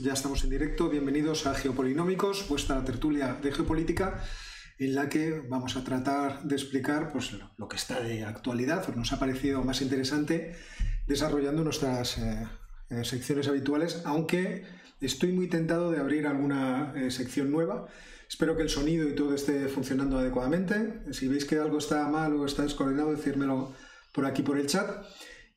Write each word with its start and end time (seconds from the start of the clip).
Ya 0.00 0.12
estamos 0.12 0.44
en 0.44 0.50
directo. 0.50 0.88
Bienvenidos 0.88 1.48
a 1.48 1.54
Geopolinómicos, 1.54 2.48
vuestra 2.48 2.84
tertulia 2.84 3.36
de 3.42 3.50
geopolítica, 3.50 4.22
en 4.78 4.94
la 4.94 5.08
que 5.08 5.42
vamos 5.48 5.76
a 5.76 5.82
tratar 5.82 6.44
de 6.44 6.54
explicar 6.54 7.10
pues, 7.10 7.32
lo 7.56 7.66
que 7.66 7.74
está 7.74 8.00
de 8.00 8.24
actualidad, 8.24 8.88
o 8.88 8.94
nos 8.94 9.12
ha 9.12 9.18
parecido 9.18 9.64
más 9.64 9.82
interesante, 9.82 10.54
desarrollando 11.08 11.64
nuestras 11.64 12.16
eh, 12.18 12.46
eh, 12.90 13.04
secciones 13.04 13.48
habituales, 13.48 14.02
aunque 14.04 14.66
estoy 15.00 15.32
muy 15.32 15.48
tentado 15.48 15.90
de 15.90 15.98
abrir 15.98 16.28
alguna 16.28 16.92
eh, 16.94 17.10
sección 17.10 17.50
nueva. 17.50 17.88
Espero 18.28 18.56
que 18.56 18.62
el 18.62 18.68
sonido 18.68 19.08
y 19.08 19.16
todo 19.16 19.34
esté 19.34 19.66
funcionando 19.66 20.18
adecuadamente. 20.18 21.00
Si 21.10 21.26
veis 21.26 21.44
que 21.44 21.58
algo 21.58 21.78
está 21.78 22.06
mal 22.06 22.34
o 22.34 22.46
está 22.46 22.62
descoordinado, 22.62 23.10
decírmelo 23.10 23.72
por 24.12 24.26
aquí 24.26 24.42
por 24.42 24.58
el 24.58 24.68
chat. 24.68 24.88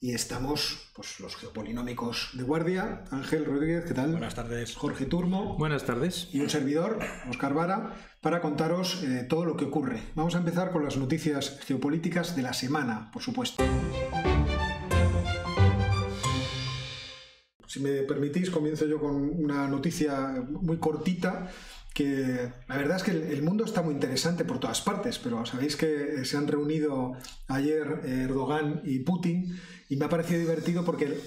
Y 0.04 0.16
estamos, 0.16 0.90
pues, 0.96 1.20
los 1.20 1.36
geopolinómicos 1.36 2.32
de 2.34 2.42
guardia. 2.42 3.04
Ángel 3.12 3.46
Rodríguez, 3.46 3.86
¿qué 3.86 3.94
tal? 3.94 4.10
Buenas 4.10 4.34
tardes. 4.34 4.76
Jorge 4.76 5.06
Turmo. 5.06 5.56
Buenas 5.60 5.86
tardes. 5.86 6.28
Y 6.34 6.40
un 6.40 6.50
servidor, 6.50 6.98
Oscar 7.30 7.54
Vara, 7.54 7.94
para 8.20 8.42
contaros 8.42 9.04
eh, 9.04 9.28
todo 9.30 9.46
lo 9.46 9.56
que 9.56 9.66
ocurre. 9.66 10.02
Vamos 10.16 10.34
a 10.34 10.40
empezar 10.40 10.72
con 10.72 10.84
las 10.84 10.98
noticias 10.98 11.60
geopolíticas 11.68 12.36
de 12.36 12.42
la 12.42 12.54
semana, 12.54 13.12
por 13.14 13.22
supuesto. 13.22 13.64
Si 17.68 17.80
me 17.80 18.02
permitís, 18.02 18.50
comienzo 18.50 18.88
yo 18.88 19.00
con 19.00 19.14
una 19.14 19.68
noticia 19.68 20.44
muy 20.50 20.78
cortita 20.78 21.52
que 21.94 22.52
la 22.68 22.78
verdad 22.78 22.98
es 22.98 23.04
que 23.04 23.12
el 23.12 23.44
mundo 23.44 23.66
está 23.66 23.82
muy 23.82 23.94
interesante 23.94 24.46
por 24.46 24.60
todas 24.60 24.82
partes, 24.82 25.20
pero 25.20 25.46
sabéis 25.46 25.76
que 25.76 26.24
se 26.24 26.38
han 26.38 26.48
reunido 26.48 27.18
ayer 27.48 28.02
Erdogan 28.06 28.82
y 28.86 29.00
Putin 29.00 29.60
y 29.92 29.98
me 29.98 30.06
ha 30.06 30.10
parecido 30.10 30.40
divertido 30.40 30.86
porque 30.86 31.18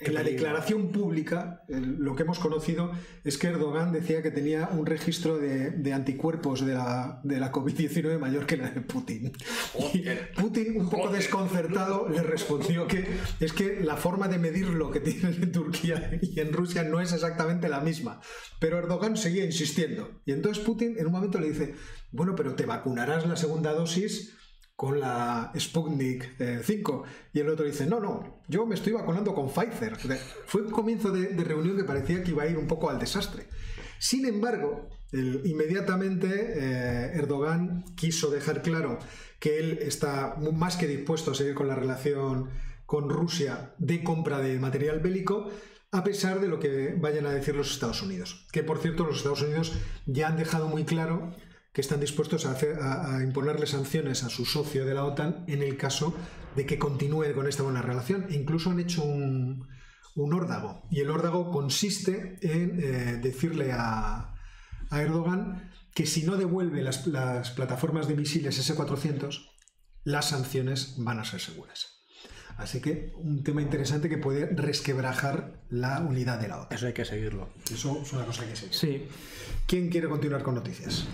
en 0.00 0.14
la 0.14 0.22
declaración 0.22 0.92
pública 0.92 1.62
lo 1.68 2.16
que 2.16 2.22
hemos 2.22 2.38
conocido 2.38 2.90
es 3.22 3.36
que 3.36 3.48
Erdogan 3.48 3.92
decía 3.92 4.22
que 4.22 4.30
tenía 4.30 4.70
un 4.72 4.86
registro 4.86 5.36
de, 5.36 5.92
anticuerpos 5.92 6.64
de 6.64 6.72
la, 6.72 7.20
de 7.22 7.38
la 7.38 7.52
COVID-19 7.52 8.18
mayor 8.18 8.46
que 8.46 8.56
la 8.56 8.70
de 8.70 8.80
Putin. 8.80 9.32
Y 9.92 10.04
Putin, 10.40 10.80
un 10.80 10.88
poco 10.88 11.10
desconcertado, 11.10 12.08
le 12.08 12.22
respondió 12.22 12.86
que 12.86 13.04
es 13.40 13.52
que 13.52 13.80
la 13.82 13.96
forma 13.96 14.26
de 14.26 14.38
medir 14.38 14.68
lo 14.68 14.90
que 14.90 15.00
tienen 15.00 15.42
en 15.42 15.52
Turquía 15.52 16.18
y 16.22 16.40
en 16.40 16.54
Rusia 16.54 16.84
no 16.84 16.98
es 16.98 17.12
exactamente 17.12 17.68
la 17.68 17.80
misma. 17.80 18.22
Pero 18.58 18.78
Erdogan 18.78 19.18
seguía 19.18 19.44
insistiendo. 19.44 20.22
Y 20.24 20.32
entonces 20.32 20.64
Putin 20.64 20.96
en 20.98 21.08
un 21.08 21.12
momento 21.12 21.38
le 21.38 21.50
dice, 21.50 21.74
bueno, 22.10 22.34
pero 22.36 22.54
te 22.54 22.64
vacunarás 22.64 23.26
la 23.26 23.36
segunda 23.36 23.74
dosis 23.74 24.38
con 24.76 24.98
la 24.98 25.52
Sputnik 25.58 26.36
5. 26.62 27.04
Eh, 27.04 27.10
y 27.34 27.40
el 27.40 27.48
otro 27.48 27.64
dice, 27.64 27.86
no, 27.86 28.00
no, 28.00 28.42
yo 28.48 28.66
me 28.66 28.74
estoy 28.74 28.92
vacunando 28.92 29.34
con 29.34 29.48
Pfizer. 29.48 29.96
Fue 30.46 30.62
un 30.62 30.70
comienzo 30.70 31.10
de, 31.10 31.28
reunión 31.44 31.76
que 31.76 31.84
parecía 31.84 32.22
que 32.22 32.30
iba 32.30 32.44
a 32.44 32.48
ir 32.48 32.58
un 32.58 32.66
poco 32.66 32.90
al 32.90 32.98
desastre. 32.98 33.46
Sin 33.98 34.26
embargo, 34.26 34.88
inmediatamente 35.12 36.28
eh, 36.28 37.12
Erdogan 37.14 37.84
quiso 37.94 38.30
dejar 38.30 38.62
claro 38.62 38.98
que 39.38 39.58
él 39.58 39.78
está 39.82 40.36
más 40.52 40.76
que 40.76 40.86
dispuesto 40.86 41.32
a 41.32 41.34
seguir 41.34 41.54
con 41.54 41.68
la 41.68 41.74
relación 41.74 42.50
con 42.86 43.08
Rusia 43.08 43.74
de 43.78 44.04
compra 44.04 44.40
de 44.40 44.58
material 44.58 45.00
bélico, 45.00 45.50
a 45.92 46.04
pesar 46.04 46.40
de 46.40 46.48
lo 46.48 46.58
que 46.58 46.94
vayan 46.98 47.26
a 47.26 47.32
decir 47.32 47.54
los 47.54 47.72
Estados 47.72 48.02
Unidos. 48.02 48.46
Que 48.52 48.62
por 48.62 48.78
cierto, 48.78 49.04
los 49.04 49.18
Estados 49.18 49.42
Unidos 49.42 49.72
ya 50.06 50.28
han 50.28 50.36
dejado 50.36 50.68
muy 50.68 50.84
claro 50.84 51.34
que 51.72 51.80
están 51.80 52.00
dispuestos 52.00 52.44
a, 52.46 53.22
imponerle 53.22 53.66
sanciones 53.66 54.24
a 54.24 54.28
su 54.28 54.44
socio 54.44 54.84
de 54.84 54.94
la 54.94 55.04
OTAN 55.04 55.44
en 55.46 55.62
el 55.62 55.76
caso 55.76 56.14
de 56.54 56.66
que 56.66 56.78
continúe 56.78 57.32
con 57.34 57.48
esta 57.48 57.62
buena 57.62 57.80
relación. 57.80 58.26
E 58.28 58.34
incluso 58.34 58.70
han 58.70 58.80
hecho 58.80 59.02
un, 59.02 59.68
órdago. 60.14 60.86
Y 60.90 61.00
el 61.00 61.10
órdago 61.10 61.50
consiste 61.50 62.38
en 62.42 62.78
eh, 62.78 63.18
decirle 63.22 63.72
a, 63.72 64.28
Erdogan 64.90 65.70
que 65.94 66.04
si 66.04 66.24
no 66.24 66.36
devuelve 66.36 66.82
las, 66.82 67.06
las 67.06 67.50
plataformas 67.52 68.08
de 68.08 68.16
misiles 68.16 68.58
S-400, 68.58 69.48
las 70.04 70.28
sanciones 70.28 70.96
van 70.98 71.18
a 71.18 71.24
ser 71.24 71.40
seguras. 71.40 71.91
Así 72.56 72.80
que 72.80 73.12
un 73.16 73.42
tema 73.42 73.62
interesante 73.62 74.08
que 74.08 74.18
puede 74.18 74.46
resquebrajar 74.46 75.62
la 75.70 76.00
unidad 76.00 76.40
de 76.40 76.48
la 76.48 76.60
OTAN. 76.60 76.76
Eso 76.76 76.86
hay 76.86 76.92
que 76.92 77.04
seguirlo. 77.04 77.48
Eso 77.72 78.00
es 78.02 78.12
una 78.12 78.24
cosa 78.24 78.46
que 78.46 78.56
seguir. 78.56 78.74
Sí. 78.74 79.08
¿Quién 79.66 79.90
quiere 79.90 80.08
continuar 80.08 80.42
con 80.42 80.54
noticias? 80.54 81.06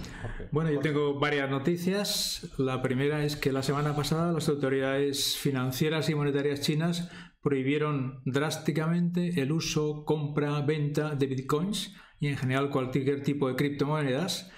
Bueno, 0.50 0.70
yo 0.70 0.80
tengo 0.80 1.18
varias 1.18 1.48
noticias. 1.50 2.48
La 2.58 2.82
primera 2.82 3.24
es 3.24 3.36
que 3.36 3.52
la 3.52 3.62
semana 3.62 3.94
pasada 3.94 4.32
las 4.32 4.48
autoridades 4.48 5.36
financieras 5.36 6.08
y 6.08 6.14
monetarias 6.14 6.60
chinas 6.60 7.08
prohibieron 7.40 8.20
drásticamente 8.24 9.40
el 9.40 9.52
uso, 9.52 10.04
compra, 10.04 10.60
venta 10.62 11.14
de 11.14 11.26
bitcoins 11.26 11.94
y 12.18 12.28
en 12.28 12.36
general 12.36 12.70
cualquier 12.70 13.22
tipo 13.22 13.48
de 13.48 13.56
criptomonedas. 13.56 14.50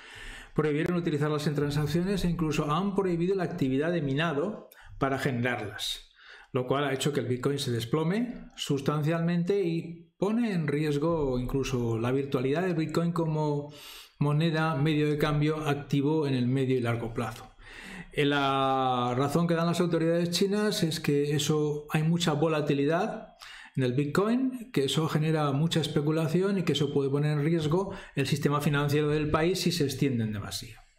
Prohibieron 0.55 0.97
utilizarlas 0.97 1.47
en 1.47 1.55
transacciones 1.55 2.25
e 2.25 2.31
incluso 2.31 2.71
han 2.73 2.95
prohibido 2.95 3.35
la 3.35 3.45
actividad 3.45 3.93
de 3.93 4.03
minado 4.03 4.69
para 4.99 5.19
generarlas 5.19 6.10
lo 6.53 6.67
cual 6.67 6.85
ha 6.85 6.93
hecho 6.93 7.13
que 7.13 7.21
el 7.21 7.27
Bitcoin 7.27 7.59
se 7.59 7.71
desplome 7.71 8.47
sustancialmente 8.57 9.63
y 9.63 10.11
pone 10.19 10.53
en 10.53 10.67
riesgo 10.67 11.39
incluso 11.39 11.99
la 11.99 12.13
virtualidad 12.13 12.63
del 12.63 12.75
Bitcoin 12.75 13.13
como 13.13 13.73
moneda 14.19 14.75
medio 14.75 15.09
de 15.09 15.19
cambio 15.19 15.67
activo 15.67 16.27
en 16.27 16.35
el 16.35 16.47
medio 16.47 16.77
y 16.77 16.81
largo 16.81 17.15
plazo. 17.15 17.51
Eh, 18.13 18.25
la 18.25 19.15
razón 19.17 19.47
que 19.47 19.55
dan 19.55 19.67
las 19.67 19.81
autoridades 19.81 20.31
chinas 20.31 20.83
es 20.83 21.01
que 21.01 21.35
eso 21.35 21.87
hay 21.91 22.03
mucha 22.03 22.33
volatilidad 22.33 23.37
en 23.77 23.85
el 23.85 23.93
Bitcoin, 23.93 24.71
que 24.73 24.85
eso 24.85 25.09
genera 25.09 25.53
mucha 25.53 25.81
especulación 25.81 26.59
y 26.59 26.65
que 26.65 26.73
eso 26.73 26.93
puede 26.93 27.09
poner 27.09 27.33
en 27.33 27.45
riesgo 27.45 27.95
el 28.17 28.27
sistema 28.27 28.61
financiero 28.61 29.09
del 29.09 29.31
país 29.31 29.61
si 29.61 29.73
se 29.73 29.85
extienden 29.85 30.33
demasiado. 30.33 30.90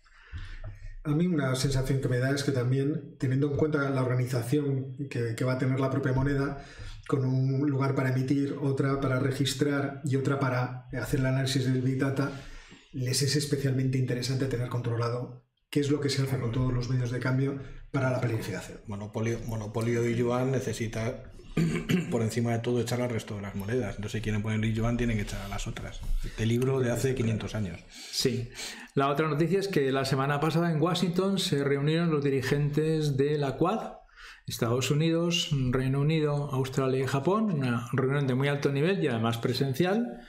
A 1.04 1.10
mí 1.10 1.26
una 1.26 1.56
sensación 1.56 2.00
que 2.00 2.08
me 2.08 2.20
da 2.20 2.32
es 2.32 2.44
que 2.44 2.52
también, 2.52 3.16
teniendo 3.18 3.50
en 3.52 3.58
cuenta 3.58 3.90
la 3.90 4.04
organización 4.04 4.98
que, 5.10 5.44
va 5.44 5.54
a 5.54 5.58
tener 5.58 5.80
la 5.80 5.90
propia 5.90 6.14
moneda, 6.14 6.64
con 7.08 7.26
un 7.26 7.70
lugar 7.70 7.96
para 7.96 8.12
emitir, 8.12 8.56
otra 8.62 9.00
para 9.00 9.20
registrar 9.20 10.02
y 10.06 10.16
otra 10.16 10.40
para 10.40 10.88
hacer 10.94 11.22
el 11.22 11.26
análisis 11.26 11.66
del 11.66 11.82
Big 11.82 12.00
Data, 12.00 12.32
les 12.94 13.22
es 13.22 13.36
especialmente 13.36 13.98
interesante 13.98 14.46
tener 14.46 14.70
controlado 14.70 15.44
qué 15.70 15.80
es 15.80 15.90
lo 15.90 16.00
que 16.00 16.10
se 16.10 16.22
hace 16.22 16.38
con 16.38 16.52
todos 16.52 16.72
los 16.72 16.90
medios 16.90 17.12
de 17.12 17.20
cambio 17.20 17.60
para 17.92 18.12
la 18.12 18.22
planificación. 18.22 18.80
Monopolio, 18.88 19.40
monopolio 19.48 20.08
y 20.08 20.16
yuan 20.16 20.52
necesita 20.52 21.31
por 22.12 22.22
encima 22.22 22.52
de 22.52 22.60
todo 22.60 22.82
echar 22.82 23.02
al 23.02 23.10
resto 23.10 23.36
de 23.36 23.42
las 23.42 23.56
monedas. 23.56 23.96
Entonces, 23.96 24.20
si 24.20 24.22
quieren 24.22 24.42
poner 24.42 24.62
yuan, 24.74 24.98
tienen 24.98 25.18
que 25.18 25.24
echar 25.24 25.48
las 25.50 25.68
otras. 25.68 26.02
Este 26.24 26.46
libro 26.46 26.80
de 26.80 26.92
hace 26.92 27.16
500 27.16 27.56
años. 27.56 27.80
Sí. 28.12 28.50
La 28.96 29.10
otra 29.10 29.28
noticia 29.28 29.60
es 29.60 29.68
que 29.68 29.92
la 29.92 30.06
semana 30.06 30.40
pasada 30.40 30.72
en 30.72 30.82
Washington 30.82 31.40
se 31.40 31.64
reunieron 31.64 32.12
los 32.12 32.24
dirigentes 32.24 33.18
de 33.18 33.38
la 33.38 33.58
Quad, 33.58 33.94
Estados 34.48 34.92
Unidos, 34.92 35.50
Reino 35.70 36.02
Unido, 36.02 36.50
Australia 36.52 37.04
y 37.04 37.08
Japón, 37.08 37.52
una 37.52 37.88
reunión 37.94 38.28
de 38.28 38.36
muy 38.36 38.48
alto 38.48 38.72
nivel 38.72 39.04
y 39.04 39.08
además 39.08 39.38
presencial 39.38 40.22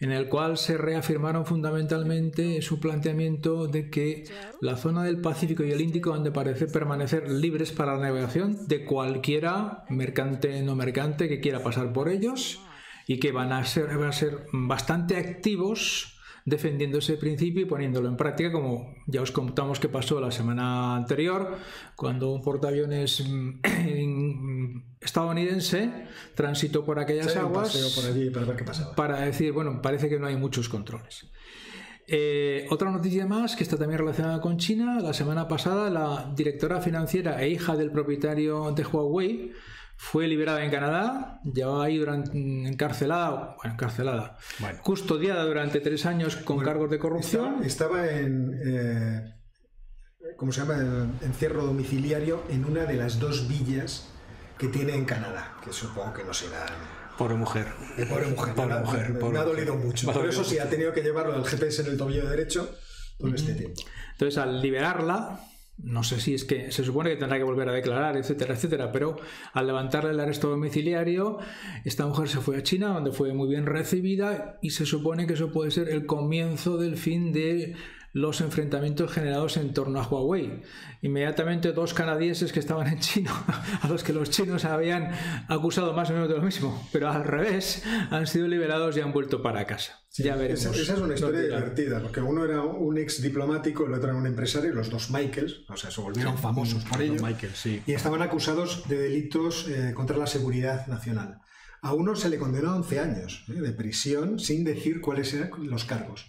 en 0.00 0.12
el 0.12 0.28
cual 0.28 0.58
se 0.58 0.76
reafirmaron 0.76 1.44
fundamentalmente 1.44 2.62
su 2.62 2.78
planteamiento 2.78 3.66
de 3.66 3.90
que 3.90 4.24
la 4.60 4.76
zona 4.76 5.02
del 5.02 5.20
Pacífico 5.20 5.64
y 5.64 5.72
el 5.72 5.80
Índico 5.80 6.14
han 6.14 6.22
de 6.22 6.30
parecer 6.30 6.70
permanecer 6.70 7.30
libres 7.30 7.72
para 7.72 7.94
la 7.94 8.02
navegación 8.02 8.68
de 8.68 8.84
cualquiera, 8.84 9.84
mercante 9.88 10.62
no 10.62 10.76
mercante, 10.76 11.28
que 11.28 11.40
quiera 11.40 11.62
pasar 11.62 11.92
por 11.92 12.08
ellos 12.08 12.60
y 13.06 13.18
que 13.18 13.32
van 13.32 13.52
a 13.52 13.64
ser, 13.64 13.86
van 13.86 14.08
a 14.08 14.12
ser 14.12 14.46
bastante 14.52 15.16
activos 15.16 16.17
defendiendo 16.48 16.98
ese 16.98 17.16
principio 17.16 17.62
y 17.62 17.64
poniéndolo 17.64 18.08
en 18.08 18.16
práctica, 18.16 18.52
como 18.52 18.94
ya 19.06 19.22
os 19.22 19.32
contamos 19.32 19.80
que 19.80 19.88
pasó 19.88 20.20
la 20.20 20.30
semana 20.30 20.96
anterior, 20.96 21.56
cuando 21.96 22.30
un 22.30 22.42
portaaviones 22.42 23.24
mm, 23.28 24.80
estadounidense 25.00 25.90
transitó 26.34 26.84
por 26.84 26.98
aquellas 26.98 27.36
aguas 27.36 27.76
para, 28.96 29.20
decir, 29.20 29.52
bueno, 29.52 29.80
parece 29.82 30.08
que 30.08 30.18
no 30.18 30.26
hay 30.26 30.36
muchos 30.36 30.68
controles. 30.68 31.26
Eh, 32.10 32.66
otra 32.70 32.90
noticia 32.90 33.26
más 33.26 33.54
que 33.54 33.62
está 33.62 33.76
también 33.76 33.98
relacionada 33.98 34.40
con 34.40 34.56
China. 34.56 34.98
La 35.00 35.12
semana 35.12 35.46
pasada, 35.46 35.90
la 35.90 36.32
directora 36.34 36.80
financiera 36.80 37.42
e 37.42 37.50
hija 37.50 37.76
del 37.76 37.90
propietario 37.90 38.72
de 38.72 38.82
Huawei 38.82 39.52
fue 40.00 40.28
liberada 40.28 40.64
en 40.64 40.70
Canadá, 40.70 41.40
llevaba 41.42 41.84
ahí 41.84 41.98
durante, 41.98 42.30
encarcelada, 42.38 43.56
bueno, 43.56 43.74
encarcelada, 43.74 44.38
custodiada 44.80 45.44
durante 45.44 45.80
tres 45.80 46.06
años 46.06 46.36
con 46.36 46.60
cargos 46.60 46.88
de 46.88 47.00
corrupción. 47.00 47.64
Estaba, 47.64 48.08
en, 48.08 48.58
eh, 48.64 49.34
¿cómo 50.36 50.52
se 50.52 50.60
llama?, 50.60 51.08
encierro 51.20 51.64
domiciliario 51.64 52.44
en 52.48 52.64
una 52.64 52.84
de 52.84 52.94
las 52.94 53.18
dos 53.18 53.48
villas 53.48 54.08
que 54.56 54.68
tiene 54.68 54.94
en 54.94 55.04
Canadá, 55.04 55.56
que 55.64 55.72
supongo 55.72 56.14
que 56.14 56.22
no 56.22 56.32
será... 56.32 56.64
Pobre 57.18 57.34
mujer. 57.34 57.66
Pobre 58.08 58.26
mujer. 58.28 58.54
Pobre 58.54 58.78
mujer. 58.78 59.12
Me, 59.14 59.38
ha 59.38 59.44
dolido 59.44 59.74
mucho. 59.74 60.12
Por 60.12 60.28
eso 60.28 60.44
sí, 60.44 60.60
ha 60.60 60.70
tenido 60.70 60.92
que 60.92 61.02
llevarlo 61.02 61.34
al 61.34 61.44
GPS 61.44 61.82
en 61.82 61.88
el 61.88 61.96
tobillo 61.96 62.28
derecho 62.28 62.72
todo 63.18 63.34
este 63.34 63.54
tiempo. 63.54 63.80
Entonces, 64.12 64.38
al 64.38 64.62
liberarla, 64.62 65.40
no 65.82 66.02
sé 66.02 66.20
si 66.20 66.34
es 66.34 66.44
que 66.44 66.72
se 66.72 66.84
supone 66.84 67.10
que 67.10 67.16
tendrá 67.16 67.38
que 67.38 67.44
volver 67.44 67.68
a 67.68 67.72
declarar, 67.72 68.16
etcétera, 68.16 68.54
etcétera, 68.54 68.90
pero 68.90 69.16
al 69.52 69.66
levantarle 69.66 70.10
el 70.10 70.20
arresto 70.20 70.50
domiciliario, 70.50 71.38
esta 71.84 72.06
mujer 72.06 72.28
se 72.28 72.40
fue 72.40 72.56
a 72.56 72.62
China, 72.62 72.88
donde 72.88 73.12
fue 73.12 73.32
muy 73.32 73.48
bien 73.48 73.66
recibida 73.66 74.58
y 74.60 74.70
se 74.70 74.86
supone 74.86 75.26
que 75.26 75.34
eso 75.34 75.52
puede 75.52 75.70
ser 75.70 75.88
el 75.88 76.06
comienzo 76.06 76.78
del 76.78 76.96
fin 76.96 77.32
de 77.32 77.76
los 78.12 78.40
enfrentamientos 78.40 79.12
generados 79.12 79.56
en 79.56 79.72
torno 79.74 80.00
a 80.00 80.06
Huawei. 80.06 80.62
Inmediatamente 81.02 81.72
dos 81.72 81.94
canadienses 81.94 82.52
que 82.52 82.60
estaban 82.60 82.86
en 82.88 82.98
China, 83.00 83.32
a 83.82 83.88
los 83.88 84.02
que 84.02 84.12
los 84.12 84.30
chinos 84.30 84.64
habían 84.64 85.10
acusado 85.48 85.92
más 85.92 86.10
o 86.10 86.14
menos 86.14 86.28
de 86.28 86.36
lo 86.36 86.42
mismo, 86.42 86.88
pero 86.92 87.10
al 87.10 87.24
revés, 87.24 87.82
han 88.10 88.26
sido 88.26 88.48
liberados 88.48 88.96
y 88.96 89.00
han 89.00 89.12
vuelto 89.12 89.42
para 89.42 89.66
casa. 89.66 90.00
ya 90.16 90.36
veremos. 90.36 90.64
Esa, 90.64 90.70
esa, 90.70 90.94
es 90.94 91.00
una 91.00 91.14
historia 91.14 91.40
divertida, 91.40 92.00
porque 92.00 92.20
uno 92.20 92.44
era 92.44 92.62
un 92.62 92.98
ex 92.98 93.22
diplomático, 93.22 93.86
el 93.86 93.94
otro 93.94 94.10
era 94.10 94.18
un 94.18 94.26
empresario, 94.26 94.72
los 94.72 94.90
dos 94.90 95.10
Michaels, 95.10 95.64
o 95.68 95.76
sea, 95.76 95.90
se 95.90 96.00
volvieron 96.00 96.36
sí, 96.36 96.42
famosos 96.42 96.84
por 96.84 97.00
ello, 97.02 97.22
Michael, 97.22 97.52
sí. 97.54 97.82
y 97.86 97.92
estaban 97.92 98.22
acusados 98.22 98.88
de 98.88 98.98
delitos 98.98 99.68
eh, 99.68 99.92
contra 99.94 100.16
la 100.16 100.26
seguridad 100.26 100.86
nacional. 100.86 101.38
A 101.80 101.92
uno 101.92 102.16
se 102.16 102.28
le 102.28 102.38
condenó 102.38 102.70
a 102.70 102.76
11 102.76 102.98
años 102.98 103.44
eh, 103.48 103.52
de 103.52 103.72
prisión 103.72 104.40
sin 104.40 104.64
decir 104.64 105.00
cuáles 105.00 105.32
eran 105.34 105.50
los 105.68 105.84
cargos. 105.84 106.26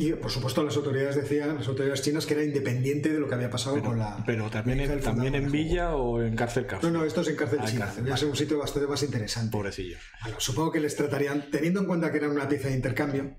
Y 0.00 0.12
por 0.12 0.30
supuesto 0.30 0.62
las 0.62 0.76
autoridades 0.76 1.16
decían, 1.16 1.56
las 1.56 1.66
autoridades 1.66 2.02
chinas, 2.02 2.24
que 2.24 2.34
era 2.34 2.44
independiente 2.44 3.12
de 3.12 3.18
lo 3.18 3.28
que 3.28 3.34
había 3.34 3.50
pasado 3.50 3.74
pero, 3.74 3.88
con 3.88 3.98
la... 3.98 4.22
Pero 4.24 4.48
también, 4.48 4.78
en, 4.78 5.00
también 5.00 5.34
en 5.34 5.50
Villa 5.50 5.96
o 5.96 6.22
en 6.22 6.36
cárcel 6.36 6.66
cárcel. 6.66 6.92
No, 6.92 7.00
no, 7.00 7.04
esto 7.04 7.22
es 7.22 7.28
en 7.28 7.34
cárcel 7.36 7.58
Ah, 7.62 7.66
china. 7.66 7.84
cárcel, 7.86 8.04
Debe 8.04 8.16
ser 8.16 8.28
un 8.28 8.36
sitio 8.36 8.58
bastante 8.58 8.86
más 8.88 9.02
interesante. 9.02 9.50
Pobrecillo. 9.50 9.96
Bueno, 10.22 10.36
supongo 10.38 10.70
que 10.70 10.78
les 10.78 10.94
tratarían, 10.94 11.50
teniendo 11.50 11.80
en 11.80 11.86
cuenta 11.86 12.12
que 12.12 12.18
eran 12.18 12.30
una 12.30 12.48
pieza 12.48 12.68
de 12.68 12.74
intercambio, 12.76 13.38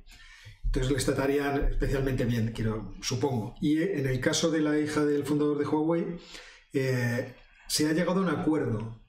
entonces 0.65 0.91
les 0.91 1.05
tratarían 1.05 1.69
especialmente 1.71 2.25
bien, 2.25 2.51
quiero, 2.53 2.93
supongo. 3.01 3.55
Y 3.61 3.81
en 3.81 4.05
el 4.05 4.19
caso 4.19 4.51
de 4.51 4.59
la 4.59 4.77
hija 4.77 5.05
del 5.05 5.23
fundador 5.23 5.57
de 5.59 5.65
Huawei, 5.65 6.05
eh, 6.73 7.35
se 7.67 7.87
ha 7.87 7.93
llegado 7.93 8.19
a 8.19 8.23
un 8.23 8.29
acuerdo. 8.29 8.99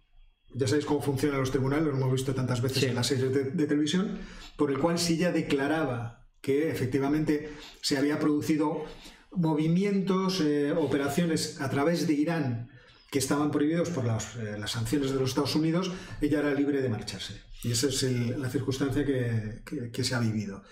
Ya 0.55 0.69
sabéis 0.69 0.87
cómo 0.87 1.03
funcionan 1.03 1.41
los 1.41 1.51
tribunales, 1.51 1.87
lo 1.89 1.97
hemos 1.97 2.13
visto 2.13 2.33
tantas 2.33 2.63
veces 2.63 2.79
Sí. 2.79 2.87
en 2.87 2.95
las 2.95 3.09
series 3.09 3.35
de, 3.35 3.45
de 3.51 3.67
televisión, 3.67 4.21
por 4.57 4.71
el 4.71 4.79
cual 4.79 5.01
si 5.01 5.15
ella 5.15 5.33
declaraba 5.33 6.20
que 6.41 6.71
efectivamente 6.71 7.51
se 7.83 7.99
había 7.99 8.19
producido 8.19 8.85
movimientos, 9.33 10.41
eh, 10.41 10.73
operaciones 10.73 11.61
a 11.61 11.71
través 11.71 12.07
de 12.07 12.15
Irán 12.15 12.71
que 13.11 13.19
estaban 13.19 13.51
prohibidos 13.51 13.91
por 13.91 14.05
las, 14.05 14.37
eh, 14.37 14.57
las 14.59 14.71
sanciones 14.73 15.11
de 15.13 15.19
los 15.19 15.31
Estados 15.31 15.57
Unidos, 15.57 15.91
ella 16.21 16.39
era 16.41 16.55
libre 16.55 16.81
de 16.81 16.89
marcharse. 16.89 17.41
Y 17.65 17.73
esa 17.73 17.89
es 17.89 18.03
el- 18.05 18.41
la 18.41 18.49
circunstancia 18.49 19.05
que, 19.05 19.63
que- 19.67 19.91
que 19.91 20.05
se 20.05 20.15
ha 20.15 20.21
vivido. 20.21 20.63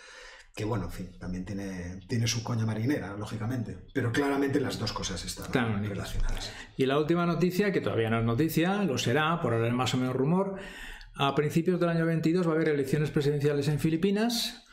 Que 0.55 0.65
bueno, 0.65 0.87
en 0.87 0.93
fin, 0.93 1.11
también 1.19 1.45
tiene, 1.45 2.01
tiene 2.09 2.27
su 2.27 2.43
coña 2.43 2.65
marinera, 2.67 3.17
lógicamente. 3.17 3.77
Pero 3.93 4.11
claramente 4.13 4.61
las 4.61 4.79
dos 4.79 4.93
cosas 4.93 5.25
están 5.25 5.51
unidas. 5.75 5.89
relacionadas. 5.91 6.53
Y 6.77 6.87
la 6.87 6.99
última 6.99 7.27
noticia, 7.27 7.73
que 7.73 7.81
todavía 7.81 8.11
no 8.11 8.19
es 8.21 8.25
noticia, 8.25 8.83
lo 8.85 8.99
será, 8.99 9.41
por 9.41 9.53
ahora 9.55 9.69
es 9.69 9.75
más 9.75 9.95
o 9.95 9.99
menos 9.99 10.15
rumor, 10.17 10.57
a 11.15 11.35
principios 11.35 11.79
del 11.81 11.89
año 11.91 12.07
22 12.07 12.47
va 12.47 12.53
a 12.53 12.55
haber 12.55 12.69
elecciones 12.71 13.11
presidenciales 13.11 13.67
en 13.69 13.79
Filipinas. 13.81 14.65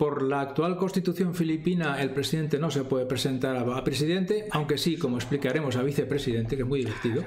Por 0.00 0.22
la 0.22 0.40
actual 0.40 0.78
constitución 0.78 1.34
filipina, 1.34 2.00
el 2.00 2.10
presidente 2.12 2.58
no 2.58 2.70
se 2.70 2.84
puede 2.84 3.04
presentar 3.04 3.54
a, 3.54 3.84
presidente, 3.84 4.46
aunque 4.50 4.78
sí, 4.78 4.96
como 4.96 5.18
explicaremos, 5.18 5.76
a 5.76 5.82
vicepresidente, 5.82 6.56
que 6.56 6.62
es 6.62 6.68
muy 6.68 6.78
divertido. 6.78 7.26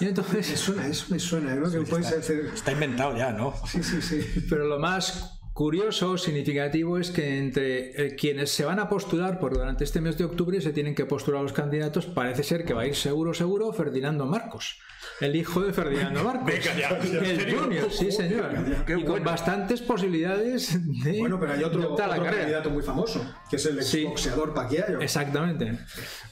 Y 0.00 0.04
Me 0.04 0.10
entonces, 0.10 0.46
suena, 0.60 0.86
eso 0.86 1.06
me 1.08 1.18
suena. 1.18 1.56
Creo 1.56 1.70
que 1.70 1.80
puede 1.90 2.04
ser... 2.04 2.44
Está 2.52 2.72
inventado 2.72 3.16
ya, 3.16 3.32
¿no? 3.32 3.54
Sí, 3.66 3.82
sí, 3.82 4.02
sí. 4.02 4.20
pero 4.50 4.66
lo 4.66 4.78
más 4.78 5.40
curioso, 5.54 6.18
significativo, 6.18 6.98
es 6.98 7.10
que 7.12 7.38
entre 7.38 8.06
eh, 8.06 8.16
quienes 8.16 8.50
se 8.50 8.64
van 8.64 8.80
a 8.80 8.88
postular, 8.88 9.38
por 9.38 9.54
durante 9.54 9.84
este 9.84 10.00
mes 10.00 10.18
de 10.18 10.24
octubre 10.24 10.60
se 10.60 10.72
tienen 10.72 10.94
que 10.96 11.06
postular 11.06 11.42
los 11.42 11.52
candidatos, 11.52 12.06
parece 12.06 12.42
ser 12.42 12.64
que 12.64 12.74
va 12.74 12.82
a 12.82 12.86
ir 12.86 12.96
seguro, 12.96 13.32
seguro 13.32 13.72
Ferdinando 13.72 14.26
Marcos, 14.26 14.80
el 15.20 15.36
hijo 15.36 15.62
de 15.62 15.72
Ferdinando 15.72 16.24
Marcos. 16.24 16.46
Venga 16.46 16.74
ya, 16.76 16.88
el 16.88 17.56
junior, 17.56 17.90
sí 17.90 18.10
señor. 18.10 18.50
Qué 18.84 18.94
y 18.94 19.02
con 19.04 19.12
bueno. 19.12 19.24
bastantes 19.26 19.80
posibilidades 19.80 20.76
de, 21.04 21.18
Bueno, 21.20 21.38
pero 21.38 21.52
hay 21.52 21.62
otro, 21.62 21.96
la 21.96 22.22
candidato 22.22 22.70
muy 22.70 22.82
famoso, 22.82 23.24
que 23.48 23.56
es 23.56 23.66
el 23.66 23.80
Sí. 23.82 24.00
exboxeador 24.00 24.54
Pacquiao. 24.54 25.00
Exactamente. 25.00 25.78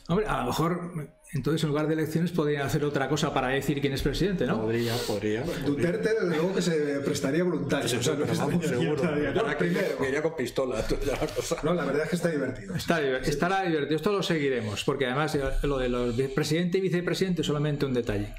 Hombre, 0.09 0.27
a 0.27 0.41
lo 0.41 0.47
mejor 0.47 1.13
entonces 1.35 1.63
en 1.63 1.69
lugar 1.71 1.87
de 1.87 1.95
elecciones 1.95 2.31
podrían 2.31 2.67
hacer 2.67 2.85
otra 2.85 3.09
cosa 3.09 3.33
para 3.33 3.49
decir 3.49 3.81
quién 3.81 3.93
es 3.93 4.03
presidente, 4.03 4.47
¿no? 4.47 4.61
Podría, 4.61 4.95
podría. 5.07 5.43
Duterte, 5.65 6.11
desde 6.11 6.27
luego 6.37 6.55
que 6.55 6.63
se 6.63 7.01
prestaría 7.05 7.43
voluntario. 7.45 7.99
O 7.99 8.03
sea, 8.03 8.15
no 8.17 8.21
Pero 8.21 8.33
está 8.33 8.45
vamos, 8.45 8.61
diciendo 8.61 8.83
seguro. 8.85 9.03
todavía. 9.03 9.31
No, 9.33 9.41
Ahora 9.41 9.53
que 9.57 9.65
primero. 9.65 9.99
que 9.99 10.13
ya 10.13 10.23
con 10.23 10.37
pistola. 10.37 10.85
No, 11.63 11.75
la 11.75 11.85
verdad 11.85 12.03
es 12.05 12.11
que 12.11 12.17
está 12.17 12.29
divertido. 12.29 12.75
Está 12.75 13.01
diver- 13.01 13.23
estará 13.29 13.63
divertido, 13.63 13.97
esto 13.97 14.13
lo 14.13 14.23
seguiremos, 14.23 14.85
porque 14.85 15.07
además 15.07 15.35
eh, 15.35 15.43
lo 15.63 15.79
de 15.79 15.89
los 15.89 16.15
presidente 16.35 16.79
y 16.79 16.81
vicepresidente 16.83 17.41
es 17.43 17.47
solamente 17.47 17.87
un 17.87 17.95
detalle. 17.95 18.35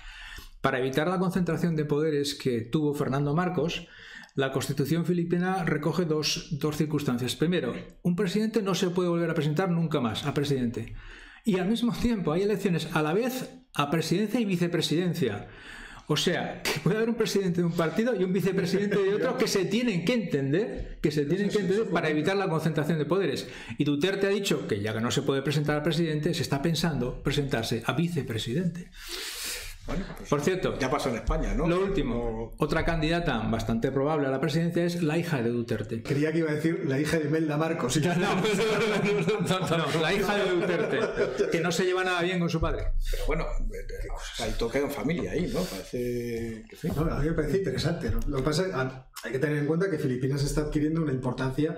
Para 0.62 0.80
evitar 0.80 1.08
la 1.08 1.20
concentración 1.20 1.76
de 1.76 1.86
poderes 1.86 2.36
que 2.36 2.62
tuvo 2.62 2.94
Fernando 2.94 3.34
Marcos, 3.36 3.88
la 4.36 4.52
constitución 4.52 5.06
filipina 5.06 5.64
recoge 5.66 6.06
dos, 6.06 6.48
dos 6.52 6.78
circunstancias. 6.78 7.36
Primero, 7.36 7.74
un 8.02 8.16
presidente 8.16 8.62
no 8.62 8.74
se 8.76 8.90
puede 8.90 9.10
volver 9.10 9.30
a 9.30 9.34
presentar 9.36 9.70
nunca 9.70 10.00
más 10.00 10.26
a 10.26 10.34
presidente. 10.34 10.94
Y 11.44 11.60
al 11.60 11.68
mismo 11.68 11.94
tiempo 11.94 12.32
hay 12.32 12.44
elecciones 12.44 12.88
a 12.94 13.02
la 13.02 13.14
vez 13.14 13.50
a 13.74 13.92
presidencia 13.92 14.40
y 14.40 14.46
vicepresidencia. 14.46 15.48
O 16.08 16.18
sea, 16.18 16.62
que 16.62 16.80
puede 16.82 16.98
haber 16.98 17.10
un 17.10 17.16
presidente 17.16 17.62
de 17.62 17.68
un 17.68 17.74
partido 17.74 18.14
y 18.14 18.24
un 18.24 18.34
vicepresidente 18.34 19.02
de 19.02 19.16
otro 19.16 19.38
que 19.40 19.48
se 19.48 19.66
tienen 19.66 20.04
que 20.04 20.14
entender, 20.14 21.00
que 21.02 21.12
se 21.12 21.26
tienen 21.26 21.50
que 21.50 21.60
entender 21.60 21.88
para 21.90 22.10
evitar 22.10 22.36
la 22.36 22.50
concentración 22.50 22.98
de 22.98 23.06
poderes. 23.06 23.48
Y 23.78 23.86
Duterte 23.86 24.28
ha 24.28 24.30
dicho 24.30 24.68
que 24.68 24.82
ya 24.82 24.94
que 24.94 25.00
no 25.00 25.12
se 25.12 25.22
puede 25.22 25.42
presentar 25.42 25.78
a 25.78 25.84
presidente, 25.84 26.34
se 26.34 26.42
está 26.42 26.62
pensando 26.62 27.24
presentarse 27.24 27.84
a 27.86 27.94
vicepresidente. 27.94 28.90
Bueno, 29.86 30.06
pues 30.18 30.30
Por 30.30 30.40
cierto, 30.40 30.80
ya 30.80 30.90
pasó 30.90 31.10
en 31.10 31.16
España, 31.16 31.54
¿no? 31.54 31.68
lo 31.68 31.82
último, 31.82 32.54
otra 32.58 32.86
candidata 32.86 33.40
bastante 33.50 33.92
probable 33.92 34.28
a 34.28 34.32
la 34.32 34.40
presidencia 34.40 34.86
es 34.86 35.04
la 35.04 35.18
hija 35.18 35.42
de 35.42 35.50
Duterte. 35.50 36.02
Creía 36.04 36.32
que 36.32 36.38
iba 36.38 36.52
a 36.52 36.54
decir 36.54 36.86
la 36.88 37.00
hija 37.00 37.20
de 37.20 37.30
Melda 37.30 37.58
Marcos. 37.58 38.00
No. 38.14 39.78
No, 39.78 40.02
la 40.02 40.14
hija 40.14 40.38
de 40.38 40.52
Duterte, 40.52 41.00
que 41.52 41.60
no 41.60 41.72
se 41.72 41.84
lleva 41.84 42.04
nada 42.04 42.22
bien 42.22 42.40
con 42.40 42.50
su 42.50 42.62
padre. 42.62 42.94
Pero 43.12 43.26
bueno, 43.26 43.46
hay 44.40 44.52
toque 44.52 44.80
en 44.80 44.90
familia 44.90 45.32
ahí, 45.32 45.52
¿no? 45.54 45.62
Parece 45.62 46.64
que 46.70 46.76
sí. 46.76 46.88
No, 46.96 47.02
a 47.02 47.20
mí 47.20 47.28
me 47.28 47.34
parece 47.34 47.58
interesante. 47.58 48.10
¿no? 48.10 48.20
Lo 48.28 48.38
que 48.38 48.44
pasa 48.44 48.64
es 48.64 48.70
que 48.70 49.28
hay 49.28 49.32
que 49.32 49.40
tener 49.40 49.58
en 49.58 49.66
cuenta 49.66 49.90
que 49.90 49.98
Filipinas 49.98 50.44
está 50.44 50.62
adquiriendo 50.62 51.02
una 51.02 51.12
importancia 51.12 51.78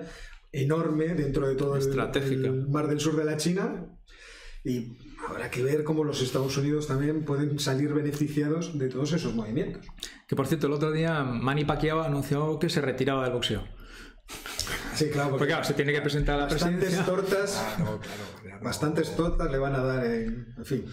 enorme 0.51 1.07
dentro 1.15 1.47
de 1.47 1.55
todo 1.55 1.75
el, 1.75 2.45
el 2.45 2.67
mar 2.67 2.87
del 2.87 2.99
sur 2.99 3.15
de 3.15 3.25
la 3.25 3.37
China 3.37 3.87
y 4.63 4.97
habrá 5.27 5.49
que 5.49 5.63
ver 5.63 5.83
cómo 5.83 6.03
los 6.03 6.21
Estados 6.21 6.55
Unidos 6.57 6.87
también 6.87 7.25
pueden 7.25 7.57
salir 7.59 7.93
beneficiados 7.93 8.77
de 8.77 8.89
todos 8.89 9.13
esos 9.13 9.33
movimientos. 9.35 9.85
Que 10.27 10.35
por 10.35 10.47
cierto, 10.47 10.67
el 10.67 10.73
otro 10.73 10.91
día 10.91 11.23
Manny 11.23 11.65
Pacquiao 11.65 12.01
anunció 12.01 12.59
que 12.59 12.69
se 12.69 12.81
retiraba 12.81 13.23
del 13.23 13.33
boxeo. 13.33 13.63
Sí, 14.95 15.09
claro, 15.11 15.31
Porque 15.31 15.45
claro, 15.47 15.63
se 15.63 15.73
tiene 15.73 15.93
que 15.93 16.01
presentar 16.01 16.35
a 16.35 16.37
la 16.39 16.43
bastantes 16.45 16.79
presidencia. 16.79 17.05
tortas, 17.05 17.57
Ah, 17.63 17.75
no, 17.79 17.99
claro. 17.99 18.23
no. 18.59 18.59
bastantes 18.63 19.15
tortas 19.15 19.51
le 19.51 19.57
van 19.59 19.75
a 19.75 19.83
dar 19.83 20.05
en, 20.05 20.53
en 20.57 20.65
fin. 20.65 20.85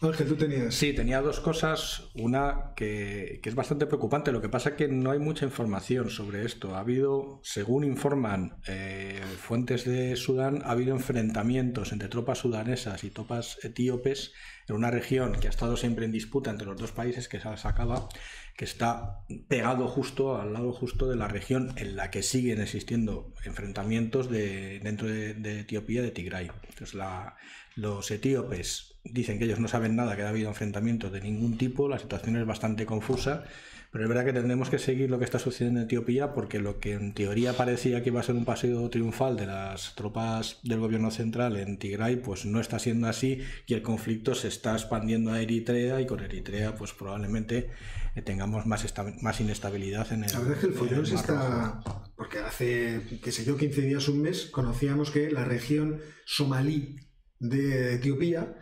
Ángel, 0.00 0.28
tú 0.28 0.36
tenías. 0.36 0.74
Sí, 0.74 0.92
tenía 0.92 1.20
dos 1.20 1.40
cosas. 1.40 2.04
Una 2.14 2.72
que, 2.76 3.40
que 3.42 3.48
es 3.48 3.54
bastante 3.56 3.86
preocupante. 3.86 4.30
Lo 4.30 4.40
que 4.40 4.48
pasa 4.48 4.70
es 4.70 4.74
que 4.76 4.86
no 4.86 5.10
hay 5.10 5.18
mucha 5.18 5.44
información 5.44 6.08
sobre 6.08 6.44
esto. 6.44 6.76
Ha 6.76 6.80
habido, 6.80 7.40
según 7.42 7.82
informan 7.82 8.60
eh, 8.68 9.20
fuentes 9.40 9.84
de 9.84 10.14
Sudán, 10.14 10.62
ha 10.64 10.70
habido 10.70 10.94
enfrentamientos 10.94 11.90
entre 11.90 12.08
tropas 12.08 12.38
sudanesas 12.38 13.02
y 13.02 13.10
tropas 13.10 13.58
etíopes 13.64 14.32
en 14.68 14.76
una 14.76 14.92
región 14.92 15.32
que 15.32 15.48
ha 15.48 15.50
estado 15.50 15.76
siempre 15.76 16.04
en 16.04 16.12
disputa 16.12 16.50
entre 16.50 16.66
los 16.66 16.76
dos 16.80 16.92
países, 16.92 17.26
que 17.26 17.40
se 17.40 17.48
acaba, 17.48 18.08
que 18.56 18.66
está 18.66 19.24
pegado 19.48 19.88
justo 19.88 20.40
al 20.40 20.52
lado 20.52 20.72
justo 20.72 21.08
de 21.08 21.16
la 21.16 21.26
región 21.26 21.72
en 21.76 21.96
la 21.96 22.10
que 22.12 22.22
siguen 22.22 22.60
existiendo 22.60 23.32
enfrentamientos 23.44 24.30
de, 24.30 24.78
dentro 24.80 25.08
de, 25.08 25.34
de 25.34 25.60
Etiopía, 25.60 26.02
de 26.02 26.12
Tigray. 26.12 26.50
Entonces 26.68 26.94
la, 26.94 27.36
los 27.74 28.10
etíopes 28.10 28.87
dicen 29.04 29.38
que 29.38 29.44
ellos 29.44 29.60
no 29.60 29.68
saben 29.68 29.96
nada, 29.96 30.16
que 30.16 30.22
ha 30.22 30.28
habido 30.28 30.48
enfrentamientos 30.48 31.12
de 31.12 31.20
ningún 31.20 31.58
tipo, 31.58 31.88
la 31.88 31.98
situación 31.98 32.36
es 32.36 32.46
bastante 32.46 32.86
confusa, 32.86 33.44
pero 33.90 34.04
es 34.04 34.08
verdad 34.08 34.26
que 34.26 34.34
tendremos 34.34 34.68
que 34.68 34.78
seguir 34.78 35.08
lo 35.08 35.18
que 35.18 35.24
está 35.24 35.38
sucediendo 35.38 35.80
en 35.80 35.86
Etiopía 35.86 36.34
porque 36.34 36.58
lo 36.58 36.78
que 36.78 36.92
en 36.92 37.14
teoría 37.14 37.54
parecía 37.54 38.02
que 38.02 38.10
iba 38.10 38.20
a 38.20 38.22
ser 38.22 38.34
un 38.34 38.44
paseo 38.44 38.90
triunfal 38.90 39.36
de 39.36 39.46
las 39.46 39.94
tropas 39.94 40.58
del 40.62 40.80
gobierno 40.80 41.10
central 41.10 41.56
en 41.56 41.78
Tigray, 41.78 42.16
pues 42.16 42.44
no 42.44 42.60
está 42.60 42.78
siendo 42.78 43.08
así 43.08 43.40
y 43.66 43.72
el 43.72 43.80
conflicto 43.80 44.34
se 44.34 44.48
está 44.48 44.74
expandiendo 44.74 45.32
a 45.32 45.40
Eritrea 45.40 46.02
y 46.02 46.06
con 46.06 46.20
Eritrea 46.20 46.74
pues 46.74 46.92
probablemente 46.92 47.70
eh, 48.14 48.20
tengamos 48.20 48.66
más, 48.66 48.84
más 49.22 49.40
inestabilidad 49.40 50.12
en 50.12 50.24
el 50.24 50.32
La 50.32 50.38
verdad 50.40 50.54
es 50.54 50.60
que 50.60 50.66
el 50.66 50.74
follón 50.74 51.06
se 51.06 51.14
está. 51.14 51.80
Porque 52.14 52.40
hace, 52.40 53.00
qué 53.22 53.32
sé 53.32 53.44
yo, 53.44 53.56
15 53.56 53.80
días, 53.82 54.08
un 54.08 54.20
mes, 54.20 54.46
conocíamos 54.46 55.10
que 55.10 55.30
la 55.30 55.44
región 55.44 56.00
somalí 56.26 56.96
de 57.38 57.94
Etiopía 57.94 58.54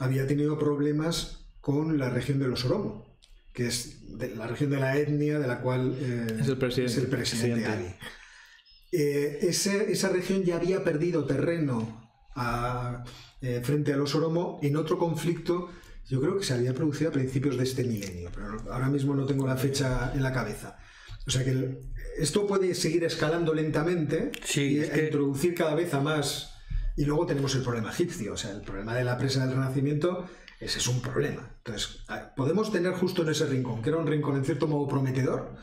había 0.00 0.26
tenido 0.26 0.58
problemas 0.58 1.46
con 1.60 1.98
la 1.98 2.10
región 2.10 2.38
de 2.40 2.48
los 2.48 2.64
Oromo, 2.64 3.06
que 3.52 3.66
es 3.68 4.18
de 4.18 4.34
la 4.34 4.46
región 4.48 4.70
de 4.70 4.78
la 4.80 4.96
etnia 4.96 5.38
de 5.38 5.46
la 5.46 5.60
cual 5.60 5.94
eh, 6.00 6.26
Es 6.40 6.48
el 6.48 6.56
presidente. 6.58 6.92
es 6.92 6.98
el 6.98 7.06
presidente 7.06 7.62
Presidente. 7.62 7.66
Ali. 7.66 7.94
Eh, 8.92 9.38
ese- 9.42 9.92
esa 9.92 10.08
región 10.08 10.42
ya 10.42 10.56
había 10.56 10.82
perdido 10.82 11.24
terreno 11.24 12.10
eh, 13.42 13.60
frente 13.62 13.92
a 13.92 13.96
los 13.96 14.14
Oromo 14.14 14.58
en 14.62 14.76
otro 14.76 14.98
conflicto, 14.98 15.68
yo 16.08 16.20
creo 16.20 16.38
que 16.38 16.44
se 16.44 16.54
había 16.54 16.74
producido 16.74 17.10
a 17.10 17.12
principios 17.12 17.56
de 17.56 17.64
este 17.64 17.84
milenio, 17.84 18.30
pero 18.34 18.72
ahora 18.72 18.88
mismo 18.88 19.14
no 19.14 19.26
tengo 19.26 19.46
la 19.46 19.56
fecha 19.56 20.12
en 20.14 20.22
la 20.22 20.32
cabeza. 20.32 20.78
O 21.26 21.30
sea 21.30 21.44
que 21.44 21.78
esto 22.18 22.46
puede 22.46 22.74
seguir 22.74 23.04
escalando 23.04 23.52
lentamente 23.54 24.32
y 24.56 24.78
introducir 24.82 25.54
cada 25.54 25.74
vez 25.74 25.92
a 25.94 26.00
más. 26.00 26.54
Y 26.96 27.04
luego 27.04 27.26
tenemos 27.26 27.54
el 27.54 27.62
problema 27.62 27.90
egipcio, 27.90 28.34
o 28.34 28.36
sea, 28.36 28.50
el 28.50 28.60
problema 28.62 28.94
de 28.94 29.04
la 29.04 29.16
presa 29.16 29.46
del 29.46 29.56
Renacimiento, 29.56 30.26
ese 30.58 30.78
es 30.78 30.88
un 30.88 31.00
problema. 31.00 31.50
Entonces, 31.58 32.04
podemos 32.36 32.70
tener 32.70 32.92
justo 32.92 33.22
en 33.22 33.30
ese 33.30 33.46
rincón, 33.46 33.82
que 33.82 33.90
era 33.90 33.98
un 33.98 34.06
rincón 34.06 34.36
en 34.36 34.44
cierto 34.44 34.66
modo 34.66 34.86
prometedor, 34.86 35.54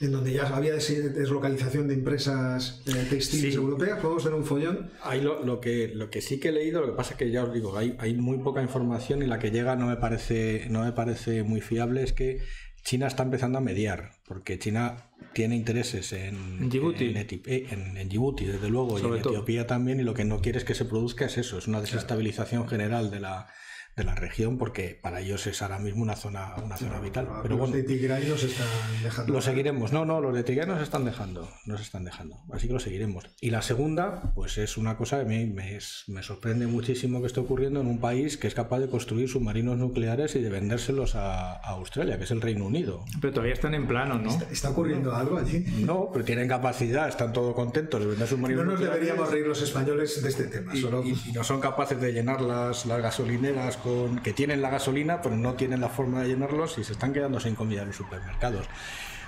en 0.00 0.12
donde 0.12 0.32
ya 0.32 0.46
había 0.54 0.74
deslocalización 0.74 1.88
de 1.88 1.94
empresas 1.94 2.82
eh, 2.86 3.06
textiles 3.08 3.54
europeas, 3.54 3.98
podemos 4.00 4.22
tener 4.22 4.38
un 4.38 4.44
follón. 4.44 4.90
Hay 5.02 5.22
lo, 5.22 5.60
que, 5.60 5.88
lo 5.94 6.10
que 6.10 6.20
sí 6.20 6.38
que 6.38 6.50
he 6.50 6.52
leído, 6.52 6.82
lo 6.82 6.88
que 6.88 6.92
pasa 6.92 7.12
es 7.12 7.16
que 7.16 7.30
ya 7.30 7.44
os 7.44 7.52
digo, 7.52 7.76
hay, 7.76 7.96
hay 7.98 8.14
muy 8.14 8.38
poca 8.38 8.60
información 8.60 9.22
y 9.22 9.26
la 9.26 9.38
que 9.38 9.50
llega 9.50 9.74
no 9.74 9.86
me 9.86 9.96
parece, 9.96 10.66
no 10.70 10.84
me 10.84 10.92
parece 10.92 11.42
muy 11.44 11.62
fiable, 11.62 12.02
es 12.02 12.12
que 12.12 12.42
China 12.86 13.08
está 13.08 13.24
empezando 13.24 13.58
a 13.58 13.60
mediar, 13.60 14.12
porque 14.28 14.60
China 14.60 15.10
tiene 15.32 15.56
intereses 15.56 16.12
en, 16.12 16.70
Djibouti, 16.70 17.12
en, 17.16 18.08
Djibouti 18.08 18.44
desde 18.44 18.68
luego, 18.68 18.96
y 19.00 19.02
en 19.04 19.16
Etiopía 19.16 19.66
también, 19.66 19.98
y 19.98 20.04
lo 20.04 20.14
que 20.14 20.24
no 20.24 20.40
quiere 20.40 20.58
es 20.58 20.64
que 20.64 20.76
se 20.76 20.84
produzca 20.84 21.24
es 21.24 21.36
eso, 21.36 21.58
es 21.58 21.66
una 21.66 21.80
desestabilización 21.80 22.68
general 22.68 23.10
de 23.10 23.18
la, 23.18 23.48
de 23.96 24.04
la 24.04 24.14
región 24.14 24.58
porque 24.58 24.98
para 25.00 25.20
ellos 25.20 25.46
es 25.46 25.62
ahora 25.62 25.78
mismo 25.78 26.02
una 26.02 26.16
zona 26.16 26.54
una 26.62 26.76
zona 26.76 27.00
vital. 27.00 27.26
Pero 27.42 27.56
los 27.56 27.72
de 27.72 27.82
Tigray 27.82 28.28
nos 28.28 28.42
están 28.42 28.66
dejando. 29.02 29.32
Lo 29.32 29.40
seguiremos. 29.40 29.92
No, 29.92 30.04
no, 30.04 30.20
los 30.20 30.34
de 30.34 30.44
Tigray 30.44 30.66
nos 30.66 30.82
están 30.82 31.06
dejando. 31.06 31.48
Nos 31.64 31.80
están 31.80 32.04
dejando. 32.04 32.36
Así 32.52 32.66
que 32.66 32.74
lo 32.74 32.78
seguiremos. 32.80 33.24
Y 33.40 33.50
la 33.50 33.62
segunda, 33.62 34.34
pues 34.34 34.58
es 34.58 34.76
una 34.76 34.98
cosa 34.98 35.20
que 35.20 35.24
me, 35.24 35.46
me, 35.46 35.78
me, 36.08 36.22
sorprende 36.22 36.66
muchísimo 36.66 37.22
que 37.22 37.26
esté 37.26 37.40
ocurriendo 37.40 37.80
en 37.80 37.86
un 37.86 37.98
país 37.98 38.36
que 38.36 38.46
es 38.46 38.54
capaz 38.54 38.80
de 38.80 38.88
construir 38.90 39.30
submarinos 39.30 39.78
nucleares 39.78 40.36
y 40.36 40.40
de 40.40 40.50
vendérselos 40.50 41.14
a, 41.14 41.54
Australia, 41.56 42.18
que 42.18 42.24
es 42.24 42.30
el 42.30 42.42
Reino 42.42 42.66
Unido. 42.66 43.04
Pero 43.20 43.32
todavía 43.32 43.54
están 43.54 43.74
en 43.74 43.86
plano, 43.86 44.18
¿no? 44.18 44.30
¿Está, 44.50 44.70
ocurriendo 44.70 45.14
algo 45.14 45.38
allí? 45.38 45.64
No, 45.84 46.10
pero 46.12 46.24
tienen 46.24 46.48
capacidad, 46.48 47.08
están 47.08 47.32
todos 47.32 47.54
contentos 47.54 48.00
de 48.00 48.06
vender 48.06 48.28
submarinos 48.28 48.64
No 48.64 48.72
nos 48.72 48.80
deberíamos 48.80 49.30
reír 49.30 49.46
los 49.46 49.62
españoles 49.62 50.22
de 50.22 50.28
este 50.28 50.44
tema. 50.44 50.74
Y, 50.74 50.80
solo... 50.80 51.02
y, 51.02 51.32
no 51.32 51.44
son 51.44 51.60
capaces 51.60 52.00
de 52.00 52.12
llenar 52.12 52.40
las, 52.40 52.86
las 52.86 53.00
gasolineras 53.00 53.78
que 54.22 54.32
tienen 54.32 54.62
la 54.62 54.70
gasolina, 54.70 55.20
pero 55.22 55.36
no 55.36 55.54
tienen 55.54 55.80
la 55.80 55.88
forma 55.88 56.22
de 56.22 56.28
llenarlos 56.28 56.78
y 56.78 56.84
se 56.84 56.92
están 56.92 57.12
quedando 57.12 57.40
sin 57.40 57.54
comida 57.54 57.82
en 57.82 57.88
los 57.88 57.96
supermercados. 57.96 58.66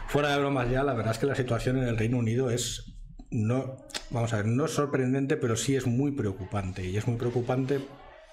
Fuera 0.08 0.30
de 0.30 0.38
bromas 0.38 0.70
ya, 0.70 0.82
la 0.84 0.94
verdad 0.94 1.12
es 1.12 1.18
que 1.18 1.26
la 1.26 1.34
situación 1.34 1.78
en 1.78 1.84
el 1.84 1.98
Reino 1.98 2.18
Unido 2.18 2.50
es 2.50 2.94
no, 3.30 3.76
vamos 4.10 4.32
a 4.32 4.36
ver, 4.38 4.46
no 4.46 4.64
es 4.64 4.72
sorprendente, 4.72 5.36
pero 5.36 5.56
sí 5.56 5.76
es 5.76 5.86
muy 5.86 6.12
preocupante. 6.12 6.84
Y 6.86 6.96
es 6.96 7.06
muy 7.06 7.16
preocupante 7.16 7.80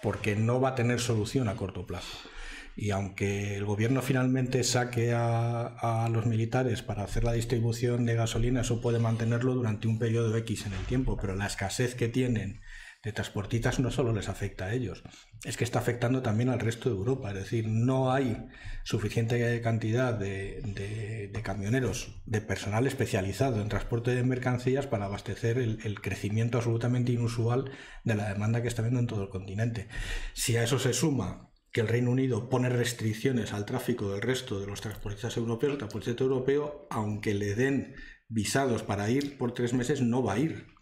porque 0.02 0.36
no 0.36 0.62
va 0.62 0.70
a 0.70 0.76
tener 0.76 1.00
solución 1.00 1.50
a 1.50 1.56
corto 1.56 1.86
plazo. 1.86 2.18
Y 2.78 2.92
aunque 2.92 3.56
el 3.56 3.66
gobierno 3.66 4.02
finalmente 4.02 4.64
saque 4.64 5.14
a, 5.14 5.66
a, 5.66 6.10
los 6.10 6.26
militares 6.26 6.82
para 6.82 7.04
hacer 7.04 7.24
la 7.24 7.32
distribución 7.32 8.06
de 8.06 8.16
gasolina, 8.16 8.62
eso 8.62 8.82
puede 8.82 9.00
mantenerlo 9.00 9.54
durante 9.54 9.88
un 9.88 9.98
periodo 9.98 10.36
X 10.36 10.66
en 10.66 10.74
el 10.74 10.86
tiempo, 10.86 11.18
pero 11.20 11.36
la 11.36 11.48
escasez 11.48 11.96
que 11.96 12.10
tienen 12.10 12.62
de 13.06 13.14
transportistas 13.14 13.80
no 13.80 13.92
solo 13.92 14.12
les 14.12 14.30
afecta 14.30 14.66
a 14.66 14.74
ellos, 14.74 15.04
es 15.44 15.58
que 15.58 15.64
está 15.64 15.78
afectando 15.78 16.24
también 16.24 16.50
al 16.50 16.60
resto 16.60 16.90
de 16.90 16.96
Europa. 16.96 17.30
Es 17.30 17.36
decir, 17.36 17.68
no 17.68 18.12
hay 18.12 18.48
suficiente 18.84 19.62
cantidad 19.62 20.12
de, 20.16 21.32
camioneros, 21.44 22.20
de 22.26 22.42
personal 22.42 22.88
especializado 22.88 23.62
en 23.62 23.70
transporte 23.70 24.16
de 24.16 24.24
mercancías 24.24 24.88
para 24.88 25.06
abastecer 25.06 25.60
el, 25.60 26.02
crecimiento 26.02 26.58
absolutamente 26.58 27.12
inusual 27.12 27.70
de 28.04 28.16
la 28.16 28.30
demanda 28.30 28.64
que 28.64 28.68
está 28.68 28.82
viendo 28.82 29.00
en 29.00 29.08
todo 29.08 29.22
el 29.22 29.30
continente. 29.30 29.88
Si 30.34 30.58
a 30.58 30.64
eso 30.64 30.80
se 30.80 30.94
suma 30.94 31.52
que 31.72 31.82
el 31.82 31.88
Reino 31.88 32.10
Unido 32.10 32.50
pone 32.50 32.70
restricciones 32.70 33.54
al 33.54 33.66
tráfico 33.66 34.12
del 34.12 34.22
resto 34.22 34.60
de 34.60 34.66
los 34.66 34.82
transportistas 34.82 35.38
europeos, 35.38 35.74
el 35.74 35.78
transportista 35.78 36.24
europeo, 36.24 36.88
aunque 36.90 37.36
le 37.36 37.54
den 37.54 37.96
visados 38.28 38.82
para 38.82 39.12
ir 39.12 39.38
por 39.38 39.54
tres 39.54 39.74
meses, 39.74 40.02
no 40.02 40.24
va 40.24 40.34
a 40.34 40.40
ir 40.40 40.75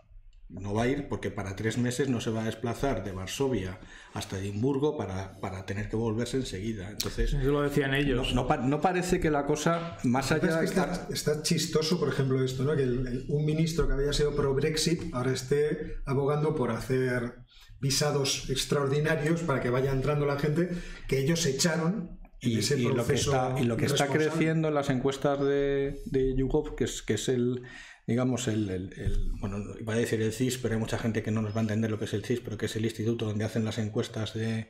no 0.59 0.73
va 0.73 0.83
a 0.83 0.87
ir 0.87 1.07
porque 1.07 1.31
para 1.31 1.55
tres 1.55 1.77
meses 1.77 2.09
no 2.09 2.21
se 2.21 2.29
va 2.29 2.43
a 2.43 2.45
desplazar 2.45 3.03
de 3.03 3.11
Varsovia 3.11 3.79
hasta 4.13 4.37
Edimburgo 4.37 4.97
para, 4.97 5.39
para 5.39 5.65
tener 5.65 5.89
que 5.89 5.95
volverse 5.95 6.37
enseguida. 6.37 6.89
Entonces, 6.89 7.33
Eso 7.33 7.51
lo 7.51 7.61
decían 7.61 7.93
ellos. 7.93 8.33
No, 8.35 8.47
no, 8.57 8.81
parece 8.81 9.19
que 9.19 9.31
la 9.31 9.45
cosa, 9.45 9.97
más 10.03 10.31
allá 10.31 10.57
de. 10.57 10.65
está, 10.65 11.07
está, 11.11 11.41
chistoso, 11.41 11.99
por 11.99 12.09
ejemplo, 12.09 12.43
esto, 12.43 12.63
¿no? 12.63 12.75
que 12.75 12.83
un 12.83 13.45
ministro 13.45 13.87
que 13.87 13.93
había 13.93 14.13
sido 14.13 14.35
pro-Brexit 14.35 15.13
ahora 15.13 15.31
esté 15.31 15.97
abogando 16.05 16.55
por 16.55 16.71
hacer 16.71 17.33
visados 17.79 18.49
extraordinarios 18.49 19.41
para 19.41 19.59
que 19.59 19.69
vaya 19.69 19.91
entrando 19.91 20.25
la 20.25 20.39
gente 20.39 20.69
que 21.07 21.19
ellos 21.19 21.45
echaron 21.45 22.19
y, 22.39 22.59
y, 22.59 22.93
lo 22.93 23.05
que 23.05 23.13
está, 23.13 23.55
y 23.57 23.63
lo 23.63 23.77
que 23.77 23.85
está 23.85 24.07
creciendo 24.07 24.67
en 24.67 24.73
las 24.73 24.89
encuestas 24.89 25.39
de, 25.39 26.01
de 26.05 26.35
YouGov, 26.35 26.75
que 26.75 26.83
es, 26.83 27.01
que 27.01 27.13
es 27.13 27.29
el, 27.29 27.63
digamos, 28.05 28.47
el, 28.47 29.31
bueno, 29.39 29.63
iba 29.79 29.93
a 29.93 29.97
decir 29.97 30.21
el 30.21 30.33
CIS, 30.33 30.57
pero 30.57 30.73
hay 30.73 30.79
mucha 30.79 30.97
gente 30.97 31.23
que 31.23 31.31
no 31.31 31.41
nos 31.41 31.55
va 31.55 31.59
a 31.59 31.61
entender 31.61 31.89
lo 31.89 31.99
que 31.99 32.05
es 32.05 32.13
el 32.13 32.25
CIS, 32.25 32.41
pero 32.41 32.57
que 32.57 32.65
es 32.65 32.75
el 32.75 32.85
instituto 32.85 33.25
donde 33.25 33.45
hacen 33.45 33.63
las 33.63 33.77
encuestas 33.77 34.33
de, 34.33 34.69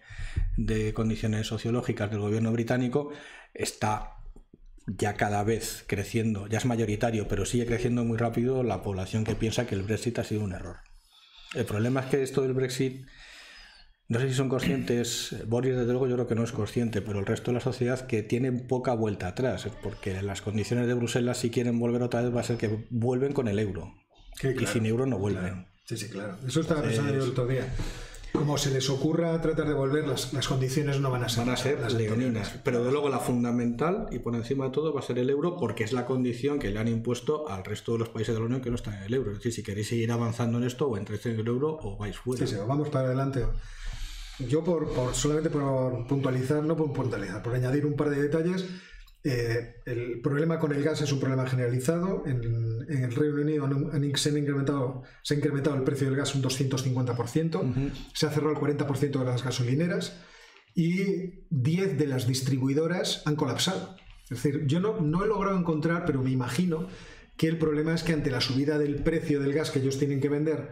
de 0.58 0.94
condiciones 0.94 1.48
sociológicas 1.48 2.12
del 2.12 2.20
gobierno 2.20 2.52
británico, 2.52 3.12
está 3.54 4.18
ya 4.86 5.16
cada 5.16 5.44
vez 5.44 5.84
creciendo, 5.88 6.48
ya 6.48 6.58
es 6.58 6.66
mayoritario, 6.66 7.28
pero 7.28 7.46
sigue 7.46 7.66
creciendo 7.66 8.04
muy 8.04 8.18
rápido 8.18 8.63
la 8.63 8.82
población 8.82 9.24
que 9.24 9.36
piensa 9.36 9.66
que 9.66 9.75
el 9.75 9.84
Brexit 9.84 10.20
ha 10.20 10.24
sido 10.24 10.44
un 10.44 10.54
error. 10.54 10.78
El 11.54 11.66
problema 11.66 12.02
es 12.02 12.06
que 12.08 12.24
esto 12.24 12.42
del 12.42 12.54
Brexit 12.54 13.06
no 14.10 14.20
sé 14.20 14.28
si 14.30 14.36
son 14.36 14.50
conscientes, 14.50 15.36
Boris 15.48 15.76
desde 15.76 15.92
luego 15.92 16.08
yo 16.08 16.16
creo 16.16 16.28
que 16.28 16.36
no 16.36 16.44
es 16.44 16.52
consciente, 16.52 17.02
pero 17.02 17.20
el 17.20 17.26
resto 17.26 17.52
de 17.52 17.56
la 17.56 17.62
sociedad 17.62 18.06
que 18.06 18.22
tiene 18.22 18.52
poca 18.52 18.94
vuelta 18.94 19.28
atrás, 19.28 19.68
porque 19.82 20.22
las 20.22 20.42
condiciones 20.42 20.88
de 20.88 20.94
Bruselas 20.94 21.38
si 21.38 21.50
quieren 21.50 21.80
volver 21.80 22.04
otra 22.04 22.22
vez 22.22 22.36
va 22.36 22.42
a 22.42 22.44
ser 22.44 22.58
que 22.58 22.88
vuelven 22.90 23.34
con 23.34 23.48
el 23.48 23.60
euro. 23.60 23.94
y 24.44 24.66
sin 24.66 24.86
euro 24.86 25.06
no 25.06 25.18
vuelven. 25.18 25.68
Sí, 25.86 25.98
sí, 25.98 26.10
claro. 26.10 26.38
Eso 26.46 26.62
estaba 26.62 26.82
pensando 26.82 27.14
yo 27.14 27.24
el 27.24 27.30
otro 27.32 27.48
día. 27.48 27.68
Como 28.34 28.58
se 28.58 28.72
les 28.72 28.90
ocurra 28.90 29.40
tratar 29.42 29.68
de 29.68 29.76
volver, 29.76 30.08
las, 30.08 30.34
las 30.34 30.48
condiciones 30.48 31.00
no 31.00 31.12
van 31.12 31.24
a 31.24 31.30
ser. 31.30 31.46
Van 31.46 31.54
a 31.54 31.58
ser 31.58 31.80
las 31.80 31.94
leoninas. 31.94 32.60
Pero 32.64 32.84
de 32.84 32.92
luego 32.92 33.08
la 33.08 33.20
fundamental 33.20 34.08
y 34.12 34.20
por 34.20 34.34
encima 34.36 34.66
de 34.66 34.72
todo 34.72 34.92
va 34.92 35.02
a 35.02 35.04
ser 35.04 35.20
el 35.20 35.30
euro 35.30 35.56
porque 35.56 35.84
es 35.84 35.94
la 35.94 36.06
condición 36.06 36.58
que 36.58 36.72
le 36.72 36.80
han 36.80 36.88
impuesto 36.88 37.48
al 37.48 37.64
resto 37.64 37.94
de 37.94 38.00
los 38.00 38.10
países 38.10 38.34
de 38.34 38.40
la 38.40 38.48
Unión 38.48 38.62
que 38.62 38.70
no 38.70 38.76
están 38.76 38.96
en 38.96 39.04
el 39.04 39.14
euro. 39.14 39.32
Es 39.32 39.38
decir, 39.38 39.54
si 39.54 39.62
queréis 39.62 39.88
seguir 39.88 40.12
avanzando 40.12 40.58
en 40.58 40.64
esto, 40.64 40.88
o 40.88 40.98
entréis 40.98 41.26
en 41.28 41.40
el 41.40 41.48
euro 41.48 41.78
o 41.80 41.96
vais 41.98 42.18
fuera. 42.18 42.46
Sí, 42.46 42.56
sí, 42.56 42.60
vamos 42.68 42.90
para 42.90 43.08
adelante. 43.08 43.46
Yo, 44.40 44.63
por, 44.63 45.13
solamente 45.13 45.50
por 45.50 46.08
puntualizar, 46.08 46.63
no 46.63 46.75
por 46.75 46.92
puntualizar, 46.92 47.44
por 47.44 47.54
añadir 47.54 47.86
un 47.86 47.96
par 47.96 48.10
de 48.10 48.22
detalles, 48.22 48.66
eh, 49.24 49.75
el 49.86 50.20
problema 50.22 50.60
con 50.60 50.74
el 50.74 50.84
gas 50.84 51.02
es 51.02 51.12
un 51.12 51.20
problema 51.20 51.48
generalizado. 51.48 52.24
En, 52.25 52.42
el 52.90 53.16
Reino 53.16 53.42
Unido 53.42 53.70
se, 54.16 54.30
ha 54.30 54.38
incrementado, 54.38 55.04
se 55.22 55.34
ha 55.34 55.38
incrementado 55.38 55.75
el 55.75 55.84
precio 55.84 56.08
del 56.08 56.18
gas 56.18 56.36
un 56.36 56.44
250%, 56.44 57.92
se 58.13 58.25
ha 58.25 58.30
cerrado 58.30 58.52
el 58.52 58.58
40% 58.78 59.20
de 59.20 59.25
las 59.25 59.44
gasolineras 59.44 60.20
y 60.75 61.46
10 61.50 61.98
de 61.98 62.08
las 62.08 62.28
distribuidoras 62.28 63.22
han 63.25 63.36
colapsado. 63.36 63.96
Es 64.30 64.42
decir, 64.42 64.66
yo 64.66 64.80
no, 64.80 65.00
no 65.00 65.24
he 65.24 65.28
logrado 65.28 65.58
encontrar, 65.58 66.06
pero 66.06 66.22
me 66.22 66.32
imagino 66.32 66.88
que 67.38 67.48
el 67.48 67.58
problema 67.58 67.94
es 67.94 68.04
que 68.04 68.13
ante 68.13 68.32
la 68.32 68.42
subida 68.42 68.78
del 68.78 69.04
precio 69.04 69.40
del 69.40 69.54
gas 69.54 69.72
que 69.72 69.80
ellos 69.80 69.98
tienen 69.98 70.20
que 70.20 70.30
vender 70.30 70.72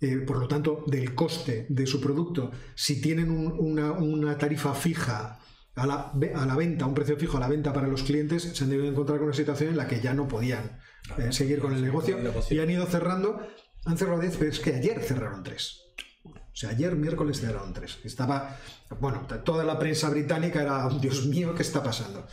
eh, 0.00 0.16
por 0.16 0.38
lo 0.38 0.48
tanto, 0.48 0.82
del 0.86 1.14
coste 1.14 1.66
de 1.68 1.86
su 1.86 2.00
producto, 2.00 2.50
si 2.74 3.00
tienen 3.00 3.30
una, 3.30 4.38
tarifa 4.38 4.74
fija 4.74 5.38
a 5.74 5.86
la, 5.86 6.12
a 6.34 6.46
la, 6.46 6.56
venta, 6.56 6.86
un 6.86 6.94
precio 6.94 7.16
fijo 7.16 7.36
a 7.36 7.40
la 7.40 7.48
venta 7.48 7.72
para 7.72 7.86
los 7.86 8.02
clientes, 8.02 8.42
se 8.42 8.64
han 8.64 8.70
debido 8.70 8.88
encontrar 8.88 9.18
con 9.18 9.26
una 9.26 9.36
situación 9.36 9.70
en 9.70 9.76
la 9.76 9.86
que 9.86 10.00
ya 10.00 10.14
no 10.14 10.26
podían 10.26 10.78
eh, 11.18 11.32
seguir 11.32 11.58
con 11.60 11.74
el 11.74 11.82
negocio, 11.82 12.18
y 12.50 12.58
han 12.58 12.70
ido 12.70 12.86
cerrando. 12.86 13.40
Han 13.84 13.96
cerrado 13.96 14.20
10, 14.20 14.36
pero 14.36 14.50
es 14.50 14.60
que 14.60 14.74
ayer 14.74 15.00
cerraron 15.02 15.42
3. 15.42 15.80
O 16.24 16.56
sea, 16.60 16.70
ayer 16.70 16.94
miércoles 16.96 17.40
cerraron 17.40 17.72
3. 17.72 18.00
Estaba, 18.04 18.56
bueno, 19.00 19.26
toda 19.44 19.64
la 19.64 19.78
prensa 19.78 20.10
británica 20.10 20.60
era, 20.60 20.88
Dios 21.00 21.26
mío, 21.26 21.54
¿qué 21.54 21.62
está 21.62 21.82
pasando? 21.82 22.26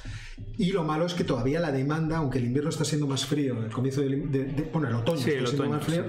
Y 0.58 0.72
lo 0.72 0.84
malo 0.84 1.06
es 1.06 1.14
que 1.14 1.24
todavía 1.24 1.60
la 1.60 1.72
demanda, 1.72 2.18
aunque 2.18 2.40
el 2.40 2.46
invierno 2.46 2.70
está 2.70 2.84
siendo 2.84 3.08
más 3.08 3.26
frío, 3.26 3.64
el 3.64 3.72
comienzo 3.72 4.02
de, 4.02 4.70
bueno, 4.74 4.88
el 4.88 4.96
otoño 4.96 5.20
está 5.20 5.46
siendo 5.46 5.70
más 5.70 5.84
frío, 5.84 6.06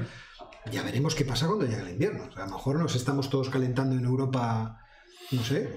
ya 0.70 0.82
veremos 0.82 1.14
qué 1.14 1.24
pasa 1.24 1.46
cuando 1.46 1.66
llegue 1.66 1.82
el 1.82 1.90
invierno. 1.90 2.28
a 2.34 2.46
lo 2.46 2.52
mejor 2.52 2.78
nos 2.78 2.94
estamos 2.94 3.30
todos 3.30 3.48
calentando 3.50 3.96
en 3.96 4.04
Europa, 4.04 4.80
no 5.30 5.42
sé. 5.42 5.76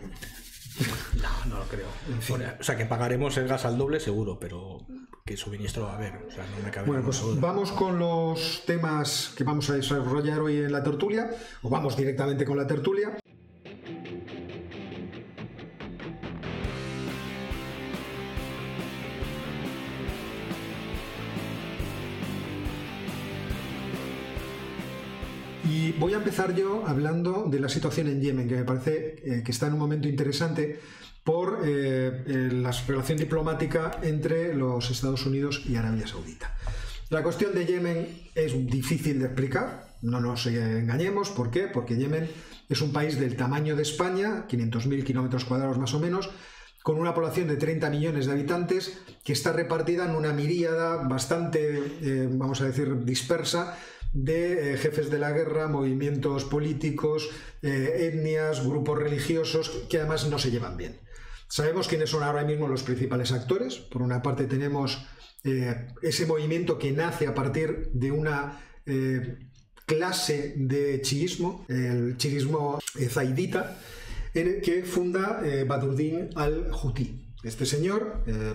No, 1.22 1.46
no 1.50 1.60
lo 1.60 1.66
creo. 1.66 1.88
O 2.60 2.64
sea, 2.64 2.78
que 2.78 2.86
pagaremos 2.86 3.38
el 3.38 3.48
gas 3.48 3.66
al 3.66 3.78
doble 3.78 4.00
seguro, 4.00 4.40
pero 4.40 4.86
qué 5.26 5.38
suministro 5.38 5.84
va 5.84 5.94
a 5.94 5.96
haber. 5.98 6.16
O 6.28 6.32
sea, 6.32 6.46
no 6.46 6.64
me 6.64 6.72
cabe 6.72 6.88
bueno, 6.88 7.04
pues 7.04 7.22
vamos 7.40 7.72
con 7.72 8.00
los 8.00 8.64
temas 8.66 9.34
que 9.36 9.44
vamos 9.44 9.70
a 9.70 9.76
desarrollar 9.76 10.40
hoy 10.40 10.58
en 10.58 10.72
la 10.72 10.84
tertulia, 10.84 11.30
o 11.62 11.70
vamos 11.70 11.98
directamente 11.98 12.46
con 12.46 12.58
la 12.58 12.68
tertulia. 12.68 13.18
Y 25.72 25.94
voy 25.94 26.14
a 26.14 26.18
empezar 26.18 26.54
yo 26.54 26.84
hablando 26.86 27.46
de 27.50 27.58
la 27.58 27.70
situación 27.70 28.08
en 28.10 28.20
Yemen, 28.20 28.50
que 28.50 28.58
me 28.58 28.66
parece 28.66 29.16
eh, 29.24 29.42
que 29.42 29.52
está 29.52 29.68
en 29.68 29.74
un 29.74 29.80
momento 29.80 30.10
interesante 30.10 30.78
por 31.24 31.62
eh, 31.64 32.50
la 32.52 32.72
relación 32.72 33.18
diplomática 33.18 34.00
entre 34.02 34.54
los 34.54 34.92
Estados 34.92 35.26
Unidos 35.26 35.64
y 35.66 35.78
Arabia 35.78 36.08
Saudita. 36.08 36.58
La 37.10 37.24
cuestión 37.24 37.54
de 37.54 37.66
Yemen 37.66 38.06
es 38.36 38.52
difícil 38.68 39.20
de 39.20 39.28
explicar, 39.28 39.96
no 40.02 40.20
nos 40.20 40.46
engañemos, 40.46 41.30
¿por 41.30 41.50
qué? 41.52 41.70
Porque 41.70 41.96
Yemen 41.96 42.30
es 42.68 42.82
un 42.82 42.92
país 42.92 43.18
del 43.18 43.38
tamaño 43.38 43.78
de 43.78 43.84
España, 43.84 44.48
500.000 44.50 45.06
kilómetros 45.06 45.46
cuadrados 45.46 45.78
más 45.78 45.94
o 45.94 46.02
menos, 46.02 46.32
con 46.84 46.98
una 46.98 47.14
población 47.14 47.48
de 47.48 47.56
30 47.56 47.90
millones 47.92 48.26
de 48.26 48.34
habitantes 48.34 48.98
que 49.24 49.32
está 49.32 49.54
repartida 49.54 50.04
en 50.04 50.16
una 50.16 50.34
miríada 50.34 51.08
bastante, 51.08 51.78
eh, 52.02 52.28
vamos 52.30 52.60
a 52.60 52.66
decir, 52.66 53.06
dispersa 53.06 53.78
de 54.14 54.74
eh, 54.74 54.78
jefes 54.78 55.10
de 55.10 55.20
la 55.20 55.32
guerra, 55.32 55.68
movimientos 55.68 56.46
políticos, 56.46 57.30
eh, 57.62 58.12
etnias, 58.12 58.66
grupos 58.66 59.00
religiosos 59.00 59.70
que 59.90 59.98
además 59.98 60.28
no 60.28 60.40
se 60.40 60.52
llevan 60.52 60.78
bien. 60.78 61.00
Sabemos 61.48 61.88
quiénes 61.88 62.10
son 62.10 62.24
ahora 62.24 62.44
mismo 62.44 62.68
los 62.68 62.84
principales 62.84 63.32
actores. 63.32 63.76
Por 63.76 64.02
una 64.02 64.22
parte 64.22 64.46
tenemos 64.46 65.06
ese 65.44 66.28
movimiento 66.28 66.78
que 66.78 66.92
nace 66.92 67.26
a 67.26 67.34
partir 67.34 67.90
de 67.94 68.12
una 68.12 68.62
clase 69.88 70.54
de 70.56 71.02
chiismo, 71.02 71.66
el 71.68 72.16
chiismo 72.16 72.80
zaidita, 73.10 73.76
que 74.34 74.84
funda 74.86 75.42
eh, 75.44 75.66
Badruddin 75.66 76.30
al-Huti. 76.36 77.36
Este 77.44 77.66
señor, 77.66 78.24
eh, 78.28 78.54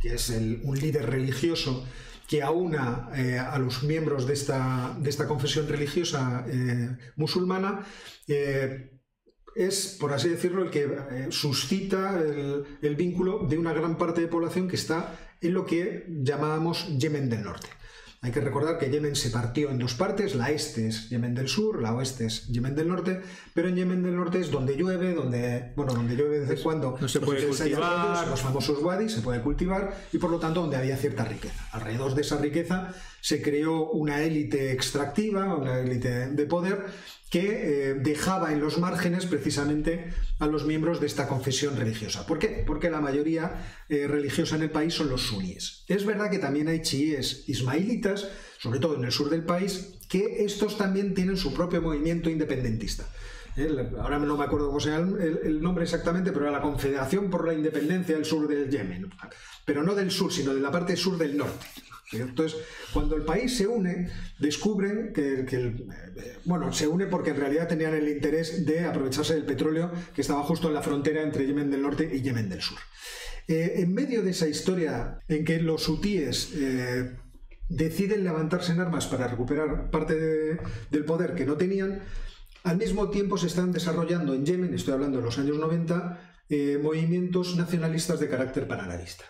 que 0.00 0.14
es 0.14 0.30
un 0.30 0.78
líder 0.78 1.10
religioso 1.10 1.84
que 2.28 2.42
aúna 2.42 3.10
eh, 3.14 3.38
a 3.38 3.58
los 3.58 3.82
miembros 3.82 4.26
de 4.26 4.32
esta, 4.32 4.96
de 4.98 5.10
esta 5.10 5.26
confesión 5.26 5.68
religiosa 5.68 6.46
musulmana, 7.16 7.84
es, 9.56 9.96
por 10.00 10.12
así 10.12 10.28
decirlo, 10.28 10.64
el 10.64 10.70
que 10.70 10.88
suscita 11.30 12.18
el, 12.18 12.64
el, 12.82 12.96
vínculo 12.96 13.46
de 13.46 13.58
una 13.58 13.72
gran 13.72 13.98
parte 13.98 14.20
de 14.20 14.26
población 14.26 14.68
que 14.68 14.76
está 14.76 15.16
en 15.40 15.54
lo 15.54 15.64
que 15.64 16.06
llamábamos 16.08 16.88
Yemen 16.98 17.28
del 17.28 17.44
Norte. 17.44 17.68
Hay 18.24 18.30
que 18.30 18.40
recordar 18.40 18.78
que 18.78 18.88
Yemen 18.90 19.16
se 19.16 19.28
partió 19.28 19.68
en 19.70 19.78
dos 19.78 19.92
partes, 19.92 20.34
la 20.34 20.50
este 20.50 20.88
es 20.88 21.10
Yemen 21.10 21.34
del 21.34 21.46
Sur, 21.46 21.82
la 21.82 21.94
oeste 21.94 22.24
es 22.24 22.46
Yemen 22.46 22.74
del 22.74 22.88
Norte, 22.88 23.20
pero 23.52 23.68
en 23.68 23.76
Yemen 23.76 24.02
del 24.02 24.16
Norte 24.16 24.40
es 24.40 24.50
donde 24.50 24.78
llueve, 24.78 25.12
donde, 25.12 25.72
bueno, 25.76 25.92
donde 25.92 26.16
llueve 26.16 26.40
desde 26.40 26.62
cuando 26.62 26.96
no 26.98 27.06
se 27.06 27.20
puede 27.20 27.46
cultivar, 27.46 28.26
los 28.26 28.40
famosos 28.40 28.82
wadis, 28.82 29.12
se 29.12 29.20
puede 29.20 29.42
cultivar 29.42 29.94
y 30.10 30.16
por 30.16 30.30
lo 30.30 30.38
tanto 30.38 30.62
donde 30.62 30.78
había 30.78 30.96
cierta 30.96 31.26
riqueza. 31.26 31.68
Alrededor 31.72 32.14
de 32.14 32.22
esa 32.22 32.38
riqueza 32.38 32.94
se 33.20 33.42
creó 33.42 33.90
una 33.90 34.22
élite 34.22 34.72
extractiva, 34.72 35.54
una 35.54 35.80
élite 35.80 36.30
de 36.30 36.46
poder 36.46 36.86
que 37.34 37.90
eh, 37.90 37.94
dejaba 37.94 38.52
en 38.52 38.60
los 38.60 38.78
márgenes 38.78 39.26
precisamente 39.26 40.12
a 40.38 40.46
los 40.46 40.66
miembros 40.66 41.00
de 41.00 41.08
esta 41.08 41.26
confesión 41.26 41.76
religiosa. 41.76 42.28
¿Por 42.28 42.38
qué? 42.38 42.62
Porque 42.64 42.90
la 42.90 43.00
mayoría 43.00 43.60
eh, 43.88 44.06
religiosa 44.06 44.54
en 44.54 44.62
el 44.62 44.70
país 44.70 44.94
son 44.94 45.08
los 45.08 45.22
suníes. 45.22 45.82
Es 45.88 46.06
verdad 46.06 46.30
que 46.30 46.38
también 46.38 46.68
hay 46.68 46.82
chiíes 46.82 47.42
ismailitas, 47.48 48.28
sobre 48.60 48.78
todo 48.78 48.94
en 48.94 49.04
el 49.04 49.10
sur 49.10 49.30
del 49.30 49.42
país, 49.42 49.98
que 50.08 50.44
estos 50.44 50.78
también 50.78 51.12
tienen 51.12 51.36
su 51.36 51.52
propio 51.52 51.82
movimiento 51.82 52.30
independentista. 52.30 53.04
Eh, 53.56 53.68
ahora 53.98 54.20
no 54.20 54.36
me 54.36 54.44
acuerdo 54.44 54.68
cómo 54.68 54.78
se 54.78 54.90
llama 54.90 55.18
el, 55.20 55.60
nombre 55.60 55.82
exactamente, 55.82 56.30
pero 56.30 56.44
era 56.44 56.52
la 56.52 56.62
Confederación 56.62 57.30
por 57.30 57.48
la 57.48 57.54
Independencia 57.54 58.14
del 58.14 58.24
Sur 58.24 58.46
del 58.46 58.70
Yemen. 58.70 59.10
Pero 59.64 59.82
no 59.82 59.96
del 59.96 60.12
sur, 60.12 60.32
sino 60.32 60.54
de 60.54 60.60
la 60.60 60.70
parte 60.70 60.96
sur 60.96 61.18
del 61.18 61.36
norte. 61.36 61.66
Entonces, 62.12 62.60
cuando 62.92 63.16
el 63.16 63.22
país 63.22 63.56
se 63.56 63.66
une, 63.66 64.10
descubren 64.38 65.12
que, 65.12 65.40
eh, 65.40 66.36
bueno, 66.44 66.72
se 66.72 66.86
une 66.86 67.06
porque 67.06 67.30
en 67.30 67.36
realidad 67.36 67.68
tenían 67.68 67.94
el 67.94 68.08
interés 68.08 68.66
de 68.66 68.84
aprovecharse 68.84 69.34
del 69.34 69.44
petróleo 69.44 69.90
que 70.14 70.20
estaba 70.20 70.42
justo 70.42 70.68
en 70.68 70.74
la 70.74 70.82
frontera 70.82 71.22
entre 71.22 71.46
Yemen 71.46 71.70
del 71.70 71.82
Norte 71.82 72.08
y 72.12 72.20
Yemen 72.20 72.48
del 72.48 72.60
Sur. 72.60 72.78
Eh, 73.48 73.74
en 73.76 73.92
medio 73.92 74.22
de 74.22 74.30
esa 74.30 74.48
historia 74.48 75.18
en 75.28 75.44
que 75.44 75.60
los 75.60 75.88
hutíes 75.88 76.52
eh, 76.54 77.16
deciden 77.68 78.24
levantarse 78.24 78.72
en 78.72 78.80
armas 78.80 79.06
para 79.06 79.28
recuperar 79.28 79.90
parte 79.90 80.14
del 80.90 81.04
poder 81.04 81.34
que 81.34 81.46
no 81.46 81.56
tenían, 81.56 82.02
al 82.62 82.78
mismo 82.78 83.10
tiempo 83.10 83.36
se 83.36 83.46
están 83.46 83.72
desarrollando 83.72 84.34
en 84.34 84.46
Yemen, 84.46 84.72
estoy 84.72 84.94
hablando 84.94 85.18
de 85.18 85.24
los 85.24 85.38
años 85.38 85.58
90, 85.58 86.30
movimientos 86.80 87.56
nacionalistas 87.56 88.20
de 88.20 88.28
carácter 88.28 88.68
panarabista 88.68 89.24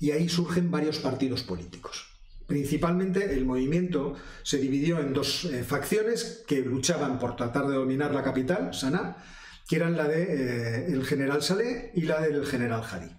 y 0.00 0.10
ahí 0.12 0.28
surgen 0.28 0.70
varios 0.70 0.98
partidos 0.98 1.42
políticos. 1.42 2.06
Principalmente 2.46 3.34
el 3.34 3.44
movimiento 3.44 4.14
se 4.42 4.58
dividió 4.58 5.00
en 5.00 5.12
dos 5.12 5.44
eh, 5.44 5.64
facciones 5.64 6.44
que 6.46 6.62
luchaban 6.62 7.18
por 7.18 7.36
tratar 7.36 7.68
de 7.68 7.74
dominar 7.74 8.14
la 8.14 8.22
capital, 8.22 8.72
Sanaa, 8.72 9.22
que 9.68 9.76
eran 9.76 9.96
la 9.96 10.08
del 10.08 10.86
de, 10.86 10.98
eh, 10.98 11.04
general 11.04 11.42
Saleh 11.42 11.92
y 11.94 12.02
la 12.02 12.22
del 12.22 12.46
general 12.46 12.82
Hadi. 12.90 13.10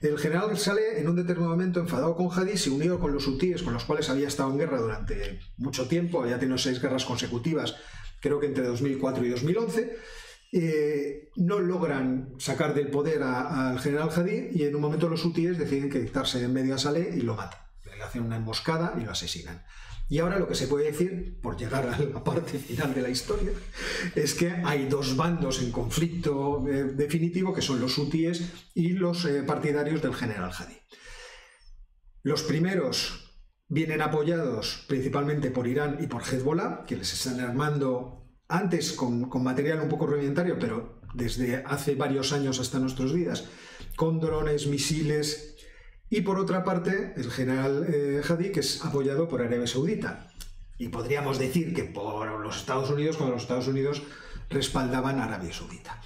El 0.00 0.18
general 0.18 0.56
Saleh, 0.56 1.00
en 1.00 1.08
un 1.08 1.16
determinado 1.16 1.50
momento, 1.50 1.80
enfadado 1.80 2.14
con 2.14 2.30
Hadi, 2.30 2.56
se 2.56 2.70
unió 2.70 3.00
con 3.00 3.12
los 3.12 3.26
hutíes, 3.26 3.62
con 3.62 3.72
los 3.74 3.84
cuales 3.84 4.08
había 4.08 4.28
estado 4.28 4.50
en 4.52 4.58
guerra 4.58 4.80
durante 4.80 5.40
mucho 5.56 5.88
tiempo, 5.88 6.22
había 6.22 6.38
tenido 6.38 6.56
seis 6.56 6.80
guerras 6.80 7.04
consecutivas, 7.04 7.74
creo 8.20 8.38
que 8.38 8.46
entre 8.46 8.64
2004 8.64 9.24
y 9.26 9.30
2011, 9.30 9.96
eh, 10.52 11.30
no 11.36 11.60
logran 11.60 12.34
sacar 12.38 12.74
del 12.74 12.88
poder 12.88 13.22
al 13.22 13.78
general 13.78 14.10
Hadi 14.14 14.48
y 14.52 14.64
en 14.64 14.74
un 14.74 14.80
momento 14.80 15.08
los 15.08 15.24
hutíes 15.24 15.58
deciden 15.58 15.90
que 15.90 16.00
dictarse 16.00 16.42
en 16.42 16.52
medio 16.52 16.74
a 16.74 16.78
Saleh 16.78 17.14
y 17.16 17.20
lo 17.20 17.36
matan. 17.36 17.60
Le 17.84 18.02
hacen 18.02 18.22
una 18.22 18.36
emboscada 18.36 18.94
y 18.98 19.04
lo 19.04 19.12
asesinan. 19.12 19.62
Y 20.08 20.18
ahora 20.18 20.40
lo 20.40 20.48
que 20.48 20.56
se 20.56 20.66
puede 20.66 20.90
decir, 20.90 21.38
por 21.40 21.56
llegar 21.56 21.86
a 21.86 21.96
la 21.96 22.24
parte 22.24 22.58
final 22.58 22.92
de 22.92 23.02
la 23.02 23.10
historia, 23.10 23.52
es 24.16 24.34
que 24.34 24.50
hay 24.64 24.88
dos 24.88 25.14
bandos 25.16 25.62
en 25.62 25.70
conflicto 25.70 26.66
eh, 26.68 26.84
definitivo, 26.84 27.54
que 27.54 27.62
son 27.62 27.80
los 27.80 27.96
hutíes 27.96 28.42
y 28.74 28.88
los 28.88 29.24
eh, 29.24 29.44
partidarios 29.44 30.02
del 30.02 30.14
general 30.14 30.50
Hadi. 30.50 30.76
Los 32.24 32.42
primeros 32.42 33.30
vienen 33.68 34.02
apoyados 34.02 34.84
principalmente 34.88 35.52
por 35.52 35.68
Irán 35.68 35.98
y 36.00 36.08
por 36.08 36.22
Hezbollah, 36.22 36.84
que 36.86 36.96
les 36.96 37.12
están 37.12 37.38
armando 37.38 38.19
antes 38.50 38.92
con, 38.92 39.28
material 39.42 39.80
un 39.80 39.88
poco 39.88 40.06
rudimentario, 40.06 40.58
pero 40.58 41.00
desde 41.14 41.62
hace 41.64 41.94
varios 41.94 42.32
años 42.32 42.60
hasta 42.60 42.78
nuestros 42.78 43.14
días, 43.14 43.44
con 43.96 44.20
drones, 44.20 44.66
misiles, 44.66 45.56
y 46.10 46.22
por 46.22 46.38
otra 46.38 46.64
parte 46.64 47.14
el 47.16 47.30
general 47.30 47.86
eh, 47.88 48.20
Hadi, 48.28 48.50
que 48.50 48.60
es 48.60 48.84
apoyado 48.84 49.28
por 49.28 49.40
Arabia 49.40 49.66
Saudita. 49.66 50.28
Y 50.76 50.88
podríamos 50.88 51.38
decir 51.38 51.72
que 51.72 51.84
por 51.84 52.40
los 52.40 52.56
Estados 52.56 52.90
Unidos, 52.90 53.16
cuando 53.16 53.34
los 53.34 53.42
Estados 53.42 53.68
Unidos 53.68 54.02
respaldaban 54.48 55.20
a 55.20 55.24
Arabia 55.24 55.52
Saudita. 55.52 56.00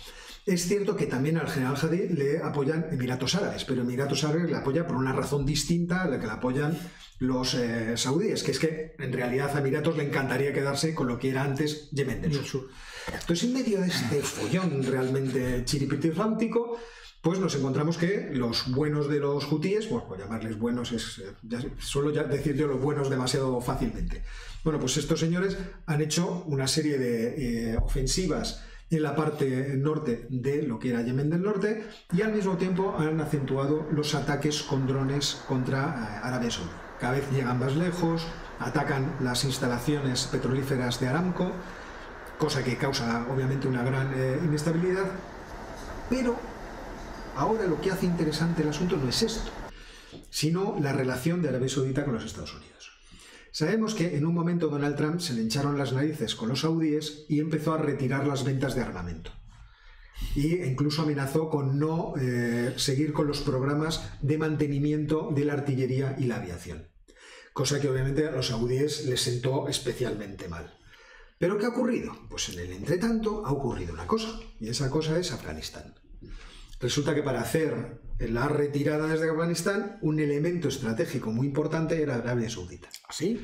Es 0.45 0.69
cierto 0.69 0.95
que 0.95 1.07
también 1.07 1.39
al 1.39 1.49
general 1.49 1.77
Hadi 1.81 2.09
le 2.09 2.43
apoyan 2.43 2.87
Emiratos 2.91 3.35
Árabes, 3.35 3.65
pero 3.65 3.81
Emiratos 3.81 4.25
Árabes 4.25 4.51
le 4.51 4.57
apoya 4.59 4.87
por 4.87 4.97
una 4.97 5.15
razón 5.15 5.47
distinta 5.47 6.03
a 6.03 6.09
la 6.09 6.21
que 6.21 6.27
le 6.27 6.33
apoyan 6.33 6.79
los 7.19 7.55
eh, 7.55 7.97
saudíes, 7.97 8.43
que 8.43 8.51
es 8.51 8.59
que 8.59 8.95
en 8.99 9.13
realidad 9.13 9.55
a 9.55 9.61
Emiratos 9.61 9.97
le 9.97 10.05
encantaría 10.05 10.53
quedarse 10.53 10.95
con 10.95 11.07
lo 11.07 11.19
que 11.19 11.31
era 11.31 11.45
antes 11.45 11.91
Yemen 11.91 12.23
del 12.23 12.45
Sur. 12.45 12.69
Entonces, 13.07 13.45
en 13.45 13.53
medio 13.53 13.81
de 13.81 13.89
este 13.89 14.21
follón 14.23 14.83
realmente 14.83 15.65
chiripitifláutico, 15.65 16.79
pues 17.21 17.39
nos 17.39 17.55
encontramos 17.55 17.97
que 17.97 18.31
los 18.33 18.71
buenos 18.73 19.09
de 19.09 19.19
los 19.19 19.51
hutíes, 19.51 19.89
bueno, 19.89 20.07
por 20.07 20.19
llamarles 20.19 20.59
buenos 20.59 20.93
es, 20.93 21.19
eh, 21.19 21.71
suelo 21.79 22.11
ya 22.11 22.25
decir 22.25 22.55
yo 22.55 22.67
los 22.67 22.81
buenos 22.81 23.09
demasiado 23.09 23.61
fácilmente. 23.61 24.23
Bueno, 24.63 24.79
pues 24.79 24.97
estos 24.97 25.21
señores 25.21 25.57
han 25.87 26.03
hecho 26.03 26.45
una 26.47 26.67
serie 26.67 26.99
de 26.99 27.73
eh, 27.73 27.77
ofensivas 27.79 28.63
en 28.91 29.03
la 29.03 29.17
parte 29.17 29.75
norte 29.77 30.27
de 30.29 30.63
lo 30.63 30.79
que 30.79 30.91
era 30.91 31.03
Yemen 31.03 31.31
del 31.31 31.43
Norte 31.43 31.85
y 32.13 32.23
al 32.23 32.35
mismo 32.35 32.57
tiempo 32.57 32.95
han 32.97 33.21
acentuado 33.21 33.87
los 33.91 34.15
ataques 34.15 34.63
con 34.63 34.87
drones 34.87 35.43
contra 35.49 36.21
Arabia 36.21 36.51
Saudí 36.51 36.84
cada 37.05 37.19
vez 37.19 37.31
llegan 37.33 37.59
más 37.59 37.77
lejos, 37.77 38.27
atacan 38.59 39.17
las 39.21 39.45
instalaciones 39.45 40.25
petrolíferas 40.25 40.99
de 41.01 41.09
Aramco, 41.09 41.53
cosa 42.39 42.65
que 42.65 42.79
causa 42.79 43.27
obviamente 43.31 43.69
una 43.69 43.83
gran 43.83 44.11
eh, 44.17 44.41
inestabilidad, 44.43 45.05
pero 46.09 46.35
ahora 47.37 47.67
lo 47.67 47.79
que 47.79 47.91
hace 47.91 48.07
interesante 48.07 48.63
el 48.63 48.71
asunto 48.71 48.97
no 48.97 49.07
es 49.07 49.23
esto, 49.23 49.51
sino 50.31 50.79
la 50.81 50.95
relación 50.95 51.43
de 51.43 51.51
Arabia 51.51 51.69
Saudita 51.69 52.07
con 52.07 52.15
los 52.15 52.25
Estados 52.25 52.55
Unidos. 52.55 52.91
Sabemos 53.53 53.95
que 53.95 54.17
en 54.17 54.25
un 54.25 54.33
momento 54.33 54.69
Donald 54.69 54.97
Trump 54.97 55.21
se 55.21 55.35
le 55.35 55.43
hincharon 55.43 55.77
las 55.77 55.93
narices 55.93 56.35
con 56.35 56.49
los 56.49 56.63
saudíes 56.63 57.27
y 57.29 57.39
empezó 57.39 57.75
a 57.75 57.79
retirar 57.83 58.27
las 58.27 58.45
ventas 58.45 58.75
de 58.75 58.81
armamento. 58.81 59.31
Y 60.35 60.55
incluso 60.63 61.03
amenazó 61.03 61.51
con 61.51 61.79
no 61.79 62.15
eh, 62.19 62.73
seguir 62.79 63.13
con 63.13 63.27
los 63.27 63.43
programas 63.43 64.11
de 64.23 64.39
mantenimiento 64.39 65.29
de 65.35 65.45
la 65.45 65.53
artillería 65.53 66.17
y 66.19 66.25
la 66.25 66.37
aviación 66.37 66.94
cosa 67.55 67.81
que 67.81 67.89
obviamente 67.89 68.27
a 68.27 68.33
los 68.33 68.49
saudíes 68.49 69.07
les 69.07 69.23
sentó 69.23 69.69
especialmente 69.69 70.49
mal. 70.49 70.77
¿Pero 71.39 71.57
qué 71.57 71.67
ha 71.67 71.71
ocurrido? 71.71 72.13
Pues 72.29 72.49
en 72.49 72.59
el 72.59 72.73
entretanto 72.73 73.47
ha 73.47 73.53
ocurrido 73.53 73.95
una 73.95 74.09
cosa, 74.09 74.41
y 74.61 74.69
esa 74.69 74.91
cosa 74.91 75.19
es 75.19 75.33
Afganistán. 75.33 75.95
resulta 76.81 77.15
que 77.15 77.23
para 77.23 77.41
hacer 77.41 78.01
la 78.19 78.49
retirada 78.49 79.07
desde 79.07 79.31
Afganistán, 79.31 79.99
un 80.03 80.19
elemento 80.19 80.69
estratégico 80.69 81.31
muy 81.31 81.47
importante 81.47 82.03
era 82.03 82.17
Arabia 82.17 82.51
Saudita. 82.51 82.89
¿Así? 83.09 83.41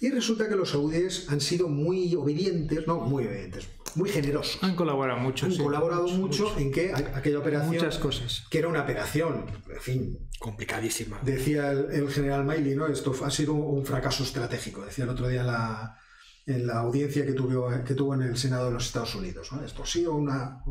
Y 0.00 0.10
resulta 0.10 0.48
que 0.48 0.56
los 0.56 0.70
saudíes 0.70 1.28
han 1.28 1.42
sido 1.42 1.68
muy 1.68 2.14
obedientes, 2.14 2.86
no, 2.86 3.00
muy 3.00 3.26
obedientes, 3.26 3.68
muy 3.96 4.08
generosos. 4.10 4.62
Han 4.62 4.74
colaborado 4.76 5.18
mucho. 5.18 5.46
Han 5.46 5.52
sí, 5.52 5.58
colaborado 5.62 6.06
mucho, 6.08 6.56
en 6.58 6.70
que 6.72 6.92
aquella 6.92 7.38
operación, 7.38 7.74
Muchas 7.74 7.98
cosas. 7.98 8.44
que 8.50 8.58
era 8.58 8.68
una 8.68 8.82
operación, 8.82 9.46
en 9.68 9.80
fin, 9.80 10.28
Complicadísima. 10.38 11.18
decía 11.22 11.70
el, 11.72 11.90
el 11.90 12.08
general 12.10 12.44
Miley, 12.44 12.74
¿no? 12.74 12.86
Esto 12.86 13.14
ha 13.24 13.30
sido 13.30 13.54
un 13.54 13.84
fracaso 13.84 14.22
estratégico, 14.22 14.84
decía 14.84 15.04
el 15.04 15.10
otro 15.10 15.28
día 15.28 15.40
en 15.42 15.46
la, 15.48 15.98
en 16.46 16.66
la 16.66 16.78
audiencia 16.80 17.24
que 17.26 17.32
tuvo, 17.32 17.68
que 17.84 17.94
tuvo 17.94 18.14
en 18.14 18.22
el 18.22 18.36
Senado 18.36 18.66
de 18.66 18.72
los 18.72 18.86
Estados 18.86 19.14
Unidos. 19.14 19.52
¿no? 19.52 19.62
Esto 19.64 19.82
ha 19.82 19.86
sido 19.86 20.14
una- 20.14 20.62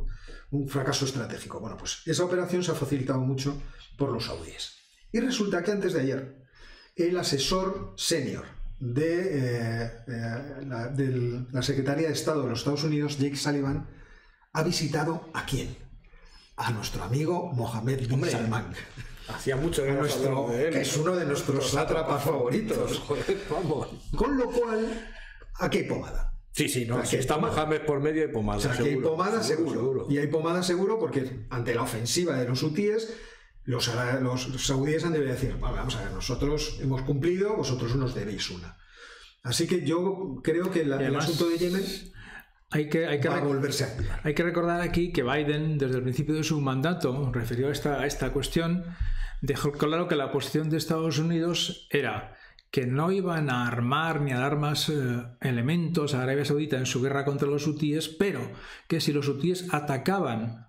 un 0.51 0.67
fracaso 0.67 1.05
estratégico. 1.05 1.59
Bueno, 1.59 1.77
pues 1.77 2.01
esa 2.05 2.23
operación 2.25 2.63
se 2.63 2.71
ha 2.71 2.75
facilitado 2.75 3.19
mucho 3.19 3.61
por 3.97 4.11
los 4.11 4.25
saudíes. 4.25 4.75
Y 5.11 5.19
resulta 5.19 5.61
que 5.63 5.71
antes 5.71 5.93
de 5.93 6.01
ayer, 6.01 6.41
el 6.95 7.17
asesor 7.17 7.93
senior 7.95 8.45
de, 8.79 9.83
eh, 9.83 9.91
eh, 10.07 10.65
la, 10.67 10.87
de 10.87 11.41
la 11.51 11.61
Secretaría 11.61 12.07
de 12.07 12.13
Estado 12.13 12.43
de 12.43 12.49
los 12.49 12.59
Estados 12.59 12.83
Unidos, 12.83 13.17
Jake 13.17 13.35
Sullivan, 13.35 13.87
ha 14.53 14.63
visitado 14.63 15.29
a 15.33 15.45
quién? 15.45 15.75
A 16.55 16.71
nuestro 16.71 17.03
amigo 17.03 17.51
Mohammed 17.53 17.99
bin 18.01 18.11
Hombre, 18.13 18.31
Salman. 18.31 18.73
Hacía 19.27 19.55
mucho 19.55 19.83
que 19.83 19.91
Nuestro- 19.91 20.47
de 20.49 20.67
él. 20.67 20.73
que 20.73 20.81
es 20.81 20.97
uno 20.97 21.15
de 21.15 21.25
nuestros 21.25 21.69
sátrapas 21.71 22.23
favoritos. 22.23 22.99
Joder, 22.99 23.37
vamos. 23.49 23.87
Con 24.15 24.37
lo 24.37 24.45
cual, 24.49 25.07
aquí 25.59 25.79
hay 25.79 25.83
pomada. 25.83 26.33
Sí, 26.51 26.67
sí, 26.67 26.85
no. 26.85 27.05
Si 27.05 27.15
está. 27.17 27.37
Mohamed 27.37 27.81
por 27.85 27.99
medio 28.01 28.23
hay 28.25 28.31
pomada. 28.33 28.57
O 28.57 28.61
sea, 28.61 28.71
aquí 28.73 28.83
hay 28.83 28.89
seguro, 28.89 29.09
pomada 29.11 29.43
seguro, 29.43 30.07
Y 30.09 30.17
hay 30.17 30.27
pomada 30.27 30.63
seguro 30.63 30.97
porque 30.99 31.45
ante 31.51 31.75
la 31.75 31.83
ofensiva 31.83 32.35
de 32.37 32.45
los 32.47 32.63
hutíes, 32.63 33.13
los, 33.69 33.87
los 34.49 34.65
saudíes 34.65 35.03
han 35.05 35.13
debido 35.13 35.31
decir, 35.31 35.57
"Vale, 35.59 35.77
vamos 35.77 35.95
a 35.95 36.03
ver, 36.03 36.11
nosotros 36.11 36.79
hemos 36.81 37.01
cumplido, 37.03 37.55
vosotros 37.55 37.95
nos 37.95 38.13
debéis 38.15 38.49
una. 38.49 38.77
Así 39.43 39.67
que 39.67 39.85
yo 39.85 40.41
creo 40.43 40.69
que 40.71 40.83
la- 40.85 40.97
el 40.97 41.15
asunto 41.15 41.47
de 41.49 41.57
Yemen 41.57 41.83
Hay 42.71 42.87
que, 42.89 43.07
hay 43.07 43.19
que 43.19 43.29
va 43.29 43.37
a 43.37 43.41
volverse 43.41 43.83
a. 43.85 44.21
Hay 44.23 44.33
que 44.35 44.43
recordar 44.43 44.81
aquí 44.81 45.11
que 45.11 45.23
Biden, 45.23 45.77
desde 45.79 45.97
el 45.97 46.03
principio 46.03 46.35
de 46.35 46.43
su 46.43 46.61
mandato, 46.61 47.31
refirió 47.31 47.69
a 47.69 47.71
esta, 47.71 47.99
a 48.01 48.05
esta 48.05 48.31
cuestión, 48.31 48.83
dejó 49.41 49.71
claro 49.71 50.07
que 50.07 50.15
la 50.15 50.31
posición 50.31 50.69
de 50.69 50.77
Estados 50.77 51.17
Unidos 51.17 51.87
era 51.89 52.35
que 52.69 52.85
no 52.85 53.11
iban 53.11 53.49
a 53.49 53.65
armar 53.67 54.21
ni 54.21 54.31
a 54.33 54.37
dar 54.39 54.55
más 54.57 54.87
eh, 54.89 54.93
elementos 55.41 56.13
a 56.13 56.21
Arabia 56.21 56.45
Saudita 56.45 56.77
en 56.77 56.85
su 56.85 57.01
guerra 57.01 57.25
contra 57.25 57.47
los 57.47 57.65
hutíes, 57.65 58.07
pero 58.07 58.51
que 58.87 59.01
si 59.01 59.11
los 59.13 59.27
hutíes 59.27 59.73
atacaban 59.73 60.67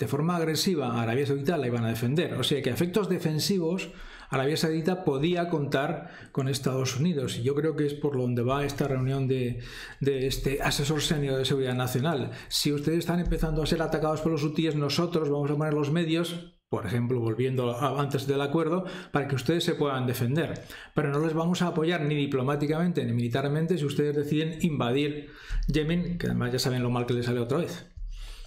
de 0.00 0.08
forma 0.08 0.34
agresiva 0.34 0.88
a 0.88 1.02
Arabia 1.02 1.26
Saudita 1.26 1.58
la 1.58 1.66
iban 1.66 1.84
a 1.84 1.88
defender. 1.88 2.32
O 2.34 2.42
sea 2.42 2.62
que 2.62 2.70
a 2.70 2.72
efectos 2.72 3.10
defensivos 3.10 3.90
Arabia 4.30 4.56
Saudita 4.56 5.04
podía 5.04 5.50
contar 5.50 6.08
con 6.32 6.48
Estados 6.48 6.96
Unidos. 6.96 7.36
Y 7.36 7.42
yo 7.42 7.54
creo 7.54 7.76
que 7.76 7.84
es 7.84 7.92
por 7.92 8.16
donde 8.16 8.42
va 8.42 8.64
esta 8.64 8.88
reunión 8.88 9.28
de, 9.28 9.60
de 10.00 10.26
este 10.26 10.62
asesor 10.62 11.02
senior 11.02 11.36
de 11.36 11.44
seguridad 11.44 11.74
nacional. 11.74 12.30
Si 12.48 12.72
ustedes 12.72 13.00
están 13.00 13.20
empezando 13.20 13.62
a 13.62 13.66
ser 13.66 13.82
atacados 13.82 14.22
por 14.22 14.32
los 14.32 14.42
hutíes, 14.42 14.74
nosotros 14.74 15.28
vamos 15.28 15.50
a 15.50 15.56
poner 15.56 15.74
los 15.74 15.92
medios, 15.92 16.54
por 16.70 16.86
ejemplo, 16.86 17.20
volviendo 17.20 17.76
antes 17.98 18.26
del 18.26 18.40
acuerdo, 18.40 18.86
para 19.12 19.28
que 19.28 19.34
ustedes 19.34 19.64
se 19.64 19.74
puedan 19.74 20.06
defender. 20.06 20.62
Pero 20.94 21.10
no 21.10 21.18
les 21.18 21.34
vamos 21.34 21.60
a 21.60 21.66
apoyar 21.66 22.02
ni 22.06 22.14
diplomáticamente 22.14 23.04
ni 23.04 23.12
militarmente 23.12 23.76
si 23.76 23.84
ustedes 23.84 24.16
deciden 24.16 24.60
invadir 24.62 25.28
Yemen, 25.66 26.16
que 26.16 26.28
además 26.28 26.52
ya 26.52 26.58
saben 26.58 26.82
lo 26.82 26.90
mal 26.90 27.04
que 27.04 27.14
les 27.14 27.26
sale 27.26 27.40
otra 27.40 27.58
vez. 27.58 27.90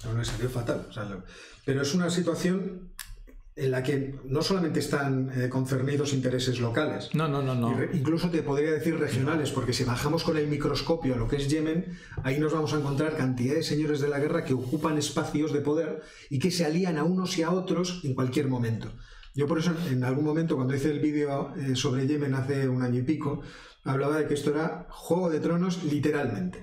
No, 0.06 0.14
no, 0.14 0.24
salió 0.26 0.50
fatal. 0.50 0.86
o 0.90 0.92
sea, 0.94 1.04
lo- 1.06 1.24
pero 1.66 1.82
es 1.82 1.94
una 1.94 2.10
situación 2.10 2.90
en 3.56 3.70
la 3.70 3.84
que 3.84 4.16
no 4.26 4.42
solamente 4.42 4.80
están 4.80 5.30
eh, 5.40 5.48
concernidos 5.48 6.12
intereses 6.14 6.60
locales, 6.60 7.10
No, 7.14 7.28
no, 7.28 7.44
no, 7.44 7.54
no. 7.54 7.72
Incluso 7.94 8.30
te 8.32 8.42
podría 8.42 8.72
decir 8.72 8.98
regionales, 8.98 9.52
porque 9.52 9.74
si 9.74 9.84
bajamos 9.84 10.24
con 10.24 10.38
el 10.38 10.48
microscopio 10.48 11.14
a 11.14 11.18
lo 11.18 11.28
que 11.28 11.36
es 11.36 11.48
Yemen, 11.50 11.96
ahí 12.24 12.40
nos 12.40 12.52
vamos 12.52 12.74
a 12.74 12.80
encontrar 12.80 13.16
cantidad 13.16 13.54
de 13.54 13.62
señores 13.62 14.00
de 14.02 14.08
la 14.08 14.20
guerra 14.20 14.44
que 14.44 14.56
ocupan 14.56 14.98
espacios 14.98 15.54
de 15.54 15.62
poder 15.62 16.02
y 16.32 16.40
que 16.40 16.50
se 16.50 16.66
alían 16.66 16.98
a 16.98 17.04
unos 17.04 17.38
y 17.38 17.44
a 17.44 17.52
otros 17.52 18.02
en 18.04 18.16
cualquier 18.16 18.48
momento. 18.48 18.92
Yo 19.36 19.48
por 19.48 19.60
eso 19.60 19.72
en 19.88 20.04
algún 20.04 20.26
momento 20.26 20.56
cuando 20.56 20.76
hice 20.76 20.90
el 20.90 21.00
vídeo 21.00 21.54
eh, 21.56 21.76
sobre 21.76 22.08
Yemen 22.08 22.34
hace 22.34 22.68
un 22.68 22.82
año 22.82 23.00
y 23.00 23.04
pico, 23.04 23.42
hablaba 23.86 24.18
de 24.18 24.28
que 24.28 24.34
esto 24.34 24.52
era 24.52 24.88
Juego 24.90 25.30
de 25.30 25.40
Tronos 25.40 25.84
literalmente. 25.84 26.62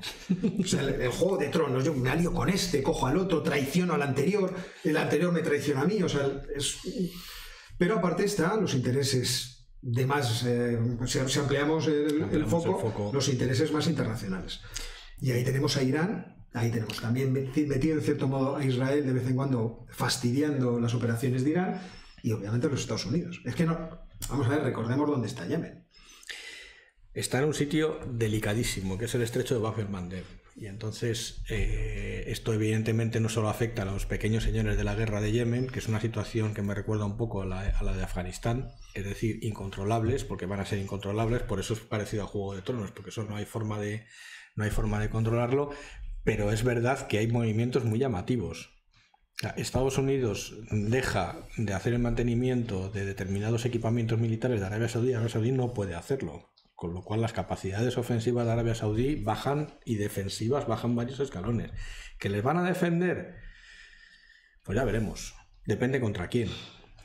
O 0.63 0.67
sea, 0.67 0.81
el, 0.83 1.01
el 1.01 1.11
Juego 1.11 1.37
de 1.37 1.49
Tronos, 1.49 1.85
yo 1.85 1.95
me 1.95 2.11
alío 2.11 2.33
con 2.33 2.49
este, 2.49 2.83
cojo 2.83 3.07
al 3.07 3.17
otro, 3.19 3.43
traiciono 3.43 3.95
al 3.95 4.03
anterior, 4.03 4.55
el 4.85 4.97
anterior 4.97 5.31
me 5.33 5.43
traiciona 5.43 5.83
a 5.83 5.85
mí, 5.85 6.03
o 6.03 6.09
sea, 6.09 6.29
es... 6.55 6.79
Pero 7.79 7.99
aparte 7.99 8.25
están 8.25 8.61
los 8.61 8.75
intereses 8.75 9.69
de 9.83 10.05
más, 10.05 10.45
eh, 10.47 10.79
si, 11.07 11.39
ampliamos 11.39 11.87
el, 11.87 12.45
foco, 12.47 12.77
el 12.77 12.83
foco. 12.83 13.11
los 13.13 13.29
intereses 13.29 13.73
más 13.73 13.87
internacionales. 13.87 14.61
Y 15.21 15.31
ahí 15.33 15.45
tenemos 15.45 15.77
a 15.79 15.83
Irán, 15.83 16.37
ahí 16.53 16.71
tenemos 16.71 17.01
también 17.01 17.35
meti- 17.35 17.67
metido 17.67 17.95
en 17.97 18.03
cierto 18.03 18.29
modo 18.29 18.57
a 18.57 18.65
Israel 18.65 19.07
de 19.07 19.13
vez 19.15 19.27
en 19.27 19.37
cuando 19.37 19.87
fastidiando 19.91 20.79
las 20.81 20.95
operaciones 20.95 21.45
de 21.45 21.51
Irán 21.51 21.81
y 22.23 22.33
obviamente 22.33 22.69
los 22.69 22.81
Estados 22.81 23.07
Unidos. 23.07 23.41
Es 23.47 23.55
que 23.55 23.65
no, 23.65 23.89
vamos 24.29 24.47
a 24.47 24.51
ver, 24.51 24.63
recordemos 24.63 25.09
dónde 25.09 25.29
está 25.29 25.47
Yemen. 25.47 25.80
Está 27.12 27.38
en 27.38 27.46
un 27.46 27.55
sitio 27.55 27.99
delicadísimo, 28.07 28.96
que 28.96 29.07
es 29.07 29.14
el 29.16 29.23
estrecho 29.23 29.59
de 29.59 29.85
Mandeb. 29.85 30.25
Y 30.55 30.66
entonces, 30.66 31.42
eh, 31.49 32.25
esto 32.29 32.53
evidentemente 32.53 33.18
no 33.18 33.29
solo 33.29 33.49
afecta 33.49 33.83
a 33.83 33.85
los 33.85 34.07
pequeños 34.07 34.44
señores 34.44 34.77
de 34.77 34.85
la 34.85 34.94
guerra 34.94 35.20
de 35.20 35.33
Yemen, 35.33 35.66
que 35.66 35.81
es 35.81 35.88
una 35.88 36.01
situación 36.01 36.55
que 36.55 36.62
me 36.62 36.75
recuerda 36.75 37.07
un 37.07 37.16
poco 37.16 37.42
a 37.42 37.46
la, 37.46 37.61
a 37.62 37.83
la 37.83 37.96
de 37.96 38.05
Afganistán, 38.05 38.70
es 38.94 39.05
decir, 39.05 39.42
incontrolables, 39.42 40.23
porque 40.23 40.46
van 40.46 40.61
a 40.61 40.66
ser 40.66 40.79
incontrolables, 40.79 41.42
por 41.42 41.59
eso 41.59 41.75
es 41.75 41.81
parecido 41.81 42.23
a 42.23 42.27
Juego 42.27 42.55
de 42.55 42.62
Tronos, 42.62 42.92
porque 42.92 43.11
eso 43.11 43.25
no 43.25 43.35
hay 43.35 43.44
forma 43.44 43.81
de, 43.81 44.07
no 44.55 44.62
hay 44.62 44.70
forma 44.70 45.01
de 45.01 45.11
controlarlo, 45.11 45.70
pero 46.23 46.53
es 46.53 46.62
verdad 46.62 47.09
que 47.09 47.18
hay 47.18 47.27
movimientos 47.27 47.85
muy 47.85 47.99
llamativos. 47.99 48.70
Estados 49.57 49.99
Unidos 49.99 50.55
deja 50.70 51.46
de 51.57 51.73
hacer 51.73 51.94
el 51.94 51.99
mantenimiento 51.99 52.90
de 52.90 53.07
determinados 53.07 53.64
equipamientos 53.64 54.18
militares 54.18 54.61
de 54.61 54.66
Arabia 54.66 54.88
Saudí, 54.88 55.12
Arabia 55.12 55.31
Saudí 55.31 55.51
no 55.51 55.73
puede 55.73 55.94
hacerlo. 55.94 56.50
Con 56.81 56.95
lo 56.95 57.03
cual 57.03 57.21
las 57.21 57.35
capacidades 57.35 57.99
ofensivas 57.99 58.47
de 58.47 58.53
Arabia 58.53 58.75
Saudí 58.75 59.14
bajan 59.14 59.79
y 59.85 59.97
defensivas 59.97 60.66
bajan 60.66 60.97
varios 60.97 61.21
escalones. 61.21 61.73
¿Que 62.19 62.31
les 62.31 62.43
van 62.43 62.57
a 62.57 62.64
defender? 62.64 63.37
Pues 64.64 64.77
ya 64.77 64.85
veremos. 64.87 65.35
Depende 65.66 66.01
contra 66.01 66.29
quién. 66.29 66.49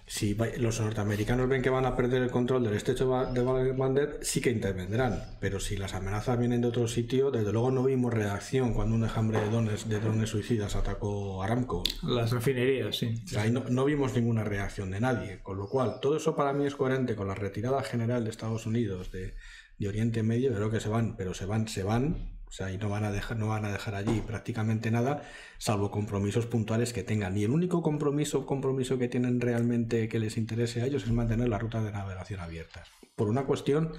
Si 0.08 0.38
los 0.60 0.80
norteamericanos 0.80 1.50
ven 1.50 1.62
que 1.62 1.70
van 1.70 1.86
a 1.86 1.98
perder 1.98 2.22
el 2.22 2.32
control 2.32 2.64
del 2.64 2.76
estrecho 2.76 3.26
de 3.34 3.74
Mandeb, 3.74 4.20
sí 4.22 4.40
que 4.40 4.50
intervendrán. 4.50 5.36
Pero 5.42 5.60
si 5.60 5.76
las 5.76 5.94
amenazas 5.94 6.40
vienen 6.40 6.62
de 6.62 6.70
otro 6.70 6.88
sitio, 6.88 7.30
desde 7.30 7.52
luego 7.52 7.70
no 7.70 7.84
vimos 7.84 8.14
reacción 8.14 8.74
cuando 8.74 8.96
un 8.96 9.04
enjambre 9.04 9.42
de 9.42 9.50
drones, 9.50 9.90
de 9.90 10.00
drones 10.00 10.30
suicidas 10.30 10.78
atacó 10.78 11.44
Aramco. 11.44 11.84
Las 12.04 12.32
refinerías, 12.32 12.96
sí. 12.96 13.14
O 13.26 13.28
sea, 13.28 13.42
ahí 13.42 13.52
no, 13.52 13.66
no 13.68 13.84
vimos 13.84 14.16
ninguna 14.16 14.46
reacción 14.46 14.90
de 14.90 15.02
nadie, 15.02 15.42
con 15.44 15.58
lo 15.58 15.68
cual 15.68 16.00
todo 16.02 16.16
eso 16.16 16.34
para 16.34 16.54
mí 16.54 16.66
es 16.66 16.76
coherente 16.76 17.18
con 17.18 17.28
la 17.28 17.36
retirada 17.36 17.84
general 17.84 18.24
de 18.24 18.30
Estados 18.30 18.66
Unidos 18.66 19.12
de, 19.12 19.34
de 19.78 19.88
Oriente 19.88 20.24
Medio. 20.24 20.54
Creo 20.54 20.70
que 20.70 20.80
se 20.80 20.90
van, 20.90 21.16
pero 21.16 21.34
se 21.34 21.46
van, 21.46 21.68
se 21.68 21.84
van, 21.84 22.36
o 22.48 22.52
sea, 22.52 22.72
y 22.72 22.78
no 22.78 22.90
van 22.90 23.04
a 23.04 23.12
dejar, 23.12 23.38
no 23.38 23.48
van 23.48 23.66
a 23.66 23.72
dejar 23.72 23.96
allí 23.96 24.22
prácticamente 24.22 24.92
nada, 24.92 25.24
salvo 25.58 25.92
compromisos 25.92 26.46
puntuales 26.46 26.94
que 26.94 27.04
tengan. 27.04 27.38
Y 27.38 27.44
el 27.44 27.52
único 27.52 27.82
compromiso, 27.82 28.46
compromiso 28.46 28.98
que 28.98 29.08
tienen 29.08 29.42
realmente 29.42 30.08
que 30.08 30.20
les 30.20 30.38
interese 30.38 30.82
a 30.82 30.86
ellos 30.86 31.04
es 31.04 31.12
mantener 31.12 31.50
las 31.50 31.62
rutas 31.62 31.84
de 31.84 31.92
navegación 31.92 32.40
abiertas, 32.40 32.88
por 33.16 33.30
una 33.30 33.46
cuestión 33.46 33.92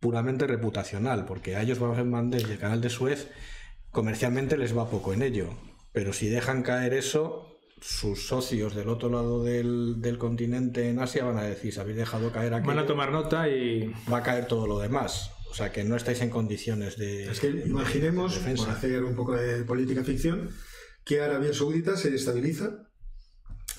puramente 0.00 0.46
reputacional, 0.46 1.26
porque 1.26 1.56
a 1.56 1.62
ellos 1.62 1.78
van 1.78 2.32
y 2.32 2.36
el 2.36 2.58
canal 2.58 2.80
de 2.80 2.90
Suez 2.90 3.30
comercialmente 3.90 4.56
les 4.56 4.76
va 4.76 4.90
poco 4.90 5.12
en 5.12 5.22
ello, 5.22 5.50
pero 5.92 6.12
si 6.12 6.28
dejan 6.28 6.62
caer 6.62 6.94
eso, 6.94 7.51
sus 7.82 8.28
socios 8.28 8.74
del 8.74 8.88
otro 8.88 9.10
lado 9.10 9.42
del, 9.42 10.00
del 10.00 10.16
continente 10.16 10.88
en 10.88 11.00
Asia 11.00 11.24
van 11.24 11.38
a 11.38 11.42
decir, 11.42 11.72
si 11.74 11.80
habéis 11.80 11.96
dejado 11.96 12.30
caer 12.32 12.54
aquí, 12.54 12.66
Van 12.66 12.78
a 12.78 12.86
tomar 12.86 13.10
nota 13.10 13.48
y 13.48 13.92
va 14.10 14.18
a 14.18 14.22
caer 14.22 14.46
todo 14.46 14.66
lo 14.66 14.78
demás. 14.78 15.32
O 15.50 15.54
sea 15.54 15.72
que 15.72 15.84
no 15.84 15.96
estáis 15.96 16.20
en 16.22 16.30
condiciones 16.30 16.96
de... 16.96 17.30
Es 17.30 17.40
que 17.40 17.48
imaginemos, 17.48 18.42
de 18.42 18.54
por 18.54 18.70
hacer 18.70 19.02
un 19.04 19.16
poco 19.16 19.34
de 19.34 19.64
política 19.64 20.04
ficción, 20.04 20.48
que 21.04 21.20
Arabia 21.20 21.52
Saudita 21.52 21.96
se 21.96 22.14
estabiliza, 22.14 22.88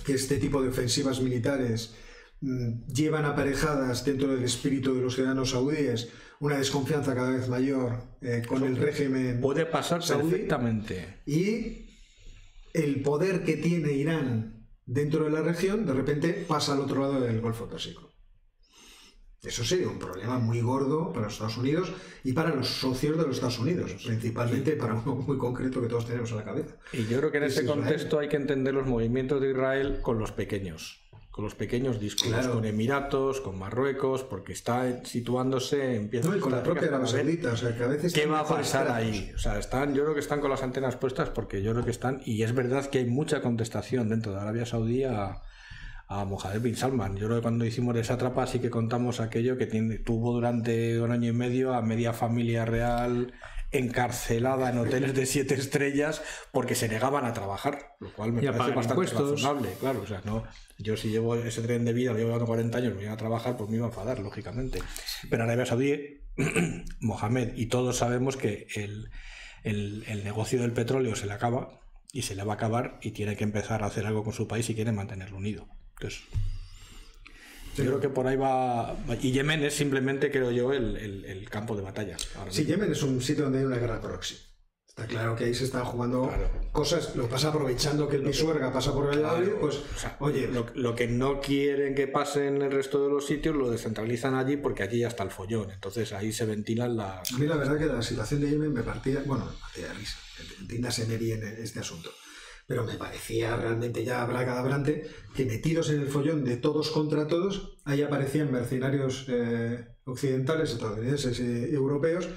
que 0.05 0.13
este 0.13 0.37
tipo 0.37 0.61
de 0.61 0.69
ofensivas 0.69 1.21
militares 1.21 1.95
mm, 2.41 2.85
llevan 2.93 3.25
aparejadas 3.25 4.03
dentro 4.03 4.27
del 4.27 4.43
espíritu 4.43 4.93
de 4.93 5.01
los 5.01 5.15
ciudadanos 5.15 5.51
saudíes 5.51 6.09
una 6.41 6.57
desconfianza 6.57 7.15
cada 7.15 7.31
vez 7.31 7.47
mayor 7.47 8.03
eh, 8.21 8.43
con 8.45 8.63
el 8.65 8.75
régimen 8.75 9.39
Puede 9.39 9.65
pasar 9.65 10.03
Saudí. 10.03 10.29
perfectamente. 10.29 11.21
y 11.25 11.92
el 12.73 13.01
poder 13.01 13.43
que 13.43 13.57
tiene 13.57 13.93
Irán 13.93 14.67
dentro 14.85 15.23
de 15.25 15.29
la 15.29 15.41
región 15.41 15.85
de 15.85 15.93
repente 15.93 16.45
pasa 16.47 16.73
al 16.73 16.81
otro 16.81 17.01
lado 17.01 17.21
del 17.21 17.39
Golfo 17.39 17.67
Pérsico. 17.67 18.09
Eso 19.43 19.63
sería 19.65 19.89
un 19.89 19.99
problema 19.99 20.39
muy 20.39 20.61
gordo 20.61 21.11
para 21.11 21.25
los 21.25 21.33
Estados 21.33 21.57
Unidos 21.57 21.91
y 22.23 22.31
para 22.31 22.55
los 22.55 22.65
socios 22.65 23.17
de 23.17 23.23
los 23.23 23.35
Estados 23.35 23.59
Unidos, 23.59 23.93
principalmente 24.05 24.77
para 24.77 24.93
uno 24.93 25.15
muy 25.15 25.37
concreto 25.37 25.81
que 25.81 25.87
todos 25.87 26.05
tenemos 26.05 26.31
en 26.31 26.37
la 26.37 26.45
cabeza. 26.45 26.77
Y 26.93 27.05
yo 27.07 27.17
creo 27.17 27.29
que 27.29 27.39
en 27.39 27.43
ese 27.43 27.65
contexto 27.65 28.19
hay 28.19 28.29
que 28.29 28.37
entender 28.37 28.73
los 28.73 28.87
movimientos 28.87 29.41
de 29.41 29.51
Israel 29.51 29.99
con 30.01 30.17
los 30.17 30.31
pequeños, 30.31 31.02
con 31.33 31.43
los 31.43 31.55
pequeños 31.55 31.99
discos, 31.99 32.47
con 32.47 32.63
Emiratos, 32.63 33.41
con 33.41 33.57
Marruecos, 33.57 34.21
porque 34.21 34.53
está 34.53 35.03
situándose, 35.03 35.95
empieza 35.95 36.29
no, 36.29 36.37
y 36.37 36.39
con 36.39 36.51
la 36.51 36.61
propia 36.61 36.89
Arabia 36.89 37.07
Saudita, 37.07 37.53
o 37.53 37.57
sea, 37.57 37.75
que 37.75 37.83
a 37.83 37.87
veces 37.87 38.13
¿Qué 38.13 38.27
va 38.27 38.41
a 38.41 38.47
pasar 38.47 38.91
ahí? 38.91 39.31
O 39.33 39.39
sea, 39.39 39.57
están, 39.57 39.95
yo 39.95 40.03
creo 40.03 40.13
que 40.13 40.19
están 40.19 40.41
con 40.41 40.51
las 40.51 40.61
antenas 40.61 40.95
puestas 40.95 41.31
porque 41.31 41.63
yo 41.63 41.71
creo 41.71 41.83
que 41.83 41.89
están, 41.89 42.21
y 42.23 42.43
es 42.43 42.53
verdad 42.53 42.85
que 42.85 42.99
hay 42.99 43.05
mucha 43.05 43.41
contestación 43.41 44.09
dentro 44.09 44.31
de 44.31 44.41
Arabia 44.41 44.67
Saudí 44.67 45.05
a 45.05 45.41
a 46.07 46.25
Mohamed 46.25 46.61
bin 46.61 46.75
Salman. 46.75 47.15
Yo 47.15 47.25
creo 47.25 47.37
que 47.39 47.41
cuando 47.41 47.65
hicimos 47.65 47.95
esa 47.95 48.17
trapa 48.19 48.45
sí 48.45 48.59
que 48.59 48.69
contamos 48.69 49.19
aquello 49.19 49.57
que 49.57 49.65
tiene, 49.65 49.97
tuvo 49.97 50.33
durante 50.33 50.99
un 51.01 51.11
año 51.11 51.29
y 51.29 51.33
medio 51.33 51.73
a 51.73 51.81
media 51.81 52.13
familia 52.13 52.65
real 52.65 53.33
encarcelada 53.73 54.69
en 54.69 54.77
hoteles 54.77 55.13
de 55.13 55.25
siete 55.25 55.55
estrellas 55.55 56.21
porque 56.51 56.75
se 56.75 56.87
negaban 56.87 57.25
a 57.25 57.33
trabajar, 57.33 57.95
lo 57.99 58.13
cual 58.13 58.31
me 58.31 58.41
parece 58.41 58.75
bastante 58.75 59.05
razonable, 59.07 59.69
claro, 59.79 60.01
o 60.01 60.07
sea, 60.07 60.21
no, 60.23 60.43
yo 60.77 60.95
si 60.95 61.09
llevo 61.09 61.35
ese 61.35 61.61
tren 61.61 61.85
de 61.85 61.93
vida, 61.93 62.11
lo 62.11 62.17
llevo 62.17 62.29
llevando 62.29 62.47
40 62.47 62.77
años, 62.77 62.95
me 62.95 63.03
iba 63.03 63.13
a 63.13 63.17
trabajar, 63.17 63.57
pues 63.57 63.69
me 63.69 63.77
iba 63.77 63.85
a 63.85 63.89
enfadar, 63.89 64.19
lógicamente. 64.19 64.79
Pero 65.29 65.43
Arabia 65.43 65.65
Saudí, 65.65 66.21
Mohamed, 66.99 67.53
y 67.55 67.65
todos 67.65 67.97
sabemos 67.97 68.37
que 68.37 68.67
el, 68.75 69.09
el 69.63 70.23
negocio 70.23 70.61
del 70.61 70.73
petróleo 70.73 71.15
se 71.15 71.25
le 71.25 71.33
acaba 71.33 71.81
y 72.11 72.21
se 72.21 72.35
le 72.35 72.43
va 72.43 72.53
a 72.53 72.55
acabar 72.55 72.99
y 73.01 73.11
tiene 73.11 73.35
que 73.35 73.43
empezar 73.43 73.83
a 73.83 73.87
hacer 73.87 74.05
algo 74.05 74.23
con 74.23 74.33
su 74.33 74.47
país 74.47 74.69
y 74.69 74.75
quiere 74.75 74.91
mantenerlo 74.91 75.37
unido. 75.37 75.67
Entonces, 75.95 76.23
yo 77.75 77.85
creo 77.85 77.99
que 77.99 78.09
por 78.09 78.27
ahí 78.27 78.35
va. 78.35 78.95
Y 79.21 79.31
Yemen 79.31 79.63
es 79.63 79.75
simplemente, 79.75 80.31
creo 80.31 80.51
yo, 80.51 80.73
el, 80.73 81.47
campo 81.49 81.75
de 81.75 81.81
batalla. 81.81 82.17
Sí, 82.49 82.65
Yemen 82.65 82.91
es 82.91 83.03
un 83.03 83.21
sitio 83.21 83.45
donde 83.45 83.59
hay 83.59 83.65
una 83.65 83.77
guerra 83.77 84.01
próxima. 84.01 84.39
Está 84.87 85.07
claro 85.07 85.35
que 85.35 85.45
ahí 85.45 85.55
se 85.55 85.63
están 85.63 85.85
jugando 85.85 86.31
cosas, 86.71 87.15
lo 87.15 87.27
pasa 87.27 87.47
aprovechando 87.47 88.07
que 88.07 88.17
el 88.17 88.23
Pisuerga 88.23 88.71
pasa 88.71 88.93
por 88.93 89.11
el 89.11 89.23
lado, 89.23 89.41
pues, 89.59 89.79
oye. 90.19 90.47
Lo, 90.75 90.95
que 90.95 91.07
no 91.07 91.41
quieren 91.41 91.95
que 91.95 92.07
pase 92.07 92.47
en 92.47 92.61
el 92.61 92.71
resto 92.71 93.03
de 93.03 93.09
los 93.09 93.25
sitios 93.25 93.55
lo 93.55 93.71
descentralizan 93.71 94.35
allí 94.35 94.55
porque 94.55 94.83
allí 94.83 94.99
ya 94.99 95.07
está 95.07 95.23
el 95.23 95.31
follón. 95.31 95.71
Entonces 95.71 96.13
ahí 96.13 96.31
se 96.31 96.45
ventilan 96.45 96.95
las. 96.95 97.33
A 97.33 97.37
mí 97.39 97.47
la 97.47 97.55
verdad 97.55 97.79
que 97.79 97.87
la 97.87 98.03
situación 98.03 98.41
de 98.41 98.51
Yemen 98.51 98.71
me 98.71 98.83
partía, 98.83 99.23
bueno, 99.25 99.45
me 99.45 99.59
partía 99.59 99.87
de 99.87 99.93
risa. 99.95 100.17
Entiéndase 100.59 101.03
en 101.05 101.43
este 101.43 101.79
asunto 101.79 102.11
pero 102.73 102.85
me 102.85 102.95
parecía 102.95 103.55
realmente 103.55 104.03
ya 104.03 104.25
bracadabrante 104.25 105.07
que 105.35 105.45
metidos 105.45 105.91
en 105.91 106.01
el 106.01 106.07
follón 106.07 106.43
de 106.43 106.57
todos 106.57 106.89
contra 106.89 107.27
todos, 107.27 107.77
ahí 107.85 108.01
aparecían 108.01 108.51
mercenarios 108.51 109.27
eh, 109.29 109.89
occidentales, 110.05 110.71
estadounidenses 110.71 111.39
y 111.39 111.71
europeos, 111.71 112.27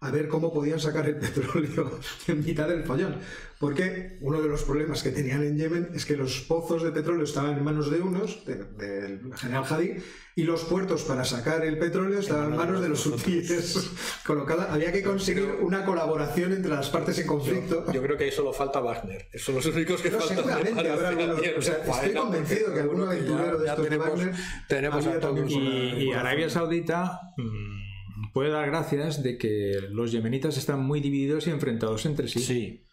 a 0.00 0.10
ver 0.10 0.28
cómo 0.28 0.52
podían 0.52 0.78
sacar 0.78 1.08
el 1.08 1.16
petróleo 1.20 1.98
en 2.28 2.44
mitad 2.44 2.68
del 2.68 2.84
follón. 2.84 3.16
Porque 3.58 4.18
uno 4.20 4.42
de 4.42 4.48
los 4.48 4.64
problemas 4.64 5.02
que 5.02 5.10
tenían 5.10 5.42
en 5.42 5.56
Yemen 5.56 5.88
es 5.94 6.04
que 6.04 6.14
los 6.14 6.40
pozos 6.42 6.82
de 6.82 6.90
petróleo 6.90 7.24
estaban 7.24 7.56
en 7.56 7.64
manos 7.64 7.90
de 7.90 8.02
unos, 8.02 8.44
del 8.44 9.32
general 9.34 9.64
Hadi, 9.64 9.96
y 10.34 10.42
los 10.42 10.64
puertos 10.64 11.04
para 11.04 11.24
sacar 11.24 11.64
el 11.64 11.78
petróleo 11.78 12.18
estaban 12.18 12.52
en 12.52 12.56
manos 12.58 12.82
de 12.82 12.90
los 12.90 13.06
hutíes. 13.06 13.90
Colocada, 14.26 14.70
había 14.70 14.92
que 14.92 15.02
conseguir 15.02 15.44
una 15.62 15.86
colaboración 15.86 16.52
entre 16.52 16.70
las 16.70 16.90
partes 16.90 17.18
en 17.18 17.26
conflicto. 17.26 17.90
Yo, 17.90 18.02
creo 18.02 18.18
que 18.18 18.24
ahí 18.24 18.30
solo 18.30 18.52
falta 18.52 18.80
Wagner. 18.80 19.26
Son 19.36 19.54
los 19.54 19.64
únicos 19.64 20.02
que 20.02 20.10
faltan. 20.10 20.36
Seguramente 20.36 20.90
habrá 20.90 21.08
algunos. 21.08 21.40
O 21.56 21.62
sea, 21.62 21.78
estoy 21.78 22.12
convencido 22.12 22.74
que 22.74 22.80
algún 22.80 23.00
aventurero 23.00 23.58
de 23.58 23.68
estos 23.68 23.84
tenemos, 23.84 24.08
Wagner 24.10 24.34
tenemos 24.68 25.06
a 25.06 25.18
todos. 25.18 25.50
Y, 25.50 25.56
y 25.56 26.12
Arabia 26.12 26.50
Saudita. 26.50 27.20
Mmm, 27.38 27.85
puede 28.36 28.50
dar 28.50 28.66
gracias 28.66 29.22
de 29.22 29.38
que 29.38 29.88
los 29.92 30.12
yemenitas 30.12 30.58
están 30.58 30.80
muy 30.80 31.00
divididos 31.00 31.46
y 31.46 31.50
enfrentados 31.50 32.04
entre 32.04 32.28
sí. 32.28 32.40
Sí. 32.40 32.84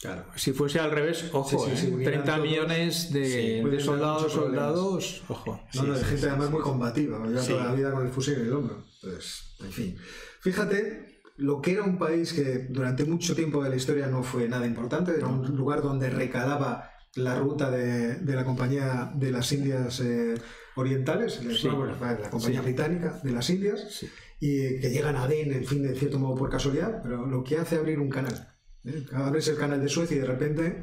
Claro. 0.00 0.26
Si 0.36 0.52
fuese 0.52 0.78
al 0.78 0.92
revés, 0.92 1.28
ojo, 1.32 1.66
30 1.66 2.36
¿eh? 2.36 2.40
millones 2.40 3.12
de, 3.12 3.80
soldados, 3.80 4.32
soldados, 4.32 5.24
ojo. 5.26 5.60
No, 5.74 5.82
no, 5.82 5.98
de 5.98 6.04
gente 6.04 6.28
además 6.28 6.52
muy 6.52 6.60
combativa, 6.60 7.18
ya 7.28 7.44
toda 7.44 7.64
la 7.64 7.74
vida 7.74 7.90
con 7.90 8.06
el 8.06 8.12
fusil 8.12 8.34
en 8.34 8.42
el 8.42 8.52
hombro. 8.52 8.84
Pues, 9.02 9.56
en 9.58 9.72
fin. 9.72 9.96
Fíjate, 10.40 11.20
lo 11.38 11.60
que 11.60 11.72
era 11.72 11.82
un 11.82 11.98
país 11.98 12.32
que 12.32 12.68
durante 12.70 13.04
mucho 13.06 13.34
tiempo 13.34 13.64
de 13.64 13.70
la 13.70 13.74
historia 13.74 14.06
no 14.06 14.22
fue 14.22 14.48
nada 14.48 14.66
importante, 14.66 15.16
era 15.16 15.26
un 15.26 15.56
lugar 15.56 15.82
donde 15.82 16.10
recalaba 16.10 16.92
la 17.16 17.36
ruta 17.36 17.72
de, 17.72 18.20
la 18.22 18.44
compañía 18.44 19.10
de 19.16 19.32
las 19.32 19.50
Indias 19.50 19.98
eh, 19.98 20.34
Orientales, 20.76 21.42
la 21.42 22.30
compañía 22.30 22.60
británica 22.60 23.18
de 23.24 23.32
las 23.32 23.50
Indias 23.50 24.06
y 24.40 24.80
que 24.80 24.90
llegan 24.90 25.16
a 25.16 25.24
Adén, 25.24 25.52
en 25.52 25.64
fin, 25.64 25.82
de 25.82 25.94
cierto 25.94 26.18
modo 26.18 26.34
por 26.34 26.50
casualidad, 26.50 27.00
pero 27.02 27.26
lo 27.26 27.42
que 27.42 27.56
hace 27.56 27.76
abrir 27.76 27.98
un 27.98 28.10
canal. 28.10 28.54
¿eh? 28.84 29.04
Abres 29.12 29.48
el 29.48 29.56
canal 29.56 29.80
de 29.80 29.88
Suecia 29.88 30.16
y 30.16 30.20
de 30.20 30.26
repente 30.26 30.82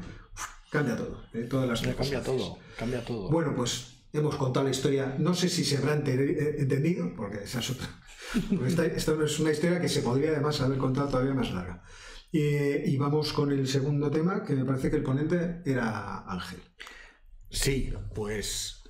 cambia 0.70 0.96
todo. 0.96 1.22
¿eh? 1.32 1.46
Todas 1.48 1.68
las 1.68 1.96
cambia 1.96 2.22
todo, 2.22 2.58
cambia 2.76 3.04
todo. 3.04 3.30
Bueno, 3.30 3.54
pues 3.54 4.04
hemos 4.12 4.34
contado 4.36 4.64
la 4.64 4.72
historia. 4.72 5.14
No 5.18 5.34
sé 5.34 5.48
si 5.48 5.64
se 5.64 5.76
habrá 5.76 5.94
eh, 5.94 6.56
entendido, 6.58 7.14
porque 7.16 7.44
esa 7.44 7.60
es 7.60 7.70
otra. 7.70 7.88
esta, 8.66 8.84
es 8.86 9.38
una 9.38 9.52
historia 9.52 9.80
que 9.80 9.88
se 9.88 10.02
podría 10.02 10.30
además 10.30 10.60
haber 10.60 10.78
contado 10.78 11.08
todavía 11.08 11.34
más 11.34 11.52
larga. 11.52 11.84
y 12.32 12.96
vamos 12.96 13.32
con 13.32 13.52
el 13.52 13.68
segundo 13.68 14.10
tema, 14.10 14.44
que 14.44 14.54
me 14.54 14.64
parece 14.64 14.90
que 14.90 14.96
el 14.96 15.04
ponente 15.04 15.62
era 15.64 16.24
Ángel. 16.26 16.60
Sí, 17.50 17.92
pues 18.12 18.82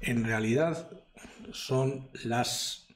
en 0.00 0.24
realidad 0.24 1.03
son 1.52 2.08
las, 2.24 2.86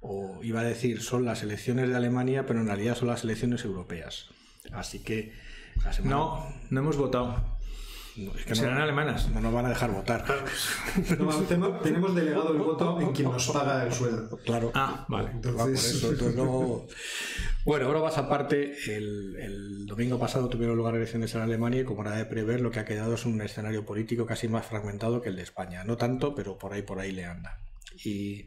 o 0.00 0.40
iba 0.42 0.60
a 0.60 0.64
decir, 0.64 1.02
son 1.02 1.24
las 1.24 1.42
elecciones 1.42 1.88
de 1.88 1.96
Alemania, 1.96 2.46
pero 2.46 2.60
en 2.60 2.66
realidad 2.66 2.96
son 2.96 3.08
las 3.08 3.24
elecciones 3.24 3.64
europeas. 3.64 4.26
Así 4.72 5.00
que 5.00 5.32
No, 6.04 6.46
no 6.70 6.80
hemos 6.80 6.96
votado. 6.96 7.58
Serán 8.52 8.78
alemanas. 8.78 9.28
No 9.30 9.40
nos 9.40 9.52
van 9.52 9.66
a 9.66 9.68
dejar 9.68 9.92
votar. 9.92 10.24
tenemos 11.82 12.14
delegado 12.14 12.52
el 12.52 12.58
voto 12.58 13.00
en 13.00 13.12
quien 13.12 13.30
nos 13.30 13.48
paga 13.48 13.84
el 13.84 13.92
sueldo. 13.92 14.36
Claro. 14.38 14.72
Ah, 14.74 15.06
vale. 15.08 15.30
Bueno, 17.64 17.86
ahora 17.86 18.00
vas 18.00 18.18
aparte. 18.18 18.74
El, 18.86 19.36
el, 19.36 19.86
domingo 19.86 20.18
pasado 20.18 20.48
tuvieron 20.48 20.76
lugar 20.76 20.96
elecciones 20.96 21.34
en 21.34 21.42
Alemania 21.42 21.82
y 21.82 21.84
como 21.84 22.02
era 22.02 22.16
de 22.16 22.24
prever, 22.24 22.60
lo 22.60 22.70
que 22.70 22.80
ha 22.80 22.84
quedado 22.84 23.14
es 23.14 23.24
un 23.24 23.40
escenario 23.40 23.86
político 23.86 24.26
casi 24.26 24.48
más 24.48 24.66
fragmentado 24.66 25.22
que 25.22 25.28
el 25.28 25.36
de 25.36 25.42
España. 25.42 25.84
No 25.84 25.96
tanto, 25.96 26.34
pero 26.34 26.58
por 26.58 26.72
ahí 26.72 26.82
por 26.82 26.98
ahí 26.98 27.12
le 27.12 27.24
anda 27.24 27.60
y 28.04 28.46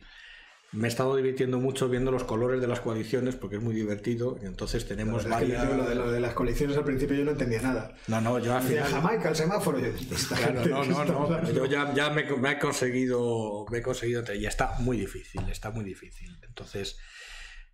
me 0.73 0.87
he 0.87 0.89
estado 0.89 1.15
divirtiendo 1.17 1.59
mucho 1.59 1.89
viendo 1.89 2.11
los 2.11 2.23
colores 2.23 2.61
de 2.61 2.67
las 2.67 2.79
coaliciones 2.79 3.35
porque 3.35 3.57
es 3.57 3.61
muy 3.61 3.75
divertido 3.75 4.37
y 4.41 4.45
entonces 4.45 4.87
tenemos 4.87 5.27
varias... 5.27 5.67
lo, 5.69 5.83
de, 5.89 5.95
lo 5.95 6.11
de 6.11 6.21
las 6.21 6.33
coaliciones 6.33 6.77
al 6.77 6.85
principio 6.85 7.17
yo 7.17 7.25
no 7.25 7.31
entendía 7.31 7.61
nada. 7.61 7.93
No, 8.07 8.21
no, 8.21 8.39
yo 8.39 8.55
al 8.55 8.63
final... 8.63 8.85
Jamaica, 8.85 9.29
el 9.29 9.35
semáforo, 9.35 9.79
yo... 9.79 9.89
Claro, 10.29 10.65
no, 10.65 10.85
no, 10.85 11.05
no, 11.05 11.51
yo 11.51 11.65
ya, 11.65 11.93
ya 11.93 12.09
me, 12.11 12.21
he 12.21 12.59
conseguido, 12.59 13.65
me 13.69 13.79
he 13.79 13.81
conseguido 13.81 14.23
y 14.33 14.45
está 14.45 14.75
muy 14.79 14.97
difícil, 14.97 15.41
está 15.49 15.71
muy 15.71 15.83
difícil. 15.83 16.37
Entonces, 16.47 16.97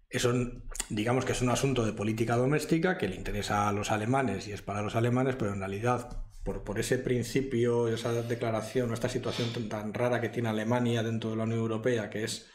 eso 0.09 0.33
digamos 0.89 1.23
que 1.23 1.33
es 1.33 1.41
un 1.41 1.49
asunto 1.49 1.85
de 1.85 1.93
política 1.93 2.35
doméstica 2.35 2.97
que 2.97 3.09
le 3.09 3.15
interesa 3.15 3.69
a 3.69 3.73
los 3.73 3.91
alemanes 3.91 4.47
y 4.47 4.53
es 4.53 4.63
para 4.63 4.81
los 4.81 4.95
alemanes, 4.95 5.35
pero 5.35 5.53
en 5.53 5.59
realidad 5.59 6.26
por, 6.55 6.79
ese 6.79 6.97
principio, 6.97 7.87
esa 7.87 8.21
declaración, 8.23 8.93
esta 8.93 9.09
situación 9.09 9.69
tan, 9.69 9.93
rara 9.93 10.21
que 10.21 10.29
tiene 10.29 10.49
Alemania 10.49 11.03
dentro 11.03 11.31
de 11.31 11.35
la 11.35 11.43
Unión 11.43 11.59
Europea, 11.59 12.09
que 12.09 12.23
es 12.23 12.49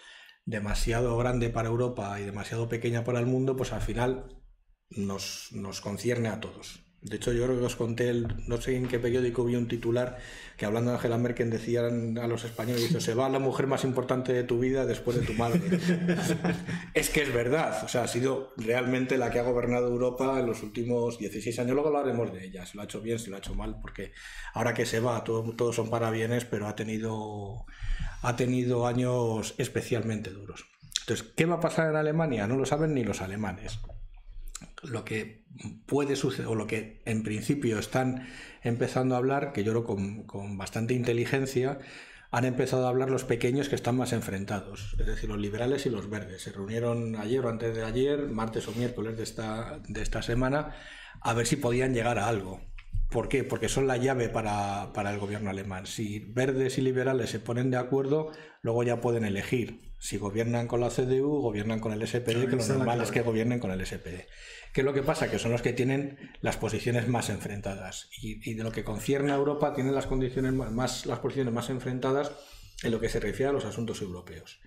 demasiado 0.45 1.17
grande 1.17 1.51
para 1.51 1.69
Europa 1.69 2.19
y 2.21 2.25
demasiado 2.25 2.69
pequeña 2.69 3.05
para 3.05 3.21
el 3.21 3.27
mundo, 3.27 3.57
pues 3.57 3.73
al 3.73 3.83
final 3.83 4.43
nos, 4.91 5.49
nos 5.53 5.81
concierne 5.81 6.29
a 6.29 6.41
todos. 6.41 6.92
De 7.03 7.17
hecho, 7.17 7.33
yo 7.33 7.45
creo 7.45 7.59
que 7.59 7.65
os 7.67 7.75
conté, 7.75 8.11
el, 8.11 8.29
no 8.47 8.61
sé 8.61 8.77
en 8.77 8.87
qué 8.87 9.01
periódico 9.01 9.45
vi 9.45 9.57
un 9.57 9.67
titular 9.67 10.19
que 10.57 10.67
hablando 10.67 10.93
de 10.93 10.99
Angela 10.99 11.19
Merkel 11.19 11.51
decían 11.51 12.17
a 12.17 12.29
los 12.29 12.45
españoles, 12.45 12.83
dice, 12.83 13.01
se 13.01 13.15
va 13.15 13.29
la 13.29 13.41
mujer 13.41 13.67
más 13.67 13.83
importante 13.83 14.33
de 14.33 14.45
tu 14.45 14.61
vida 14.61 14.87
después 14.87 15.19
de 15.19 15.27
tu 15.27 15.33
madre. 15.33 15.61
es 16.95 17.11
que 17.11 17.23
es 17.23 17.35
verdad, 17.35 17.83
o 17.85 17.89
sea, 17.89 18.05
ha 18.05 18.09
sido 18.09 18.55
realmente 18.57 19.19
la 19.19 19.31
que 19.31 19.41
ha 19.41 19.43
gobernado 19.43 19.89
Europa 19.89 20.39
en 20.39 20.47
los 20.47 20.63
últimos 20.63 21.19
16 21.19 21.59
años. 21.59 21.75
Luego 21.75 21.89
hablaremos 21.89 22.33
de 22.33 22.45
ella, 22.45 22.67
si 22.67 22.77
lo 22.77 22.83
ha 22.83 22.85
hecho 22.85 23.01
bien, 23.01 23.19
si 23.19 23.31
lo 23.31 23.37
ha 23.37 23.41
hecho 23.41 23.57
mal, 23.57 23.81
porque 23.81 24.13
ahora 24.55 24.73
que 24.73 24.87
se 24.87 25.01
va, 25.01 25.25
todos 25.25 25.57
todo 25.57 25.73
son 25.73 25.91
parabienes, 25.91 26.45
pero 26.45 26.69
ha 26.69 26.77
tenido, 26.77 27.67
ha 28.23 28.37
tenido 28.37 28.87
años 28.87 29.57
especialmente 29.59 30.31
duros. 30.31 30.67
Entonces, 31.01 31.27
¿qué 31.37 31.47
va 31.47 31.57
a 31.57 31.61
pasar 31.61 31.91
en 31.91 31.97
Alemania? 31.97 32.47
No 32.47 32.57
lo 32.57 32.65
saben 32.65 32.95
ni 32.95 33.03
los 33.03 33.23
alemanes 33.23 33.81
lo 34.83 35.05
que 35.05 35.45
puede 35.87 36.17
suceder, 36.17 36.49
o 36.49 36.55
lo 36.55 36.67
que 36.67 37.03
en 37.05 37.23
principio 37.23 37.79
están 37.79 38.29
empezando 38.63 39.15
a 39.15 39.19
hablar, 39.19 39.53
que 39.53 39.65
yo 39.65 39.73
creo 39.73 39.85
con, 39.85 40.25
con 40.25 40.59
bastante 40.59 40.95
inteligencia, 40.95 41.79
han 42.31 42.47
empezado 42.47 42.87
a 42.87 42.89
hablar 42.89 43.11
los 43.11 43.25
pequeños 43.25 43.69
que 43.69 43.75
están 43.75 43.97
más 43.97 44.15
enfrentados, 44.15 44.97
es 44.99 45.07
decir, 45.07 45.29
los 45.29 45.39
liberales 45.39 45.85
y 45.85 45.91
los 45.91 46.09
verdes. 46.09 46.43
Se 46.43 46.53
reunieron 46.53 47.15
ayer 47.17 47.45
o 47.45 47.51
antes 47.51 47.77
de 47.77 47.85
ayer, 47.85 48.29
martes 48.29 48.67
o 48.69 48.73
miércoles 48.73 49.19
de 49.19 49.23
esta, 49.23 49.81
de 49.87 50.01
esta 50.01 50.23
semana, 50.23 50.75
a 51.21 51.35
ver 51.35 51.47
si 51.47 51.57
podían 51.57 51.93
llegar 51.93 52.19
a 52.19 52.29
algo. 52.29 52.61
¿Por 53.13 53.29
qué? 53.29 53.45
Porque 53.45 53.69
son 53.69 53.87
la 53.87 53.99
llave 53.99 54.31
para, 54.31 54.91
el 54.95 55.19
gobierno 55.19 55.51
alemán. 55.51 55.85
Si 55.85 56.21
verdes 56.21 56.79
y 56.79 56.81
liberales 56.81 57.29
se 57.29 57.39
ponen 57.39 57.71
de 57.71 57.77
acuerdo, 57.77 58.33
luego 58.63 58.83
ya 58.83 59.03
pueden 59.03 59.27
elegir. 59.27 59.92
Si 60.03 60.19
gobiernan 60.19 60.67
con 60.67 60.81
la 60.81 60.91
CDU, 60.91 61.41
gobiernan 61.41 61.79
con 61.79 61.93
el 61.93 62.05
SPD, 62.05 62.51
que 62.51 62.57
lo 62.57 62.67
normal 62.67 63.03
es 63.03 63.13
que 63.13 63.23
gobiernen 63.23 63.61
con 63.61 63.71
el 63.71 63.87
SPD. 63.87 64.27
¿Qué 64.73 64.81
es 64.81 64.85
lo 64.85 64.93
que 64.93 65.05
pasa? 65.05 65.31
Que 65.31 65.39
son 65.39 65.53
los 65.53 65.63
que 65.63 65.73
tienen 65.73 66.19
las 66.41 66.57
posiciones 66.57 67.07
más 67.07 67.31
enfrentadas. 67.31 68.09
Y, 68.21 68.55
de 68.55 68.65
lo 68.65 68.73
que 68.73 68.83
concierne 68.83 69.31
a 69.31 69.37
Europa, 69.37 69.75
tienen 69.75 69.95
las, 69.95 70.09
condiciones 70.09 70.55
más, 70.55 71.07
las 71.07 71.21
posiciones 71.21 71.55
más 71.55 71.71
enfrentadas 71.71 72.33
en 72.83 72.91
lo 72.91 72.99
que 72.99 73.09
se 73.09 73.21
refiere 73.21 73.51
a 73.51 73.53
los 73.53 73.65
asuntos 73.65 74.03
europeos. 74.03 74.59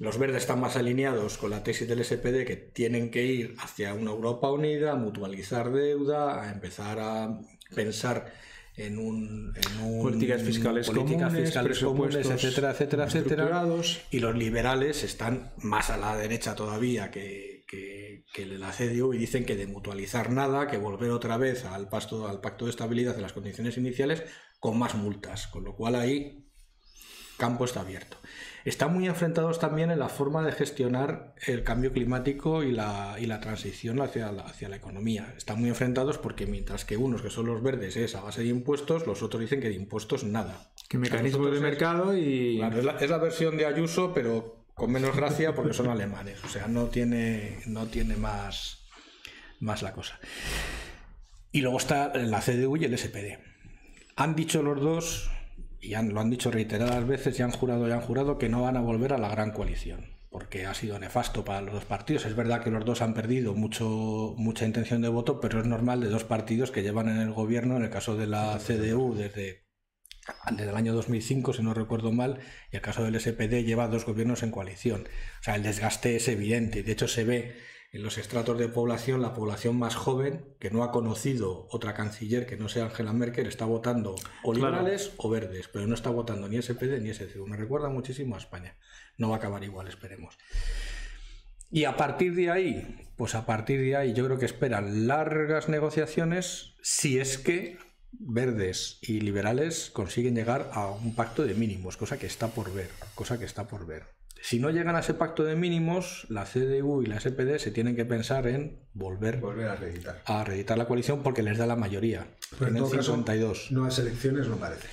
Los 0.00 0.18
verdes 0.18 0.38
están 0.38 0.58
más 0.58 0.74
alineados 0.74 1.38
con 1.38 1.50
la 1.50 1.62
tesis 1.62 1.86
del 1.86 2.04
SPD 2.04 2.44
que 2.44 2.56
tienen 2.56 3.12
que 3.12 3.24
ir 3.24 3.54
hacia 3.60 3.94
una 3.94 4.10
Europa 4.10 4.50
unida, 4.50 4.90
a 4.90 4.96
mutualizar 4.96 5.70
deuda, 5.70 6.42
a 6.42 6.50
empezar 6.50 6.98
a 6.98 7.38
pensar 7.76 8.32
en 8.76 8.98
un, 8.98 9.54
políticas 10.02 10.42
fiscales 10.42 10.86
políticas 10.86 11.28
comunes, 11.28 11.48
fiscales 11.48 11.78
comunes, 11.78 12.26
etcétera, 12.26 12.70
etcétera, 12.72 13.04
etcétera. 13.04 13.66
Y 14.10 14.18
los 14.18 14.36
liberales 14.36 15.04
están 15.04 15.52
más 15.58 15.90
a 15.90 15.96
la 15.96 16.16
derecha 16.16 16.56
todavía 16.56 17.10
que, 17.10 17.64
que, 17.68 18.24
que, 18.32 18.46
la 18.46 18.72
CDU 18.72 19.14
y 19.14 19.18
dicen 19.18 19.44
que 19.44 19.56
de 19.56 19.68
mutualizar 19.68 20.30
nada, 20.30 20.66
que 20.66 20.78
volver 20.78 21.10
otra 21.10 21.36
vez 21.36 21.64
al, 21.64 21.88
pasto, 21.88 22.26
al 22.26 22.40
pacto 22.40 22.64
de 22.64 22.72
estabilidad 22.72 23.14
de 23.14 23.22
las 23.22 23.32
condiciones 23.32 23.76
iniciales 23.76 24.24
con 24.58 24.76
más 24.78 24.96
multas, 24.96 25.46
con 25.46 25.62
lo 25.62 25.76
cual 25.76 25.94
ahí 25.94 26.48
campo 27.36 27.64
está 27.64 27.80
abierto. 27.80 28.16
Están 28.64 28.94
muy 28.94 29.06
enfrentados 29.06 29.58
también 29.58 29.90
en 29.90 29.98
la 29.98 30.08
forma 30.08 30.42
de 30.42 30.50
gestionar 30.50 31.34
el 31.46 31.64
cambio 31.64 31.92
climático 31.92 32.62
y 32.62 32.72
la, 32.72 33.16
y 33.18 33.26
la 33.26 33.38
transición 33.38 34.00
hacia 34.00 34.32
la, 34.32 34.44
hacia 34.44 34.70
la 34.70 34.76
economía. 34.76 35.34
Están 35.36 35.60
muy 35.60 35.68
enfrentados 35.68 36.16
porque 36.16 36.46
mientras 36.46 36.86
que 36.86 36.96
unos, 36.96 37.20
que 37.20 37.28
son 37.28 37.44
los 37.44 37.62
verdes, 37.62 37.96
es 37.96 38.14
a 38.14 38.22
base 38.22 38.42
de 38.42 38.48
impuestos, 38.48 39.06
los 39.06 39.22
otros 39.22 39.42
dicen 39.42 39.60
que 39.60 39.68
de 39.68 39.74
impuestos 39.74 40.24
nada. 40.24 40.72
Que 40.88 40.96
mecanismo 40.96 41.46
de 41.48 41.60
mercado 41.60 42.16
y... 42.16 42.62
es, 42.62 43.10
la, 43.10 43.18
versión 43.18 43.58
de 43.58 43.66
Ayuso, 43.66 44.14
pero 44.14 44.64
con 44.72 44.90
menos 44.90 45.14
gracia 45.14 45.54
porque 45.54 45.74
son 45.74 45.90
alemanes. 45.90 46.42
O 46.42 46.48
sea, 46.48 46.66
no 46.66 46.86
tiene, 46.86 47.58
no 47.66 47.86
tiene 47.86 48.16
más, 48.16 48.86
más 49.60 49.82
la 49.82 49.92
cosa. 49.92 50.18
Y 51.52 51.60
luego 51.60 51.76
está 51.76 52.14
la 52.14 52.40
CDU 52.40 52.78
y 52.78 52.86
el 52.86 52.96
SPD. 52.96 53.38
Han 54.16 54.34
dicho 54.34 54.62
los 54.62 54.80
dos 54.80 55.30
y 55.84 55.94
lo 55.94 56.20
han 56.20 56.30
dicho 56.30 56.50
reiteradas 56.50 57.06
veces 57.06 57.38
y 57.38 57.42
han 57.42 57.50
jurado 57.50 57.86
y 57.88 57.92
han 57.92 58.00
jurado 58.00 58.38
que 58.38 58.48
no 58.48 58.62
van 58.62 58.76
a 58.76 58.80
volver 58.80 59.12
a 59.12 59.18
la 59.18 59.28
gran 59.28 59.50
coalición, 59.50 60.16
porque 60.30 60.66
ha 60.66 60.74
sido 60.74 60.98
nefasto 60.98 61.44
para 61.44 61.60
los 61.60 61.74
dos 61.74 61.84
partidos. 61.84 62.24
Es 62.24 62.34
verdad 62.34 62.62
que 62.62 62.70
los 62.70 62.84
dos 62.84 63.02
han 63.02 63.14
perdido 63.14 63.54
mucho, 63.54 64.34
mucha 64.38 64.64
intención 64.64 65.02
de 65.02 65.08
voto, 65.08 65.40
pero 65.40 65.60
es 65.60 65.66
normal 65.66 66.00
de 66.00 66.08
dos 66.08 66.24
partidos 66.24 66.70
que 66.70 66.82
llevan 66.82 67.08
en 67.08 67.18
el 67.18 67.32
gobierno, 67.32 67.76
en 67.76 67.82
el 67.82 67.90
caso 67.90 68.16
de 68.16 68.26
la 68.26 68.58
CDU 68.58 69.14
desde, 69.14 69.64
desde 70.50 70.70
el 70.70 70.76
año 70.76 70.94
2005, 70.94 71.52
si 71.52 71.62
no 71.62 71.74
recuerdo 71.74 72.12
mal, 72.12 72.40
y 72.72 72.76
el 72.76 72.82
caso 72.82 73.04
del 73.04 73.20
SPD 73.20 73.64
lleva 73.64 73.88
dos 73.88 74.06
gobiernos 74.06 74.42
en 74.42 74.50
coalición. 74.50 75.02
O 75.40 75.42
sea, 75.42 75.56
el 75.56 75.62
desgaste 75.62 76.16
es 76.16 76.28
evidente, 76.28 76.82
de 76.82 76.92
hecho 76.92 77.08
se 77.08 77.24
ve 77.24 77.56
en 77.94 78.02
los 78.02 78.18
estratos 78.18 78.58
de 78.58 78.68
población, 78.68 79.22
la 79.22 79.34
población 79.34 79.78
más 79.78 79.94
joven, 79.94 80.44
que 80.58 80.68
no 80.68 80.82
ha 80.82 80.90
conocido 80.90 81.68
otra 81.70 81.94
canciller 81.94 82.44
que 82.44 82.56
no 82.56 82.68
sea 82.68 82.86
Angela 82.86 83.12
Merkel, 83.12 83.46
está 83.46 83.66
votando 83.66 84.16
o 84.42 84.52
liberales 84.52 85.12
o 85.16 85.30
verdes, 85.30 85.68
pero 85.68 85.86
no 85.86 85.94
está 85.94 86.10
votando 86.10 86.48
ni 86.48 86.60
SPD 86.60 87.00
ni 87.00 87.14
SCU. 87.14 87.46
Me 87.46 87.56
recuerda 87.56 87.88
muchísimo 87.90 88.34
a 88.34 88.38
España. 88.38 88.76
No 89.16 89.28
va 89.28 89.36
a 89.36 89.38
acabar 89.38 89.62
igual, 89.62 89.86
esperemos. 89.86 90.36
Y 91.70 91.84
a 91.84 91.96
partir 91.96 92.34
de 92.34 92.50
ahí, 92.50 93.08
pues 93.16 93.36
a 93.36 93.46
partir 93.46 93.80
de 93.80 93.94
ahí 93.94 94.12
yo 94.12 94.24
creo 94.24 94.38
que 94.38 94.46
esperan 94.46 95.06
largas 95.06 95.68
negociaciones 95.68 96.74
si 96.82 97.20
es 97.20 97.38
que 97.38 97.78
verdes 98.10 98.98
y 99.02 99.20
liberales 99.20 99.90
consiguen 99.92 100.34
llegar 100.34 100.68
a 100.72 100.90
un 100.90 101.14
pacto 101.14 101.44
de 101.44 101.54
mínimos, 101.54 101.96
cosa 101.96 102.18
que 102.18 102.26
está 102.26 102.48
por 102.48 102.74
ver, 102.74 102.90
cosa 103.14 103.38
que 103.38 103.44
está 103.44 103.68
por 103.68 103.86
ver. 103.86 104.02
Si 104.44 104.58
no 104.58 104.68
llegan 104.68 104.94
a 104.94 104.98
ese 104.98 105.14
pacto 105.14 105.42
de 105.42 105.56
mínimos, 105.56 106.26
la 106.28 106.44
CDU 106.44 107.00
y 107.00 107.06
la 107.06 107.18
SPD 107.18 107.56
se 107.56 107.70
tienen 107.70 107.96
que 107.96 108.04
pensar 108.04 108.46
en 108.46 108.78
volver, 108.92 109.40
volver 109.40 109.68
a 109.68 109.74
reeditar. 109.74 110.20
a 110.26 110.44
reeditar 110.44 110.76
la 110.76 110.84
coalición 110.84 111.22
porque 111.22 111.42
les 111.42 111.56
da 111.56 111.66
la 111.66 111.76
mayoría. 111.76 112.26
Pero 112.58 112.70
en 112.70 112.76
todo 112.76 112.90
52. 112.90 113.72
nuevas 113.72 113.98
elecciones 114.00 114.46
no 114.46 114.56
parece. 114.56 114.86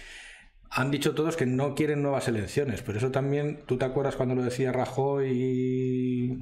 Han 0.69 0.89
dicho 0.89 1.13
todos 1.15 1.35
que 1.35 1.45
no 1.45 1.75
quieren 1.75 2.01
nuevas 2.01 2.29
elecciones, 2.29 2.81
pero 2.81 2.97
eso 2.97 3.11
también, 3.11 3.65
¿tú 3.65 3.77
te 3.77 3.83
acuerdas 3.83 4.15
cuando 4.15 4.35
lo 4.35 4.41
decía 4.41 4.71
Rajoy 4.71 5.29
y 5.29 6.39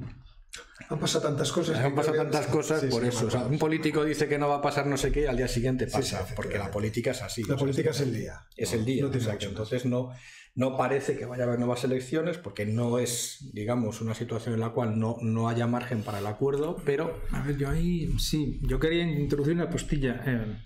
han 0.88 0.98
pasado 0.98 1.28
tantas 1.28 1.50
cosas. 1.50 1.78
Han 1.78 1.96
pasado 1.96 2.16
tantas 2.16 2.46
cosas 2.46 2.84
por 2.84 3.04
eso. 3.04 3.28
un 3.48 3.58
político 3.58 4.04
dice 4.04 4.28
que 4.28 4.38
no 4.38 4.48
va 4.48 4.56
a 4.56 4.62
pasar 4.62 4.86
no 4.86 4.96
sé 4.96 5.10
qué 5.10 5.22
y 5.22 5.26
al 5.26 5.36
día 5.36 5.48
siguiente 5.48 5.88
pasa, 5.88 6.24
porque 6.36 6.58
la 6.58 6.70
política 6.70 7.10
es 7.10 7.22
así. 7.22 7.42
La 7.42 7.56
política 7.56 7.90
es 7.90 8.00
el 8.00 8.14
día. 8.14 8.46
Es 8.56 8.72
el 8.72 8.84
día, 8.84 9.04
Entonces 9.40 9.84
no, 9.84 10.12
no 10.60 10.76
parece 10.76 11.16
que 11.16 11.24
vaya 11.24 11.44
a 11.44 11.46
haber 11.46 11.58
nuevas 11.58 11.84
elecciones 11.84 12.36
porque 12.36 12.66
no 12.66 12.98
es, 12.98 13.50
digamos, 13.54 14.02
una 14.02 14.14
situación 14.14 14.52
en 14.52 14.60
la 14.60 14.74
cual 14.74 14.98
no, 15.00 15.16
no 15.22 15.48
haya 15.48 15.66
margen 15.66 16.02
para 16.02 16.18
el 16.18 16.26
acuerdo, 16.26 16.76
pero... 16.84 17.18
A 17.32 17.40
ver, 17.42 17.56
yo 17.56 17.70
ahí 17.70 18.12
sí, 18.18 18.60
yo 18.64 18.78
quería 18.78 19.04
introducir 19.04 19.54
una 19.54 19.70
postilla. 19.70 20.22
Eh, 20.26 20.58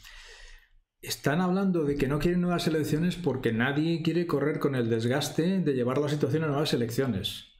están 1.01 1.41
hablando 1.41 1.85
de 1.85 1.95
que 1.95 2.09
no 2.09 2.19
quieren 2.19 2.41
nuevas 2.41 2.67
elecciones 2.67 3.15
porque 3.15 3.53
nadie 3.53 4.03
quiere 4.03 4.27
correr 4.27 4.59
con 4.59 4.75
el 4.75 4.91
desgaste 4.91 5.61
de 5.61 5.75
llevar 5.75 5.99
la 5.99 6.09
situación 6.09 6.43
a 6.43 6.49
nuevas 6.49 6.73
elecciones. 6.73 7.53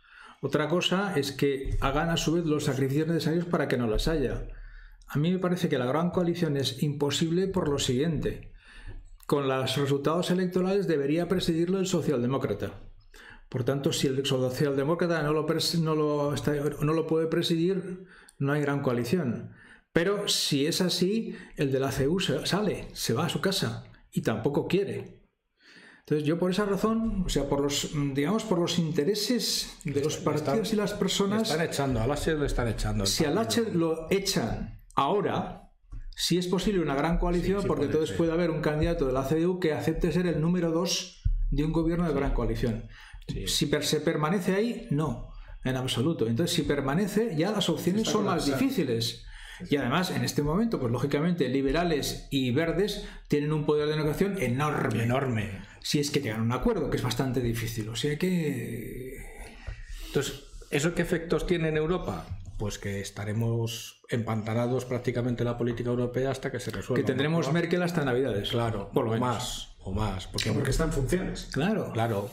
Otra 0.43 0.69
cosa 0.69 1.15
es 1.15 1.31
que 1.31 1.77
hagan 1.81 2.11
a 2.11 2.17
su 2.17 2.33
vez 2.33 2.47
los 2.47 2.65
sacrificios 2.65 3.07
necesarios 3.07 3.45
para 3.45 3.69
que 3.69 3.77
no 3.77 3.87
las 3.87 4.09
haya. 4.09 4.49
A 5.07 5.19
mí 5.21 5.31
me 5.31 5.39
parece 5.39 5.69
que 5.69 5.79
la 5.79 5.87
gran 5.87 6.11
coalición 6.11 6.57
es 6.57 6.83
imposible 6.83 7.47
por 7.47 7.69
lo 7.69 7.79
siguiente 7.79 8.54
con 9.27 9.49
los 9.49 9.77
resultados 9.77 10.31
electorales 10.31 10.87
debería 10.87 11.29
presidirlo 11.29 11.79
el 11.79 11.87
socialdemócrata. 11.87 12.81
Por 13.49 13.65
tanto, 13.65 13.93
si 13.93 14.07
el 14.07 14.25
socialdemócrata 14.25 15.23
no 15.23 15.33
lo, 15.33 15.47
no 15.81 15.95
lo, 15.95 16.35
no 16.81 16.93
lo 16.93 17.07
puede 17.07 17.27
presidir, 17.27 18.05
no 18.39 18.53
hay 18.53 18.61
gran 18.61 18.83
coalición. 18.83 19.53
Pero 19.93 20.27
si 20.27 20.67
es 20.67 20.81
así, 20.81 21.37
el 21.57 21.71
de 21.71 21.79
la 21.81 21.93
CEU 21.93 22.19
sale, 22.19 22.89
se 22.93 23.15
va 23.15 23.27
a 23.27 23.29
su 23.29 23.41
casa 23.41 23.85
y 24.11 24.23
tampoco 24.23 24.67
quiere. 24.67 25.23
Entonces 26.01 26.27
yo 26.27 26.39
por 26.39 26.51
esa 26.51 26.67
razón, 26.67 27.23
o 27.25 27.29
sea, 27.29 27.49
por 27.49 27.61
los, 27.61 27.91
digamos, 28.13 28.45
por 28.45 28.59
los 28.59 28.79
intereses 28.79 29.79
de 29.85 30.03
los 30.03 30.19
partidos 30.19 30.73
y 30.73 30.77
las 30.77 30.93
personas... 30.93 31.51
están 31.51 31.67
echando, 31.67 32.01
a 32.01 32.07
Laschet 32.07 32.39
le 32.39 32.47
están 32.47 32.69
echando. 32.69 33.07
Si 33.07 33.25
a 33.25 33.31
Laschet 33.31 33.73
lo 33.73 34.11
echan 34.11 34.83
ahora, 34.95 35.64
si 36.15 36.39
es 36.39 36.47
posible 36.47 36.81
una 36.81 36.95
gran 36.95 37.19
coalición, 37.19 37.65
porque 37.67 37.87
entonces 37.87 38.17
puede 38.17 38.33
haber 38.33 38.51
un 38.51 38.61
candidato 38.61 39.07
de 39.07 39.13
la 39.13 39.27
CDU 39.27 39.59
que 39.59 39.73
acepte 39.73 40.13
ser 40.13 40.27
el 40.27 40.41
número 40.41 40.71
dos 40.71 41.23
de 41.51 41.65
un 41.65 41.73
gobierno 41.73 42.07
de 42.07 42.15
gran 42.15 42.33
coalición. 42.35 42.89
Si 43.47 43.67
se 43.67 44.01
permanece 44.01 44.55
ahí, 44.55 44.87
no, 44.91 45.33
en 45.65 45.77
absoluto. 45.77 46.27
Entonces, 46.27 46.55
si 46.55 46.63
permanece, 46.63 47.35
ya 47.37 47.51
las 47.51 47.69
opciones 47.69 48.09
son 48.09 48.27
más 48.27 48.47
difíciles. 48.47 49.25
Y 49.71 49.77
además, 49.77 50.11
en 50.11 50.25
este 50.25 50.43
momento, 50.43 50.81
pues 50.81 50.93
lógicamente, 50.93 51.49
liberales 51.49 52.29
y 52.31 52.51
verdes 52.51 53.07
tienen 53.29 53.53
un 53.53 53.65
poder 53.65 53.89
de 53.89 53.97
negociación 53.97 54.41
enorme. 54.43 55.05
Enorme. 55.05 55.63
Si 55.81 56.01
es 56.01 56.11
que 56.11 56.21
llegan 56.21 56.41
a 56.41 56.45
un 56.45 56.53
acuerdo, 56.53 56.91
que 56.91 56.97
es 56.97 57.03
bastante 57.03 57.41
difícil. 57.41 57.89
O 57.89 57.97
sea 57.97 58.19
que. 58.19 59.17
Entonces, 60.07 60.45
¿eso 60.71 60.95
qué 60.95 61.03
efectos 61.03 61.47
tiene 61.47 61.69
en 61.69 61.77
Europa? 61.77 62.27
pues 62.59 62.79
que 62.79 63.01
estaremos 63.01 63.94
empantanados 64.09 64.85
prácticamente 64.85 65.43
en 65.43 65.49
la 65.49 65.59
política 65.59 65.91
europea 65.91 66.31
hasta 66.31 66.51
que 66.51 66.61
se 66.61 66.71
resuelva. 66.71 67.03
Que 67.03 67.07
tendremos 67.07 67.53
Merkel 67.53 67.83
hasta 67.83 68.05
Navidades. 68.05 68.51
Claro, 68.51 68.91
por 68.93 69.07
lo 69.07 69.17
más. 69.19 69.71
O 69.81 69.93
más. 69.93 70.27
Porque, 70.27 70.53
porque 70.53 70.71
está 70.71 70.85
en 70.85 70.93
funciones. 70.93 71.49
Claro. 71.53 71.93
Claro 71.93 72.31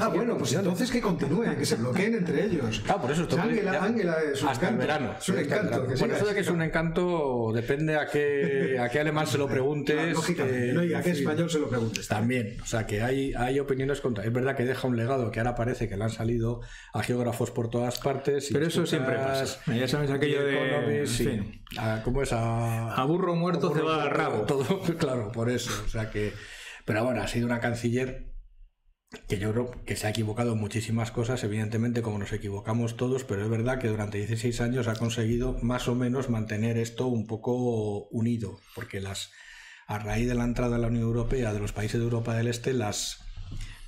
ah, 0.00 0.08
bueno, 0.08 0.36
pues 0.36 0.52
entonces 0.52 0.90
que 0.90 1.00
continúen, 1.00 1.56
que 1.56 1.66
se 1.66 1.76
bloqueen 1.76 2.14
entre 2.14 2.44
ellos. 2.44 2.82
Ah, 2.88 3.00
por 3.00 3.10
eso 3.10 3.22
esto. 3.22 3.38
Ángela, 3.38 4.18
es 4.32 4.42
un 4.42 4.48
hasta 4.48 4.66
encanto. 4.66 4.82
el 4.82 4.88
verano. 4.88 5.14
Es 5.20 5.28
un 5.28 5.38
encanto. 5.38 5.86
por 5.86 6.10
eso 6.10 6.26
de 6.26 6.34
que 6.34 6.40
es 6.40 6.48
un 6.48 6.62
encanto, 6.62 7.52
depende 7.54 7.96
a 7.96 8.06
qué, 8.06 8.78
a 8.80 8.88
qué 8.88 9.00
alemán 9.00 9.26
se 9.26 9.36
lo 9.36 9.46
preguntes. 9.46 10.14
lógicamente, 10.14 10.72
no, 10.72 10.82
y 10.82 10.94
a 10.94 11.02
qué 11.02 11.10
español 11.10 11.50
se 11.50 11.58
lo 11.58 11.68
preguntes. 11.68 12.08
También, 12.08 12.56
o 12.62 12.66
sea, 12.66 12.86
que 12.86 13.02
hay, 13.02 13.34
hay 13.34 13.60
opiniones 13.60 14.00
contra. 14.00 14.24
Es 14.24 14.32
verdad 14.32 14.56
que 14.56 14.64
deja 14.64 14.88
un 14.88 14.96
legado 14.96 15.30
que 15.30 15.40
ahora 15.40 15.54
parece 15.54 15.88
que 15.88 15.96
le 15.96 16.04
han 16.04 16.10
salido 16.10 16.60
a 16.94 17.02
geógrafos 17.02 17.50
por 17.50 17.68
todas 17.68 17.98
partes. 17.98 18.48
Pero 18.52 18.66
eso 18.66 18.86
siempre 18.86 19.16
pasa. 19.16 19.60
Ya 19.74 19.86
sabes 19.86 20.10
aquello 20.10 20.44
de. 20.44 21.06
Sí. 21.06 21.60
¿Cómo 22.04 22.22
es? 22.22 22.32
A, 22.32 23.04
burro 23.04 23.34
muerto 23.34 23.72
se 23.74 23.82
va 23.82 24.02
al 24.02 24.10
rabo. 24.10 24.38
Todo, 24.46 24.80
claro, 24.98 25.30
por 25.32 25.50
eso. 25.50 25.70
O 25.84 25.88
sea 25.88 26.10
que. 26.10 26.32
Pero 26.84 27.04
bueno, 27.04 27.22
ha 27.22 27.28
sido 27.28 27.46
una 27.46 27.60
canciller 27.60 28.27
que 29.26 29.38
yo 29.38 29.52
creo 29.52 29.70
que 29.86 29.96
se 29.96 30.06
ha 30.06 30.10
equivocado 30.10 30.52
en 30.52 30.58
muchísimas 30.58 31.10
cosas, 31.10 31.42
evidentemente 31.42 32.02
como 32.02 32.18
nos 32.18 32.32
equivocamos 32.32 32.96
todos, 32.96 33.24
pero 33.24 33.42
es 33.42 33.48
verdad 33.48 33.78
que 33.78 33.88
durante 33.88 34.18
16 34.18 34.60
años 34.60 34.86
ha 34.86 34.96
conseguido 34.96 35.56
más 35.62 35.88
o 35.88 35.94
menos 35.94 36.28
mantener 36.28 36.76
esto 36.76 37.06
un 37.06 37.26
poco 37.26 38.08
unido, 38.08 38.60
porque 38.74 39.00
las 39.00 39.30
a 39.86 39.98
raíz 39.98 40.28
de 40.28 40.34
la 40.34 40.44
entrada 40.44 40.76
a 40.76 40.78
la 40.78 40.88
Unión 40.88 41.04
Europea 41.04 41.54
de 41.54 41.60
los 41.60 41.72
países 41.72 41.98
de 41.98 42.04
Europa 42.04 42.34
del 42.34 42.48
Este, 42.48 42.74
las, 42.74 43.24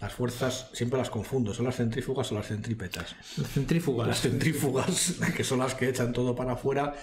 las 0.00 0.14
fuerzas, 0.14 0.70
siempre 0.72 0.98
las 0.98 1.10
confundo, 1.10 1.52
¿son 1.52 1.66
las 1.66 1.76
centrífugas 1.76 2.32
o 2.32 2.34
las 2.34 2.46
centrípetas? 2.46 3.14
Las 3.36 3.50
centrífugas. 3.50 4.08
Las 4.08 4.20
centrífugas, 4.22 5.16
que 5.36 5.44
son 5.44 5.58
las 5.58 5.74
que 5.74 5.90
echan 5.90 6.14
todo 6.14 6.34
para 6.34 6.52
afuera, 6.52 6.94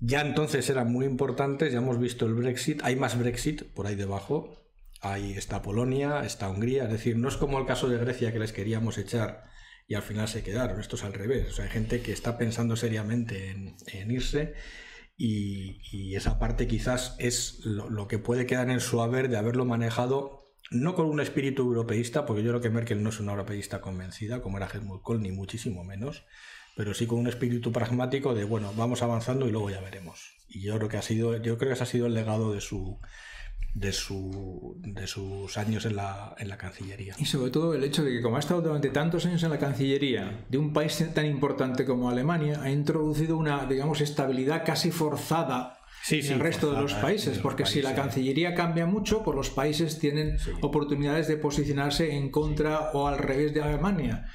ya 0.00 0.22
entonces 0.22 0.70
eran 0.70 0.90
muy 0.90 1.04
importantes, 1.04 1.70
ya 1.70 1.78
hemos 1.78 1.98
visto 1.98 2.24
el 2.24 2.32
Brexit, 2.32 2.80
hay 2.82 2.96
más 2.96 3.18
Brexit 3.18 3.62
por 3.62 3.86
ahí 3.86 3.94
debajo, 3.94 4.63
ahí 5.04 5.32
está 5.32 5.62
Polonia, 5.62 6.24
está 6.24 6.48
Hungría, 6.48 6.84
es 6.84 6.90
decir, 6.90 7.16
no 7.16 7.28
es 7.28 7.36
como 7.36 7.58
el 7.58 7.66
caso 7.66 7.88
de 7.88 7.98
Grecia 7.98 8.32
que 8.32 8.38
les 8.38 8.52
queríamos 8.52 8.96
echar 8.98 9.44
y 9.86 9.94
al 9.94 10.02
final 10.02 10.28
se 10.28 10.42
quedaron, 10.42 10.80
esto 10.80 10.96
es 10.96 11.04
al 11.04 11.12
revés, 11.12 11.48
o 11.50 11.52
sea, 11.52 11.66
hay 11.66 11.70
gente 11.70 12.00
que 12.00 12.12
está 12.12 12.38
pensando 12.38 12.74
seriamente 12.74 13.50
en, 13.50 14.10
irse 14.10 14.54
y, 15.16 16.14
esa 16.16 16.38
parte 16.38 16.66
quizás 16.66 17.16
es 17.18 17.60
lo, 17.64 18.08
que 18.08 18.18
puede 18.18 18.46
quedar 18.46 18.70
en 18.70 18.80
su 18.80 19.02
haber 19.02 19.28
de 19.28 19.36
haberlo 19.36 19.64
manejado 19.64 20.54
no 20.70 20.94
con 20.94 21.06
un 21.06 21.20
espíritu 21.20 21.62
europeísta, 21.62 22.24
porque 22.24 22.42
yo 22.42 22.50
creo 22.50 22.60
que 22.60 22.70
Merkel 22.70 23.02
no 23.02 23.10
es 23.10 23.20
una 23.20 23.32
europeísta 23.32 23.80
convencida, 23.80 24.40
como 24.40 24.56
era 24.56 24.68
Helmut 24.72 25.02
Kohl, 25.02 25.20
ni 25.20 25.30
muchísimo 25.30 25.84
menos, 25.84 26.24
pero 26.76 26.94
sí 26.94 27.06
con 27.06 27.18
un 27.18 27.26
espíritu 27.26 27.70
pragmático 27.70 28.34
de, 28.34 28.44
bueno, 28.44 28.72
vamos 28.74 29.02
avanzando 29.02 29.46
y 29.46 29.52
luego 29.52 29.70
ya 29.70 29.80
veremos. 29.80 30.34
Y 30.48 30.62
yo 30.62 30.76
creo 30.76 30.88
que 30.88 30.96
ha 30.96 31.02
sido, 31.02 31.36
yo 31.36 31.58
creo 31.58 31.68
que 31.68 31.74
ese 31.74 31.82
ha 31.82 31.86
sido 31.86 32.06
el 32.06 32.14
legado 32.14 32.52
de 32.52 32.60
su, 32.60 32.98
de, 33.74 33.92
su, 33.92 34.76
de 34.78 35.06
sus 35.06 35.58
años 35.58 35.84
en 35.84 35.96
la, 35.96 36.34
en 36.38 36.48
la 36.48 36.56
Cancillería. 36.56 37.14
Y 37.18 37.26
sobre 37.26 37.50
todo 37.50 37.74
el 37.74 37.82
hecho 37.84 38.04
de 38.04 38.12
que 38.12 38.22
como 38.22 38.36
ha 38.36 38.40
estado 38.40 38.62
durante 38.62 38.88
tantos 38.90 39.26
años 39.26 39.42
en 39.42 39.50
la 39.50 39.58
Cancillería 39.58 40.44
de 40.48 40.58
un 40.58 40.72
país 40.72 41.04
tan 41.12 41.26
importante 41.26 41.84
como 41.84 42.08
Alemania, 42.08 42.60
ha 42.62 42.70
introducido 42.70 43.36
una, 43.36 43.66
digamos, 43.66 44.00
estabilidad 44.00 44.64
casi 44.64 44.90
forzada 44.90 45.80
en 46.08 46.32
el 46.32 46.40
resto 46.40 46.72
de 46.72 46.82
los 46.82 46.94
países, 46.94 47.38
porque 47.38 47.66
si 47.66 47.82
la 47.82 47.94
Cancillería 47.94 48.54
cambia 48.54 48.86
mucho, 48.86 49.22
pues 49.24 49.36
los 49.36 49.50
países 49.50 49.98
tienen 49.98 50.36
oportunidades 50.60 51.28
de 51.28 51.36
posicionarse 51.36 52.14
en 52.14 52.30
contra 52.30 52.90
o 52.92 53.08
al 53.08 53.18
revés 53.18 53.54
de 53.54 53.62
Alemania. 53.62 54.26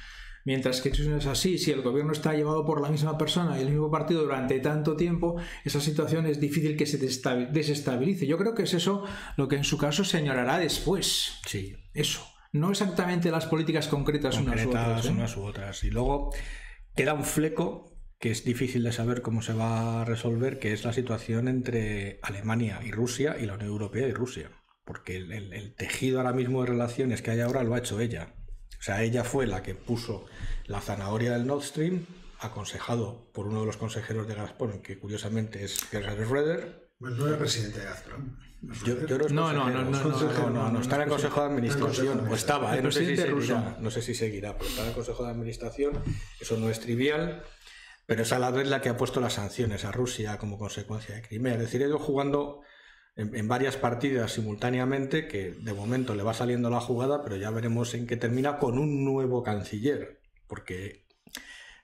Mientras 0.44 0.80
que 0.80 0.88
eso 0.88 1.02
no 1.04 1.18
es 1.18 1.26
así, 1.26 1.58
si 1.58 1.70
el 1.70 1.82
gobierno 1.82 2.12
está 2.12 2.34
llevado 2.34 2.64
por 2.64 2.80
la 2.80 2.88
misma 2.88 3.18
persona 3.18 3.58
y 3.58 3.62
el 3.62 3.70
mismo 3.70 3.90
partido 3.90 4.22
durante 4.22 4.58
tanto 4.60 4.96
tiempo, 4.96 5.36
esa 5.64 5.80
situación 5.80 6.26
es 6.26 6.40
difícil 6.40 6.76
que 6.76 6.86
se 6.86 6.98
desestabilice. 6.98 8.26
Yo 8.26 8.38
creo 8.38 8.54
que 8.54 8.62
es 8.62 8.74
eso 8.74 9.04
lo 9.36 9.48
que 9.48 9.56
en 9.56 9.64
su 9.64 9.76
caso 9.76 10.04
señalará 10.04 10.58
después. 10.58 11.40
Sí. 11.46 11.76
Eso. 11.92 12.26
No 12.52 12.70
exactamente 12.70 13.30
las 13.30 13.46
políticas 13.46 13.86
concretas, 13.88 14.38
unas 14.38 14.64
u 14.64 14.68
otras. 14.70 15.06
¿eh? 15.06 15.10
Unas 15.10 15.36
u 15.36 15.42
otras. 15.42 15.84
Y 15.84 15.90
luego 15.90 16.30
queda 16.96 17.14
un 17.14 17.24
fleco 17.24 17.96
que 18.18 18.30
es 18.30 18.44
difícil 18.44 18.82
de 18.82 18.92
saber 18.92 19.22
cómo 19.22 19.40
se 19.40 19.52
va 19.52 20.02
a 20.02 20.04
resolver, 20.04 20.58
que 20.58 20.72
es 20.72 20.84
la 20.84 20.92
situación 20.92 21.48
entre 21.48 22.18
Alemania 22.22 22.80
y 22.84 22.90
Rusia 22.90 23.36
y 23.40 23.46
la 23.46 23.54
Unión 23.54 23.70
Europea 23.70 24.08
y 24.08 24.12
Rusia. 24.12 24.50
Porque 24.84 25.16
el 25.16 25.74
tejido 25.76 26.18
ahora 26.18 26.32
mismo 26.32 26.62
de 26.62 26.68
relaciones 26.68 27.22
que 27.22 27.30
hay 27.30 27.40
ahora 27.40 27.62
lo 27.62 27.74
ha 27.74 27.78
hecho 27.78 28.00
ella. 28.00 28.34
O 28.80 28.82
sea, 28.82 29.02
ella 29.02 29.24
fue 29.24 29.46
la 29.46 29.62
que 29.62 29.74
puso 29.74 30.24
la 30.64 30.80
zanahoria 30.80 31.32
del 31.32 31.46
Nord 31.46 31.62
Stream, 31.62 32.06
aconsejado 32.38 33.30
por 33.34 33.46
uno 33.46 33.60
de 33.60 33.66
los 33.66 33.76
consejeros 33.76 34.26
de 34.26 34.34
Gazprom, 34.34 34.80
que 34.80 34.98
curiosamente 34.98 35.62
es 35.62 35.84
Gerhard 35.90 36.24
Schroeder. 36.24 36.88
Bueno, 36.98 37.16
no 37.16 37.28
era 37.28 37.38
presidente 37.38 37.80
de 37.80 37.84
Gazprom. 37.84 38.36
no, 38.62 39.52
no, 39.52 39.70
no, 39.70 39.84
no, 39.84 40.70
no, 40.70 40.80
está 40.80 40.96
en 40.96 41.02
el 41.02 41.08
Consejo 41.08 41.40
de 41.40 41.46
Administración, 41.46 42.26
o 42.26 42.34
estaba, 42.34 42.74
¿eh? 42.76 42.82
no, 42.82 42.90
sé 42.90 43.04
si 43.04 43.16
seguirá, 43.16 43.76
no 43.80 43.90
sé 43.90 44.00
si 44.00 44.14
seguirá, 44.14 44.56
pero 44.56 44.70
está 44.70 44.82
en 44.82 44.88
el 44.88 44.94
Consejo 44.94 45.24
de 45.24 45.30
Administración, 45.30 46.02
eso 46.40 46.56
no 46.56 46.70
es 46.70 46.80
trivial, 46.80 47.42
pero 48.06 48.22
es 48.22 48.32
a 48.32 48.38
la 48.38 48.50
vez 48.50 48.66
la 48.66 48.80
que 48.80 48.88
ha 48.88 48.96
puesto 48.96 49.20
las 49.20 49.34
sanciones 49.34 49.84
a 49.84 49.92
Rusia 49.92 50.38
como 50.38 50.58
consecuencia 50.58 51.14
de 51.14 51.22
Crimea. 51.22 51.54
Es 51.54 51.60
decir, 51.60 51.82
ido 51.82 51.98
jugando 51.98 52.62
en, 53.16 53.48
varias 53.48 53.76
partidas 53.76 54.32
simultáneamente, 54.32 55.28
que 55.28 55.52
de 55.52 55.74
momento 55.74 56.14
le 56.14 56.22
va 56.22 56.34
saliendo 56.34 56.70
la 56.70 56.80
jugada, 56.80 57.22
pero 57.22 57.36
ya 57.36 57.50
veremos 57.50 57.94
en 57.94 58.06
qué 58.06 58.16
termina 58.16 58.58
con 58.58 58.78
un 58.78 59.04
nuevo 59.04 59.42
canciller, 59.42 60.20
porque 60.46 61.06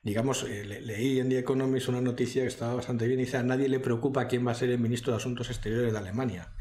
digamos, 0.02 0.44
eh, 0.44 0.64
leí 0.64 1.18
en 1.18 1.28
The 1.28 1.40
Economist 1.40 1.88
una 1.88 2.00
noticia 2.00 2.42
que 2.42 2.48
estaba 2.48 2.74
bastante 2.74 3.08
bien, 3.08 3.18
y 3.18 3.24
dice, 3.24 3.38
a 3.38 3.42
nadie 3.42 3.68
le 3.68 3.80
preocupa 3.80 4.28
quién 4.28 4.46
va 4.46 4.52
a 4.52 4.54
ser 4.54 4.70
el 4.70 4.78
ministro 4.78 5.12
de 5.12 5.16
Asuntos 5.16 5.50
Exteriores 5.50 5.92
de 5.92 5.98
Alemania, 5.98 6.52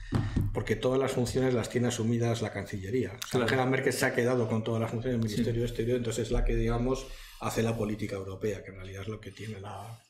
porque 0.52 0.76
todas 0.76 1.00
las 1.00 1.12
funciones 1.12 1.54
las 1.54 1.70
tiene 1.70 1.90
asumidas 1.90 2.42
la 2.42 2.52
Cancillería. 2.52 3.12
O 3.24 3.28
sea, 3.28 3.42
Angela 3.42 3.68
Merkel 3.68 3.94
se 3.94 4.06
ha 4.06 4.16
quedado 4.16 4.50
con 4.50 4.64
todas 4.64 4.82
las 4.82 4.90
funciones 4.90 5.20
del 5.20 5.30
Ministerio 5.30 5.62
de 5.62 5.68
Exterior, 5.68 5.98
entonces 5.98 6.26
es 6.26 6.32
la 6.32 6.44
que, 6.44 6.56
digamos, 6.56 7.06
hace 7.40 7.62
la 7.62 7.78
política 7.78 8.16
europea, 8.16 8.64
que 8.64 8.72
en 8.72 8.78
realidad 8.78 9.04
es 9.04 9.10
lo 9.10 9.22
que 9.22 9.32
tiene 9.32 9.60
la, 9.60 10.02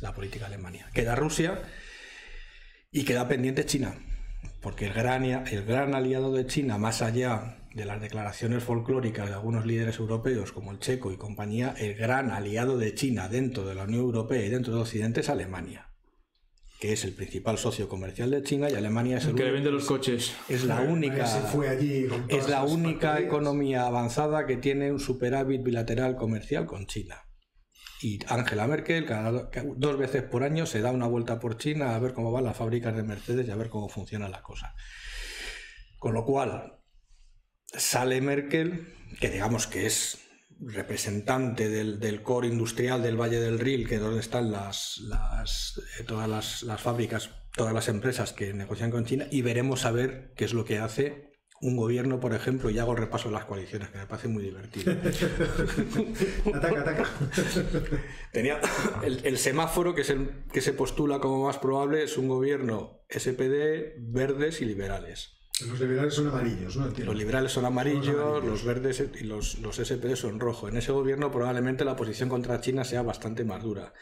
la 0.00 0.14
política 0.14 0.46
alemania. 0.46 0.88
Queda 0.94 1.16
Rusia 1.16 1.60
y 2.94 3.04
queda 3.04 3.28
pendiente 3.28 3.66
China 3.66 3.94
porque 4.64 4.86
el 4.86 4.94
gran, 4.94 5.24
el 5.24 5.64
gran 5.66 5.94
aliado 5.94 6.32
de 6.32 6.46
China, 6.46 6.78
más 6.78 7.02
allá 7.02 7.58
de 7.74 7.84
las 7.84 8.00
declaraciones 8.00 8.64
folclóricas 8.64 9.28
de 9.28 9.34
algunos 9.34 9.66
líderes 9.66 9.98
europeos 9.98 10.52
como 10.52 10.72
el 10.72 10.78
checo 10.78 11.12
y 11.12 11.18
compañía, 11.18 11.74
el 11.76 11.94
gran 11.96 12.30
aliado 12.30 12.78
de 12.78 12.94
China 12.94 13.28
dentro 13.28 13.66
de 13.66 13.74
la 13.74 13.84
Unión 13.84 14.00
Europea 14.00 14.42
y 14.42 14.48
dentro 14.48 14.74
de 14.74 14.80
Occidente 14.80 15.20
es 15.20 15.28
Alemania 15.28 15.90
que 16.80 16.92
es 16.92 17.04
el 17.04 17.12
principal 17.12 17.56
socio 17.56 17.88
comercial 17.88 18.30
de 18.30 18.42
China 18.42 18.68
y 18.70 18.74
Alemania 18.74 19.18
es 19.18 19.24
el, 19.24 19.34
que 19.34 19.44
le 19.44 19.52
vende 19.52 19.70
los 19.70 19.86
coches. 19.86 20.34
Es 20.48 20.64
la 20.64 20.82
única 20.82 21.24
es 22.28 22.48
la 22.48 22.64
única 22.64 23.20
economía 23.20 23.86
avanzada 23.86 24.44
que 24.44 24.56
tiene 24.58 24.92
un 24.92 25.00
superávit 25.00 25.62
bilateral 25.62 26.16
comercial 26.16 26.66
con 26.66 26.86
China. 26.86 27.24
Y 28.04 28.18
Angela 28.28 28.66
Merkel 28.66 29.06
dos 29.76 29.96
veces 29.96 30.22
por 30.24 30.42
año 30.42 30.66
se 30.66 30.82
da 30.82 30.92
una 30.92 31.06
vuelta 31.06 31.40
por 31.40 31.56
China 31.56 31.96
a 31.96 31.98
ver 31.98 32.12
cómo 32.12 32.32
van 32.32 32.44
las 32.44 32.58
fábricas 32.58 32.94
de 32.94 33.02
Mercedes 33.02 33.48
y 33.48 33.50
a 33.50 33.56
ver 33.56 33.70
cómo 33.70 33.88
funciona 33.88 34.28
la 34.28 34.42
cosa. 34.42 34.74
Con 35.98 36.12
lo 36.12 36.26
cual, 36.26 36.80
sale 37.64 38.20
Merkel, 38.20 38.94
que 39.20 39.30
digamos 39.30 39.66
que 39.66 39.86
es 39.86 40.18
representante 40.60 41.70
del, 41.70 42.22
core 42.22 42.48
industrial 42.48 43.02
del 43.02 43.18
Valle 43.18 43.40
del 43.40 43.58
Ril, 43.58 43.88
que 43.88 43.94
es 43.94 44.02
donde 44.02 44.20
están 44.20 44.52
las, 44.52 45.00
eh, 45.98 46.04
todas 46.04 46.28
las, 46.28 46.62
las, 46.62 46.82
fábricas, 46.82 47.30
todas 47.56 47.72
las 47.72 47.88
empresas 47.88 48.34
que 48.34 48.52
negocian 48.52 48.90
con 48.90 49.06
China, 49.06 49.28
y 49.30 49.40
veremos 49.40 49.86
a 49.86 49.92
ver 49.92 50.34
qué 50.36 50.44
es 50.44 50.52
lo 50.52 50.66
que 50.66 50.78
hace 50.78 51.33
un 51.64 51.76
gobierno, 51.76 52.20
por 52.20 52.34
ejemplo, 52.34 52.68
y 52.68 52.78
hago 52.78 52.92
el 52.92 52.98
repaso 52.98 53.30
de 53.30 53.34
las 53.34 53.46
coaliciones, 53.46 53.88
que 53.88 53.96
me 53.96 54.06
parece 54.06 54.28
muy 54.28 54.42
divertido. 54.42 54.92
ataca, 56.54 56.80
ataca. 56.80 57.08
Tenía 58.32 58.60
el, 59.02 59.38
semáforo 59.38 59.94
que, 59.94 60.02
es 60.02 60.10
el, 60.10 60.44
que 60.52 60.60
se 60.60 60.74
postula 60.74 61.20
como 61.20 61.46
más 61.46 61.56
probable 61.56 62.04
es 62.04 62.18
un 62.18 62.28
gobierno 62.28 63.00
SPD, 63.08 63.94
verdes 63.98 64.60
y 64.60 64.66
liberales. 64.66 65.38
Los 65.66 65.80
liberales 65.80 66.14
son 66.14 66.28
amarillos, 66.28 66.76
¿no? 66.76 66.86
Los 66.86 67.16
liberales 67.16 67.52
son 67.52 67.64
amarillos, 67.64 68.44
los, 68.44 68.64
verdes 68.64 69.02
y 69.18 69.24
los, 69.24 69.58
los 69.60 69.76
SPD 69.76 70.16
son 70.16 70.40
rojos. 70.40 70.70
En 70.70 70.76
ese 70.76 70.92
gobierno 70.92 71.30
probablemente 71.30 71.86
la 71.86 71.96
posición 71.96 72.28
contra 72.28 72.60
China 72.60 72.84
sea 72.84 73.00
bastante 73.00 73.44
más 73.44 73.62
dura. 73.62 73.94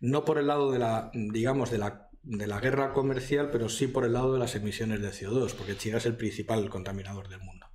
No 0.00 0.24
por 0.24 0.38
el 0.38 0.48
lado 0.48 0.72
de 0.72 0.80
la, 0.80 1.12
digamos, 1.12 1.70
de 1.70 1.78
la 1.78 2.03
de 2.24 2.46
la 2.46 2.60
guerra 2.60 2.92
comercial, 2.92 3.50
pero 3.50 3.68
sí 3.68 3.86
por 3.86 4.04
el 4.04 4.14
lado 4.14 4.32
de 4.32 4.38
las 4.38 4.54
emisiones 4.54 5.00
de 5.00 5.10
CO2, 5.10 5.54
porque 5.54 5.76
China 5.76 5.98
es 5.98 6.06
el 6.06 6.16
principal 6.16 6.68
contaminador 6.70 7.28
del 7.28 7.40
mundo. 7.40 7.66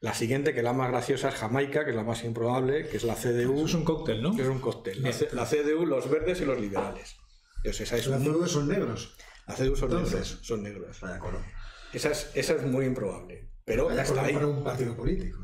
La 0.00 0.14
siguiente, 0.14 0.52
que 0.52 0.58
es 0.60 0.64
la 0.64 0.72
más 0.72 0.90
graciosa, 0.90 1.28
es 1.28 1.36
Jamaica, 1.36 1.84
que 1.84 1.90
es 1.90 1.96
la 1.96 2.02
más 2.02 2.24
improbable, 2.24 2.88
que 2.88 2.96
es 2.96 3.04
la 3.04 3.14
CDU. 3.14 3.54
Eso 3.54 3.66
es 3.66 3.74
un 3.74 3.84
cóctel, 3.84 4.20
¿no? 4.20 4.34
Que 4.34 4.42
es 4.42 4.48
un 4.48 4.58
cóctel. 4.58 5.00
La, 5.00 5.46
CDU, 5.46 5.86
los 5.86 6.10
verdes 6.10 6.40
y 6.40 6.44
los 6.44 6.60
liberales. 6.60 7.16
esa 7.62 7.96
es 7.96 8.06
la 8.08 8.18
CDU 8.18 8.48
son 8.48 8.66
negros. 8.66 9.14
La 9.46 9.54
CDU 9.54 9.76
son 9.76 9.90
negros. 9.90 10.38
Son 10.42 10.62
negros. 10.62 10.98
esa, 11.92 12.10
es, 12.10 12.32
esa 12.34 12.54
es 12.54 12.62
muy 12.64 12.86
improbable. 12.86 13.52
Pero 13.64 13.92
está 13.92 14.24
ahí. 14.24 14.34
Para 14.34 14.48
un 14.48 14.64
partido 14.64 14.96
político. 14.96 15.38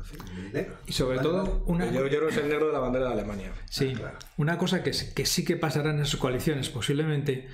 Y 0.85 0.91
sobre 0.91 1.19
todo, 1.19 1.63
una... 1.67 1.89
yo, 1.89 2.05
yo 2.07 2.19
no 2.19 2.27
el 2.27 2.49
negro 2.49 2.67
de 2.67 2.73
la 2.73 2.79
bandera 2.79 3.05
de 3.07 3.13
Alemania. 3.13 3.53
Sí, 3.69 3.93
una 4.35 4.57
cosa 4.57 4.83
que, 4.83 4.91
que 4.91 5.25
sí 5.25 5.45
que 5.45 5.55
pasará 5.55 5.91
en 5.91 6.01
esas 6.01 6.19
coaliciones 6.19 6.69
posiblemente 6.69 7.47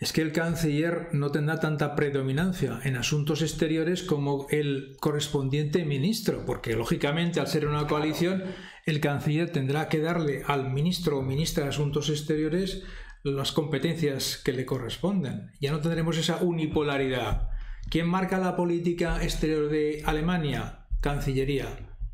es 0.00 0.12
que 0.12 0.22
el 0.22 0.32
canciller 0.32 1.08
no 1.12 1.30
tendrá 1.30 1.58
tanta 1.58 1.96
predominancia 1.96 2.80
en 2.84 2.96
asuntos 2.96 3.42
exteriores 3.42 4.02
como 4.02 4.46
el 4.50 4.96
correspondiente 5.00 5.84
ministro, 5.84 6.44
porque 6.46 6.76
lógicamente 6.76 7.40
al 7.40 7.48
ser 7.48 7.66
una 7.66 7.86
coalición, 7.88 8.44
el 8.86 9.00
canciller 9.00 9.50
tendrá 9.50 9.88
que 9.88 10.00
darle 10.00 10.44
al 10.46 10.70
ministro 10.70 11.18
o 11.18 11.22
ministra 11.22 11.64
de 11.64 11.70
Asuntos 11.70 12.10
Exteriores 12.10 12.84
las 13.24 13.52
competencias 13.52 14.38
que 14.38 14.52
le 14.52 14.64
corresponden. 14.64 15.50
Ya 15.60 15.72
no 15.72 15.80
tendremos 15.80 16.16
esa 16.16 16.36
unipolaridad. 16.36 17.50
¿Quién 17.90 18.06
marca 18.06 18.38
la 18.38 18.56
política 18.56 19.22
exterior 19.22 19.68
de 19.68 20.02
Alemania? 20.06 20.86
Cancillería. 21.00 21.66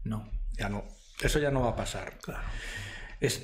No. 0.05 0.31
Ya 0.57 0.69
no. 0.69 0.85
Eso 1.21 1.39
ya 1.39 1.51
no 1.51 1.63
va 1.63 1.71
a 1.71 1.77
pasar. 1.77 2.19
Claro. 2.23 2.43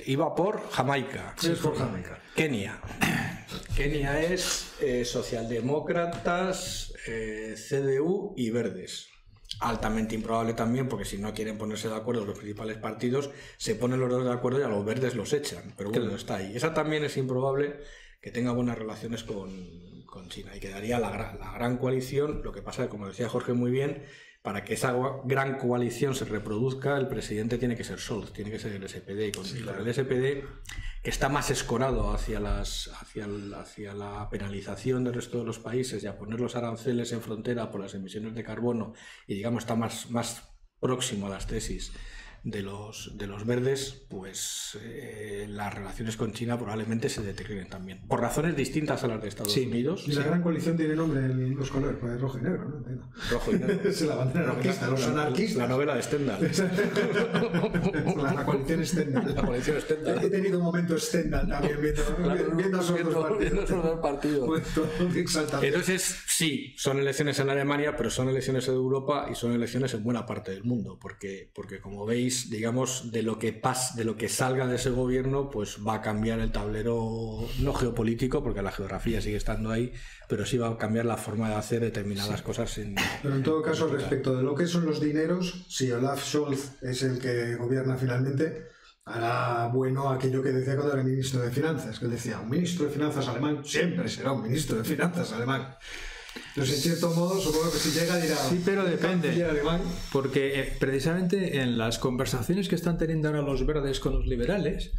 Iba 0.07 0.35
por 0.35 0.71
Jamaica. 0.71 1.35
es 1.43 1.59
por 1.59 1.77
Jamaica. 1.77 2.21
Kenia. 2.35 2.81
Kenia 3.77 4.23
es 4.23 4.75
eh, 4.81 5.05
socialdemócratas, 5.05 6.95
eh, 7.07 7.55
CDU 7.57 8.35
y 8.37 8.51
verdes. 8.51 9.09
Altamente 9.61 10.15
improbable 10.15 10.55
también, 10.55 10.89
porque 10.89 11.05
si 11.05 11.19
no 11.19 11.35
quieren 11.35 11.59
ponerse 11.59 11.89
de 11.89 11.97
acuerdo 11.97 12.25
los 12.25 12.39
principales 12.39 12.79
partidos, 12.79 13.31
se 13.57 13.75
ponen 13.75 14.01
los 14.01 14.09
dos 14.09 14.25
de 14.25 14.33
acuerdo 14.33 14.61
y 14.61 14.63
a 14.63 14.69
los 14.69 14.85
verdes 14.85 15.15
los 15.15 15.33
echan. 15.33 15.75
Pero 15.77 15.91
bueno, 15.91 16.15
está 16.15 16.37
ahí. 16.37 16.55
Esa 16.55 16.73
también 16.73 17.05
es 17.05 17.17
improbable 17.17 17.81
que 18.23 18.31
tenga 18.31 18.53
buenas 18.53 18.79
relaciones 18.79 19.25
con, 19.25 19.89
China 20.29 20.55
y 20.55 20.61
quedaría 20.61 21.01
la, 21.01 21.11
la 21.41 21.53
gran 21.55 21.79
coalición. 21.79 22.43
Lo 22.45 22.53
que 22.53 22.63
pasa 22.63 22.83
es 22.83 22.87
que, 22.87 22.91
como 22.91 23.09
decía 23.09 23.29
Jorge 23.29 23.53
muy 23.53 23.73
bien, 23.73 24.05
para 24.43 24.65
que 24.65 24.75
esa 24.75 24.95
gran 25.25 25.59
coalición 25.59 26.15
se 26.15 26.25
reproduzca, 26.25 26.97
el 26.97 27.09
presidente 27.09 27.59
tiene 27.59 27.77
que 27.77 27.85
ser 27.85 27.99
Scholz, 27.99 28.33
tiene 28.33 28.51
que 28.51 28.59
ser 28.59 28.73
el 28.73 28.89
SPD. 28.89 29.29
Y 29.29 29.33
con, 29.33 29.45
el 29.47 29.95
SPD, 29.95 30.45
que 31.03 31.11
está 31.11 31.29
más 31.29 31.51
escorado 31.51 32.13
hacia, 32.13 32.41
las, 32.41 32.91
hacia, 33.01 33.27
hacia 33.59 33.93
la 33.93 34.29
penalización 34.31 35.05
del 35.05 35.15
resto 35.15 35.39
de 35.39 35.45
los 35.45 35.59
países 35.59 36.03
y 36.03 36.07
a 36.07 36.17
poner 36.17 36.41
los 36.41 36.57
aranceles 36.57 37.13
en 37.13 37.21
frontera 37.21 37.71
por 37.71 37.83
las 37.83 37.95
emisiones 37.95 38.35
de 38.35 38.43
carbono, 38.43 38.95
y 39.27 39.35
digamos 39.35 39.65
está 39.65 39.77
más, 39.77 40.11
más 40.11 40.49
próximo 40.81 41.27
a 41.27 41.31
las 41.31 41.47
tesis 41.47 41.93
de 42.43 42.63
los, 42.63 43.19
de 43.19 43.27
los 43.27 43.45
verdes, 43.45 44.03
pues 44.09 44.79
eh, 44.83 45.47
las 45.49 45.75
relaciones 45.75 46.17
con 46.17 46.33
China 46.33 46.59
probablemente 46.59 47.09
se 47.09 47.23
deterioren 47.23 47.69
también. 47.69 48.01
Por 48.09 48.21
razones 48.21 48.57
distintas 48.57 49.05
a 49.05 49.09
las 49.09 49.21
de 49.21 49.29
Estados 49.29 49.57
Unidos. 49.57 50.05
Y 50.09 50.13
la 50.13 50.25
gran 50.25 50.43
coalición 50.43 50.77
tiene 50.77 50.95
nombre 50.95 51.21
en 51.21 51.55
los 51.55 51.71
colores, 51.71 51.99
pues 52.01 52.19
rojo 52.21 52.39
y 52.39 52.43
negro, 52.43 52.65
¿no? 52.65 53.13
Rojo 53.31 53.51
y 53.53 53.59
negro. 53.59 53.81
es 53.89 54.01
la 54.03 54.15
bandera 54.15 54.51
anarquista, 54.53 54.89
los 54.89 55.07
anarquistas. 55.07 55.59
La 55.59 55.69
novela 55.69 55.95
de 55.95 56.03
Stendhal. 56.03 56.41
la, 58.17 58.45
coalición 58.45 58.87
Stendhal. 58.87 59.35
La 59.35 59.43
coalición 59.43 59.81
Stendhal. 59.81 60.25
He 60.25 60.31
tenido 60.31 60.59
un 60.59 60.65
momento 60.65 60.99
Stendhal 60.99 61.49
también 61.49 61.81
viendo, 61.81 62.03
claro, 62.17 62.57
viendo 62.57 62.81
esos 62.81 63.83
dos 63.83 64.01
partidos. 64.01 64.49
partidos. 64.49 65.63
Entonces, 65.63 66.17
sí, 66.27 66.75
son 66.79 66.99
elecciones 66.99 67.39
en 67.39 67.51
Alemania, 67.51 67.97
pero 67.97 68.09
son 68.11 68.29
elecciones 68.31 68.67
en 68.69 68.75
Europa 68.75 69.29
y 69.31 69.35
son 69.35 69.53
elecciones 69.53 69.93
en 69.93 70.03
buena 70.03 70.25
parte 70.25 70.53
del 70.53 70.65
mundo, 70.65 70.99
porque, 71.01 71.51
porque 71.55 71.81
como 71.81 72.07
veis, 72.07 72.30
digamos, 72.51 73.11
de 73.13 73.23
lo 73.23 73.39
que 73.39 73.53
pasa, 73.53 73.95
de 73.97 74.05
lo 74.05 74.17
que 74.17 74.29
salga 74.29 74.67
de 74.67 74.77
ese 74.77 74.91
gobierno, 74.91 75.51
pues 75.51 75.79
va 75.87 75.95
a 75.95 76.01
cambiar 76.01 76.41
el 76.41 76.53
tablero, 76.53 77.47
no 77.61 77.75
geopolítico, 77.75 78.43
porque 78.43 78.63
la 78.63 78.73
geografía 78.73 79.21
sigue 79.21 79.37
estando 79.37 79.71
ahí, 79.71 79.93
pero 80.29 80.47
sí 80.47 80.59
va 80.59 80.69
a 80.69 80.79
cambiar 80.79 81.07
la 81.07 81.17
forma 81.17 81.49
de 81.49 81.57
hacer 81.57 81.81
determinadas 81.81 82.43
cosas. 82.43 82.79
En, 82.79 82.95
pero 83.23 83.35
en 83.35 83.43
todo 83.43 83.63
caso, 83.63 83.89
respecto 83.89 84.37
de 84.37 84.43
lo 84.43 84.55
que 84.55 84.67
son 84.67 84.87
los 84.87 85.01
dineros, 85.01 85.67
si 85.69 85.91
Olaf 85.91 86.25
Scholz 86.25 86.83
es 86.83 87.03
el 87.03 87.19
que 87.19 87.57
gobierna 87.57 87.97
finalmente, 87.97 88.69
hará 89.05 89.69
bueno 89.69 90.11
aquello 90.11 90.43
que 90.43 90.53
decía 90.53 90.77
cuando 90.77 90.95
era 90.95 91.03
ministro 91.03 91.41
de 91.41 91.51
Finanzas, 91.51 91.99
que 91.99 92.05
él 92.05 92.13
decía, 92.13 92.39
un 92.41 92.49
ministro 92.49 92.87
de 92.87 92.93
Finanzas 92.93 93.29
alemán 93.29 93.65
siempre 93.65 94.09
será 94.09 94.33
un 94.33 94.43
ministro 94.43 94.77
de 94.79 94.85
Finanzas 94.85 95.33
alemán. 95.33 95.75
Entonces, 96.51 96.77
en 96.77 96.83
cierto 96.83 97.11
modo, 97.15 97.41
supongo 97.41 97.71
que 97.71 97.79
si 97.79 97.99
llega 97.99 98.17
dirá. 98.17 98.37
Sí, 98.37 98.61
pero 98.65 98.85
depende. 98.85 99.47
Porque 100.13 100.61
eh, 100.61 100.77
precisamente 100.79 101.61
en 101.61 101.79
las 101.79 101.99
conversaciones 101.99 102.69
que 102.69 102.75
están 102.75 102.99
teniendo 102.99 103.29
ahora 103.29 103.43
los 103.43 103.65
verdes 103.67 104.01
con 104.01 104.15
los 104.15 104.27
liberales, 104.27 104.93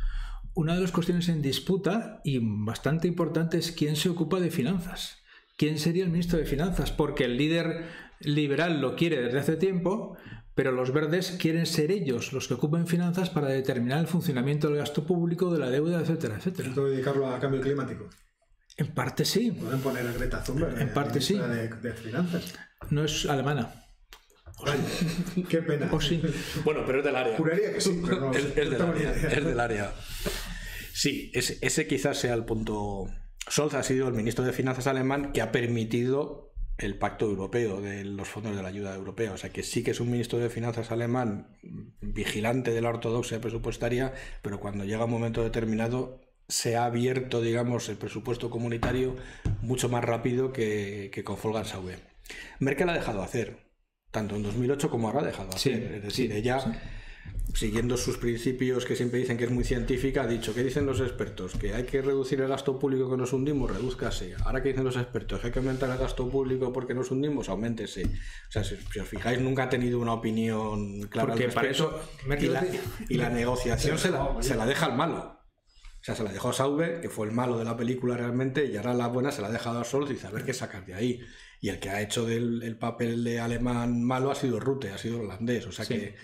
una 0.54 0.76
de 0.76 0.82
las 0.82 0.92
cuestiones 0.92 1.30
en 1.30 1.42
disputa 1.42 2.22
y 2.24 2.40
bastante 2.42 3.08
importante 3.08 3.58
es 3.58 3.72
quién 3.72 3.96
se 3.96 4.10
ocupa 4.10 4.40
de 4.40 4.52
finanzas. 4.52 5.20
¿Quién 5.58 5.78
sería 5.78 6.04
el 6.04 6.10
ministro 6.10 6.40
de 6.40 6.46
finanzas? 6.46 6.92
Porque 6.92 7.26
el 7.26 7.38
líder 7.38 7.86
liberal 8.20 8.82
lo 8.82 8.96
quiere 8.96 9.22
desde 9.22 9.40
hace 9.40 9.56
tiempo, 9.56 10.18
pero 10.56 10.72
los 10.72 10.92
verdes 10.92 11.38
quieren 11.40 11.66
ser 11.66 11.92
ellos 11.92 12.34
los 12.34 12.48
que 12.48 12.56
ocupen 12.56 12.88
finanzas 12.88 13.30
para 13.30 13.48
determinar 13.48 14.00
el 14.00 14.08
funcionamiento 14.08 14.68
del 14.68 14.78
gasto 14.78 15.06
público, 15.06 15.52
de 15.52 15.60
la 15.60 15.70
deuda, 15.70 16.02
etcétera, 16.02 16.36
etcétera. 16.38 16.74
dedicarlo 16.74 17.28
a 17.28 17.40
cambio 17.40 17.62
climático. 17.62 18.10
En 18.82 18.96
parte 18.96 19.26
sí. 19.26 19.52
Pueden 19.52 19.80
poner 19.80 20.08
a 20.08 20.12
Greta 20.12 20.44
Thunberg. 20.44 20.82
En 20.82 20.92
parte 20.92 21.22
sí. 21.22 21.38
De, 21.38 21.94
finanzas. 21.94 22.56
No 22.90 23.04
es 23.04 23.28
alemana. 23.28 23.86
qué 25.48 25.62
pena. 25.62 25.88
O 25.92 26.02
sí. 26.02 26.20
Bueno, 26.64 26.82
pero 26.84 26.98
es 26.98 27.06
del 27.06 27.16
área. 27.16 27.38
Juraría 27.38 27.74
que 27.74 27.80
sí, 27.80 28.02
pero 28.04 28.20
no, 28.20 28.34
es, 28.34 28.56
del 28.56 28.82
área, 28.82 29.14
es, 29.14 29.46
del 29.46 29.60
área, 29.60 29.94
Sí, 30.94 31.32
ese, 31.36 31.60
ese 31.62 31.86
quizás 31.86 32.18
sea 32.18 32.34
el 32.34 32.44
punto. 32.44 33.08
Scholz 33.48 33.76
ha 33.76 33.84
sido 33.84 34.08
el 34.08 34.16
ministro 34.16 34.44
de 34.44 34.52
Finanzas 34.52 34.88
alemán 34.88 35.32
que 35.32 35.44
ha 35.44 35.52
permitido 35.52 36.56
el 36.80 36.98
pacto 36.98 37.26
europeo 37.26 37.82
de 37.82 38.04
los 38.04 38.28
fondos 38.28 38.56
de 38.56 38.64
la 38.64 38.70
ayuda 38.70 38.96
europea. 38.96 39.32
O 39.32 39.38
sea 39.38 39.52
que 39.52 39.62
sí 39.62 39.84
que 39.84 39.92
es 39.92 40.00
un 40.00 40.10
ministro 40.10 40.40
de 40.40 40.50
Finanzas 40.50 40.90
alemán 40.90 41.56
vigilante 42.02 42.72
de 42.72 42.82
la 42.82 42.90
ortodoxia 42.90 43.40
presupuestaria, 43.40 44.12
pero 44.42 44.60
cuando 44.60 44.86
llega 44.86 45.06
un 45.06 45.12
momento 45.12 45.44
determinado 45.44 46.31
se 46.52 46.76
ha 46.76 46.84
abierto, 46.84 47.42
digamos, 47.42 47.88
el 47.88 47.96
presupuesto 47.96 48.50
comunitario 48.50 49.16
mucho 49.62 49.88
más 49.88 50.04
rápido 50.04 50.52
que, 50.52 51.10
que 51.14 51.24
con 51.24 51.38
Volkswagen. 51.42 52.02
Merkel 52.60 52.90
ha 52.90 52.94
dejado 52.94 53.22
hacer, 53.22 53.72
tanto 54.12 54.36
en 54.36 54.44
2008 54.44 54.90
como 54.90 55.08
ahora 55.08 55.22
ha 55.22 55.26
dejado 55.26 55.50
hacer. 55.52 55.94
es 55.94 56.04
decir, 56.04 56.34
ella, 56.34 56.60
siguiendo 57.54 57.96
sus 57.96 58.18
principios 58.18 58.86
que 58.86 58.98
siempre 58.98 59.20
dicen 59.20 59.38
que 59.38 59.46
es 59.46 59.50
muy 59.50 59.64
científica, 59.64 60.24
ha 60.24 60.28
dicho, 60.28 60.54
¿qué 60.54 60.62
dicen 60.62 60.86
los 60.86 61.00
expertos? 61.00 61.54
Que 61.56 61.74
hay 61.74 61.86
que 61.86 62.02
reducir 62.02 62.42
el 62.42 62.50
gasto 62.50 62.78
público 62.78 63.10
que 63.10 63.16
nos 63.16 63.32
hundimos, 63.32 63.72
reduzcase. 63.72 64.36
Ahora, 64.44 64.62
¿qué 64.62 64.70
dicen 64.70 64.84
los 64.84 64.98
expertos? 64.98 65.40
Que 65.40 65.48
hay 65.48 65.54
que 65.54 65.60
aumentar 65.60 65.90
el 65.90 65.98
gasto 65.98 66.28
público 66.28 66.74
porque 66.74 66.94
nos 66.94 67.12
hundimos, 67.12 67.48
aumentese. 67.48 68.04
O 68.04 68.52
sea, 68.52 68.66
si, 68.66 68.76
os 68.76 69.08
fijáis, 69.08 69.40
nunca 69.40 69.64
ha 69.64 69.70
tenido 69.70 70.00
una 70.00 70.14
opinión 70.14 71.04
clara 71.04 71.30
porque 71.30 71.48
Para 71.48 71.70
eso, 71.70 71.98
y, 73.08 73.16
la, 73.16 73.30
negociación 73.30 73.98
se 73.98 74.12
la, 74.12 74.36
se 74.42 74.56
la 74.56 74.66
deja 74.66 74.88
al 74.88 74.98
malo. 74.98 75.41
O 76.02 76.04
sea, 76.04 76.16
se 76.16 76.24
la 76.24 76.32
dejó 76.32 76.50
a 76.50 76.54
Sauber, 76.54 77.00
que 77.00 77.10
fue 77.10 77.28
el 77.28 77.32
malo 77.32 77.60
de 77.60 77.64
la 77.64 77.78
película 77.78 78.18
realmente, 78.18 78.66
y 78.66 78.76
ahora 78.76 78.96
la 78.96 79.08
buena 79.08 79.32
se 79.32 79.42
la 79.42 79.50
ha 79.50 79.52
dejado 79.52 79.80
a 79.80 79.84
Sol 79.84 80.08
y 80.10 80.14
dice, 80.14 80.26
a 80.26 80.32
ver 80.32 80.44
qué 80.44 80.54
sacar 80.54 80.84
de 80.84 80.96
ahí. 80.96 81.22
Y 81.60 81.70
el 81.70 81.80
que 81.80 81.92
ha 81.92 82.02
hecho 82.02 82.26
del 82.26 82.64
el 82.64 82.76
papel 82.76 83.24
de 83.24 83.40
alemán 83.40 84.04
malo 84.04 84.32
ha 84.32 84.36
sido 84.36 84.60
Rute, 84.60 84.90
ha 84.90 84.98
sido 84.98 85.20
holandés. 85.20 85.68
O 85.68 85.72
sea 85.72 85.86
que 85.86 86.16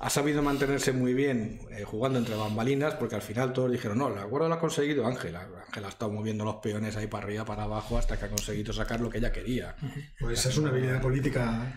ha 0.00 0.10
sabido 0.10 0.42
mantenerse 0.42 0.92
muy 0.92 1.14
bien 1.14 1.60
eh, 1.70 1.84
jugando 1.84 2.18
entre 2.18 2.34
bambalinas, 2.34 2.94
porque 2.94 3.14
al 3.14 3.22
final 3.22 3.52
todos 3.52 3.70
dijeron, 3.70 3.98
no, 3.98 4.08
el 4.08 4.18
acuerdo 4.18 4.48
lo 4.48 4.54
ha 4.54 4.60
conseguido 4.60 5.06
Ángela. 5.06 5.48
Ángela 5.68 5.86
ha 5.86 5.90
estado 5.90 6.10
moviendo 6.10 6.44
los 6.44 6.56
peones 6.56 6.96
ahí 6.96 7.06
para 7.06 7.24
arriba, 7.24 7.44
para 7.44 7.62
abajo, 7.62 7.96
hasta 7.96 8.18
que 8.18 8.24
ha 8.24 8.28
conseguido 8.28 8.72
sacar 8.72 9.00
lo 9.00 9.08
que 9.08 9.18
ella 9.18 9.30
quería. 9.30 9.76
Pues 10.18 10.40
esa 10.40 10.48
es 10.48 10.58
una 10.58 10.70
habilidad 10.70 11.00
política 11.00 11.72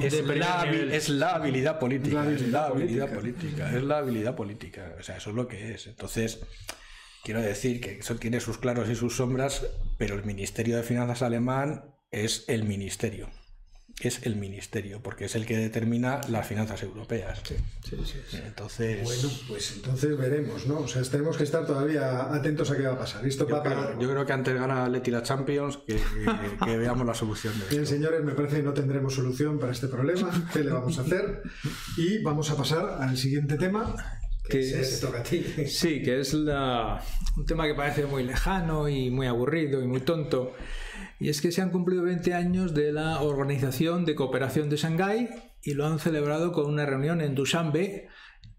es 0.00 1.08
la, 1.08 1.34
habilidad 1.34 1.78
política. 1.78 2.30
es 2.30 2.48
la 2.48 2.66
habilidad 2.66 3.12
política. 3.12 3.70
Es 3.76 3.82
la 3.82 3.98
habilidad 3.98 4.34
política. 4.36 4.94
O 4.98 5.02
sea, 5.02 5.16
eso 5.16 5.30
es 5.30 5.36
lo 5.36 5.48
que 5.48 5.74
es. 5.74 5.86
Entonces, 5.86 6.40
quiero 7.22 7.40
decir 7.40 7.80
que 7.80 7.98
eso 7.98 8.16
tiene 8.16 8.40
sus 8.40 8.58
claros 8.58 8.88
y 8.88 8.94
sus 8.94 9.16
sombras, 9.16 9.66
pero 9.98 10.14
el 10.14 10.24
Ministerio 10.24 10.76
de 10.76 10.82
Finanzas 10.82 11.22
alemán 11.22 11.94
es 12.10 12.44
el 12.48 12.64
ministerio 12.64 13.28
es 14.00 14.26
el 14.26 14.36
ministerio, 14.36 15.00
porque 15.02 15.26
es 15.26 15.34
el 15.34 15.46
que 15.46 15.56
determina 15.56 16.20
las 16.28 16.46
finanzas 16.46 16.82
europeas. 16.82 17.40
Sí, 17.44 17.54
sí, 17.82 17.96
sí, 18.28 18.38
Entonces... 18.44 19.02
Bueno, 19.04 19.28
pues 19.48 19.72
entonces 19.76 20.16
veremos, 20.18 20.66
¿no? 20.66 20.80
O 20.80 20.88
sea, 20.88 21.02
tenemos 21.02 21.36
que 21.36 21.44
estar 21.44 21.66
todavía 21.66 22.34
atentos 22.34 22.70
a 22.70 22.76
qué 22.76 22.82
va 22.82 22.94
a 22.94 22.98
pasar. 22.98 23.24
Esto 23.26 23.48
yo, 23.48 23.54
va 23.54 23.62
creo, 23.62 24.00
yo 24.00 24.10
creo 24.10 24.26
que 24.26 24.32
antes 24.32 24.54
gana 24.54 24.88
Leti 24.88 25.10
la 25.10 25.22
Champions 25.22 25.78
que, 25.86 25.98
veamos 26.76 27.06
la 27.06 27.14
solución. 27.14 27.58
De 27.58 27.66
Bien, 27.68 27.86
señores, 27.86 28.22
me 28.24 28.32
parece 28.32 28.56
que 28.56 28.62
no 28.62 28.72
tendremos 28.72 29.14
solución 29.14 29.58
para 29.58 29.72
este 29.72 29.88
problema. 29.88 30.30
¿Qué 30.52 30.64
le 30.64 30.70
vamos 30.70 30.98
a 30.98 31.02
hacer? 31.02 31.42
Y 31.96 32.22
vamos 32.22 32.50
a 32.50 32.56
pasar 32.56 32.98
al 33.00 33.16
siguiente 33.16 33.56
tema. 33.56 33.94
Que, 34.48 34.60
es, 34.60 35.00
toca 35.00 35.20
a 35.20 35.22
ti. 35.22 35.42
Sí, 35.66 36.02
que 36.02 36.20
es 36.20 36.34
la, 36.34 37.02
un 37.36 37.46
tema 37.46 37.66
que 37.66 37.74
parece 37.74 38.04
muy 38.04 38.24
lejano 38.24 38.90
y 38.90 39.10
muy 39.10 39.26
aburrido 39.26 39.82
y 39.82 39.86
muy 39.86 40.00
tonto 40.00 40.52
y 41.24 41.30
es 41.30 41.40
que 41.40 41.52
se 41.52 41.62
han 41.62 41.70
cumplido 41.70 42.02
20 42.02 42.34
años 42.34 42.74
de 42.74 42.92
la 42.92 43.22
Organización 43.22 44.04
de 44.04 44.14
Cooperación 44.14 44.68
de 44.68 44.76
Shanghái 44.76 45.30
y 45.62 45.72
lo 45.72 45.86
han 45.86 45.98
celebrado 45.98 46.52
con 46.52 46.66
una 46.66 46.84
reunión 46.84 47.22
en 47.22 47.34
Dushanbe, 47.34 48.08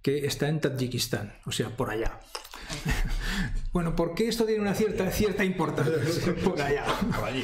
que 0.02 0.26
está 0.26 0.50
en 0.50 0.62
Tadjikistán, 0.62 1.36
o 1.46 1.52
sea, 1.52 1.70
por 1.78 1.92
allá. 1.92 2.20
Bueno, 3.72 3.94
¿por 3.94 4.16
qué 4.16 4.30
esto 4.30 4.46
tiene 4.46 4.62
una 4.62 4.74
cierta, 4.74 5.12
cierta 5.12 5.44
importancia? 5.44 5.94
Por 6.46 6.62
allá. 6.62 6.86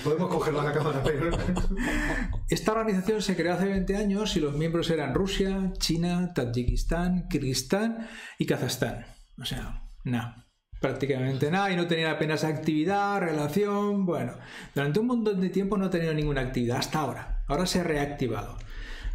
Podemos 0.01 0.29
cogerlo 0.29 0.61
a 0.61 0.63
la 0.63 0.71
cámara. 0.71 1.03
Esta 2.49 2.71
organización 2.71 3.21
se 3.21 3.35
creó 3.35 3.55
hace 3.55 3.65
20 3.65 3.97
años 3.97 4.37
y 4.37 4.39
los 4.39 4.55
miembros 4.55 4.89
eran 4.91 5.13
Rusia, 5.13 5.73
China, 5.77 6.31
Tadjikistán, 6.33 7.27
Kirguistán 7.27 8.07
y 8.39 8.45
Kazajstán. 8.45 9.05
O 9.37 9.43
sea, 9.43 9.83
nada 10.05 10.40
prácticamente 10.81 11.51
nada 11.51 11.71
y 11.71 11.77
no 11.77 11.87
tenía 11.87 12.11
apenas 12.11 12.43
actividad, 12.43 13.21
relación. 13.21 14.05
Bueno, 14.05 14.33
durante 14.75 14.99
un 14.99 15.07
montón 15.07 15.39
de 15.39 15.49
tiempo 15.49 15.77
no 15.77 15.85
ha 15.85 15.89
tenido 15.89 16.13
ninguna 16.13 16.41
actividad 16.41 16.79
hasta 16.79 16.99
ahora. 16.99 17.43
Ahora 17.47 17.67
se 17.67 17.79
ha 17.79 17.83
reactivado. 17.83 18.57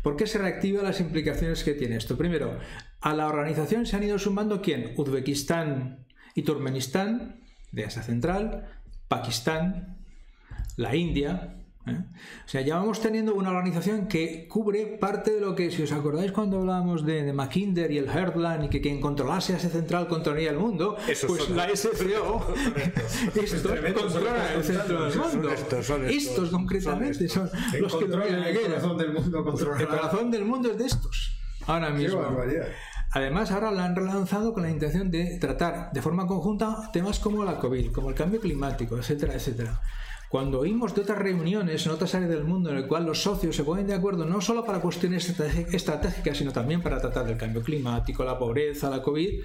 ¿Por 0.02 0.16
qué 0.16 0.28
se 0.28 0.38
reactiva 0.38 0.84
las 0.84 1.00
implicaciones 1.00 1.64
que 1.64 1.74
tiene 1.74 1.96
esto? 1.96 2.16
Primero, 2.16 2.56
a 3.00 3.12
la 3.12 3.26
organización 3.26 3.84
se 3.84 3.96
han 3.96 4.04
ido 4.04 4.18
sumando 4.18 4.62
quién? 4.62 4.94
Uzbekistán 4.96 6.06
y 6.36 6.42
Turkmenistán, 6.42 7.40
de 7.72 7.84
Asia 7.84 8.02
Central, 8.02 8.68
Pakistán, 9.08 9.98
la 10.76 10.94
India, 10.94 11.56
¿eh? 11.86 11.98
O 12.44 12.48
sea, 12.48 12.60
ya 12.60 12.76
vamos 12.76 13.00
teniendo 13.00 13.34
una 13.34 13.50
organización 13.50 14.08
que 14.08 14.46
cubre 14.48 14.98
parte 15.00 15.32
de 15.32 15.40
lo 15.40 15.54
que, 15.54 15.70
si 15.70 15.82
os 15.82 15.92
acordáis 15.92 16.32
cuando 16.32 16.58
hablábamos 16.58 17.04
de, 17.04 17.22
de 17.22 17.32
Mackinder 17.32 17.90
y 17.90 17.98
el 17.98 18.08
Heartland 18.08 18.64
y 18.64 18.68
que 18.68 18.80
quien 18.80 19.00
controlase 19.00 19.54
Asia 19.54 19.70
Central 19.70 20.08
controlaría 20.08 20.50
el 20.50 20.58
mundo, 20.58 20.96
pues 21.26 21.50
la 21.50 21.68
SFO, 21.74 22.46
estos 23.34 23.62
controlan 23.94 24.52
el 24.56 24.64
centro 24.64 25.04
del 25.04 25.18
mundo. 25.18 25.50
Estos, 26.08 26.50
concretamente 26.50 27.28
son 27.28 27.50
los 27.80 27.94
que 27.94 28.06
controlan 28.06 28.42
el 28.44 28.60
corazón 28.60 28.98
del 28.98 29.12
mundo. 29.12 29.44
El 29.78 29.88
corazón 29.88 30.30
del 30.30 30.44
mundo 30.44 30.70
es 30.70 30.78
de 30.78 30.86
estos. 30.86 31.38
Ahora 31.66 31.90
mismo. 31.90 32.22
Además, 33.12 33.50
ahora 33.50 33.70
la 33.70 33.84
han 33.84 33.96
relanzado 33.96 34.52
con 34.52 34.64
la 34.64 34.70
intención 34.70 35.10
de 35.10 35.38
tratar 35.38 35.90
de 35.92 36.02
forma 36.02 36.26
conjunta 36.26 36.90
temas 36.92 37.18
como 37.18 37.44
la 37.44 37.58
COVID, 37.58 37.92
como 37.92 38.10
el 38.10 38.14
cambio 38.14 38.40
climático, 38.40 38.98
etcétera, 38.98 39.34
etcétera. 39.34 39.80
Cuando 40.28 40.60
oímos 40.60 40.94
de 40.94 41.02
otras 41.02 41.18
reuniones 41.18 41.86
en 41.86 41.92
otras 41.92 42.14
áreas 42.14 42.30
del 42.30 42.44
mundo 42.44 42.70
en 42.70 42.78
el 42.78 42.88
cual 42.88 43.06
los 43.06 43.22
socios 43.22 43.54
se 43.54 43.64
ponen 43.64 43.86
de 43.86 43.94
acuerdo 43.94 44.26
no 44.26 44.40
solo 44.40 44.64
para 44.64 44.80
cuestiones 44.80 45.28
estratégicas, 45.38 46.36
sino 46.36 46.52
también 46.52 46.82
para 46.82 47.00
tratar 47.00 47.26
del 47.26 47.36
cambio 47.36 47.62
climático, 47.62 48.24
la 48.24 48.38
pobreza, 48.38 48.90
la 48.90 49.02
COVID, 49.02 49.42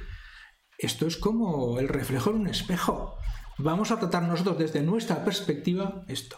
esto 0.77 1.05
es 1.05 1.17
como 1.17 1.79
el 1.79 1.87
reflejo 1.87 2.31
en 2.31 2.37
un 2.37 2.47
espejo. 2.47 3.15
Vamos 3.59 3.91
a 3.91 3.99
tratar 3.99 4.23
nosotros 4.23 4.57
desde 4.57 4.81
nuestra 4.81 5.23
perspectiva 5.23 6.03
esto. 6.07 6.37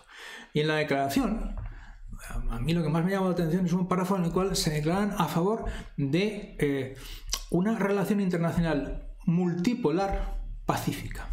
Y 0.51 0.59
en 0.59 0.67
la 0.67 0.75
declaración, 0.75 1.55
a 2.49 2.59
mí 2.59 2.73
lo 2.73 2.83
que 2.83 2.89
más 2.89 3.05
me 3.05 3.11
llama 3.11 3.27
la 3.27 3.33
atención 3.33 3.65
es 3.65 3.71
un 3.71 3.87
párrafo 3.87 4.17
en 4.17 4.25
el 4.25 4.31
cual 4.31 4.55
se 4.57 4.71
declaran 4.71 5.15
a 5.17 5.27
favor 5.27 5.65
de 5.95 6.57
eh, 6.59 6.95
una 7.49 7.79
relación 7.79 8.19
internacional 8.19 9.07
multipolar 9.25 10.43
pacífica 10.65 11.29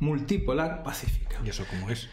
multipolar 0.00 0.82
pacífica. 0.82 1.40
¿Y 1.44 1.50
eso 1.50 1.64
cómo 1.68 1.90
es? 1.90 2.08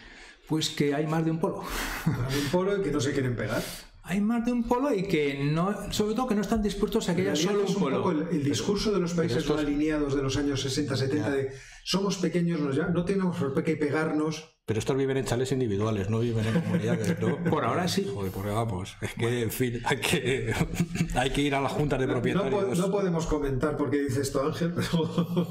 Pues 0.47 0.69
que 0.69 0.95
hay 0.95 1.05
más 1.07 1.25
de 1.25 1.31
un 1.31 1.39
polo. 1.39 1.63
Hay 2.05 2.39
un 2.39 2.47
polo 2.51 2.77
y 2.77 2.81
que 2.81 2.91
no 2.91 2.99
se 2.99 3.13
quieren 3.13 3.35
pegar. 3.35 3.61
Hay 4.03 4.21
más 4.21 4.43
de 4.43 4.51
un 4.51 4.63
polo 4.63 4.91
y 4.91 5.03
que 5.03 5.43
no, 5.43 5.93
sobre 5.93 6.15
todo 6.15 6.27
que 6.27 6.33
no 6.33 6.41
están 6.41 6.63
dispuestos 6.63 7.09
a 7.09 7.15
que 7.15 7.29
haya 7.29 7.35
solo 7.35 7.65
un 7.67 7.75
polo. 7.75 8.29
el, 8.31 8.43
discurso 8.43 8.91
de 8.91 8.99
los 8.99 9.13
países 9.13 9.47
alineados 9.51 10.15
de 10.15 10.23
los 10.23 10.35
años 10.37 10.61
60, 10.61 10.97
70 10.97 11.29
de 11.29 11.51
somos 11.83 12.17
pequeños, 12.17 12.59
no 12.59 13.05
tenemos 13.05 13.37
por 13.37 13.63
qué 13.63 13.75
pegarnos, 13.75 14.58
pero 14.69 14.77
estos 14.77 14.95
viven 14.95 15.17
en 15.17 15.25
chales 15.25 15.51
individuales, 15.51 16.11
no 16.11 16.19
viven 16.19 16.45
en 16.45 16.61
comunidades, 16.61 17.19
¿no? 17.19 17.43
Por 17.49 17.65
ahora 17.65 17.87
sí. 17.87 18.07
Joder, 18.13 18.31
porque 18.31 18.51
vamos, 18.51 18.97
es 19.01 19.15
que, 19.15 19.41
en 19.41 19.49
fin, 19.49 19.81
hay 19.83 19.97
que, 19.97 20.53
hay 21.15 21.31
que 21.31 21.41
ir 21.41 21.55
a 21.55 21.59
las 21.59 21.71
juntas 21.71 21.99
de 21.99 22.07
propietarios. 22.07 22.77
No, 22.77 22.91
podemos 22.91 23.25
comentar 23.25 23.75
por 23.75 23.89
qué 23.89 23.97
dice 23.97 24.21
esto 24.21 24.45
Ángel, 24.45 24.75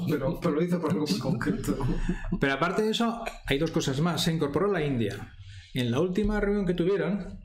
pero, 0.07 0.39
pero, 0.39 0.55
lo 0.55 0.63
hizo 0.63 0.79
por 0.79 0.91
algo 0.91 1.05
muy 1.05 1.19
concreto. 1.19 1.77
Pero 2.39 2.53
aparte 2.53 2.83
de 2.83 2.91
eso, 2.91 3.21
hay 3.45 3.59
dos 3.59 3.71
cosas 3.71 3.99
más. 3.99 4.23
Se 4.23 4.31
incorporó 4.31 4.71
la 4.71 4.85
India. 4.85 5.33
En 5.73 5.91
la 5.91 5.99
última 5.99 6.39
reunión 6.39 6.65
que 6.65 6.73
tuvieron, 6.73 7.41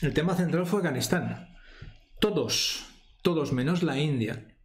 el 0.00 0.14
tema 0.14 0.34
central 0.34 0.64
fue 0.64 0.78
Afganistán. 0.78 1.50
Todos, 2.18 2.86
todos 3.20 3.52
menos 3.52 3.82
la 3.82 3.98
India, 3.98 4.56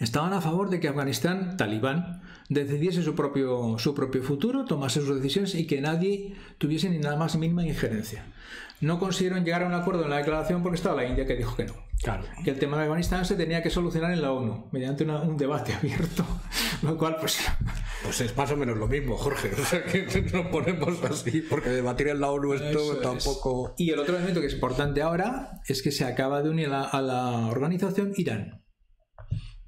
estaban 0.00 0.32
a 0.32 0.40
favor 0.40 0.70
de 0.70 0.80
que 0.80 0.88
Afganistán, 0.88 1.56
talibán, 1.56 2.23
decidiese 2.48 3.02
su 3.02 3.14
propio, 3.14 3.78
su 3.78 3.94
propio 3.94 4.22
futuro, 4.22 4.64
tomase 4.64 5.00
sus 5.00 5.16
decisiones 5.16 5.54
y 5.54 5.66
que 5.66 5.80
nadie 5.80 6.34
tuviese 6.58 6.90
ni 6.90 6.98
nada 6.98 7.16
más 7.16 7.36
mínima 7.36 7.66
injerencia. 7.66 8.26
No 8.80 8.98
consiguieron 8.98 9.44
llegar 9.44 9.62
a 9.62 9.66
un 9.66 9.74
acuerdo 9.74 10.04
en 10.04 10.10
la 10.10 10.18
declaración 10.18 10.62
porque 10.62 10.76
estaba 10.76 10.96
la 10.96 11.08
India 11.08 11.26
que 11.26 11.36
dijo 11.36 11.56
que 11.56 11.64
no. 11.64 11.74
Claro. 12.02 12.24
Que 12.44 12.50
el 12.50 12.58
tema 12.58 12.76
de 12.76 12.82
Afganistán 12.82 13.24
se 13.24 13.34
tenía 13.34 13.62
que 13.62 13.70
solucionar 13.70 14.12
en 14.12 14.20
la 14.20 14.32
ONU, 14.32 14.68
mediante 14.72 15.04
un 15.04 15.36
debate 15.38 15.72
abierto. 15.82 16.24
Lo 16.82 16.98
cual, 16.98 17.16
pues. 17.18 17.38
Pues 18.02 18.20
es 18.20 18.36
más 18.36 18.50
o 18.50 18.56
menos 18.56 18.76
lo 18.76 18.86
mismo, 18.86 19.16
Jorge. 19.16 19.52
O 19.58 19.64
sea, 19.64 19.82
que 19.84 20.04
nos 20.32 20.46
ponemos 20.48 21.02
así, 21.04 21.40
porque 21.40 21.70
debatir 21.70 22.08
en 22.08 22.20
la 22.20 22.30
ONU 22.30 22.54
esto 22.54 22.98
tampoco. 22.98 23.74
Y 23.78 23.90
el 23.90 23.98
otro 23.98 24.16
elemento 24.16 24.40
que 24.40 24.48
es 24.48 24.54
importante 24.54 25.00
ahora 25.00 25.62
es 25.66 25.80
que 25.82 25.90
se 25.90 26.04
acaba 26.04 26.42
de 26.42 26.50
unir 26.50 26.68
a 26.70 27.00
la 27.00 27.46
organización 27.46 28.12
Irán. 28.16 28.63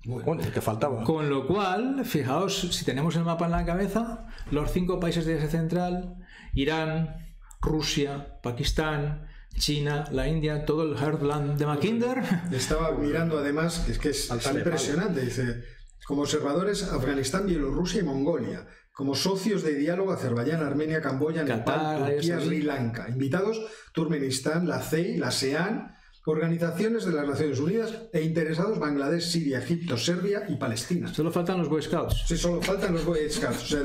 Bueno, 0.07 0.43
te 0.43 0.61
faltaba. 0.61 1.03
Con 1.03 1.29
lo 1.29 1.47
cual, 1.47 2.05
fijaos, 2.05 2.61
si 2.61 2.85
tenemos 2.85 3.17
el 3.17 3.25
mapa 3.25 3.47
en 3.47 3.51
la 3.51 3.65
cabeza, 3.65 4.27
los 4.51 4.71
cinco 4.71 5.01
países 5.01 5.27
de 5.27 5.37
Asia 5.37 5.49
Central, 5.49 6.17
Irán, 6.55 7.35
Rusia, 7.61 8.39
Pakistán, 8.43 9.27
China, 9.59 10.05
la 10.13 10.29
India, 10.29 10.65
todo 10.65 10.85
el 10.85 10.97
Heartland 10.97 11.59
de 11.59 11.67
Mackinder. 11.67 12.23
Estaba 12.53 12.93
mirando 12.93 13.39
además, 13.39 13.89
es 13.89 13.99
que 13.99 14.11
es 14.11 14.31
impresionante, 14.31 15.23
dice, 15.23 15.65
como 16.07 16.23
observadores, 16.23 16.85
Afganistán, 16.85 17.47
Bielorrusia 17.47 18.01
y 18.01 18.05
Mongolia. 18.05 18.67
Como 18.93 19.15
socios 19.15 19.63
de 19.63 19.75
diálogo, 19.75 20.13
Azerbaiyán, 20.13 20.63
Armenia, 20.63 21.03
Camboya, 21.03 21.43
Nepal, 21.43 22.13
Turquía, 22.13 22.41
Sri 22.41 22.63
Lanka. 22.63 23.09
Invitados, 23.11 23.61
Turkmenistán, 23.93 24.67
la 24.69 24.81
CEI, 24.81 25.19
la 25.19 25.31
SEAN, 25.31 25.96
organizaciones 26.27 27.07
de 27.07 27.13
las 27.13 27.27
Naciones 27.27 27.61
Unidas 27.61 27.95
e 28.13 28.21
interesados 28.23 28.79
Bangladesh, 28.79 29.23
Siria, 29.23 29.61
Egipto, 29.61 29.97
Serbia 29.97 30.45
y 30.49 30.57
Palestina. 30.57 31.13
Solo 31.15 31.31
faltan 31.31 31.59
los 31.59 31.69
Boy 31.69 31.83
Scouts. 31.83 32.25
Sí, 32.27 32.37
solo 32.37 32.61
faltan 32.61 32.95
los 32.95 33.05
Boy 33.05 33.31
Scouts. 33.31 33.63
O 33.63 33.67
sea, 33.67 33.83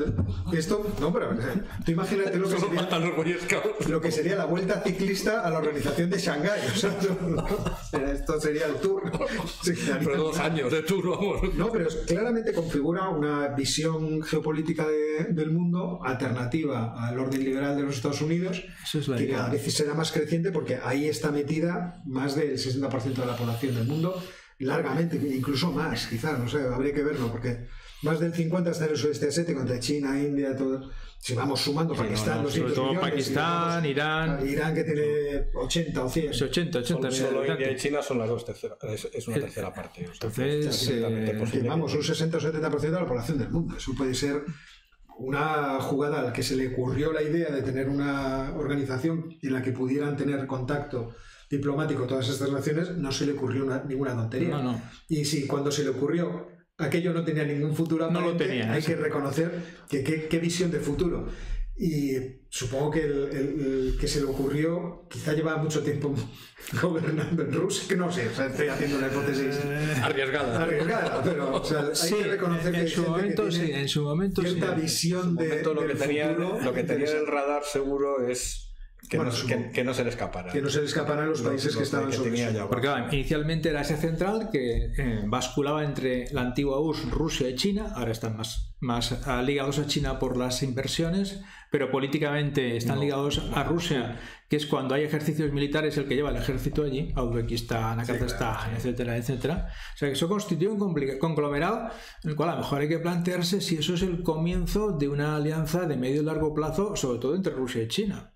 esto, 0.52 0.94
no, 1.00 1.12
pero 1.12 1.30
tú 1.84 1.92
imagínate 1.92 2.36
lo 2.36 2.48
que, 2.48 2.54
solo 2.54 2.66
sería, 2.66 2.80
faltan 2.80 3.02
los 3.02 3.16
Boy 3.16 3.36
Scouts. 3.40 3.88
lo 3.88 4.00
que 4.00 4.10
sería 4.10 4.36
la 4.36 4.46
vuelta 4.46 4.82
ciclista 4.84 5.40
a 5.40 5.50
la 5.50 5.58
organización 5.58 6.10
de 6.10 6.18
Shanghái. 6.18 6.60
O 6.72 6.76
sea, 6.76 8.12
esto 8.12 8.40
sería 8.40 8.66
el 8.66 8.74
tour. 8.76 9.02
pero 10.04 10.16
dos 10.16 10.38
años 10.38 10.70
de 10.70 10.82
tour, 10.82 11.10
vamos. 11.10 11.54
No, 11.54 11.70
pero 11.70 11.88
claramente 12.06 12.52
configura 12.52 13.08
una 13.08 13.48
visión 13.48 14.22
geopolítica 14.22 14.86
del 15.30 15.52
mundo 15.52 16.00
alternativa 16.02 16.94
al 17.06 17.18
orden 17.18 17.44
liberal 17.44 17.76
de 17.76 17.82
los 17.82 17.96
Estados 17.96 18.20
Unidos, 18.20 18.64
es 18.92 19.06
que 19.06 19.24
idea. 19.24 19.38
cada 19.38 19.50
vez 19.50 19.72
será 19.72 19.94
más 19.94 20.10
creciente 20.10 20.50
porque 20.50 20.78
ahí 20.82 21.06
está 21.06 21.30
metida 21.30 22.02
más 22.04 22.31
del 22.36 22.58
60% 22.58 23.14
de 23.14 23.26
la 23.26 23.36
población 23.36 23.74
del 23.74 23.86
mundo, 23.86 24.22
largamente, 24.58 25.16
incluso 25.16 25.72
más, 25.72 26.06
quizás, 26.06 26.38
no 26.38 26.48
sé, 26.48 26.62
habría 26.62 26.94
que 26.94 27.02
verlo, 27.02 27.30
porque 27.30 27.66
más 28.02 28.20
del 28.20 28.32
50% 28.32 28.70
está 28.70 28.84
en 28.86 28.90
el 28.90 28.96
sudeste 28.96 29.28
asiático, 29.28 29.60
entre 29.60 29.80
China, 29.80 30.20
India, 30.20 30.56
todo. 30.56 30.90
Si 31.18 31.34
vamos 31.34 31.60
sumando 31.60 31.94
Pakistán, 31.94 32.38
no, 32.38 32.42
los 32.42 32.52
sobre 32.52 32.72
todo 32.72 32.88
millones, 32.88 33.10
Pakistán, 33.10 33.86
Irán. 33.86 34.48
Irán 34.48 34.74
que 34.74 34.82
tiene 34.82 35.50
80 35.54 36.04
o 36.04 36.08
100. 36.08 36.30
80, 36.42 36.78
80 36.80 37.10
Solo, 37.12 37.28
solo 37.28 37.46
India 37.46 37.70
y 37.70 37.76
China 37.76 38.02
son 38.02 38.18
las 38.18 38.28
dos 38.28 38.44
terceras, 38.44 38.76
es, 38.82 39.08
es 39.12 39.28
una 39.28 39.38
tercera 39.38 39.72
parte. 39.72 40.08
O 40.08 40.14
sea, 40.14 40.28
Entonces, 40.28 40.88
eh, 40.90 41.62
vamos, 41.64 41.94
un 41.94 42.02
60 42.02 42.36
o 42.36 42.40
70% 42.40 42.80
de 42.80 42.90
la 42.90 43.06
población 43.06 43.38
del 43.38 43.50
mundo. 43.50 43.76
Eso 43.76 43.92
puede 43.96 44.14
ser 44.14 44.42
una 45.18 45.78
jugada 45.80 46.18
a 46.18 46.22
la 46.24 46.32
que 46.32 46.42
se 46.42 46.56
le 46.56 46.68
ocurrió 46.68 47.12
la 47.12 47.22
idea 47.22 47.50
de 47.50 47.62
tener 47.62 47.88
una 47.88 48.52
organización 48.56 49.38
en 49.40 49.52
la 49.52 49.62
que 49.62 49.70
pudieran 49.70 50.16
tener 50.16 50.44
contacto 50.48 51.14
diplomático 51.52 52.06
todas 52.06 52.28
estas 52.28 52.48
relaciones, 52.48 52.96
no 52.96 53.12
se 53.12 53.26
le 53.26 53.32
ocurrió 53.32 53.66
ninguna 53.86 54.14
tontería. 54.14 54.48
No, 54.48 54.62
no. 54.62 54.82
Y 55.08 55.24
si 55.24 55.46
cuando 55.46 55.70
se 55.70 55.84
le 55.84 55.90
ocurrió 55.90 56.48
aquello 56.78 57.12
no 57.12 57.22
tenía 57.22 57.44
ningún 57.44 57.76
futuro, 57.76 58.10
no 58.10 58.20
lo 58.20 58.36
tenía, 58.36 58.72
hay 58.72 58.82
que 58.82 58.96
reconocer 58.96 59.62
que 59.88 60.02
qué 60.02 60.38
visión 60.38 60.70
de 60.70 60.80
futuro. 60.80 61.28
Y 61.74 62.12
supongo 62.50 62.90
que 62.90 63.04
el, 63.04 63.28
el, 63.32 63.96
que 63.98 64.06
se 64.06 64.20
le 64.20 64.26
ocurrió 64.26 65.06
quizá 65.10 65.32
llevaba 65.32 65.62
mucho 65.62 65.82
tiempo 65.82 66.14
gobernando 66.82 67.42
en 67.42 67.52
Rusia, 67.52 67.84
que 67.88 67.96
no 67.96 68.12
sé, 68.12 68.28
o 68.28 68.34
sea, 68.34 68.46
estoy 68.46 68.68
haciendo 68.68 68.98
una 68.98 69.08
hipótesis 69.08 69.58
arriesgada. 70.02 70.62
Arriesgada, 70.62 71.22
pero 71.22 71.54
o 71.54 71.64
sea, 71.64 71.80
hay 71.80 71.94
sí, 71.94 72.14
que 72.14 72.24
reconocer 72.24 72.72
que 72.72 72.78
en 72.78 72.84
hay 72.84 72.90
su 72.90 73.02
momento, 73.02 73.44
que 73.44 73.50
tiene 73.50 73.66
sí, 73.66 73.72
en 73.72 73.88
su 73.88 74.02
momento 74.04 74.42
cierta 74.42 74.74
sí. 74.74 74.82
visión 74.82 75.34
de, 75.34 75.48
momento, 75.48 75.74
lo, 75.74 75.80
del 75.82 75.92
que 75.92 75.96
tenía, 75.96 76.28
futuro 76.28 76.60
lo 76.60 76.72
que 76.74 76.84
tenía 76.84 77.10
en 77.10 77.16
el 77.16 77.26
radar 77.26 77.64
seguro 77.64 78.26
es 78.26 78.61
que, 79.08 79.16
Bueno, 79.18 79.32
no, 79.32 79.46
que, 79.46 79.70
que 79.70 79.84
no 79.84 79.92
se 79.94 80.04
le 80.04 80.10
escapara. 80.10 80.52
que 80.52 80.62
no 80.62 80.70
se 80.70 80.80
le 80.80 80.86
escaparan 80.86 81.28
los 81.28 81.40
Lo- 81.42 81.50
países 81.50 81.72
lo 81.74 81.78
que 81.78 81.84
estaban 81.84 82.10
que 82.10 82.16
sobre 82.16 82.30
su- 82.30 82.52
ya. 82.52 82.66
Porque 82.68 82.86
claro, 82.86 83.12
inicialmente 83.12 83.68
era 83.68 83.80
Asia 83.80 83.96
Central 83.96 84.48
que 84.50 84.92
eh, 84.96 85.22
basculaba 85.26 85.84
entre 85.84 86.30
la 86.32 86.42
antigua 86.42 86.80
URSS, 86.80 87.10
Rusia 87.10 87.48
y 87.50 87.54
China. 87.56 87.92
Ahora 87.94 88.12
están 88.12 88.36
más, 88.36 88.74
más 88.80 89.26
ah, 89.26 89.42
ligados 89.42 89.78
a 89.78 89.86
China 89.86 90.18
por 90.18 90.36
las 90.36 90.62
inversiones, 90.62 91.40
pero 91.70 91.90
políticamente 91.90 92.76
están 92.76 93.00
ligados 93.00 93.42
a 93.54 93.64
Rusia, 93.64 94.18
que 94.48 94.56
es 94.56 94.66
cuando 94.66 94.94
hay 94.94 95.02
ejercicios 95.04 95.52
militares 95.52 95.96
el 95.96 96.06
que 96.06 96.14
lleva 96.14 96.30
el 96.30 96.36
ejército 96.36 96.84
allí, 96.84 97.12
a 97.16 97.22
Uzbekistán, 97.22 97.98
a 97.98 98.04
Kazajstán, 98.04 98.74
etcétera, 98.76 99.16
etcétera. 99.16 99.68
O 99.94 99.96
sea 99.98 100.08
que 100.08 100.14
eso 100.14 100.28
constituye 100.28 100.68
un 100.68 100.94
conglomerado 101.18 101.88
en 102.22 102.30
el 102.30 102.36
cual 102.36 102.50
a 102.50 102.52
lo 102.54 102.58
mejor 102.60 102.80
hay 102.82 102.88
que 102.88 102.98
plantearse 102.98 103.60
si 103.60 103.76
eso 103.76 103.94
es 103.94 104.02
el 104.02 104.22
comienzo 104.22 104.92
de 104.92 105.08
una 105.08 105.36
alianza 105.36 105.86
de 105.86 105.96
medio 105.96 106.22
y 106.22 106.24
largo 106.24 106.54
plazo, 106.54 106.94
sobre 106.96 107.18
todo 107.18 107.34
entre 107.34 107.52
Rusia 107.54 107.82
y 107.82 107.88
China. 107.88 108.31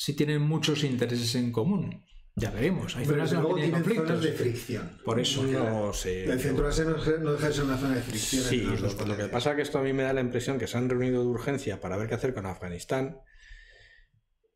Si 0.00 0.14
tienen 0.14 0.40
muchos 0.40 0.82
intereses 0.82 1.34
en 1.34 1.52
común. 1.52 2.06
Ya 2.34 2.50
veremos. 2.50 2.96
Hay 2.96 3.04
Pero 3.04 3.16
zonas 3.18 3.32
las 3.32 3.42
luego 3.42 3.54
que 3.54 3.62
tienen 3.64 3.82
tienen 3.82 3.98
zonas 3.98 4.12
conflictos. 4.12 4.38
de 4.38 4.50
fricción. 4.50 4.90
Por 5.04 5.20
eso. 5.20 5.42
No 5.42 5.92
sé. 5.92 6.24
El 6.24 6.40
centro 6.40 6.66
Asia 6.66 6.84
no 6.84 6.94
deja 6.94 7.18
no 7.18 7.32
deja 7.32 7.48
de 7.48 7.52
ser 7.52 7.64
una 7.64 7.76
zona 7.76 7.96
de 7.96 8.00
fricción. 8.00 8.44
Sí, 8.44 8.62
los 8.62 9.06
lo, 9.06 9.14
que 9.14 9.26
pasa 9.26 9.50
es 9.50 9.56
que 9.56 9.62
esto 9.62 9.78
a 9.78 9.82
mí 9.82 9.92
me 9.92 10.04
da 10.04 10.14
la 10.14 10.22
impresión 10.22 10.58
que 10.58 10.66
se 10.66 10.78
han 10.78 10.88
reunido 10.88 11.20
de 11.20 11.28
urgencia 11.28 11.82
para 11.82 11.98
ver 11.98 12.08
qué 12.08 12.14
hacer 12.14 12.32
con 12.32 12.46
Afganistán, 12.46 13.18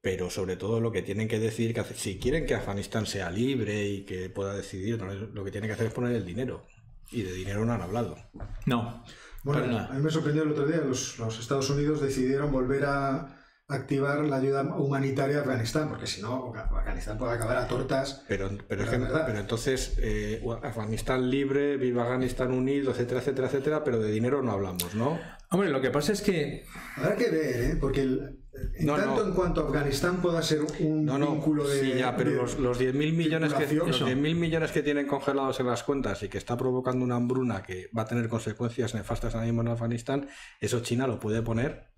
pero 0.01 0.31
sobre 0.31 0.57
todo 0.57 0.81
lo 0.81 0.91
que 0.93 1.03
tienen 1.03 1.29
que 1.29 1.39
decir, 1.39 1.75
que 1.75 1.85
si 1.95 2.19
quieren 2.19 2.47
que 2.47 2.55
Afganistán 2.55 3.05
sea 3.05 3.31
libre 3.31 3.87
y 3.87 4.07
que 4.07 4.31
pueda 4.31 4.55
decidir, 4.55 4.99
lo 5.03 5.45
que 5.45 5.51
tienen 5.51 5.69
que 5.69 5.75
hacer 5.75 5.89
es 5.89 5.93
poner 5.93 6.17
el 6.17 6.25
dinero. 6.25 6.67
Y 7.11 7.21
de 7.21 7.35
dinero 7.35 7.67
no 7.67 7.75
han 7.75 7.83
hablado. 7.83 8.17
No. 8.65 9.05
Bueno, 9.43 9.79
a 9.79 9.93
mí 9.93 10.03
me 10.03 10.11
sorprendió 10.11 10.45
el 10.45 10.53
otro 10.53 10.67
día, 10.67 10.79
los, 10.79 11.19
los 11.19 11.39
Estados 11.39 11.69
Unidos 11.69 12.01
decidieron 12.01 12.51
volver 12.51 12.87
a 12.87 13.34
activar 13.69 14.19
la 14.27 14.37
ayuda 14.37 14.63
humanitaria 14.63 15.39
a 15.39 15.41
Afganistán, 15.41 15.89
porque 15.89 16.07
si 16.07 16.21
no, 16.21 16.53
Afganistán 16.55 17.17
puede 17.17 17.33
acabar 17.33 17.57
a 17.57 17.67
tortas. 17.67 18.23
Pero, 18.29 18.51
pero, 18.69 18.85
verdad. 18.85 19.25
pero 19.27 19.39
entonces, 19.39 19.97
eh, 19.99 20.43
Afganistán 20.63 21.31
libre, 21.31 21.77
viva 21.79 22.03
Afganistán 22.03 22.53
unido, 22.53 22.91
etcétera, 22.91 23.21
etcétera, 23.21 23.47
etcétera, 23.49 23.85
pero 23.85 24.01
de 24.01 24.11
dinero 24.13 24.43
no 24.43 24.53
hablamos, 24.53 24.95
¿no? 24.95 25.19
Hombre, 25.51 25.71
lo 25.71 25.81
que 25.81 25.91
pasa 25.91 26.13
es 26.13 26.21
que 26.21 26.65
Habrá 26.97 27.17
que 27.17 27.31
ver, 27.31 27.61
¿eh? 27.63 27.77
porque 27.81 28.03
el- 28.03 28.41
en 28.79 28.87
tanto 28.87 29.27
en 29.27 29.33
cuanto 29.35 29.67
Afganistán 29.67 30.21
pueda 30.23 30.41
ser 30.43 30.61
un 30.81 31.07
vínculo 31.07 31.67
de. 31.67 31.81
Sí, 31.81 31.95
ya, 31.99 32.17
pero 32.17 32.31
los, 32.33 32.59
los 32.59 32.79
10.000 32.79 33.13
millones, 33.13 33.53
que, 33.55 33.67
los 33.75 34.05
10 34.05 34.17
millones 34.17 34.71
que 34.71 34.83
tienen 34.83 35.07
congelados 35.09 35.59
en 35.59 35.67
las 35.67 35.83
cuentas 35.83 36.23
y 36.23 36.29
que 36.29 36.39
está 36.39 36.57
provocando 36.57 37.05
una 37.05 37.17
hambruna 37.17 37.63
que 37.63 37.89
va 37.97 38.03
a 38.03 38.07
tener 38.07 38.29
consecuencias 38.29 38.95
nefastas 38.95 39.35
ahora 39.35 39.47
mismo 39.47 39.63
en 39.63 39.69
Afganistán, 39.69 40.29
eso 40.61 40.81
China 40.81 41.07
lo 41.09 41.19
puede 41.19 41.43
poner. 41.43 41.94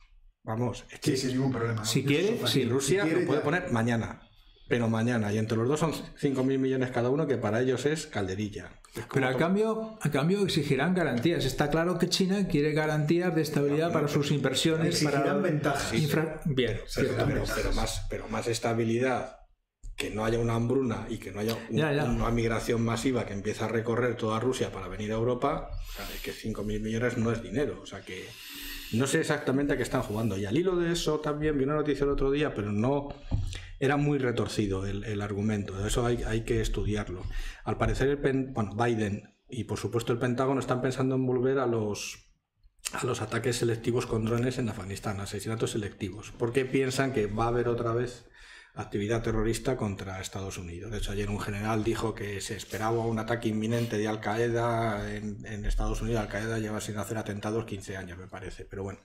Vamos, 0.47 0.84
es 0.90 1.01
que, 1.01 1.16
sí, 1.16 1.28
sin 1.28 1.36
ningún 1.36 1.53
problema. 1.53 1.84
Si 1.84 2.05
quiere, 2.05 2.47
si 2.47 2.64
Rusia 2.64 3.05
lo 3.05 3.26
puede 3.26 3.40
poner 3.40 3.72
mañana 3.72 4.26
pero 4.68 4.88
mañana. 4.88 5.32
Y 5.32 5.38
entre 5.38 5.57
los 5.57 5.68
dos 5.68 5.80
son 5.80 5.92
5.000 5.92 6.59
millones 6.59 6.90
cada 6.90 7.11
uno, 7.11 7.26
que 7.26 7.36
para 7.36 7.61
ellos 7.61 7.86
es 7.86 8.07
calderilla. 8.07 8.70
pero 9.12 9.28
a 9.28 9.36
cambio, 9.36 9.99
a 10.01 10.11
cambio 10.11 10.42
exigirán 10.42 10.94
garantías. 10.94 11.44
Está 11.44 11.70
claro 11.70 11.99
que 11.99 12.09
China 12.09 12.49
quiere 12.49 12.72
garantías 12.72 13.34
de 13.34 13.42
estabilidad 13.42 13.92
para 13.92 14.09
sus 14.09 14.30
inversiones. 14.30 14.88
Exigirán 14.88 15.22
para 15.22 15.34
ventajas. 15.34 15.92
Bien, 16.44 16.80
pero, 16.94 17.72
más, 17.74 18.07
pero 18.11 18.28
más 18.28 18.47
estabilidad 18.49 19.36
que 19.97 20.11
no 20.11 20.26
haya 20.26 20.38
una 20.38 20.57
hambruna 20.57 21.07
y 21.09 21.16
que 21.18 21.32
no 21.32 21.40
haya 21.40 21.57
una 21.70 22.30
migración 22.30 22.82
masiva 22.82 23.24
que 23.24 23.32
empieza 23.32 23.64
a 23.64 23.68
recorrer 23.68 24.16
toda 24.16 24.40
Rusia 24.40 24.70
para 24.70 24.88
venir 24.88 25.12
a 25.12 25.14
Europa, 25.14 25.70
es 26.14 26.20
que 26.20 26.32
5.000 26.32 26.80
millones 26.80 27.16
no 27.16 27.32
es 27.32 27.42
dinero. 27.42 27.80
O 27.82 27.86
sea 27.86 28.01
que 28.03 28.26
no 28.93 29.07
sé 29.07 29.20
exactamente 29.20 29.72
a 29.72 29.76
qué 29.76 29.82
están 29.82 30.03
jugando. 30.03 30.37
Y 30.37 30.45
al 30.45 30.57
hilo 30.57 30.76
de 30.76 30.93
eso 30.93 31.20
también 31.20 31.59
vi 31.59 31.64
una 31.64 31.74
noticia 31.74 32.05
el 32.05 32.11
otro 32.11 32.30
día, 32.30 32.55
pero 32.55 32.72
no 32.72 33.09
era 33.78 33.97
muy 33.97 34.18
retorcido 34.18 34.87
el, 34.87 35.20
argumento, 35.20 35.76
de 35.76 35.89
eso 35.89 36.07
hay, 36.07 36.41
que 36.43 36.61
estudiarlo. 36.61 37.22
Al 37.64 37.76
parecer, 37.76 38.09
el 38.09 38.47
bueno, 38.47 38.74
Biden 38.74 39.34
y 39.49 39.64
por 39.64 39.78
supuesto 39.78 40.12
el 40.12 40.18
Pentágono 40.18 40.61
están 40.61 40.80
pensando 40.80 41.14
en 41.14 41.26
volver 41.26 41.59
a 41.59 41.66
los, 41.66 42.30
a 42.93 43.05
los 43.05 43.20
ataques 43.20 43.57
selectivos 43.57 44.07
con 44.07 44.24
drones 44.24 44.59
en 44.59 44.68
Afganistán, 44.68 45.20
asesinatos 45.20 45.72
selectivos, 45.72 46.32
porque 46.39 46.64
piensan 46.64 47.12
que 47.12 47.26
va 47.26 47.45
a 47.45 47.49
haber 47.49 47.68
otra 47.68 47.93
vez 47.93 48.26
actividad 48.77 49.22
terrorista 49.22 49.77
contra 49.77 50.20
Estados 50.20 50.59
Unidos. 50.59 50.93
De 50.93 50.99
hecho, 50.99 51.12
ayer 51.12 51.31
un 51.31 51.41
general 51.41 51.83
dijo 51.83 52.14
que 52.14 52.41
se 52.41 52.57
esperaba 52.57 52.99
un 52.99 53.18
ataque 53.18 53.49
inminente 53.49 53.99
de 53.99 54.07
Al 54.07 54.20
Qaeda 54.20 55.14
en, 55.14 55.45
en 55.47 55.64
Estados 55.64 56.03
Unidos. 56.03 56.20
Al 56.20 56.29
Qaeda 56.29 56.59
lleva 56.59 56.81
sin 56.81 56.99
hacer 56.99 57.16
atentados 57.16 57.64
15 57.64 57.97
años, 57.97 58.18
me 58.18 58.27
parece. 58.27 58.66
Pero 58.66 58.83
bueno, 58.83 59.01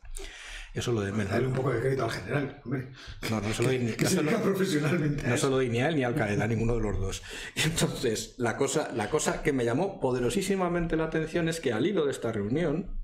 eso 0.73 0.91
lo 0.91 1.01
de 1.01 1.11
menos. 1.11 1.31
Darle 1.31 1.47
un 1.47 1.53
poco 1.53 1.71
de 1.71 1.79
crédito 1.79 2.03
al 2.03 2.11
general, 2.11 2.61
hombre. 2.63 2.91
No, 3.29 3.41
no 3.41 3.47
que, 3.69 3.95
que 3.95 4.23
no 4.23 4.41
profesionalmente. 4.41 5.23
No 5.27 5.61
ni 5.61 5.79
él 5.79 5.95
ni 5.95 6.03
Al 6.03 6.15
Qaeda, 6.15 6.47
ninguno 6.47 6.75
de 6.75 6.81
los 6.81 6.99
dos. 6.99 7.23
Entonces, 7.55 8.35
la 8.37 8.57
cosa, 8.57 8.91
la 8.93 9.09
cosa 9.09 9.41
que 9.41 9.53
me 9.53 9.65
llamó 9.65 9.99
poderosísimamente 9.99 10.97
la 10.97 11.05
atención 11.05 11.49
es 11.49 11.61
que 11.61 11.71
al 11.71 11.85
hilo 11.85 12.05
de 12.05 12.11
esta 12.11 12.31
reunión, 12.31 13.01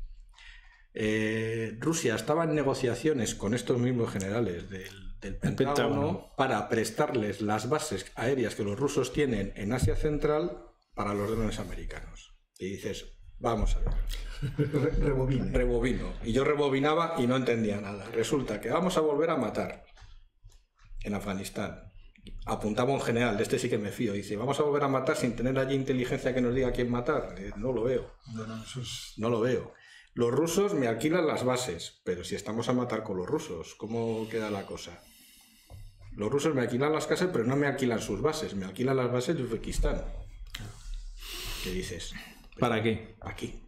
eh, 0.93 1.77
Rusia 1.79 2.15
estaba 2.15 2.43
en 2.43 2.55
negociaciones 2.55 3.35
con 3.35 3.53
estos 3.53 3.79
mismos 3.79 4.11
generales 4.11 4.69
del, 4.69 5.06
del 5.21 5.37
Pentágono 5.37 6.33
para 6.37 6.69
prestarles 6.69 7.41
las 7.41 7.69
bases 7.69 8.11
aéreas 8.15 8.55
que 8.55 8.63
los 8.63 8.79
rusos 8.79 9.13
tienen 9.13 9.53
en 9.55 9.73
Asia 9.73 9.95
Central 9.95 10.65
para 10.93 11.13
los 11.13 11.29
drones 11.29 11.59
americanos. 11.59 12.35
Y 12.59 12.69
dices, 12.69 13.17
Vamos 13.39 13.75
a 13.75 13.79
ver. 13.79 15.51
Rebobino. 15.51 16.13
Y 16.23 16.33
yo 16.33 16.43
rebobinaba 16.43 17.15
y 17.17 17.27
no 17.27 17.35
entendía 17.35 17.79
nada. 17.79 18.05
Resulta 18.13 18.59
que 18.59 18.69
vamos 18.69 18.97
a 18.97 19.01
volver 19.01 19.29
a 19.29 19.37
matar 19.37 19.85
en 21.03 21.13
Afganistán. 21.13 21.83
Apuntaba 22.45 22.91
un 22.91 23.01
general, 23.01 23.37
de 23.37 23.43
este 23.43 23.59
sí 23.59 23.69
que 23.69 23.77
me 23.77 23.91
fío. 23.91 24.13
Dice, 24.13 24.35
vamos 24.35 24.59
a 24.59 24.63
volver 24.63 24.83
a 24.83 24.87
matar 24.87 25.15
sin 25.15 25.35
tener 25.35 25.57
allí 25.57 25.75
inteligencia 25.75 26.33
que 26.33 26.41
nos 26.41 26.53
diga 26.53 26.71
quién 26.71 26.89
matar. 26.89 27.35
No 27.57 27.71
lo 27.71 27.83
veo. 27.83 28.11
No, 28.33 28.45
no, 28.45 28.63
no 29.17 29.29
lo 29.29 29.39
veo. 29.39 29.73
Los 30.17 30.31
rusos 30.31 30.73
me 30.73 30.87
alquilan 30.87 31.27
las 31.27 31.43
bases, 31.43 32.01
pero 32.03 32.23
si 32.23 32.33
estamos 32.33 32.69
a 32.69 32.73
matar 32.73 33.03
con 33.03 33.17
los 33.17 33.27
rusos, 33.27 33.75
¿cómo 33.75 34.27
queda 34.27 34.49
la 34.49 34.65
cosa? 34.65 34.99
Los 36.15 36.31
rusos 36.31 36.55
me 36.55 36.61
alquilan 36.61 36.91
las 36.91 37.05
casas, 37.05 37.29
pero 37.31 37.43
no 37.43 37.55
me 37.55 37.67
alquilan 37.67 38.01
sus 38.01 38.19
bases, 38.19 38.55
me 38.55 38.65
alquilan 38.65 38.97
las 38.97 39.11
bases 39.11 39.37
de 39.37 39.43
Uzbekistán. 39.43 40.03
¿Qué 41.63 41.69
dices? 41.69 42.15
¿Para 42.57 42.81
qué? 42.81 43.15
Aquí. 43.21 43.61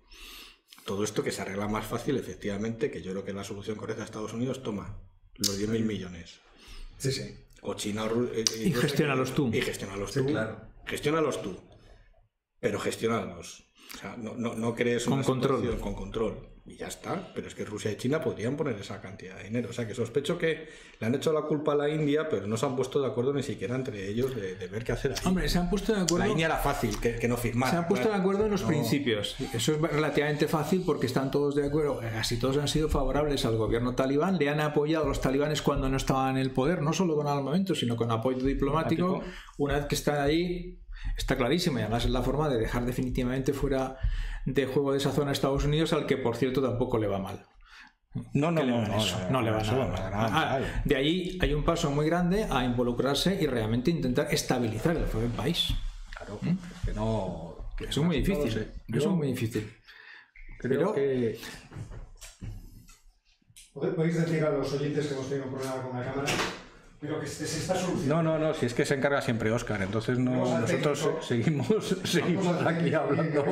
Todo 0.87 1.03
esto 1.03 1.23
que 1.23 1.31
se 1.31 1.43
arregla 1.43 1.67
más 1.67 1.85
fácil, 1.85 2.17
efectivamente, 2.17 2.89
que 2.89 3.03
yo 3.03 3.11
creo 3.11 3.23
que 3.23 3.33
la 3.33 3.43
solución 3.43 3.77
correcta 3.77 4.01
de 4.01 4.05
Estados 4.05 4.33
Unidos 4.33 4.63
toma 4.63 4.97
los 5.35 5.61
10.000 5.61 5.83
millones. 5.83 6.39
Sí, 6.97 7.11
sí. 7.11 7.45
O 7.61 7.75
China 7.75 8.09
eh, 8.33 8.43
y, 8.59 8.73
gestionalos 8.73 9.35
tú. 9.35 9.51
Y 9.53 9.61
gestionalos 9.61 10.13
tú. 10.13 10.25
claro. 10.25 10.61
Gestionalos 10.87 11.43
tú. 11.43 11.61
Pero 12.59 12.79
gestionalos. 12.79 13.68
O 13.93 13.97
sea, 13.97 14.15
no, 14.17 14.35
no, 14.35 14.55
no 14.55 14.75
crees 14.75 15.05
con 15.05 15.23
control. 15.23 15.79
con 15.79 15.95
control 15.95 16.49
y 16.69 16.77
ya 16.77 16.87
está. 16.87 17.31
Pero 17.33 17.47
es 17.47 17.55
que 17.55 17.65
Rusia 17.65 17.91
y 17.91 17.97
China 17.97 18.21
podrían 18.21 18.55
poner 18.55 18.75
esa 18.79 19.01
cantidad 19.01 19.37
de 19.37 19.45
dinero. 19.45 19.69
O 19.69 19.73
sea 19.73 19.87
que 19.87 19.95
sospecho 19.95 20.37
que 20.37 20.69
le 20.99 21.07
han 21.07 21.15
hecho 21.15 21.33
la 21.33 21.41
culpa 21.41 21.73
a 21.73 21.75
la 21.75 21.89
India, 21.89 22.29
pero 22.29 22.47
no 22.47 22.57
se 22.57 22.65
han 22.65 22.75
puesto 22.75 23.01
de 23.01 23.07
acuerdo 23.07 23.33
ni 23.33 23.43
siquiera 23.43 23.75
entre 23.75 24.07
ellos 24.07 24.35
de, 24.35 24.55
ver 24.67 24.83
qué 24.83 24.91
hacer. 24.91 25.15
Hombre, 25.25 25.49
se 25.49 25.57
han 25.57 25.69
puesto 25.69 25.93
de 25.93 26.01
acuerdo. 26.01 26.25
La 26.25 26.31
India 26.31 26.45
era 26.45 26.57
fácil, 26.57 26.99
que, 26.99 27.27
no 27.27 27.37
firmar. 27.37 27.71
Se 27.71 27.77
han 27.77 27.87
puesto 27.87 28.09
de 28.09 28.15
acuerdo 28.15 28.45
en 28.45 28.51
los 28.51 28.63
principios. 28.63 29.35
Eso 29.53 29.73
es 29.73 29.81
relativamente 29.81 30.47
fácil 30.47 30.83
porque 30.85 31.07
están 31.07 31.31
todos 31.31 31.55
de 31.55 31.65
acuerdo. 31.65 31.99
Casi 31.99 32.37
todos 32.37 32.57
han 32.57 32.67
sido 32.67 32.89
favorables 32.89 33.45
al 33.45 33.57
gobierno 33.57 33.95
talibán. 33.95 34.37
Le 34.37 34.49
han 34.49 34.59
apoyado 34.59 35.05
a 35.05 35.07
los 35.07 35.21
talibanes 35.21 35.61
cuando 35.61 35.89
no 35.89 35.97
estaban 35.97 36.35
en 36.35 36.41
el 36.41 36.51
poder, 36.51 36.81
no 36.81 36.93
solo 36.93 37.15
con 37.15 37.27
armamento, 37.27 37.73
sino 37.73 37.95
con 37.95 38.11
apoyo 38.11 38.45
diplomático. 38.45 39.23
Una 39.57 39.75
vez 39.75 39.85
que 39.85 39.95
están 39.95 40.21
ahí, 40.21 40.79
está 41.17 41.37
clarísimo 41.37 41.79
y 41.79 41.81
además 41.81 42.05
es 42.05 42.11
la 42.11 42.21
forma 42.21 42.49
de 42.49 42.57
dejar 42.57 42.85
definitivamente 42.85 43.53
fuera 43.53 43.97
de 44.45 44.65
juego 44.65 44.91
de 44.91 44.97
esa 44.97 45.11
zona 45.11 45.29
a 45.29 45.33
Estados 45.33 45.65
Unidos, 45.65 45.93
al 45.93 46.05
que 46.05 46.17
por 46.17 46.35
cierto 46.35 46.61
tampoco 46.61 46.97
le 46.97 47.07
va 47.07 47.19
mal. 47.19 47.45
No, 48.33 48.49
no, 48.49 48.63
no, 48.63 48.81
no, 49.29 49.41
le 49.41 49.51
va 49.51 49.61
nada. 49.61 50.81
de 50.83 50.95
ahí 50.95 51.37
hay 51.41 51.53
un 51.53 51.63
paso 51.63 51.91
muy 51.91 52.07
grande 52.07 52.47
a 52.49 52.63
involucrarse 52.63 53.37
y 53.39 53.45
realmente 53.45 53.91
intentar 53.91 54.27
estabilizar 54.31 54.97
el 54.97 55.03
propio 55.03 55.29
país. 55.29 55.67
Claro, 56.15 56.39
¿Mm? 56.41 56.85
que 56.85 56.93
no. 56.93 57.55
es 57.87 57.97
muy 57.99 58.21
difícil. 58.21 58.71
es 58.87 59.07
muy 59.07 59.27
difícil. 59.27 59.71
Creo 60.57 60.93
que. 60.93 61.39
¿Podéis 63.73 64.15
decir 64.19 64.43
a 64.43 64.49
los 64.49 64.73
oyentes 64.73 65.07
que 65.07 65.13
hemos 65.13 65.29
tenido 65.29 65.45
un 65.45 65.53
problema 65.53 65.81
con 65.83 65.99
la 65.99 66.05
cámara? 66.05 66.31
Pero 66.99 67.19
que 67.19 67.27
se, 67.27 67.45
está 67.45 67.75
No, 68.07 68.21
no, 68.21 68.37
no, 68.37 68.53
si 68.53 68.65
es 68.65 68.73
que 68.73 68.85
se 68.85 68.95
encarga 68.95 69.21
siempre 69.21 69.51
Oscar, 69.51 69.81
entonces 69.81 70.19
no, 70.19 70.59
nosotros 70.59 71.09
seguimos, 71.21 71.97
seguimos 72.03 72.65
aquí 72.65 72.93
hablando. 72.93 73.45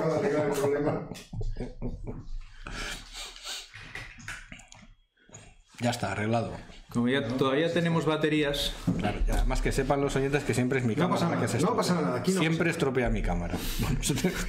Ya 5.80 5.92
está, 5.92 6.12
arreglado. 6.12 6.54
Como 6.98 7.10
ya 7.10 7.28
todavía 7.28 7.72
tenemos 7.72 8.06
baterías. 8.06 8.74
Claro, 8.98 9.20
ya, 9.28 9.46
más 9.46 9.62
que 9.62 9.72
sepan 9.72 10.02
los 10.02 10.16
oyentes 10.16 10.44
que 10.44 10.56
siempre 10.56 10.80
es 10.80 10.86
mi 10.86 10.96
cámara. 10.96 11.14
Pasa 11.14 11.30
nada, 11.30 11.46
que 11.46 11.60
no 11.60 11.76
pasa 11.76 11.94
nada. 11.94 12.16
Aquí 12.18 12.32
siempre 12.32 12.72
estropea 12.72 13.12
mi 13.12 13.22
cámara. 13.22 13.54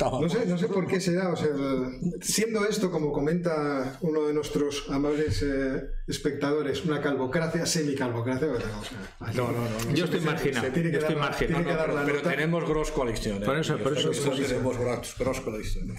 no, 0.01 0.29
sé, 0.31 0.47
no 0.47 0.57
sé 0.57 0.69
por 0.69 0.87
qué 0.87 0.99
será. 0.99 1.29
O 1.29 1.37
sea, 1.37 1.51
siendo 2.23 2.65
esto, 2.65 2.91
como 2.91 3.13
comenta 3.13 3.99
uno 4.01 4.27
de 4.27 4.33
nuestros 4.33 4.87
amables 4.89 5.43
eh, 5.43 5.91
espectadores, 6.07 6.87
una 6.87 7.03
calvocracia, 7.03 7.67
semicalvocracia. 7.67 8.49
No, 9.35 9.53
no, 9.53 9.53
no, 9.53 9.95
Yo 9.95 10.07
estoy 10.07 10.21
marginado. 10.21 10.69
Yo 10.69 10.99
estoy 11.01 11.17
marginado. 11.17 12.03
pero 12.07 12.23
tenemos 12.23 12.67
Gross 12.67 12.91
Collection. 12.93 13.43
¿eh? 13.43 13.45
Por 13.45 13.59
eso, 13.59 13.77
por 13.77 13.93
eso, 13.93 14.11
tenemos 14.11 14.79
Gross 15.19 15.41
Collection. 15.43 15.95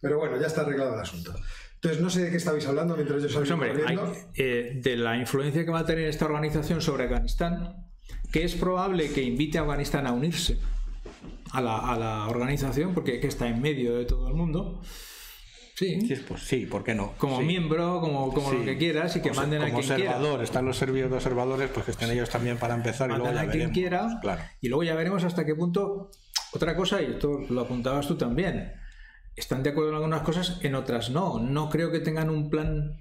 pero 0.00 0.16
bueno, 0.16 0.40
ya 0.40 0.46
está 0.46 0.62
arreglado 0.62 0.94
el 0.94 1.00
asunto. 1.00 1.34
Entonces, 1.82 2.02
no 2.02 2.10
sé 2.10 2.24
de 2.24 2.30
qué 2.30 2.36
estabais 2.36 2.66
hablando 2.66 2.94
mientras 2.94 3.22
yo 3.22 3.28
pues, 3.32 3.48
sabía. 3.48 3.72
pues, 3.72 4.84
de 4.84 4.96
la 4.98 5.16
influencia 5.16 5.64
que 5.64 5.70
va 5.70 5.78
a 5.78 5.86
tener 5.86 6.04
esta 6.04 6.26
organización 6.26 6.82
sobre 6.82 7.04
Afganistán, 7.04 7.86
que 8.30 8.44
es 8.44 8.54
probable 8.54 9.10
que 9.10 9.22
invite 9.22 9.56
a 9.56 9.62
Afganistán 9.62 10.06
a 10.06 10.12
unirse 10.12 10.58
a 11.52 11.62
la, 11.62 12.26
organización, 12.28 12.92
porque 12.92 13.18
está 13.26 13.48
en 13.48 13.62
medio 13.62 13.96
de 13.96 14.04
todo 14.04 14.28
el 14.28 14.34
mundo. 14.34 14.82
Sí. 15.74 16.02
Sí, 16.02 16.16
pues, 16.28 16.42
sí, 16.42 16.66
¿por 16.66 16.84
qué 16.84 16.94
no? 16.94 17.14
Como 17.16 17.40
miembro, 17.40 18.02
como, 18.02 18.30
como 18.30 18.52
lo 18.52 18.62
que 18.62 18.76
quieras 18.76 19.16
y 19.16 19.22
que 19.22 19.32
manden 19.32 19.62
a 19.62 19.70
quien 19.70 19.76
observador, 19.76 20.42
están 20.42 20.66
los 20.66 20.76
servidores 20.76 21.14
observadores, 21.14 21.70
pues 21.72 21.86
que 21.86 21.92
estén 21.92 22.10
ellos 22.10 22.28
también 22.28 22.58
para 22.58 22.74
empezar 22.74 23.10
y 23.10 23.14
luego 23.14 23.32
ya 23.32 23.40
a 23.40 23.48
quien 23.48 23.70
quiera. 23.70 24.18
Claro. 24.20 24.42
Y 24.60 24.68
luego 24.68 24.82
ya 24.82 24.94
veremos 24.94 25.24
hasta 25.24 25.46
qué 25.46 25.54
punto. 25.54 26.10
Otra 26.52 26.76
cosa, 26.76 27.00
y 27.00 27.06
esto 27.06 27.40
lo 27.48 27.62
apuntabas 27.62 28.06
tú 28.06 28.16
también, 28.16 28.74
están 29.36 29.62
de 29.62 29.70
acuerdo 29.70 29.90
en 29.90 29.96
algunas 29.96 30.22
cosas, 30.22 30.58
en 30.62 30.74
otras 30.74 31.10
no. 31.10 31.38
No 31.38 31.68
creo 31.70 31.90
que 31.90 32.00
tengan 32.00 32.30
un 32.30 32.50
plan 32.50 32.98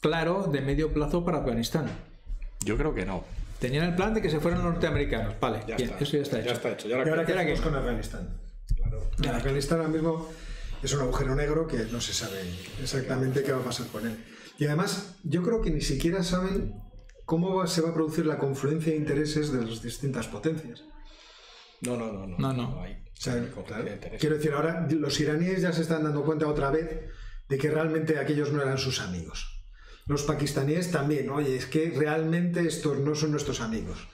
claro 0.00 0.48
de 0.50 0.60
medio 0.60 0.92
plazo 0.92 1.24
para 1.24 1.38
Afganistán. 1.38 1.86
Yo 2.64 2.76
creo 2.76 2.94
que 2.94 3.06
no. 3.06 3.24
Tenían 3.58 3.84
el 3.84 3.94
plan 3.94 4.12
de 4.12 4.20
que 4.20 4.28
se 4.28 4.40
fueran 4.40 4.62
los 4.62 4.72
norteamericanos. 4.72 5.38
Vale, 5.40 5.60
eso 6.00 6.16
ya 6.16 6.22
está 6.22 6.40
hecho. 6.40 6.48
Ya 6.48 6.52
está 6.52 6.70
hecho. 6.72 6.88
¿Y 6.88 6.92
ahora, 6.92 7.24
qué 7.24 7.56
con 7.62 7.74
Afganistán? 7.74 8.28
Claro. 8.76 9.36
Afganistán 9.36 9.78
ahora 9.78 9.90
mismo 9.90 10.28
es 10.82 10.92
un 10.94 11.00
agujero 11.00 11.34
negro 11.36 11.66
que 11.68 11.76
no 11.92 12.00
se 12.00 12.12
sabe 12.12 12.40
exactamente 12.80 13.42
qué 13.44 13.52
va 13.52 13.60
a 13.60 13.64
pasar 13.64 13.86
con 13.86 14.06
él. 14.06 14.18
Y 14.58 14.66
además, 14.66 15.16
yo 15.22 15.42
creo 15.42 15.62
que 15.62 15.70
ni 15.70 15.80
siquiera 15.80 16.24
saben 16.24 16.74
cómo 17.24 17.66
se 17.66 17.80
va 17.82 17.90
a 17.90 17.94
producir 17.94 18.26
la 18.26 18.38
confluencia 18.38 18.92
de 18.92 18.98
intereses 18.98 19.52
de 19.52 19.64
las 19.64 19.80
distintas 19.80 20.26
potencias. 20.26 20.82
No, 21.82 21.96
no, 21.96 22.12
no. 22.12 22.26
no, 22.26 22.36
no, 22.38 22.52
no. 22.52 23.01
Quiero 24.18 24.36
decir, 24.36 24.52
ahora 24.52 24.86
los 24.90 25.20
iraníes 25.20 25.62
ya 25.62 25.72
se 25.72 25.82
están 25.82 26.02
dando 26.02 26.24
cuenta 26.24 26.46
otra 26.46 26.70
vez 26.70 27.00
de 27.48 27.58
que 27.58 27.70
realmente 27.70 28.18
aquellos 28.18 28.52
no 28.52 28.62
eran 28.62 28.78
sus 28.78 29.00
amigos. 29.00 29.62
Los 30.06 30.22
pakistaníes 30.22 30.90
también, 30.90 31.30
oye, 31.30 31.56
es 31.56 31.66
que 31.66 31.92
realmente 31.96 32.66
estos 32.66 32.98
no 32.98 33.14
son 33.14 33.30
nuestros 33.30 33.60
amigos. 33.60 34.08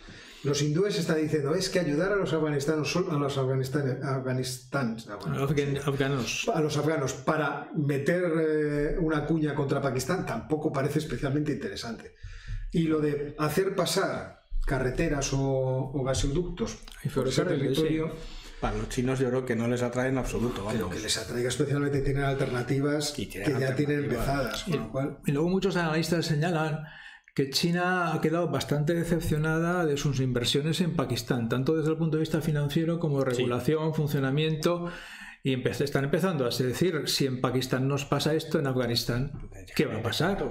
Los 0.44 0.62
hindúes 0.62 0.98
están 0.98 1.20
diciendo, 1.20 1.54
es 1.54 1.68
que 1.68 1.80
ayudar 1.80 2.12
a 2.12 2.16
los 2.16 2.32
afganistanos, 2.32 2.94
a 2.96 3.14
los 3.14 3.38
afganistanes, 3.38 4.02
afganistanos, 4.04 5.08
afganos. 5.08 6.50
a 6.54 6.60
los 6.60 6.76
afganos 6.76 7.12
para 7.12 7.70
meter 7.74 8.24
eh, 8.40 8.96
una 9.00 9.26
cuña 9.26 9.54
contra 9.54 9.80
Pakistán 9.80 10.24
tampoco 10.24 10.72
parece 10.72 11.00
especialmente 11.00 11.52
interesante. 11.52 12.14
Y 12.70 12.82
lo 12.82 13.00
de 13.00 13.34
hacer 13.38 13.74
pasar 13.74 14.44
carreteras 14.64 15.30
o, 15.32 15.92
gasoductos 16.04 16.78
por 17.14 17.26
ese 17.26 17.44
territorio... 17.44 18.12
Para 18.60 18.76
los 18.76 18.88
chinos 18.88 19.18
yo 19.18 19.28
creo 19.28 19.44
que 19.44 19.54
no 19.54 19.68
les 19.68 19.82
atrae 19.82 20.08
en 20.08 20.18
absoluto. 20.18 20.66
Pero 20.70 20.90
que 20.90 20.98
les 21.00 21.16
atraiga 21.16 21.48
especialmente 21.48 22.00
tienen 22.00 22.24
alternativas 22.24 23.12
que 23.12 23.26
ya 23.26 23.74
tienen 23.74 24.04
empezadas. 24.04 24.64
y 24.68 25.32
luego 25.32 25.48
muchos 25.48 25.76
analistas 25.76 26.26
señalan 26.26 26.84
que 27.38 27.50
China 27.50 28.12
ha 28.12 28.20
quedado 28.20 28.48
bastante 28.48 28.94
decepcionada 28.94 29.86
de 29.86 29.96
sus 29.96 30.18
inversiones 30.18 30.80
en 30.80 30.96
Pakistán, 30.96 31.48
tanto 31.48 31.76
desde 31.76 31.92
el 31.92 31.96
punto 31.96 32.16
de 32.16 32.22
vista 32.22 32.40
financiero 32.40 32.98
como 32.98 33.20
de 33.20 33.26
regulación, 33.26 33.94
funcionamiento. 33.94 34.90
Y 35.44 35.54
están 35.68 36.04
empezando 36.04 36.46
a 36.46 36.48
decir, 36.48 37.02
si 37.06 37.26
en 37.26 37.40
Pakistán 37.40 37.86
nos 37.86 38.04
pasa 38.04 38.34
esto, 38.34 38.58
en 38.58 38.66
Afganistán, 38.66 39.48
¿qué 39.76 39.86
va 39.86 39.98
a 39.98 40.02
pasar? 40.02 40.44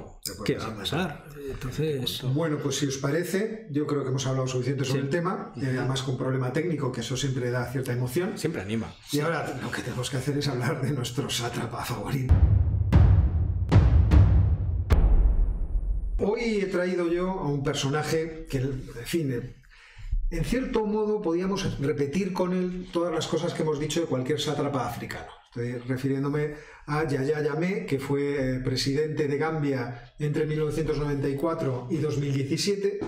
¿Qué 0.46 0.56
va 0.56 0.68
a 0.68 0.76
pasar? 0.76 1.26
Entonces... 1.50 2.22
Bueno, 2.24 2.58
pues 2.58 2.78
si 2.78 2.88
os 2.88 2.98
parece, 2.98 3.68
yo 3.70 3.86
creo 3.86 4.04
que 4.04 4.10
hemos 4.10 4.26
hablado 4.26 4.48
suficiente 4.48 4.86
sobre 4.86 5.02
el 5.02 5.10
tema, 5.10 5.52
y 5.56 5.66
además 5.66 6.02
con 6.04 6.14
un 6.14 6.20
problema 6.20 6.54
técnico, 6.54 6.92
que 6.92 7.02
eso 7.02 7.18
siempre 7.18 7.52
da 7.52 7.70
cierta 7.70 7.92
emoción. 7.92 8.38
Siempre 8.38 8.62
anima. 8.62 8.94
Y 9.12 9.20
ahora 9.20 9.60
lo 9.62 9.70
que 9.70 9.82
tenemos 9.82 10.10
que 10.10 10.18
hacer 10.18 10.38
es 10.38 10.48
hablar 10.48 10.82
de 10.82 10.92
nuestro 10.92 11.30
sátrapa 11.30 11.84
favorito. 11.84 12.34
Hoy 16.20 16.62
he 16.62 16.66
traído 16.66 17.12
yo 17.12 17.30
a 17.30 17.48
un 17.48 17.62
personaje 17.62 18.48
que, 18.50 18.60
define 18.60 19.58
en 20.30 20.44
cierto 20.44 20.86
modo 20.86 21.22
podíamos 21.22 21.80
repetir 21.80 22.34
con 22.34 22.54
él 22.54 22.88
todas 22.92 23.14
las 23.14 23.28
cosas 23.28 23.54
que 23.54 23.64
hemos 23.64 23.80
dicho 23.80 24.02
de 24.02 24.08
cualquier 24.08 24.40
sátrapa 24.40 24.88
africano. 24.88 25.28
Estoy 25.46 25.78
refiriéndome 25.88 26.56
a 26.86 27.08
Yaya 27.08 27.42
Yamé, 27.42 27.86
que 27.86 28.00
fue 28.00 28.56
eh, 28.56 28.60
presidente 28.60 29.28
de 29.28 29.38
Gambia 29.38 30.14
entre 30.20 30.46
1994 30.46 31.88
y 31.90 31.98
2017. 31.98 33.00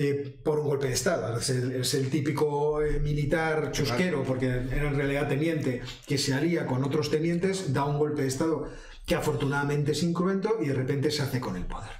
Eh, 0.00 0.38
por 0.44 0.60
un 0.60 0.68
golpe 0.68 0.86
de 0.86 0.92
Estado. 0.92 1.36
Es 1.36 1.94
el, 1.94 2.08
típico 2.08 2.80
eh, 2.80 3.00
militar 3.00 3.72
chusquero, 3.72 4.22
porque 4.22 4.46
era 4.46 4.88
en 4.88 4.94
realidad 4.94 5.28
teniente, 5.28 5.82
que 6.06 6.18
se 6.18 6.34
haría 6.34 6.66
con 6.66 6.84
otros 6.84 7.10
tenientes, 7.10 7.72
da 7.72 7.84
un 7.84 7.98
golpe 7.98 8.22
de 8.22 8.28
Estado 8.28 8.70
que 9.04 9.16
afortunadamente 9.16 9.90
es 9.90 10.04
incruento 10.04 10.58
y 10.62 10.68
de 10.68 10.74
repente 10.74 11.10
se 11.10 11.22
hace 11.22 11.40
con 11.40 11.56
el 11.56 11.64
poder. 11.64 11.90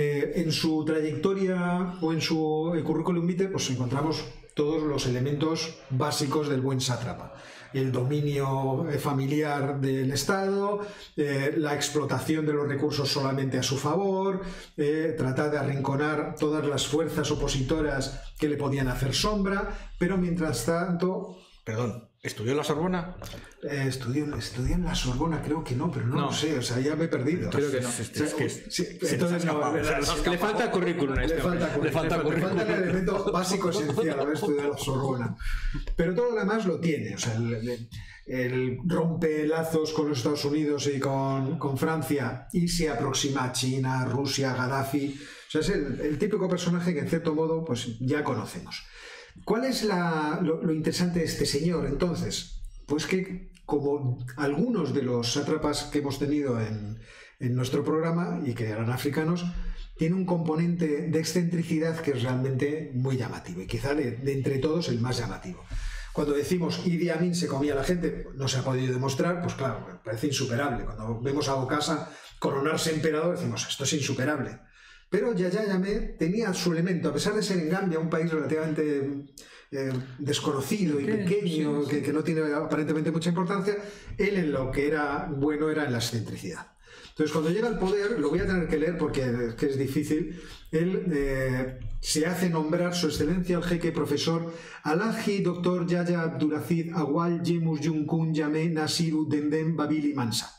Eh, 0.00 0.34
en 0.36 0.52
su 0.52 0.84
trayectoria 0.84 1.94
o 2.00 2.12
en 2.12 2.20
su 2.20 2.72
currículum 2.84 3.26
vitae, 3.26 3.48
pues 3.48 3.68
encontramos 3.68 4.24
todos 4.54 4.80
los 4.84 5.06
elementos 5.06 5.74
básicos 5.90 6.48
del 6.48 6.60
buen 6.60 6.80
sátrapa. 6.80 7.34
El 7.74 7.90
dominio 7.90 8.88
eh, 8.88 8.98
familiar 8.98 9.80
del 9.80 10.12
Estado, 10.12 10.86
eh, 11.16 11.52
la 11.56 11.74
explotación 11.74 12.46
de 12.46 12.52
los 12.52 12.68
recursos 12.68 13.08
solamente 13.08 13.58
a 13.58 13.62
su 13.64 13.76
favor, 13.76 14.40
tratar 15.16 15.50
de 15.50 15.58
arrinconar 15.58 16.36
todas 16.38 16.64
las 16.64 16.86
fuerzas 16.86 17.28
opositoras 17.32 18.20
que 18.38 18.48
le 18.48 18.56
podían 18.56 18.86
hacer 18.86 19.12
sombra, 19.12 19.90
pero 19.98 20.16
mientras 20.16 20.64
tanto... 20.64 21.38
Perdón, 21.64 22.07
¿Estudió 22.20 22.50
en 22.50 22.56
la 22.56 22.64
Sorbona? 22.64 23.16
Eh, 23.62 23.84
estudió, 23.86 24.24
en 24.24 24.84
la 24.84 24.94
Sorbona, 24.94 25.40
creo 25.40 25.62
que 25.62 25.76
no, 25.76 25.88
pero 25.88 26.04
no, 26.08 26.22
lo 26.22 26.32
sé, 26.32 26.58
o 26.58 26.62
sea, 26.62 26.80
ya 26.80 26.96
me 26.96 27.04
he 27.04 27.08
perdido. 27.08 27.48
Creo 27.48 27.70
que 27.70 27.80
no. 27.80 27.88
no, 29.54 30.30
le 30.30 30.38
falta 30.38 30.70
currículum 30.72 31.16
a 31.16 31.22
este 31.22 31.36
le 31.36 31.42
falta, 31.42 31.78
le 31.78 31.92
falta, 31.92 32.20
currículum. 32.20 32.56
Le 32.56 32.64
falta 32.64 32.76
el 32.76 32.82
elemento 32.82 33.32
básico 33.32 33.70
esencial, 33.70 34.18
haber 34.18 34.34
estudiado 34.34 34.72
la 34.72 34.78
Sorbona. 34.78 35.36
Pero 35.94 36.12
todo 36.12 36.32
lo 36.32 36.40
demás 36.40 36.66
lo 36.66 36.80
tiene, 36.80 37.14
o 37.14 37.18
sea, 37.18 37.34
el, 38.26 38.78
rompe 38.84 39.46
lazos 39.46 39.92
con 39.92 40.08
los 40.08 40.18
Estados 40.18 40.44
Unidos 40.44 40.90
y 40.92 40.98
con, 40.98 41.56
con, 41.56 41.78
Francia 41.78 42.48
y 42.52 42.66
se 42.66 42.90
aproxima 42.90 43.44
a 43.44 43.52
China, 43.52 44.04
Rusia, 44.06 44.54
Gaddafi. 44.54 45.16
O 45.46 45.50
sea, 45.50 45.60
es 45.60 45.68
el, 45.70 46.00
el 46.00 46.18
típico 46.18 46.48
personaje 46.48 46.92
que 46.92 47.00
en 47.00 47.08
cierto 47.08 47.32
modo 47.32 47.64
pues 47.64 47.96
ya 48.00 48.24
conocemos. 48.24 48.84
¿Cuál 49.44 49.64
es 49.64 49.84
lo, 49.84 50.72
interesante 50.72 51.20
de 51.20 51.24
este 51.24 51.46
señor 51.46 51.86
entonces? 51.86 52.62
Pues 52.86 53.06
que 53.06 53.52
como 53.64 54.18
algunos 54.36 54.94
de 54.94 55.02
los 55.02 55.32
sátrapas 55.32 55.84
que 55.84 55.98
hemos 55.98 56.18
tenido 56.18 56.60
en, 56.60 56.98
nuestro 57.54 57.84
programa 57.84 58.40
y 58.44 58.54
que 58.54 58.68
eran 58.68 58.90
africanos, 58.90 59.44
tiene 59.96 60.16
un 60.16 60.24
componente 60.24 61.08
de 61.08 61.18
excentricidad 61.20 62.00
que 62.00 62.12
es 62.12 62.22
realmente 62.22 62.90
muy 62.94 63.16
llamativo 63.16 63.62
y 63.62 63.66
quizá 63.66 63.94
de, 63.94 64.18
entre 64.32 64.58
todos 64.58 64.88
el 64.88 65.00
más 65.00 65.18
llamativo. 65.18 65.62
Cuando 66.12 66.34
decimos 66.34 66.84
Idi 66.84 67.10
Amin 67.10 67.34
se 67.34 67.46
comía 67.46 67.74
a 67.74 67.76
la 67.76 67.84
gente, 67.84 68.26
no 68.34 68.48
se 68.48 68.58
ha 68.58 68.62
podido 68.62 68.92
demostrar, 68.92 69.40
pues 69.40 69.54
claro, 69.54 70.00
parece 70.04 70.26
insuperable. 70.28 70.84
Cuando 70.84 71.20
vemos 71.20 71.48
a 71.48 71.54
Bokassa 71.54 72.10
coronarse 72.40 72.94
emperador, 72.94 73.36
decimos 73.36 73.66
esto 73.68 73.84
es 73.84 73.92
insuperable. 73.92 74.58
Pero 75.10 75.34
Yaya 75.34 75.66
Yamé 75.66 76.16
tenía 76.18 76.52
su 76.52 76.72
elemento, 76.72 77.08
a 77.08 77.12
pesar 77.12 77.34
de 77.34 77.42
ser 77.42 77.58
en 77.58 77.70
Gambia 77.70 77.98
un 77.98 78.10
país 78.10 78.30
relativamente 78.30 79.26
eh, 79.70 79.92
desconocido 80.18 81.00
y 81.00 81.04
pequeño, 81.04 81.86
que, 81.86 82.12
no 82.12 82.22
tiene 82.22 82.52
aparentemente 82.52 83.10
mucha 83.10 83.30
importancia, 83.30 83.76
él 84.16 84.36
en 84.36 84.52
lo 84.52 84.70
que 84.70 84.86
era 84.86 85.30
bueno 85.30 85.70
era 85.70 85.84
en 85.84 85.92
la 85.92 85.98
excentricidad. 85.98 86.72
Entonces, 87.10 87.32
cuando 87.32 87.50
llega 87.50 87.68
al 87.68 87.78
poder, 87.78 88.20
lo 88.20 88.30
voy 88.30 88.40
a 88.40 88.46
tener 88.46 88.68
que 88.68 88.78
leer 88.78 88.96
porque 88.96 89.54
es 89.60 89.78
difícil, 89.78 90.40
él 90.70 91.04
eh, 91.12 91.78
se 92.00 92.26
hace 92.26 92.48
nombrar 92.48 92.94
su 92.94 93.08
excelencia 93.08 93.56
el 93.56 93.64
jeque 93.64 93.90
profesor 93.90 94.52
Alaji 94.84 95.42
Dr. 95.42 95.86
Yaya 95.86 96.22
Abdulazid 96.22 96.92
Awal 96.94 97.42
Yemus 97.42 97.80
Yunkun 97.80 98.34
Yame 98.34 98.68
Nasiru 98.68 99.28
Dendem 99.28 99.74
Babili 99.74 100.12
Mansa. 100.14 100.57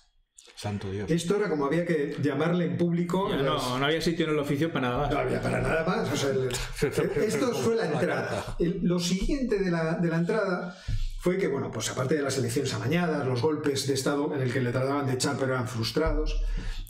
Santo 0.59 0.91
Dios. 0.91 1.09
Esto 1.09 1.37
era 1.37 1.47
como 1.47 1.67
había 1.67 1.85
que 1.85 2.17
llamarle 2.21 2.65
en 2.65 2.75
público. 2.75 3.29
no, 3.29 3.79
no 3.79 3.85
había 3.85 4.01
sitio 4.01 4.25
en 4.25 4.33
el 4.33 4.39
oficio 4.39 4.69
para 4.73 4.89
nada 4.89 5.01
más. 5.03 5.11
No 5.11 5.19
había 5.19 5.41
para 5.41 5.61
nada 5.61 5.85
más. 5.85 6.11
esto 6.83 7.53
fue 7.53 7.77
la 7.77 7.85
entrada. 7.85 8.57
lo 8.81 8.99
siguiente 8.99 9.57
de 9.57 9.71
la, 9.71 9.93
de 9.93 10.09
la 10.09 10.17
entrada 10.17 10.75
fue 11.21 11.37
que, 11.37 11.47
bueno, 11.47 11.71
pues 11.71 11.89
aparte 11.89 12.15
de 12.15 12.23
las 12.23 12.37
elecciones 12.37 12.73
amañadas, 12.73 13.25
los 13.25 13.41
golpes 13.41 13.87
de 13.87 13.93
Estado 13.93 14.35
en 14.35 14.41
el 14.41 14.51
que 14.51 14.59
le 14.59 14.73
trataban 14.73 15.05
de 15.05 15.13
echar 15.13 15.37
pero 15.39 15.53
eran 15.53 15.65
frustrados, 15.65 16.41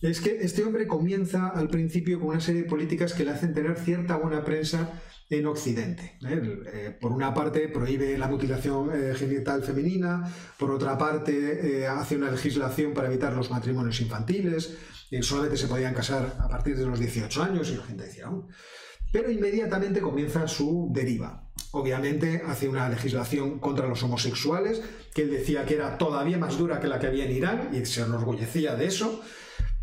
es 0.01 0.19
que 0.19 0.39
este 0.41 0.63
hombre 0.63 0.87
comienza 0.87 1.49
al 1.49 1.67
principio 1.67 2.19
con 2.19 2.29
una 2.29 2.39
serie 2.39 2.63
de 2.63 2.67
políticas 2.67 3.13
que 3.13 3.23
le 3.23 3.31
hacen 3.31 3.53
tener 3.53 3.77
cierta 3.77 4.15
buena 4.15 4.43
prensa 4.43 4.89
en 5.29 5.45
Occidente. 5.45 6.17
¿eh? 6.27 6.59
Eh, 6.73 6.97
por 6.99 7.11
una 7.11 7.33
parte 7.33 7.67
prohíbe 7.67 8.17
la 8.17 8.27
mutilación 8.27 8.89
eh, 8.93 9.13
genital 9.15 9.63
femenina, 9.63 10.31
por 10.57 10.71
otra 10.71 10.97
parte 10.97 11.87
hace 11.87 12.15
una 12.15 12.31
legislación 12.31 12.93
para 12.93 13.07
evitar 13.07 13.33
los 13.33 13.51
matrimonios 13.51 14.01
infantiles, 14.01 14.75
solamente 15.21 15.57
se 15.57 15.67
podían 15.67 15.93
casar 15.93 16.37
a 16.39 16.47
partir 16.47 16.77
de 16.77 16.85
los 16.85 16.99
18 16.99 17.43
años 17.43 17.69
y 17.69 17.75
la 17.75 17.83
gente 17.83 18.03
decía, 18.03 18.29
oh". 18.29 18.47
pero 19.11 19.31
inmediatamente 19.31 20.01
comienza 20.01 20.47
su 20.47 20.89
deriva. 20.91 21.45
Obviamente 21.71 22.41
hace 22.47 22.67
una 22.67 22.89
legislación 22.89 23.59
contra 23.59 23.87
los 23.87 24.01
homosexuales, 24.01 24.81
que 25.13 25.23
él 25.23 25.29
decía 25.29 25.65
que 25.65 25.75
era 25.75 25.97
todavía 25.97 26.37
más 26.37 26.57
dura 26.57 26.79
que 26.79 26.87
la 26.87 26.99
que 26.99 27.07
había 27.07 27.25
en 27.25 27.35
Irán 27.35 27.69
y 27.73 27.85
se 27.85 28.01
enorgullecía 28.01 28.75
de 28.75 28.85
eso 28.85 29.21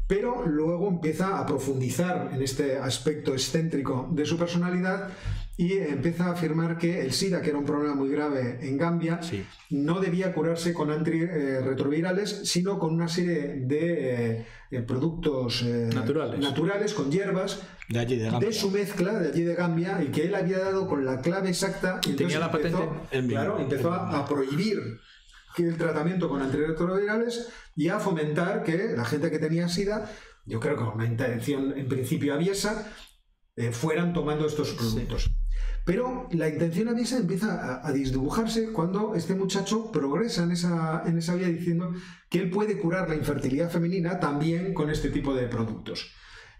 pero 0.06 0.46
luego 0.46 0.88
empieza 0.88 1.38
a 1.38 1.46
profundizar 1.46 2.30
en 2.32 2.42
este 2.42 2.78
aspecto 2.78 3.32
excéntrico 3.32 4.08
de 4.12 4.24
su 4.24 4.38
personalidad 4.38 5.08
y 5.58 5.72
empieza 5.72 6.26
a 6.26 6.32
afirmar 6.32 6.76
que 6.76 7.00
el 7.00 7.12
SIDA, 7.12 7.40
que 7.40 7.48
era 7.48 7.58
un 7.58 7.64
problema 7.64 7.94
muy 7.94 8.10
grave 8.10 8.58
en 8.60 8.76
Gambia, 8.76 9.20
no 9.70 10.00
debía 10.00 10.34
curarse 10.34 10.74
con 10.74 10.90
antirretrovirales, 10.90 12.42
sino 12.44 12.78
con 12.78 12.92
una 12.92 13.08
serie 13.08 13.60
de 13.60 14.44
eh, 14.70 14.82
productos 14.82 15.62
eh, 15.62 15.88
naturales. 15.94 16.92
con 16.92 17.10
hierbas, 17.10 17.62
de, 17.88 18.52
su 18.52 18.70
mezcla 18.70 19.18
de 19.18 19.30
allí 19.30 19.42
de 19.44 19.54
Gambia, 19.54 20.02
y 20.02 20.08
que 20.08 20.26
él 20.26 20.34
había 20.34 20.58
dado 20.58 20.86
con 20.86 21.06
la 21.06 21.22
clave 21.22 21.48
exacta. 21.48 22.00
Y 22.06 22.12
tenía 22.12 22.38
la 22.38 22.50
patente. 22.50 22.86
claro, 23.26 23.58
empezó 23.58 23.92
a 23.92 24.26
prohibir 24.26 25.00
el 25.64 25.76
tratamiento 25.76 26.28
con 26.28 26.42
antirretrovirales 26.42 27.48
y 27.74 27.88
a 27.88 27.98
fomentar 27.98 28.62
que 28.62 28.94
la 28.96 29.04
gente 29.04 29.30
que 29.30 29.38
tenía 29.38 29.68
SIDA, 29.68 30.10
yo 30.44 30.60
creo 30.60 30.76
que 30.76 30.84
con 30.84 30.94
una 30.94 31.06
intención 31.06 31.76
en 31.76 31.88
principio 31.88 32.34
aviesa, 32.34 32.92
eh, 33.56 33.72
fueran 33.72 34.12
tomando 34.12 34.46
estos 34.46 34.72
productos. 34.74 35.30
Pero 35.84 36.28
la 36.32 36.48
intención 36.48 36.88
aviesa 36.88 37.16
empieza 37.16 37.54
a, 37.54 37.86
a, 37.86 37.92
disdibujarse 37.92 38.72
cuando 38.72 39.14
este 39.14 39.34
muchacho 39.34 39.90
progresa 39.92 40.42
en 40.42 40.50
esa, 40.50 41.02
en 41.06 41.16
esa 41.16 41.36
vía 41.36 41.48
diciendo 41.48 41.92
que 42.28 42.40
él 42.40 42.50
puede 42.50 42.78
curar 42.78 43.08
la 43.08 43.14
infertilidad 43.14 43.70
femenina 43.70 44.20
también 44.20 44.74
con 44.74 44.90
este 44.90 45.10
tipo 45.10 45.32
de 45.32 45.46
productos. 45.46 46.12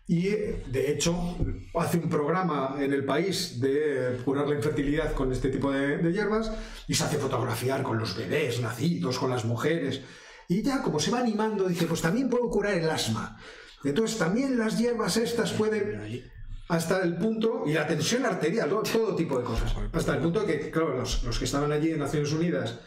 Y 0.09 0.29
de 0.29 0.93
hecho 0.93 1.37
hace 1.75 1.99
un 1.99 2.09
programa 2.09 2.77
en 2.79 2.93
el 2.93 3.05
país 3.05 3.61
de 3.61 4.21
curar 4.25 4.47
la 4.49 4.55
infertilidad 4.55 5.13
con 5.15 5.33
este 5.33 5.49
tipo 5.49 5.73
de, 5.73 6.13
hierbas 6.13 6.53
y 6.87 6.95
se 6.95 7.05
hace 7.05 7.19
fotografiar 7.19 7.83
con 7.83 7.99
los 7.99 8.17
bebés 8.17 8.61
nacidos, 8.61 9.19
con 9.19 9.31
las 9.31 9.45
mujeres. 9.45 10.03
Y 10.49 10.63
ya 10.63 10.81
como 10.81 11.01
se 11.01 11.11
va 11.11 11.19
animando, 11.19 11.67
dice, 11.67 11.87
pues 11.87 12.03
también 12.03 12.31
puedo 12.31 12.49
curar 12.51 12.75
el 12.75 12.89
asma. 12.89 13.37
Entonces 13.83 14.17
también 14.17 14.57
las 14.57 14.79
hierbas 14.79 15.17
estas 15.17 15.53
pueden 15.53 16.23
hasta 16.69 17.03
el 17.03 17.17
punto, 17.17 17.63
y 17.67 17.75
la 17.75 17.87
tensión 17.87 18.27
arterial, 18.27 18.69
todo, 18.69 18.83
todo 18.83 19.15
tipo 19.15 19.39
de 19.39 19.45
cosas, 19.45 19.73
hasta 19.93 20.17
el 20.17 20.23
punto 20.23 20.45
que, 20.45 20.69
claro, 20.69 20.99
los, 20.99 21.23
los, 21.23 21.39
que 21.39 21.45
estaban 21.45 21.71
allí 21.71 21.91
en 21.91 22.01
Naciones 22.01 22.33
Unidas 22.33 22.81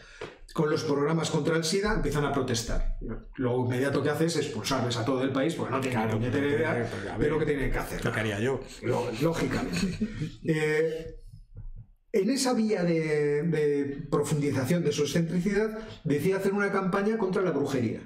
con 0.52 0.68
los 0.68 0.82
programas 0.82 1.30
contra 1.30 1.56
el 1.56 1.64
SIDA 1.64 1.94
empiezan 1.94 2.24
a 2.24 2.32
protestar. 2.32 2.98
Lo 3.36 3.64
inmediato 3.64 4.02
que 4.02 4.10
hace 4.10 4.26
es 4.26 4.36
expulsarles 4.36 4.96
a 4.96 5.04
todo 5.04 5.22
el 5.22 5.32
país 5.32 5.54
porque 5.54 5.72
no 5.72 5.80
tienen 5.80 6.00
claro, 6.00 6.18
idea 6.18 7.16
de 7.18 7.28
lo 7.28 7.38
que 7.38 7.46
tienen 7.46 7.70
que 7.70 7.78
hacer. 7.78 8.04
Lo 8.04 8.12
que 8.12 8.20
haría 8.20 8.40
yo. 8.40 8.60
Lógicamente. 9.20 9.98
eh, 10.44 11.16
en 12.12 12.30
esa 12.30 12.54
vía 12.54 12.82
de, 12.82 13.44
de, 13.44 14.06
profundización 14.10 14.82
de 14.82 14.90
su 14.90 15.02
excentricidad, 15.02 15.78
decía 16.02 16.38
hacer 16.38 16.52
una 16.52 16.72
campaña 16.72 17.16
contra 17.16 17.42
la 17.42 17.52
brujería. 17.52 18.00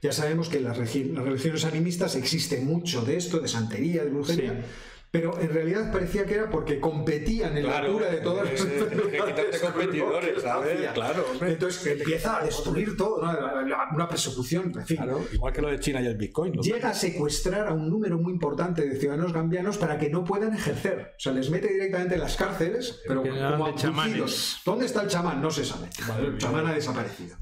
Ya 0.00 0.12
sabemos 0.12 0.48
que 0.48 0.58
en 0.58 0.64
las, 0.64 0.78
las 0.78 1.24
religiones 1.24 1.64
animistas 1.64 2.14
existe 2.16 2.60
mucho 2.60 3.02
de 3.02 3.16
esto, 3.16 3.40
de 3.40 3.48
santería, 3.48 4.04
de 4.04 4.10
brujería. 4.10 4.52
Sí 4.52 4.93
pero 5.14 5.40
en 5.40 5.48
realidad 5.48 5.92
parecía 5.92 6.26
que 6.26 6.34
era 6.34 6.50
porque 6.50 6.80
competían 6.80 7.56
en 7.56 7.62
claro, 7.62 7.82
la 7.82 7.86
altura 7.86 8.10
de 8.10 8.16
todas 8.16 8.50
las 8.50 8.60
enfermedades. 8.60 9.60
competidores, 9.60 10.42
¿sabes? 10.42 10.90
Claro, 10.92 11.26
hombre. 11.30 11.52
Entonces 11.52 11.86
empieza 11.86 12.38
a 12.40 12.44
destruir 12.44 12.96
todo, 12.96 13.24
¿no? 13.24 13.76
una 13.94 14.08
persecución, 14.08 14.72
en 14.74 14.84
fin. 14.84 14.96
Claro, 14.96 15.24
igual 15.32 15.52
que 15.52 15.62
lo 15.62 15.68
de 15.68 15.78
China 15.78 16.02
y 16.02 16.06
el 16.06 16.16
Bitcoin. 16.16 16.54
¿no? 16.54 16.62
Llega 16.62 16.88
a 16.88 16.94
secuestrar 16.94 17.68
a 17.68 17.74
un 17.74 17.88
número 17.88 18.18
muy 18.18 18.32
importante 18.32 18.88
de 18.88 18.98
ciudadanos 18.98 19.32
gambianos 19.32 19.78
para 19.78 19.98
que 19.98 20.10
no 20.10 20.24
puedan 20.24 20.52
ejercer. 20.52 21.14
O 21.16 21.20
sea, 21.20 21.32
les 21.32 21.48
mete 21.48 21.72
directamente 21.72 22.16
en 22.16 22.20
las 22.20 22.34
cárceles, 22.34 23.00
pero 23.06 23.22
como 23.22 23.66
abducidos. 23.66 24.62
¿Dónde 24.64 24.86
está 24.86 25.02
el 25.02 25.08
chamán? 25.10 25.40
No 25.40 25.52
se 25.52 25.64
sabe. 25.64 25.90
El 26.26 26.38
chamán 26.38 26.66
ha 26.66 26.74
desaparecido. 26.74 27.36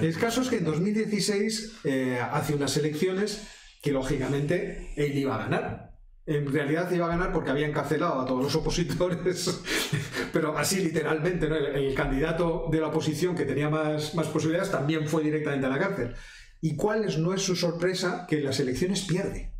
El 0.00 0.18
caso 0.18 0.40
es 0.40 0.48
que 0.48 0.56
en 0.56 0.64
2016 0.64 1.76
eh, 1.84 2.18
hace 2.32 2.56
unas 2.56 2.76
elecciones 2.76 3.46
que 3.80 3.92
lógicamente 3.92 4.92
él 4.96 5.16
iba 5.16 5.36
a 5.36 5.38
ganar 5.38 5.95
en 6.26 6.52
realidad 6.52 6.90
iba 6.90 7.06
a 7.06 7.10
ganar 7.10 7.32
porque 7.32 7.50
había 7.50 7.66
encarcelado 7.66 8.20
a 8.20 8.26
todos 8.26 8.42
los 8.42 8.54
opositores, 8.56 9.60
pero 10.32 10.58
así 10.58 10.80
literalmente, 10.80 11.48
¿no? 11.48 11.54
el, 11.56 11.66
el, 11.66 11.94
candidato 11.94 12.66
de 12.70 12.80
la 12.80 12.88
oposición 12.88 13.36
que 13.36 13.44
tenía 13.44 13.70
más, 13.70 14.14
más 14.14 14.26
posibilidades 14.26 14.72
también 14.72 15.06
fue 15.08 15.22
directamente 15.22 15.66
a 15.66 15.70
la 15.70 15.78
cárcel. 15.78 16.14
¿Y 16.60 16.74
cuál 16.74 17.06
no 17.22 17.32
es 17.32 17.42
su 17.42 17.54
sorpresa 17.54 18.26
que 18.28 18.38
en 18.38 18.44
las 18.44 18.58
elecciones 18.58 19.02
pierde? 19.02 19.52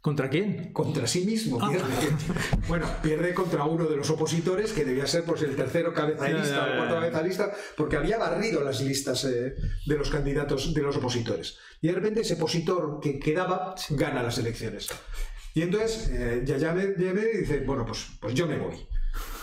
¿Contra 0.00 0.30
quién? 0.30 0.72
Contra 0.72 1.06
sí 1.06 1.26
mismo. 1.26 1.58
Pierde. 1.68 1.84
Ah. 1.84 2.58
Bueno, 2.68 2.86
pierde 3.02 3.34
contra 3.34 3.64
uno 3.64 3.86
de 3.86 3.96
los 3.96 4.08
opositores, 4.10 4.72
que 4.72 4.84
debía 4.84 5.06
ser 5.06 5.24
pues, 5.24 5.42
el 5.42 5.56
tercero 5.56 5.92
cabeza 5.92 6.24
de 6.24 6.34
lista 6.34 6.64
o 6.64 6.76
cuarto 6.76 6.94
cabeza 6.94 7.22
de 7.22 7.28
lista, 7.28 7.52
porque 7.76 7.96
había 7.96 8.18
barrido 8.18 8.62
las 8.62 8.80
listas 8.80 9.24
eh, 9.24 9.54
de 9.86 9.96
los 9.96 10.10
candidatos 10.10 10.72
de 10.72 10.82
los 10.82 10.96
opositores. 10.96 11.58
Y 11.80 11.88
de 11.88 11.94
repente 11.94 12.20
ese 12.20 12.34
opositor 12.34 13.00
que 13.02 13.18
quedaba 13.18 13.74
gana 13.90 14.22
las 14.22 14.38
elecciones. 14.38 14.88
Y 15.58 15.62
entonces 15.62 16.08
eh, 16.12 16.42
Yayame 16.44 16.86
dice, 16.86 17.64
bueno, 17.66 17.84
pues, 17.84 18.06
pues 18.20 18.32
yo 18.32 18.46
me 18.46 18.56
voy. 18.58 18.76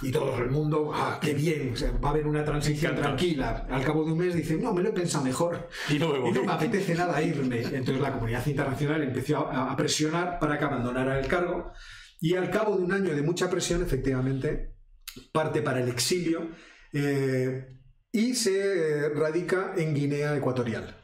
Y 0.01 0.11
todo 0.13 0.37
el 0.37 0.49
mundo, 0.49 0.91
ah, 0.93 1.19
qué 1.21 1.33
bien, 1.33 1.73
va 2.01 2.07
a 2.07 2.11
haber 2.13 2.25
una 2.25 2.45
transición 2.45 2.95
tranquila. 2.95 3.67
Al 3.69 3.83
cabo 3.83 4.05
de 4.05 4.13
un 4.13 4.19
mes 4.19 4.33
dice, 4.33 4.55
no, 4.55 4.73
me 4.73 4.81
lo 4.81 4.89
he 4.89 4.93
pensado 4.93 5.25
mejor. 5.25 5.67
Y 5.89 5.99
no 5.99 6.13
me, 6.13 6.19
voy. 6.19 6.29
Y 6.29 6.31
no 6.31 6.45
me 6.45 6.53
apetece 6.53 6.95
nada 6.95 7.21
irme. 7.21 7.59
Entonces 7.59 7.99
la 7.99 8.13
comunidad 8.13 8.47
internacional 8.47 9.03
empezó 9.03 9.45
a, 9.45 9.73
a 9.73 9.75
presionar 9.75 10.39
para 10.39 10.57
que 10.57 10.63
abandonara 10.63 11.19
el 11.19 11.27
cargo. 11.27 11.73
Y 12.21 12.35
al 12.35 12.49
cabo 12.49 12.77
de 12.77 12.83
un 12.83 12.93
año 12.93 13.13
de 13.13 13.21
mucha 13.21 13.49
presión, 13.49 13.81
efectivamente, 13.83 14.73
parte 15.33 15.61
para 15.61 15.81
el 15.81 15.89
exilio 15.89 16.47
eh, 16.93 17.77
y 18.13 18.35
se 18.35 18.53
eh, 19.05 19.09
radica 19.09 19.73
en 19.75 19.93
Guinea 19.93 20.37
Ecuatorial, 20.37 20.95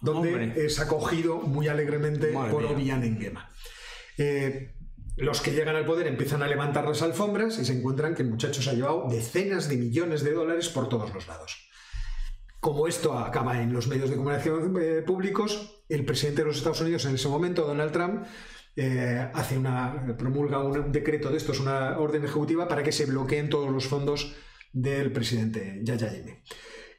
donde 0.00 0.34
Hombre. 0.34 0.66
es 0.66 0.80
acogido 0.80 1.36
muy 1.36 1.68
alegremente 1.68 2.32
Madre 2.32 2.50
por. 2.50 2.64
Obiang 2.64 3.04
Nguema. 3.04 3.48
Eh, 4.18 4.74
los 5.16 5.40
que 5.40 5.52
llegan 5.52 5.74
al 5.74 5.84
poder 5.84 6.06
empiezan 6.06 6.42
a 6.42 6.48
levantar 6.48 6.86
las 6.86 7.02
alfombras 7.02 7.58
y 7.58 7.64
se 7.64 7.76
encuentran 7.76 8.14
que 8.14 8.22
el 8.22 8.28
muchacho 8.28 8.62
se 8.62 8.70
ha 8.70 8.74
llevado 8.74 9.06
decenas 9.08 9.68
de 9.68 9.76
millones 9.76 10.22
de 10.22 10.32
dólares 10.32 10.68
por 10.68 10.88
todos 10.88 11.12
los 11.14 11.26
lados. 11.26 11.68
Como 12.60 12.86
esto 12.86 13.16
acaba 13.18 13.60
en 13.62 13.72
los 13.72 13.86
medios 13.88 14.10
de 14.10 14.16
comunicación 14.16 14.76
eh, 14.80 15.02
públicos, 15.02 15.82
el 15.88 16.04
presidente 16.04 16.42
de 16.42 16.48
los 16.48 16.58
Estados 16.58 16.80
Unidos 16.80 17.04
en 17.06 17.14
ese 17.14 17.28
momento, 17.28 17.66
Donald 17.66 17.92
Trump, 17.92 18.26
eh, 18.76 19.28
hace 19.34 19.58
una, 19.58 20.16
promulga 20.16 20.60
un, 20.60 20.92
decreto 20.92 21.30
de 21.30 21.36
estos, 21.36 21.58
una 21.58 21.98
orden 21.98 22.24
ejecutiva 22.24 22.68
para 22.68 22.82
que 22.82 22.92
se 22.92 23.06
bloqueen 23.06 23.48
todos 23.48 23.70
los 23.70 23.86
fondos 23.86 24.36
del 24.72 25.10
presidente 25.12 25.82
Jammeh. 25.84 26.42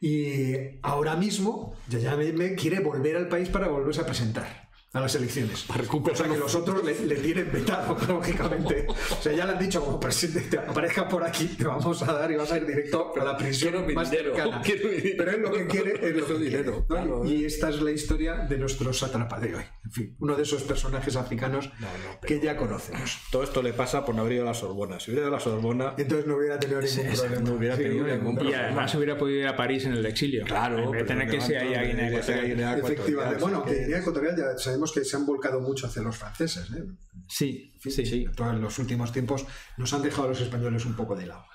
Y 0.01 0.79
ahora 0.81 1.15
mismo 1.15 1.75
Jammeh 1.89 2.55
quiere 2.55 2.79
volver 2.79 3.15
al 3.17 3.29
país 3.29 3.49
para 3.49 3.67
volverse 3.67 4.01
a 4.01 4.05
presentar 4.05 4.68
a 4.91 4.99
las 5.01 5.13
elecciones. 5.15 5.63
Para 5.67 5.81
recuperar 5.81 6.15
O 6.19 6.23
sea 6.23 6.33
que 6.33 6.39
los 6.39 6.55
otros 6.55 6.83
le, 6.83 6.99
le 7.05 7.15
tienen 7.17 7.51
vetado, 7.51 7.95
lógicamente. 8.07 8.87
O 8.89 9.21
sea, 9.21 9.33
ya 9.33 9.45
le 9.45 9.51
han 9.53 9.59
dicho 9.59 9.83
como 9.85 9.99
presidente, 9.99 10.57
aparezca 10.57 11.07
por 11.07 11.23
aquí, 11.23 11.45
te 11.47 11.65
vamos 11.65 12.01
a 12.01 12.11
dar 12.13 12.31
y 12.31 12.35
vas 12.35 12.51
a 12.51 12.57
ir 12.57 12.65
directo 12.65 13.13
a 13.19 13.23
la 13.23 13.37
prisión 13.37 13.71
Quiero 13.71 13.85
mi 13.87 13.93
más 13.93 14.09
dinero, 14.09 14.35
cercana. 14.35 14.61
quiero 14.65 14.89
mi 14.89 14.95
dinero. 14.95 15.15
Pero 15.19 15.31
él 15.31 15.41
lo 15.43 15.51
que 15.51 15.67
quiere 15.67 16.09
es 16.09 16.15
lo 16.15 16.25
que 16.27 16.33
dinero, 16.39 16.71
¿no? 16.71 16.85
claro. 16.87 17.25
Y 17.25 17.45
esta 17.45 17.69
es 17.69 17.81
la 17.81 17.91
historia 17.91 18.35
de 18.49 18.57
nuestro 18.57 18.91
sátrapa 18.91 19.39
de 19.39 19.55
hoy. 19.55 19.63
En 19.85 19.91
fin, 19.91 20.15
uno 20.19 20.35
de 20.35 20.43
esos 20.43 20.63
personajes 20.63 21.15
africanos 21.15 21.69
No, 21.79 21.87
no, 21.87 22.17
pero- 22.21 22.39
que 22.39 22.45
ya 22.45 22.57
conocemos. 22.57 23.19
Todo 23.31 23.43
esto 23.43 23.61
le 23.61 23.73
pasa 23.73 24.03
por 24.05 24.15
no 24.15 24.21
haber 24.21 24.33
ido 24.33 24.43
a 24.43 24.47
la 24.47 24.53
Sorbona. 24.55 24.99
Si 24.99 25.11
hubiera 25.11 25.27
ido 25.27 25.35
a 25.35 25.37
la 25.37 25.43
Sorbona, 25.43 25.93
Entonces 25.97 26.25
no 26.25 26.35
hubiera 26.37 26.59
tenido 26.59 26.81
ningún 26.81 27.05
ese 27.07 27.21
problema. 27.21 27.41
no 27.49 27.53
hubiera 27.57 27.77
tenido 27.77 28.07
ningún 28.07 28.33
Y 28.33 28.37
problema. 28.37 28.63
además 28.63 28.95
hubiera 28.95 29.17
podido 29.19 29.39
ir 29.41 29.47
a 29.47 29.55
París 29.55 29.85
en 29.85 29.93
el 29.93 30.05
exilio. 30.05 30.45
Claro, 30.45 30.79
En 30.79 30.91
vez 30.91 31.01
de 31.03 31.07
tener 31.07 31.29
que 31.29 31.41
ser 31.41 31.57
ahí 31.59 31.75
a 31.75 31.83
Guinea 31.83 32.07
Ecuatorial. 32.09 32.79
Efectivamente. 32.79 33.39
Bueno, 33.39 33.63
sí 33.65 33.69
que 33.69 33.75
que- 33.77 33.83
Guinea 33.85 33.99
Ecuatorial 33.99 34.35
ya 34.35 34.57
sabemos 34.57 34.78
que 34.93 35.03
se 35.05 35.15
han 35.17 35.25
volcado 35.25 35.59
mucho 35.61 35.87
hacia 35.87 36.01
los 36.01 36.17
franceses. 36.17 36.69
¿eh? 36.71 36.83
Sí, 37.27 37.73
Sí, 37.81 37.91
sí, 37.91 38.05
sí. 38.05 38.25
En 38.37 38.61
los 38.61 38.77
últimos 38.79 39.11
tiempos 39.11 39.45
nos 39.77 39.93
han 39.93 40.01
dejado 40.01 40.25
a 40.25 40.29
los 40.29 40.41
españoles 40.41 40.85
un 40.85 40.95
poco 40.95 41.15
de 41.15 41.27
lado. 41.27 41.45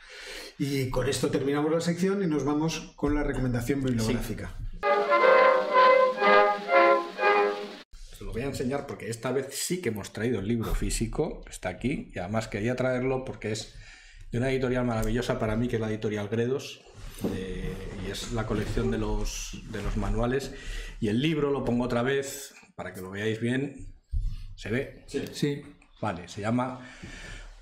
Y 0.59 0.89
con 0.91 1.09
esto 1.09 1.31
terminamos 1.31 1.71
la 1.73 1.81
sección 1.81 2.23
y 2.23 2.27
nos 2.27 2.45
vamos 2.45 2.93
con 2.97 3.15
la 3.15 3.23
recomendación 3.25 3.83
bibliográfica. 3.83 4.57
Os 8.13 8.21
lo 8.21 8.33
voy 8.33 8.43
a 8.43 8.47
enseñar 8.47 8.87
porque 8.87 9.11
esta 9.11 9.33
vez 9.33 9.49
sí 9.53 9.81
que 9.81 9.89
hemos 9.91 10.13
traído 10.13 10.41
el 10.41 10.49
libro 10.49 10.75
físico, 10.75 11.45
está 11.51 11.69
aquí, 11.71 12.11
y 12.15 12.19
además 12.19 12.49
quería 12.49 12.77
traerlo 12.77 13.25
porque 13.25 13.53
es 13.53 13.75
de 14.33 14.39
una 14.39 14.51
editorial 14.51 14.85
maravillosa 14.85 15.39
para 15.39 15.57
mí, 15.57 15.69
que 15.69 15.77
es 15.77 15.81
la 15.83 15.91
editorial 15.91 16.29
Gredos, 16.29 16.83
de- 17.23 17.73
y 18.07 18.11
es 18.11 18.33
la 18.33 18.47
colección 18.47 18.91
de 18.91 18.99
los, 18.99 19.61
de 19.71 19.83
los 19.83 19.97
manuales. 19.97 20.53
Y 21.01 21.09
el 21.09 21.21
libro 21.21 21.51
lo 21.51 21.65
pongo 21.65 21.85
otra 21.85 22.03
vez 22.03 22.55
para 22.75 22.93
que 22.93 23.01
lo 23.01 23.11
veáis 23.11 23.41
bien. 23.41 23.95
¿Se 24.57 24.71
ve? 24.71 25.05
Sí. 25.33 25.63
Vale, 26.01 26.29
se 26.29 26.41
llama 26.41 26.81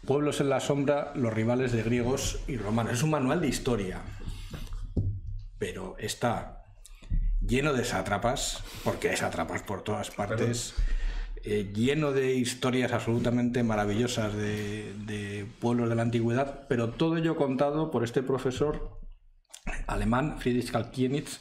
Pueblos 0.06 0.40
en 0.40 0.48
la 0.48 0.60
sombra, 0.60 1.12
los 1.14 1.32
rivales 1.32 1.72
de 1.72 1.82
griegos 1.82 2.40
y 2.48 2.56
romanos. 2.56 2.94
Es 2.94 3.02
un 3.02 3.10
manual 3.10 3.40
de 3.40 3.48
historia, 3.48 4.00
pero 5.58 5.96
está 5.98 6.64
lleno 7.40 7.72
de 7.72 7.84
sátrapas, 7.84 8.62
porque 8.84 9.10
hay 9.10 9.16
sátrapas 9.16 9.62
por 9.62 9.82
todas 9.82 10.10
partes, 10.10 10.74
eh, 11.44 11.70
lleno 11.74 12.12
de 12.12 12.34
historias 12.34 12.92
absolutamente 12.92 13.62
maravillosas 13.62 14.34
de, 14.34 14.92
de 15.06 15.46
pueblos 15.60 15.88
de 15.88 15.94
la 15.94 16.02
antigüedad, 16.02 16.66
pero 16.68 16.90
todo 16.90 17.16
ello 17.16 17.36
contado 17.36 17.90
por 17.90 18.04
este 18.04 18.22
profesor 18.22 19.00
alemán, 19.86 20.38
Friedrich 20.40 20.70
Kalkienitz. 20.70 21.40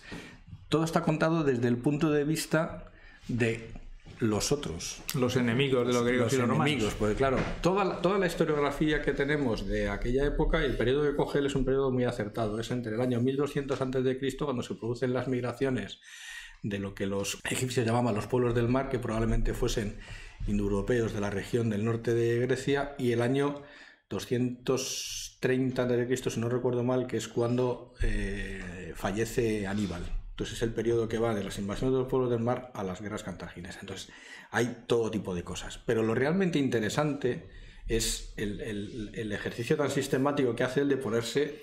Todo 0.70 0.84
está 0.84 1.02
contado 1.02 1.44
desde 1.44 1.68
el 1.68 1.78
punto 1.78 2.12
de 2.12 2.24
vista 2.24 2.91
de 3.38 3.72
los 4.20 4.52
otros, 4.52 5.02
Los 5.16 5.36
enemigos 5.36 5.88
de 5.88 5.94
los 5.94 6.04
griegos 6.04 6.26
los 6.26 6.34
y 6.34 6.38
los 6.38 6.48
romanos. 6.48 6.68
enemigos, 6.68 6.94
porque 6.94 7.16
claro, 7.16 7.38
toda 7.62 7.84
la, 7.84 8.02
toda 8.02 8.20
la 8.20 8.28
historiografía 8.28 9.02
que 9.02 9.14
tenemos 9.14 9.66
de 9.68 9.90
aquella 9.90 10.26
época, 10.26 10.64
el 10.64 10.78
periodo 10.78 11.10
que 11.10 11.16
coge 11.16 11.40
él 11.40 11.48
es 11.48 11.56
un 11.56 11.66
periodo 11.66 11.90
muy 11.92 12.04
acertado, 12.04 12.60
es 12.60 12.70
entre 12.70 12.94
el 12.94 13.02
año 13.02 13.20
1200 13.20 13.82
a.C., 13.82 14.38
cuando 14.38 14.62
se 14.62 14.76
producen 14.76 15.14
las 15.14 15.28
migraciones 15.28 16.00
de 16.62 16.78
lo 16.78 16.94
que 16.94 17.08
los 17.08 17.40
egipcios 17.50 17.84
llamaban 17.84 18.14
los 18.14 18.28
pueblos 18.28 18.54
del 18.54 18.68
mar, 18.68 18.90
que 18.90 19.00
probablemente 19.00 19.56
fuesen 19.56 19.98
indoeuropeos 20.46 21.14
de 21.14 21.20
la 21.20 21.32
región 21.32 21.72
del 21.72 21.84
norte 21.84 22.14
de 22.14 22.40
Grecia, 22.42 22.94
y 23.00 23.14
el 23.14 23.24
año 23.24 23.64
230 24.12 25.82
a.C., 25.82 26.30
si 26.30 26.40
no 26.40 26.48
recuerdo 26.48 26.84
mal, 26.84 27.08
que 27.08 27.18
es 27.18 27.28
cuando 27.28 27.96
eh, 28.04 28.94
fallece 28.96 29.66
Aníbal. 29.66 30.21
Entonces 30.42 30.58
es 30.58 30.64
el 30.64 30.74
periodo 30.74 31.08
que 31.08 31.20
va 31.20 31.36
de 31.36 31.44
las 31.44 31.60
invasiones 31.60 31.94
de 31.94 32.00
los 32.00 32.08
pueblos 32.08 32.32
del 32.32 32.40
mar 32.40 32.72
a 32.74 32.84
las 32.84 33.00
guerras 33.00 33.22
cartaginesas. 33.22 33.80
Entonces 33.80 34.10
hay 34.50 34.86
todo 34.88 35.12
tipo 35.12 35.36
de 35.36 35.44
cosas. 35.44 35.78
Pero 35.86 36.02
lo 36.02 36.16
realmente 36.16 36.58
interesante 36.58 37.48
es 37.88 38.34
el, 38.38 39.32
ejercicio 39.32 39.78
tan 39.78 39.92
sistemático 39.92 40.56
que 40.56 40.64
hace 40.64 40.82
el 40.82 40.90
de 40.90 40.98
ponerse 40.98 41.62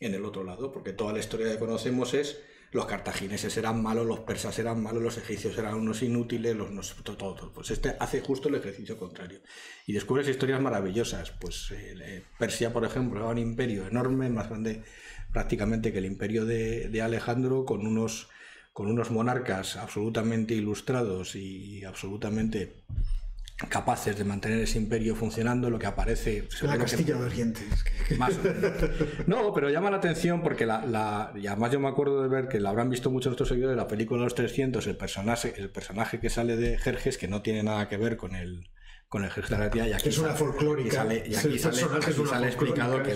en 0.00 0.14
el 0.14 0.24
otro 0.24 0.42
lado, 0.42 0.72
porque 0.72 0.92
toda 0.92 1.12
la 1.12 1.20
historia 1.20 1.52
que 1.52 1.58
conocemos 1.60 2.12
es 2.12 2.40
los 2.72 2.86
cartagineses 2.86 3.56
eran 3.56 3.80
malos, 3.80 4.06
los 4.06 4.20
persas 4.20 4.58
eran 4.58 4.82
malos, 4.82 5.04
los 5.04 5.16
egipcios 5.16 5.56
eran 5.56 5.74
unos 5.74 6.02
inútiles, 6.02 6.56
los 6.56 6.72
no 6.72 6.82
todo. 7.16 7.52
Pues 7.52 7.70
este 7.70 7.94
hace 8.00 8.22
justo 8.22 8.48
el 8.48 8.56
ejercicio 8.56 8.98
contrario. 8.98 9.40
Y 9.86 9.92
descubres 9.92 10.26
historias 10.26 10.60
maravillosas. 10.60 11.30
Pues 11.30 11.70
eh, 11.70 11.94
eh, 12.02 12.24
Persia, 12.40 12.72
por 12.72 12.84
ejemplo, 12.84 13.20
era 13.20 13.28
un 13.28 13.38
imperio 13.38 13.86
enorme, 13.86 14.28
más 14.30 14.48
grande 14.48 14.82
prácticamente 15.32 15.92
que 15.92 15.98
el 15.98 16.06
imperio 16.06 16.44
de, 16.44 16.88
de 16.88 17.02
Alejandro, 17.02 17.64
con 17.64 17.86
unos 17.86 18.28
con 18.72 18.88
unos 18.88 19.10
monarcas 19.10 19.76
absolutamente 19.76 20.54
ilustrados 20.54 21.34
y 21.34 21.84
absolutamente 21.84 22.84
capaces 23.68 24.16
de 24.16 24.24
mantener 24.24 24.60
ese 24.60 24.78
imperio 24.78 25.14
funcionando, 25.14 25.68
lo 25.68 25.78
que 25.78 25.86
aparece... 25.86 26.48
La 26.62 26.78
Castilla 26.78 27.16
de 27.16 27.24
Oriente. 27.24 27.60
Más 28.18 28.32
No, 29.26 29.52
pero 29.52 29.68
llama 29.68 29.90
la 29.90 29.98
atención 29.98 30.42
porque 30.42 30.64
la, 30.64 31.32
y 31.36 31.46
además 31.46 31.70
yo 31.70 31.80
me 31.80 31.88
acuerdo 31.88 32.22
de 32.22 32.28
ver 32.28 32.48
que 32.48 32.58
la 32.58 32.70
habrán 32.70 32.88
visto 32.88 33.10
muchos 33.10 33.30
nuestros 33.30 33.50
seguidores 33.50 33.76
de 33.76 33.82
la 33.82 33.88
película 33.88 34.22
Los 34.22 34.34
300, 34.34 34.86
el 34.86 34.96
personaje, 34.96 35.52
el 35.58 35.68
personaje 35.68 36.20
que 36.20 36.30
sale 36.30 36.56
de 36.56 36.78
Jerjes, 36.78 37.18
que 37.18 37.28
no 37.28 37.42
tiene 37.42 37.62
nada 37.62 37.88
que 37.88 37.98
ver 37.98 38.16
con 38.16 38.34
el, 38.34 38.70
con 39.10 39.24
el 39.24 39.30
gesto 39.32 39.56
de 39.56 39.60
la 39.60 39.70
tía 39.70 39.88
y 39.88 39.92
aquí 39.92 40.08
es 40.08 40.18
una 40.18 40.34
folclórica. 40.34 41.04
y 41.12 41.34
aquí 41.34 41.58
sale, 41.58 42.46
explicado 42.46 43.02
que 43.02 43.12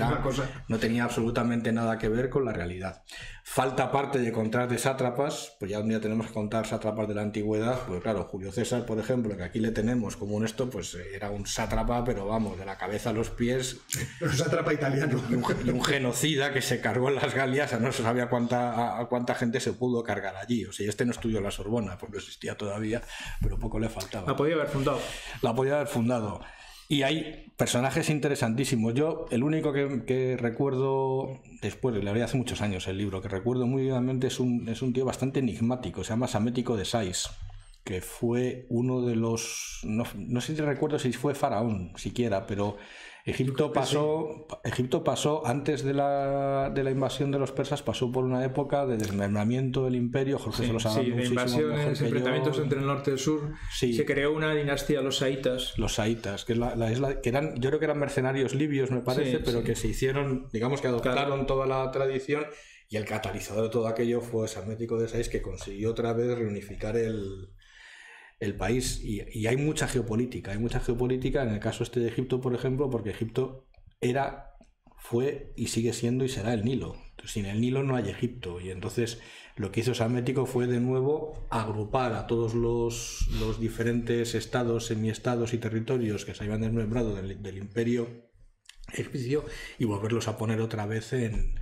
no 0.67 0.79
tenía 0.81 1.05
absolutamente 1.05 1.71
nada 1.71 1.99
que 1.99 2.09
ver 2.09 2.29
con 2.29 2.45
la 2.45 2.53
realidad. 2.53 3.05
Falta 3.45 3.93
parte 3.93 4.19
de 4.19 4.33
contar 4.33 4.69
de 4.69 4.79
sátrapas 4.79 5.55
pues 5.61 5.71
ya 5.71 5.79
un 5.79 5.89
día 5.89 6.01
tenemos 6.01 6.27
que 6.27 6.33
contar 6.33 6.67
sátrapas 6.67 7.07
de 7.07 7.15
la 7.15 7.23
antigüedad 7.23 7.79
pues 7.87 8.03
claro 8.03 8.25
Julio 8.25 8.51
César 8.51 8.87
por 8.87 8.99
ejemplo 8.99 9.37
que 9.37 9.45
aquí 9.45 9.61
le 9.61 9.71
tenemos 9.71 10.17
como 10.17 10.35
un 10.35 10.45
esto 10.45 10.69
pues 10.69 10.97
era 11.15 11.31
un 11.31 11.47
sátrapa 11.47 12.03
pero 12.03 12.27
vamos 12.27 12.59
de 12.59 12.65
la 12.65 12.77
cabeza 12.77 13.11
a 13.11 13.13
los 13.13 13.31
pies. 13.31 13.77
Un 14.21 14.33
sátrapa 14.33 14.73
italiano. 14.73 15.23
Y 15.31 15.35
un, 15.35 15.85
genocida 15.85 16.53
que 16.53 16.63
se 16.63 16.81
cargó 16.81 17.11
en 17.11 17.17
las 17.17 17.35
Galias 17.35 17.79
no 17.81 17.93
se 17.93 18.03
sabía 18.03 18.29
cuánta 18.29 18.99
a, 18.99 19.07
cuánta 19.07 19.35
gente 19.35 19.61
se 19.61 19.75
pudo 19.75 20.03
cargar 20.03 20.35
allí. 20.37 20.65
O 20.65 20.73
sea 20.73 20.89
este 20.89 21.05
no 21.05 21.13
estudió 21.13 21.41
la 21.41 21.51
Sorbona 21.53 21.99
porque 21.99 22.17
existía 22.17 22.57
todavía 22.57 23.03
pero 23.41 23.59
poco 23.59 23.79
le 23.79 23.89
faltaba. 23.89 24.27
La 24.27 24.37
podía 24.37 24.55
haber 24.55 24.69
fundado. 24.69 25.01
La 25.43 25.55
podía 25.55 25.84
fundado. 25.87 26.41
Y 26.89 27.03
hay 27.03 27.53
personajes 27.57 28.11
interesantísimos. 28.11 28.95
Yo, 28.95 29.27
el 29.31 29.43
único 29.43 29.73
que, 29.73 30.37
recuerdo, 30.39 31.41
después, 31.63 31.95
le 31.95 32.23
hace 32.23 32.37
muchos 32.37 32.61
años 32.61 32.87
el 32.89 32.99
libro, 32.99 33.23
que 33.23 33.29
recuerdo 33.29 33.67
muy 33.67 33.83
vivamente 33.83 34.27
es 34.27 34.39
un, 34.39 34.69
es 34.69 34.83
un 34.83 34.93
tío 34.93 35.05
bastante 35.05 35.41
enigmático, 35.41 36.05
se 36.05 36.11
llama 36.11 36.29
Samético 36.29 36.77
de 36.77 36.85
Sais, 36.85 37.31
que 37.85 38.01
fue 38.01 38.67
uno 38.69 39.03
de 39.03 39.17
los. 39.17 39.81
No, 39.85 40.05
no 40.15 40.41
sé 40.41 40.55
si 40.55 40.63
recuerdo 40.63 40.99
si 40.99 41.13
fue 41.13 41.35
faraón 41.35 41.93
siquiera, 41.97 42.47
pero 42.47 42.77
Egipto 43.27 43.73
pasó, 43.73 44.47
Egipto 44.65 45.03
pasó 45.03 45.47
antes 45.47 45.83
de 45.83 45.95
la, 45.95 46.71
de 46.75 46.85
la, 46.85 46.91
invasión 46.91 47.31
de 47.31 47.39
los 47.39 47.53
persas, 47.53 47.83
pasó 47.83 48.13
por 48.13 48.25
una 48.25 48.45
época 48.45 48.85
de 48.85 48.99
desmembramiento 48.99 49.85
del 49.85 49.95
imperio. 49.95 50.39
Jorge 50.39 50.67
se 50.67 50.73
los 50.75 50.83
sí, 50.83 51.11
de 51.11 51.25
invasiones, 51.25 52.03
enfrentamientos 52.03 52.59
entre 52.59 52.81
el 52.81 52.87
norte 52.87 53.11
y 53.11 53.15
el 53.15 53.19
sur. 53.19 53.55
Se 53.73 54.05
creó 54.05 54.33
una 54.33 54.55
dinastía, 54.55 55.01
los 55.01 55.17
saítas. 55.17 55.73
Los 55.79 55.95
saítas, 55.95 56.45
que, 56.45 56.53
es 56.53 56.59
la, 56.59 56.93
isla, 56.93 57.23
que 57.23 57.31
eran, 57.31 57.55
yo 57.59 57.71
creo 57.71 57.79
que 57.79 57.87
eran 57.87 57.99
mercenarios 57.99 58.55
libios, 58.55 58.91
me 58.91 59.01
parece, 59.01 59.39
pero 59.39 59.65
que 59.65 59.75
se 59.75 59.89
hicieron, 59.89 60.49
digamos 60.53 60.83
que 60.83 60.89
adoptaron 60.89 61.47
toda 61.47 61.67
la 61.67 61.91
tradición. 61.91 62.45
Y 62.91 62.97
el 62.97 63.07
catalizador 63.07 63.65
de 63.65 63.71
todo 63.71 63.89
aquello 63.89 64.21
fue 64.21 64.47
Médico 64.67 64.99
de 64.99 65.09
Sais, 65.09 65.31
que 65.31 65.41
consiguió 65.41 65.93
otra 65.93 66.13
vez 66.13 66.37
reunificar 66.37 66.99
el, 66.99 67.49
el 68.45 68.57
país. 68.57 69.03
Y, 69.03 69.47
hay 69.47 69.57
mucha 69.57 69.89
geopolítica, 69.89 70.53
hay 70.53 70.59
mucha 70.59 70.81
geopolítica 70.81 71.43
en 71.43 71.51
el 71.51 71.61
caso 71.61 71.83
este 71.83 72.01
de 72.01 72.09
Egipto, 72.09 72.41
por 72.41 72.55
ejemplo, 72.55 72.91
porque 72.91 73.11
Egipto 73.11 73.67
era, 74.01 74.55
fue 74.97 75.53
y 75.57 75.69
sigue 75.69 75.93
siendo 75.93 76.25
y 76.25 76.29
será 76.29 76.55
el 76.55 76.65
Nilo. 76.65 76.97
sin 77.25 77.47
el 77.47 77.61
Nilo 77.61 77.83
no 77.83 77.97
hay 77.97 78.09
Egipto. 78.09 78.61
Y 78.61 78.71
entonces 78.71 79.21
lo 79.57 79.73
que 79.73 79.81
hizo 79.81 79.95
Salmético 79.95 80.47
fue 80.47 80.67
de 80.67 80.81
nuevo 80.81 81.47
agrupar 81.51 82.13
a 82.15 82.27
todos 82.27 82.55
los, 82.55 83.29
los 83.41 83.61
diferentes 83.61 84.35
estados, 84.35 84.87
semiestados 84.87 85.55
y 85.55 85.59
territorios 85.59 86.25
que 86.25 86.35
se 86.35 86.45
habían 86.45 86.61
desmembrado 86.61 87.15
del, 87.15 87.43
del 87.43 87.59
imperio 87.59 88.31
egipcio 88.93 89.45
y 89.79 89.85
volverlos 89.85 90.29
a 90.29 90.37
poner 90.37 90.61
otra 90.61 90.87
vez 90.87 91.13
en, 91.13 91.55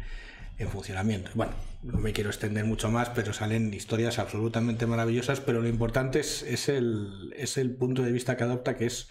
en 0.63 0.71
funcionamiento. 0.71 1.31
Bueno, 1.35 1.53
no 1.83 1.99
me 1.99 2.13
quiero 2.13 2.31
extender 2.31 2.65
mucho 2.65 2.91
más, 2.91 3.11
pero 3.11 3.33
salen 3.33 3.73
historias 3.75 4.19
absolutamente 4.19 4.87
maravillosas, 4.87 5.41
pero 5.41 5.61
lo 5.61 5.69
importante 5.69 6.21
es, 6.21 6.69
el, 6.69 7.35
es 7.37 7.57
el 7.57 7.75
punto 7.75 8.03
de 8.03 8.13
vista 8.13 8.37
que 8.37 8.45
adopta, 8.45 8.77
que 8.77 8.87
es 8.87 9.09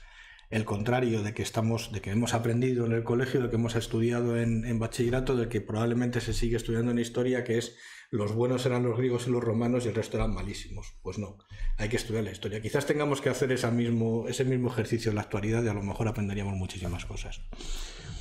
el 0.52 0.66
contrario 0.66 1.24
de 1.24 1.34
que 1.34 1.42
estamos, 1.42 1.92
de 1.92 2.02
que 2.02 2.12
hemos 2.12 2.34
aprendido 2.34 2.86
en 2.86 2.92
el 2.92 3.04
colegio, 3.04 3.42
de 3.42 3.50
que 3.50 3.56
hemos 3.56 3.76
estudiado 3.76 4.38
en, 4.38 4.80
bachillerato, 4.80 5.36
de 5.36 5.48
que 5.48 5.62
probablemente 5.62 6.20
se 6.20 6.34
sigue 6.34 6.58
estudiando 6.58 6.92
en 6.92 7.00
historia, 7.00 7.44
que 7.44 7.58
es 7.58 7.78
los 8.12 8.34
buenos 8.34 8.66
eran 8.66 8.84
los 8.84 8.98
griegos 8.98 9.28
y 9.28 9.32
los 9.32 9.42
romanos 9.42 9.86
y 9.86 9.88
el 9.88 9.96
resto 9.96 10.18
eran 10.18 10.34
malísimos. 10.34 10.94
Pues 11.02 11.18
no, 11.18 11.38
hay 11.78 11.88
que 11.88 11.96
estudiar 11.96 12.26
la 12.26 12.32
historia. 12.32 12.62
Quizás 12.62 12.86
tengamos 12.86 13.22
que 13.22 13.30
hacer 13.30 13.54
esa 13.54 13.72
mismo, 13.72 14.28
ese 14.28 14.44
mismo 14.44 14.70
ejercicio 14.70 15.10
en 15.10 15.16
la 15.16 15.22
actualidad 15.22 15.64
y 15.64 15.70
a 15.70 15.74
lo 15.74 15.82
mejor 15.82 16.10
aprenderíamos 16.10 16.56
muchísimas 16.56 17.06
cosas. 17.06 17.42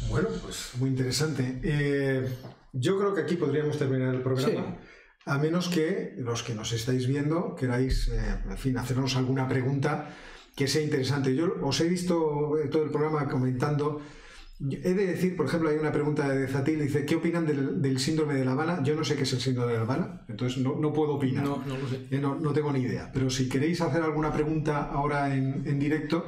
Bueno, 0.08 0.28
pues 0.40 0.70
muy 0.78 0.90
interesante. 0.90 1.60
Eh, 1.64 2.28
yo 2.72 2.98
creo 2.98 3.14
que 3.14 3.22
aquí 3.22 3.36
podríamos 3.36 3.78
terminar 3.78 4.14
el 4.14 4.22
programa. 4.22 4.78
A 5.26 5.38
menos 5.38 5.68
que 5.68 6.14
los 6.18 6.42
que 6.42 6.54
nos 6.54 6.72
estáis 6.72 7.06
viendo 7.06 7.54
queráis, 7.54 8.08
eh, 8.08 8.42
en 8.48 8.58
fin, 8.58 8.78
hacernos 8.78 9.16
alguna 9.16 9.48
pregunta 9.48 10.14
que 10.56 10.66
sea 10.66 10.82
interesante. 10.82 11.34
Yo 11.34 11.56
os 11.62 11.80
he 11.80 11.88
visto 11.88 12.58
eh, 12.58 12.68
todo 12.68 12.84
el 12.84 12.90
programa 12.90 13.28
comentando. 13.28 14.00
He 14.60 14.94
de 14.94 15.06
decir, 15.06 15.36
por 15.36 15.46
ejemplo, 15.46 15.70
hay 15.70 15.76
una 15.76 15.92
pregunta 15.92 16.28
de 16.28 16.46
Zatil, 16.46 16.80
dice, 16.80 17.06
¿qué 17.06 17.16
opinan 17.16 17.46
del, 17.46 17.98
síndrome 17.98 18.34
de 18.34 18.44
La 18.44 18.52
Habana? 18.52 18.82
Yo 18.82 18.94
no 18.94 19.04
sé 19.04 19.16
qué 19.16 19.22
es 19.22 19.32
el 19.32 19.40
síndrome 19.40 19.72
de 19.72 19.78
La 19.78 19.84
Habana, 19.84 20.22
entonces 20.28 20.58
no, 20.62 20.92
puedo 20.92 21.14
opinar. 21.14 21.44
No, 21.44 21.62
no 21.66 21.76
lo 21.78 21.88
sé. 21.88 22.06
Eh, 22.10 22.18
no, 22.18 22.52
tengo 22.52 22.70
ni 22.72 22.80
idea. 22.80 23.10
Pero 23.12 23.30
si 23.30 23.48
queréis 23.48 23.80
hacer 23.80 24.02
alguna 24.02 24.32
pregunta 24.32 24.90
ahora 24.90 25.34
en, 25.34 25.62
en 25.66 25.78
directo, 25.78 26.26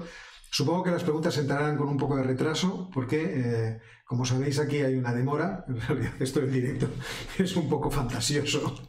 Supongo 0.52 0.82
que 0.82 0.90
las 0.90 1.02
preguntas 1.02 1.38
entrarán 1.38 1.78
con 1.78 1.88
un 1.88 1.96
poco 1.96 2.14
de 2.14 2.24
retraso, 2.24 2.90
porque, 2.92 3.22
eh, 3.24 3.80
como 4.04 4.24
sabéis, 4.24 4.58
aquí 4.58 4.78
hay 4.78 4.94
una 4.94 5.14
demora. 5.14 5.64
En 5.68 5.80
realidad, 5.80 6.12
esto 6.20 6.40
en 6.40 6.52
directo 6.52 6.88
es 7.38 7.56
un 7.56 7.68
poco 7.68 7.90
fantasioso. 7.90 8.88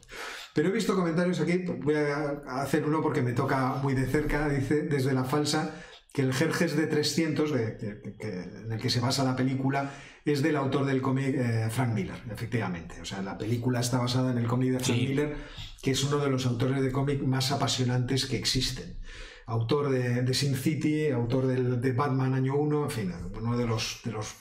Pero 0.54 0.68
he 0.68 0.72
visto 0.72 0.94
comentarios 0.94 1.40
aquí, 1.40 1.64
voy 1.82 1.96
a 1.96 2.62
hacer 2.62 2.84
uno 2.84 3.02
porque 3.02 3.22
me 3.22 3.32
toca 3.32 3.74
muy 3.82 3.94
de 3.94 4.06
cerca, 4.06 4.48
dice 4.48 4.82
desde 4.82 5.12
la 5.12 5.24
falsa 5.24 5.74
que 6.12 6.22
el 6.22 6.32
Jerjes 6.32 6.76
de 6.76 6.86
300, 6.86 7.50
en 7.50 8.72
el 8.72 8.80
que 8.80 8.88
se 8.88 9.00
basa 9.00 9.24
la 9.24 9.34
película, 9.34 9.90
es 10.24 10.42
del 10.42 10.54
autor 10.54 10.84
del 10.84 11.02
cómic 11.02 11.34
eh, 11.34 11.68
Frank 11.70 11.92
Miller, 11.92 12.22
efectivamente. 12.30 13.00
O 13.00 13.04
sea, 13.04 13.20
la 13.20 13.36
película 13.36 13.80
está 13.80 13.98
basada 13.98 14.30
en 14.30 14.38
el 14.38 14.46
cómic 14.46 14.70
de 14.70 14.78
Frank 14.78 14.96
Miller, 14.96 15.36
que 15.82 15.90
es 15.90 16.04
uno 16.04 16.18
de 16.18 16.30
los 16.30 16.46
autores 16.46 16.80
de 16.80 16.92
cómic 16.92 17.20
más 17.22 17.50
apasionantes 17.50 18.26
que 18.26 18.36
existen 18.36 18.96
autor 19.46 19.90
de, 19.90 20.34
Sin 20.34 20.56
City, 20.56 21.08
autor 21.10 21.46
de 21.46 21.92
Batman 21.92 22.34
Año 22.34 22.56
1, 22.56 22.84
en 22.84 22.90
fin, 22.90 23.12
uno 23.34 23.56
de 23.56 23.66
los, 23.66 24.00
de 24.04 24.12
los 24.12 24.36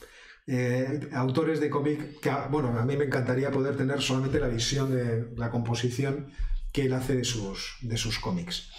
eh, 0.48 1.10
autores 1.14 1.60
de 1.60 1.70
cómic 1.70 2.20
que, 2.20 2.32
bueno, 2.50 2.78
a 2.78 2.86
mí 2.86 2.98
me 2.98 3.06
encantaría 3.06 3.52
poder 3.52 3.76
tener 3.76 4.02
solamente 4.02 4.40
la 4.40 4.48
visión 4.48 4.92
de 4.92 5.34
la 5.38 5.50
composición 5.50 6.28
que 6.72 6.86
él 6.86 6.94
hace 6.94 7.16
de 7.16 7.24
sus, 7.24 7.78
de 7.82 7.98
sus 7.98 8.20
cómics. 8.20 8.70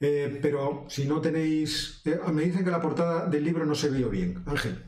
Eh, 0.00 0.38
pero 0.42 0.86
si 0.88 1.06
no 1.06 1.20
tenéis... 1.20 2.02
Eh, 2.04 2.18
me 2.32 2.42
dicen 2.42 2.64
que 2.64 2.70
la 2.70 2.80
portada 2.80 3.26
del 3.26 3.44
libro 3.44 3.64
no 3.64 3.74
se 3.74 3.90
vio 3.90 4.10
bien. 4.10 4.42
Ángel. 4.46 4.82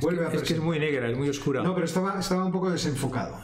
Vuelve 0.00 0.26
a 0.26 0.30
es 0.30 0.42
que 0.42 0.54
es 0.54 0.60
muy 0.60 0.78
negra, 0.78 1.08
es 1.08 1.16
muy 1.16 1.28
oscura. 1.28 1.62
No, 1.62 1.74
pero 1.74 1.86
estaba, 1.86 2.20
estaba 2.20 2.44
un 2.44 2.52
poco 2.52 2.70
desenfocado. 2.70 3.40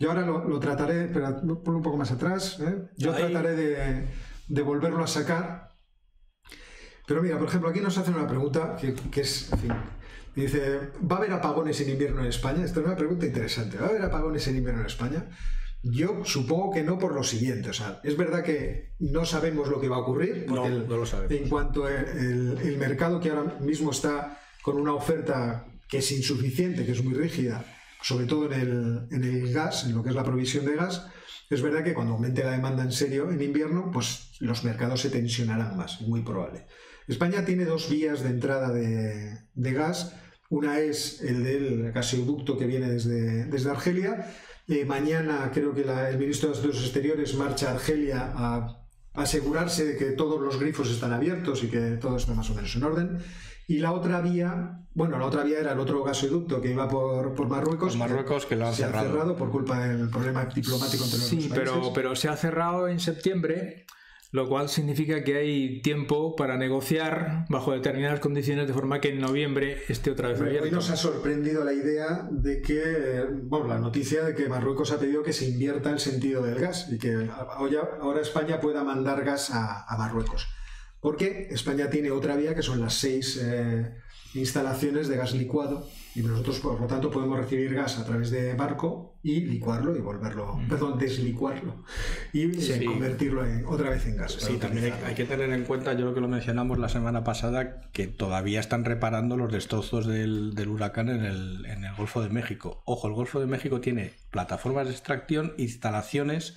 Yo 0.00 0.10
ahora 0.10 0.26
lo, 0.26 0.58
trataré, 0.58 1.06
pero 1.06 1.40
por 1.62 1.74
un 1.74 1.82
poco 1.82 1.96
más 1.96 2.10
atrás. 2.10 2.58
Yo 2.96 3.14
trataré 3.14 3.54
de, 3.54 4.08
de 4.48 4.62
volverlo 4.62 5.04
a 5.04 5.06
sacar 5.06 5.70
pero 7.10 7.24
mira, 7.24 7.36
por 7.38 7.48
ejemplo, 7.48 7.68
aquí 7.68 7.80
nos 7.80 7.98
hacen 7.98 8.14
una 8.14 8.28
pregunta 8.28 8.76
que, 8.76 9.20
es, 9.20 9.52
en 9.52 9.58
fin, 9.58 9.72
dice, 10.34 10.90
¿va 11.00 11.16
a 11.16 11.18
haber 11.18 11.32
apagones 11.32 11.80
en 11.80 11.90
invierno 11.90 12.20
en 12.20 12.28
España? 12.28 12.64
Esta 12.64 12.80
es 12.80 12.86
una 12.86 12.96
pregunta 12.96 13.26
interesante. 13.26 13.78
¿Va 13.78 13.86
a 13.86 13.88
haber 13.90 14.02
apagones 14.02 14.46
en 14.48 14.56
invierno 14.56 14.80
en 14.80 14.86
España? 14.86 15.28
Yo 15.82 16.24
supongo 16.24 16.72
que 16.72 16.82
no 16.82 16.98
por 16.98 17.14
lo 17.14 17.22
siguiente. 17.22 17.70
O 17.70 17.72
sea, 17.72 18.00
es 18.04 18.16
verdad 18.16 18.42
que 18.42 18.92
no 18.98 19.24
sabemos 19.24 19.68
lo 19.68 19.80
que 19.80 19.88
va 19.88 19.96
a 19.96 20.00
ocurrir. 20.00 20.46
no, 20.46 20.68
no 20.68 20.96
lo 20.96 21.06
sabemos. 21.06 21.32
En 21.32 21.48
cuanto 21.48 21.88
el, 21.88 22.76
mercado 22.78 23.20
que 23.20 23.30
ahora 23.30 23.58
mismo 23.60 23.90
está 23.90 24.40
con 24.62 24.76
una 24.76 24.92
oferta 24.92 25.66
que 25.88 25.98
es 25.98 26.12
insuficiente, 26.12 26.84
que 26.84 26.92
es 26.92 27.02
muy 27.02 27.14
rígida, 27.14 27.64
sobre 28.02 28.26
todo 28.26 28.52
en 28.52 28.60
el, 28.60 29.06
en 29.10 29.24
el 29.24 29.52
gas, 29.52 29.84
en 29.84 29.94
lo 29.94 30.02
que 30.02 30.10
es 30.10 30.14
la 30.14 30.24
provisión 30.24 30.64
de 30.66 30.76
gas, 30.76 31.06
es 31.50 31.62
verdad 31.62 31.82
que 31.82 31.94
cuando 31.94 32.12
aumente 32.12 32.44
la 32.44 32.52
demanda 32.52 32.84
en 32.84 32.92
serio 32.92 33.30
en 33.30 33.42
invierno, 33.42 33.90
pues 33.92 34.30
los 34.38 34.62
mercados 34.62 35.00
se 35.00 35.10
tensionarán 35.10 35.76
más, 35.76 36.00
muy 36.02 36.22
probable. 36.22 36.66
España 37.10 37.44
tiene 37.44 37.64
dos 37.64 37.90
vías 37.90 38.22
de 38.22 38.28
entrada 38.30 38.72
de, 38.72 39.72
gas. 39.72 40.14
Una 40.48 40.78
es 40.78 41.20
el 41.22 41.42
del 41.42 41.92
gasoducto 41.92 42.56
que 42.56 42.66
viene 42.66 42.88
desde, 42.88 43.46
desde 43.46 43.70
Argelia. 43.70 44.32
Eh, 44.68 44.84
mañana 44.84 45.50
creo 45.52 45.74
que 45.74 45.82
el 45.82 46.18
ministro 46.18 46.50
de 46.50 46.58
Asuntos 46.58 46.84
Exteriores 46.84 47.34
marcha 47.34 47.70
a 47.70 47.74
Argelia 47.74 48.32
a 48.32 48.86
asegurarse 49.14 49.84
de 49.84 49.96
que 49.96 50.12
todos 50.12 50.40
los 50.40 50.60
grifos 50.60 50.88
están 50.88 51.12
abiertos 51.12 51.64
y 51.64 51.66
que 51.66 51.98
todo 52.00 52.16
está 52.16 52.32
más 52.32 52.48
o 52.50 52.54
menos 52.54 52.76
en 52.76 52.84
orden. 52.84 53.18
Y 53.66 53.78
la 53.78 53.90
otra 53.90 54.20
vía, 54.20 54.86
bueno, 54.94 55.18
la 55.18 55.26
otra 55.26 55.42
vía 55.42 55.58
era 55.58 55.72
el 55.72 55.80
otro 55.80 56.04
gasoducto 56.04 56.60
que 56.60 56.70
iba 56.70 56.88
por, 56.88 57.34
por 57.34 57.48
Marruecos. 57.48 57.96
Marruecos 57.96 58.46
que 58.46 58.54
lo 58.54 58.68
han 58.68 58.74
se 58.74 58.84
cerrado. 58.84 59.08
ha 59.08 59.10
cerrado 59.10 59.36
por 59.36 59.50
culpa 59.50 59.80
del 59.80 60.08
problema 60.10 60.44
diplomático 60.44 61.02
entre 61.04 61.18
los 61.18 61.28
sí, 61.28 61.50
pero, 61.52 61.92
pero 61.92 62.14
se 62.14 62.28
ha 62.28 62.36
cerrado 62.36 62.86
en 62.86 63.00
septiembre 63.00 63.86
lo 64.32 64.48
cual 64.48 64.68
significa 64.68 65.24
que 65.24 65.36
hay 65.36 65.82
tiempo 65.82 66.36
para 66.36 66.56
negociar 66.56 67.46
bajo 67.48 67.72
determinadas 67.72 68.20
condiciones 68.20 68.68
de 68.68 68.72
forma 68.72 69.00
que 69.00 69.08
en 69.08 69.20
noviembre 69.20 69.82
esté 69.88 70.12
otra 70.12 70.28
vez 70.28 70.40
abierto. 70.40 70.64
Hoy 70.64 70.70
nos 70.70 70.90
ha 70.90 70.96
sorprendido 70.96 71.64
la 71.64 71.72
idea 71.72 72.28
de 72.30 72.62
que, 72.62 73.26
bueno, 73.42 73.66
la 73.66 73.78
noticia 73.78 74.24
de 74.24 74.34
que 74.36 74.48
Marruecos 74.48 74.92
ha 74.92 75.00
pedido 75.00 75.24
que 75.24 75.32
se 75.32 75.48
invierta 75.48 75.90
el 75.90 75.98
sentido 75.98 76.42
del 76.42 76.60
gas 76.60 76.88
y 76.92 76.98
que 76.98 77.28
ahora 78.00 78.20
España 78.20 78.60
pueda 78.60 78.84
mandar 78.84 79.24
gas 79.24 79.50
a, 79.52 79.86
Marruecos. 79.98 80.46
Porque 81.00 81.48
España 81.50 81.90
tiene 81.90 82.10
otra 82.10 82.36
vía 82.36 82.54
que 82.54 82.62
son 82.62 82.80
las 82.80 82.94
seis 82.94 83.40
eh, 83.42 83.90
instalaciones 84.34 85.08
de 85.08 85.16
gas 85.16 85.32
licuado 85.34 85.88
y 86.14 86.22
nosotros 86.22 86.60
por 86.60 86.80
lo 86.80 86.86
tanto 86.86 87.10
podemos 87.10 87.38
recibir 87.38 87.74
gas 87.74 87.98
a 87.98 88.04
través 88.04 88.30
de 88.30 88.54
barco 88.54 89.14
y 89.22 89.40
licuarlo 89.42 89.96
y 89.96 90.00
volverlo, 90.00 90.56
mm. 90.56 90.68
perdón, 90.68 90.98
deslicuarlo 90.98 91.84
y 92.32 92.50
convertirlo 92.84 93.42
otra 93.66 93.90
vez 93.90 94.06
en 94.06 94.16
gas. 94.16 94.32
Sí, 94.32 94.56
también 94.56 94.92
hay, 95.04 95.14
que 95.14 95.24
tener 95.24 95.50
en 95.50 95.64
cuenta, 95.64 95.92
yo 95.92 96.06
lo 96.06 96.14
que 96.14 96.20
lo 96.20 96.28
mencionamos 96.28 96.78
la 96.78 96.88
semana 96.88 97.22
pasada, 97.22 97.82
que 97.92 98.06
todavía 98.06 98.60
están 98.60 98.84
reparando 98.84 99.36
los 99.36 99.52
destrozos 99.52 100.06
del, 100.06 100.54
huracán 100.68 101.08
en 101.08 101.24
el, 101.24 101.66
en 101.66 101.84
el 101.84 101.94
Golfo 101.94 102.22
de 102.22 102.30
México. 102.30 102.82
Ojo, 102.86 103.08
el 103.08 103.14
Golfo 103.14 103.40
de 103.40 103.46
México 103.46 103.80
tiene 103.80 104.12
plataformas 104.30 104.86
de 104.86 104.92
extracción, 104.92 105.52
instalaciones 105.58 106.56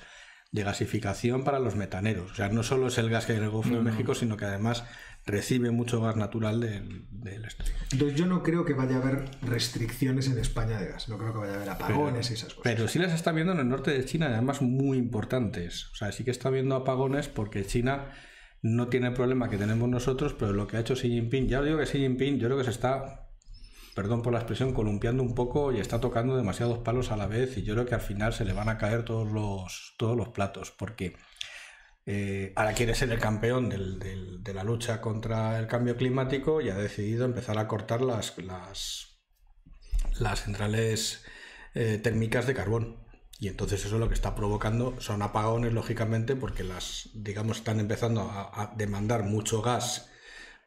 de 0.53 0.63
gasificación 0.63 1.43
para 1.43 1.59
los 1.59 1.75
metaneros. 1.75 2.31
O 2.31 2.35
sea, 2.35 2.47
no 2.49 2.61
solo 2.61 2.87
es 2.87 2.97
el 2.99 3.09
gas 3.09 3.25
que 3.25 3.33
hay 3.33 3.39
en 3.39 3.45
el 3.45 3.49
Golfo 3.49 3.75
de 3.75 3.81
México, 3.81 4.13
sino 4.13 4.37
que 4.37 4.45
además 4.45 4.85
recibe 5.25 5.71
mucho 5.71 6.01
gas 6.01 6.15
natural 6.15 6.59
del, 6.59 7.05
del 7.09 7.47
Entonces 7.91 8.17
yo 8.17 8.25
no 8.25 8.43
creo 8.43 8.65
que 8.65 8.73
vaya 8.73 8.97
a 8.97 9.01
haber 9.01 9.25
restricciones 9.41 10.27
en 10.27 10.37
España 10.37 10.79
de 10.79 10.87
gas, 10.87 11.07
no 11.07 11.17
creo 11.17 11.31
que 11.33 11.39
vaya 11.39 11.53
a 11.53 11.55
haber 11.55 11.69
apagones 11.69 12.29
y 12.29 12.33
esas 12.33 12.53
cosas. 12.53 12.63
Pero 12.63 12.87
sí 12.87 12.99
las 12.99 13.13
está 13.13 13.31
viendo 13.31 13.53
en 13.53 13.59
el 13.59 13.69
norte 13.69 13.91
de 13.91 14.03
China, 14.03 14.27
además 14.27 14.61
muy 14.61 14.97
importantes. 14.97 15.89
O 15.93 15.95
sea, 15.95 16.11
sí 16.11 16.23
que 16.23 16.31
está 16.31 16.49
viendo 16.49 16.75
apagones 16.75 17.29
porque 17.29 17.65
China 17.65 18.09
no 18.61 18.87
tiene 18.87 19.07
el 19.07 19.13
problema 19.13 19.49
que 19.49 19.57
tenemos 19.57 19.87
nosotros, 19.89 20.33
pero 20.33 20.53
lo 20.53 20.67
que 20.67 20.77
ha 20.77 20.81
hecho 20.81 20.95
Xi 20.95 21.09
Jinping, 21.09 21.47
ya 21.47 21.61
digo 21.61 21.77
que 21.77 21.85
Xi 21.85 21.99
Jinping 21.99 22.39
yo 22.39 22.47
creo 22.47 22.57
que 22.57 22.63
se 22.65 22.71
está, 22.71 23.29
perdón 23.95 24.23
por 24.23 24.33
la 24.33 24.39
expresión, 24.39 24.73
columpiando 24.73 25.23
un 25.23 25.35
poco 25.35 25.71
y 25.71 25.79
está 25.79 26.01
tocando 26.01 26.35
demasiados 26.35 26.79
palos 26.79 27.11
a 27.11 27.17
la 27.17 27.27
vez 27.27 27.57
y 27.57 27.63
yo 27.63 27.75
creo 27.75 27.85
que 27.85 27.95
al 27.95 28.01
final 28.01 28.33
se 28.33 28.45
le 28.45 28.53
van 28.53 28.69
a 28.69 28.77
caer 28.77 29.03
todos 29.03 29.31
los, 29.31 29.95
todos 29.97 30.17
los 30.17 30.29
platos, 30.29 30.71
porque 30.71 31.15
eh, 32.05 32.51
ahora 32.55 32.73
quiere 32.73 32.95
ser 32.95 33.11
el 33.11 33.19
campeón 33.19 33.69
de 33.69 34.53
la 34.53 34.63
lucha 34.63 34.99
contra 34.99 35.57
el 35.59 35.67
cambio 35.67 35.95
climático 35.95 36.59
y 36.59 36.69
ha 36.69 36.75
decidido 36.75 37.25
empezar 37.25 37.57
a 37.57 37.67
cortar 37.67 38.01
las, 38.01 38.35
centrales 40.35 41.23
eh, 41.73 41.99
térmicas 42.03 42.45
de 42.45 42.53
carbón. 42.53 43.03
Y 43.39 43.47
entonces 43.47 43.85
eso 43.85 43.97
lo 43.99 44.07
que 44.07 44.13
está 44.13 44.35
provocando 44.35 44.99
son 45.01 45.21
apagones, 45.21 45.73
lógicamente, 45.73 46.35
porque 46.35 46.63
las, 46.63 47.09
digamos, 47.13 47.57
están 47.57 47.79
empezando 47.79 48.21
a, 48.21 48.73
demandar 48.77 49.23
mucho 49.23 49.61
gas 49.61 50.09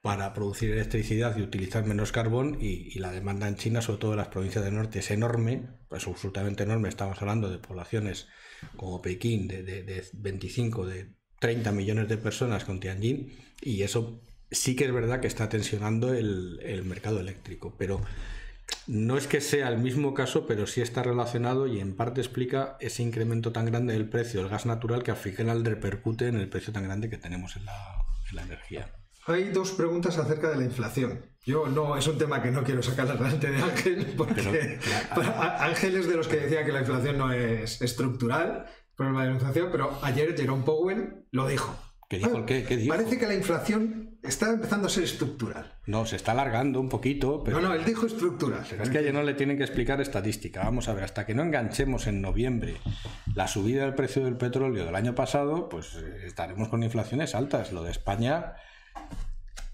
para 0.02 0.34
producir 0.34 0.72
electricidad 0.72 1.36
y 1.36 1.42
utilizar 1.42 1.84
menos 1.84 2.12
carbón 2.12 2.58
y, 2.60 2.98
la 2.98 3.12
demanda 3.12 3.48
en 3.48 3.56
China, 3.56 3.82
sobre 3.82 3.98
todo 3.98 4.12
en 4.12 4.18
las 4.18 4.28
provincias 4.28 4.64
del 4.64 4.74
norte, 4.74 5.00
es 5.00 5.10
enorme, 5.10 5.68
pues 5.88 6.06
absolutamente 6.06 6.64
enorme. 6.64 6.88
Estamos 6.88 7.20
hablando 7.20 7.50
de 7.50 7.58
poblaciones 7.58 8.28
como 8.76 9.02
Pekín 9.02 9.48
de, 9.48 9.62
de, 9.62 9.82
de 9.82 10.04
25, 10.14 10.86
de 10.86 11.15
30 11.38 11.72
millones 11.72 12.08
de 12.08 12.16
personas 12.16 12.64
con 12.64 12.80
Tianjin 12.80 13.32
y 13.60 13.82
eso 13.82 14.20
sí 14.50 14.76
que 14.76 14.84
es 14.84 14.92
verdad 14.92 15.20
que 15.20 15.26
está 15.26 15.48
tensionando 15.48 16.14
el, 16.14 16.82
mercado 16.84 17.20
eléctrico, 17.20 17.74
pero 17.78 18.00
no 18.86 19.16
es 19.16 19.26
que 19.26 19.40
sea 19.40 19.68
el 19.68 19.78
mismo 19.78 20.14
caso, 20.14 20.46
pero 20.46 20.66
sí 20.66 20.80
está 20.80 21.02
relacionado 21.02 21.66
y 21.66 21.80
en 21.80 21.94
parte 21.94 22.20
explica 22.20 22.76
ese 22.80 23.02
incremento 23.02 23.52
tan 23.52 23.66
grande 23.66 23.94
del 23.94 24.08
precio 24.08 24.40
del 24.40 24.48
gas 24.48 24.66
natural 24.66 25.02
que 25.02 25.12
al 25.12 25.16
final 25.16 25.64
repercute 25.64 26.28
en 26.28 26.36
el 26.36 26.48
precio 26.48 26.72
tan 26.72 26.84
grande 26.84 27.10
que 27.10 27.18
tenemos 27.18 27.56
en 27.56 27.64
la, 27.64 28.42
energía. 28.42 28.92
Hay 29.26 29.50
dos 29.50 29.72
preguntas 29.72 30.18
acerca 30.18 30.50
de 30.50 30.56
la 30.56 30.64
inflación. 30.64 31.24
Yo 31.44 31.66
no, 31.68 31.96
es 31.96 32.06
un 32.06 32.18
tema 32.18 32.42
que 32.42 32.50
no 32.50 32.62
quiero 32.62 32.82
sacar 32.82 33.08
adelante 33.08 33.50
de 33.50 33.62
Ángel, 33.62 34.14
porque 34.16 34.78
Ángel 35.58 35.96
es 35.96 36.08
de 36.08 36.16
los 36.16 36.28
que 36.28 36.36
decía 36.36 36.64
que 36.64 36.72
la 36.72 36.80
inflación 36.80 37.18
no 37.18 37.32
es 37.32 37.80
estructural 37.82 38.66
problema 38.96 39.22
de 39.22 39.28
la 39.28 39.34
inflación, 39.34 39.68
pero 39.70 39.98
ayer 40.02 40.36
Jerome 40.36 40.64
Powell 40.64 41.26
lo 41.30 41.46
dijo. 41.46 41.76
¿Qué 42.08 42.18
dijo? 42.18 42.46
¿Qué, 42.46 42.62
dijo? 42.62 42.94
Parece 42.94 43.18
que 43.18 43.26
la 43.26 43.34
inflación 43.34 44.18
está 44.22 44.50
empezando 44.50 44.86
a 44.86 44.90
ser 44.90 45.02
estructural. 45.02 45.74
No, 45.86 46.06
se 46.06 46.14
está 46.14 46.32
alargando 46.32 46.80
un 46.80 46.88
poquito. 46.88 47.42
Pero... 47.42 47.60
No, 47.60 47.68
no, 47.68 47.74
él 47.74 47.84
dijo 47.84 48.06
estructural. 48.06 48.64
es 48.80 48.90
que 48.90 48.98
ayer 48.98 49.12
no 49.12 49.24
le 49.24 49.34
tienen 49.34 49.56
que 49.56 49.64
explicar 49.64 50.00
estadística. 50.00 50.62
Vamos 50.62 50.88
a 50.88 50.94
ver, 50.94 51.02
hasta 51.02 51.26
que 51.26 51.34
no 51.34 51.42
enganchemos 51.42 52.06
en 52.06 52.22
noviembre 52.22 52.76
la 53.34 53.48
subida 53.48 53.82
del 53.82 53.94
precio 53.94 54.24
del 54.24 54.36
petróleo 54.36 54.84
del 54.84 54.94
año 54.94 55.16
pasado, 55.16 55.68
pues 55.68 55.96
eh, 55.96 56.26
estaremos 56.26 56.68
con 56.68 56.84
inflaciones 56.84 57.34
altas. 57.34 57.72
Lo 57.72 57.82
de 57.82 57.90
España, 57.90 58.54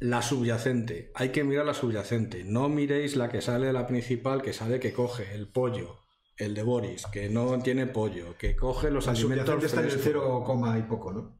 la 0.00 0.22
subyacente. 0.22 1.12
Hay 1.14 1.28
que 1.30 1.44
mirar 1.44 1.66
la 1.66 1.74
subyacente. 1.74 2.44
No 2.44 2.70
miréis 2.70 3.14
la 3.14 3.28
que 3.28 3.42
sale 3.42 3.66
de 3.66 3.72
la 3.74 3.86
principal, 3.86 4.40
que 4.40 4.54
sale 4.54 4.80
que 4.80 4.94
coge 4.94 5.34
el 5.34 5.48
pollo, 5.48 6.01
el 6.44 6.54
de 6.54 6.62
Boris, 6.62 7.06
que 7.06 7.28
no 7.28 7.58
tiene 7.60 7.86
pollo, 7.86 8.36
que 8.36 8.56
coge 8.56 8.90
los 8.90 9.08
alimentos. 9.08 9.64
está 9.64 9.80
en 9.80 9.86
el 9.86 10.00
0, 10.00 10.44
y 10.78 10.82
poco, 10.82 11.12
¿no? 11.12 11.38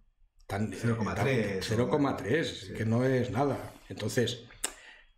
0,3. 0.73 1.61
0,3, 1.61 2.77
que 2.77 2.85
no 2.85 3.05
es 3.05 3.31
nada. 3.31 3.73
Entonces, 3.89 4.45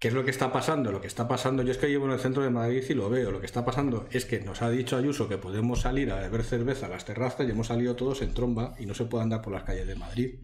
¿qué 0.04 0.08
es 0.08 0.14
lo 0.14 0.22
que 0.22 0.32
está 0.32 0.52
pasando? 0.52 0.92
Lo 0.92 1.00
que 1.00 1.06
está 1.06 1.26
pasando, 1.26 1.62
yo 1.62 1.70
es 1.70 1.78
que 1.78 1.88
llevo 1.88 2.04
en 2.04 2.12
el 2.12 2.18
centro 2.18 2.42
de 2.42 2.50
Madrid 2.50 2.84
y 2.86 2.92
lo 2.92 3.08
veo. 3.08 3.30
Lo 3.30 3.40
que 3.40 3.46
está 3.46 3.64
pasando 3.64 4.06
es 4.10 4.26
que 4.26 4.38
nos 4.38 4.60
ha 4.60 4.68
dicho 4.68 4.98
Ayuso 4.98 5.30
que 5.30 5.38
podemos 5.38 5.80
salir 5.80 6.12
a 6.12 6.16
beber 6.16 6.42
cerveza 6.42 6.84
a 6.84 6.88
las 6.90 7.06
terrazas 7.06 7.48
y 7.48 7.52
hemos 7.52 7.68
salido 7.68 7.96
todos 7.96 8.20
en 8.20 8.34
tromba 8.34 8.74
y 8.78 8.84
no 8.84 8.92
se 8.92 9.06
puede 9.06 9.24
andar 9.24 9.40
por 9.40 9.54
las 9.54 9.62
calles 9.62 9.86
de 9.86 9.94
Madrid 9.94 10.34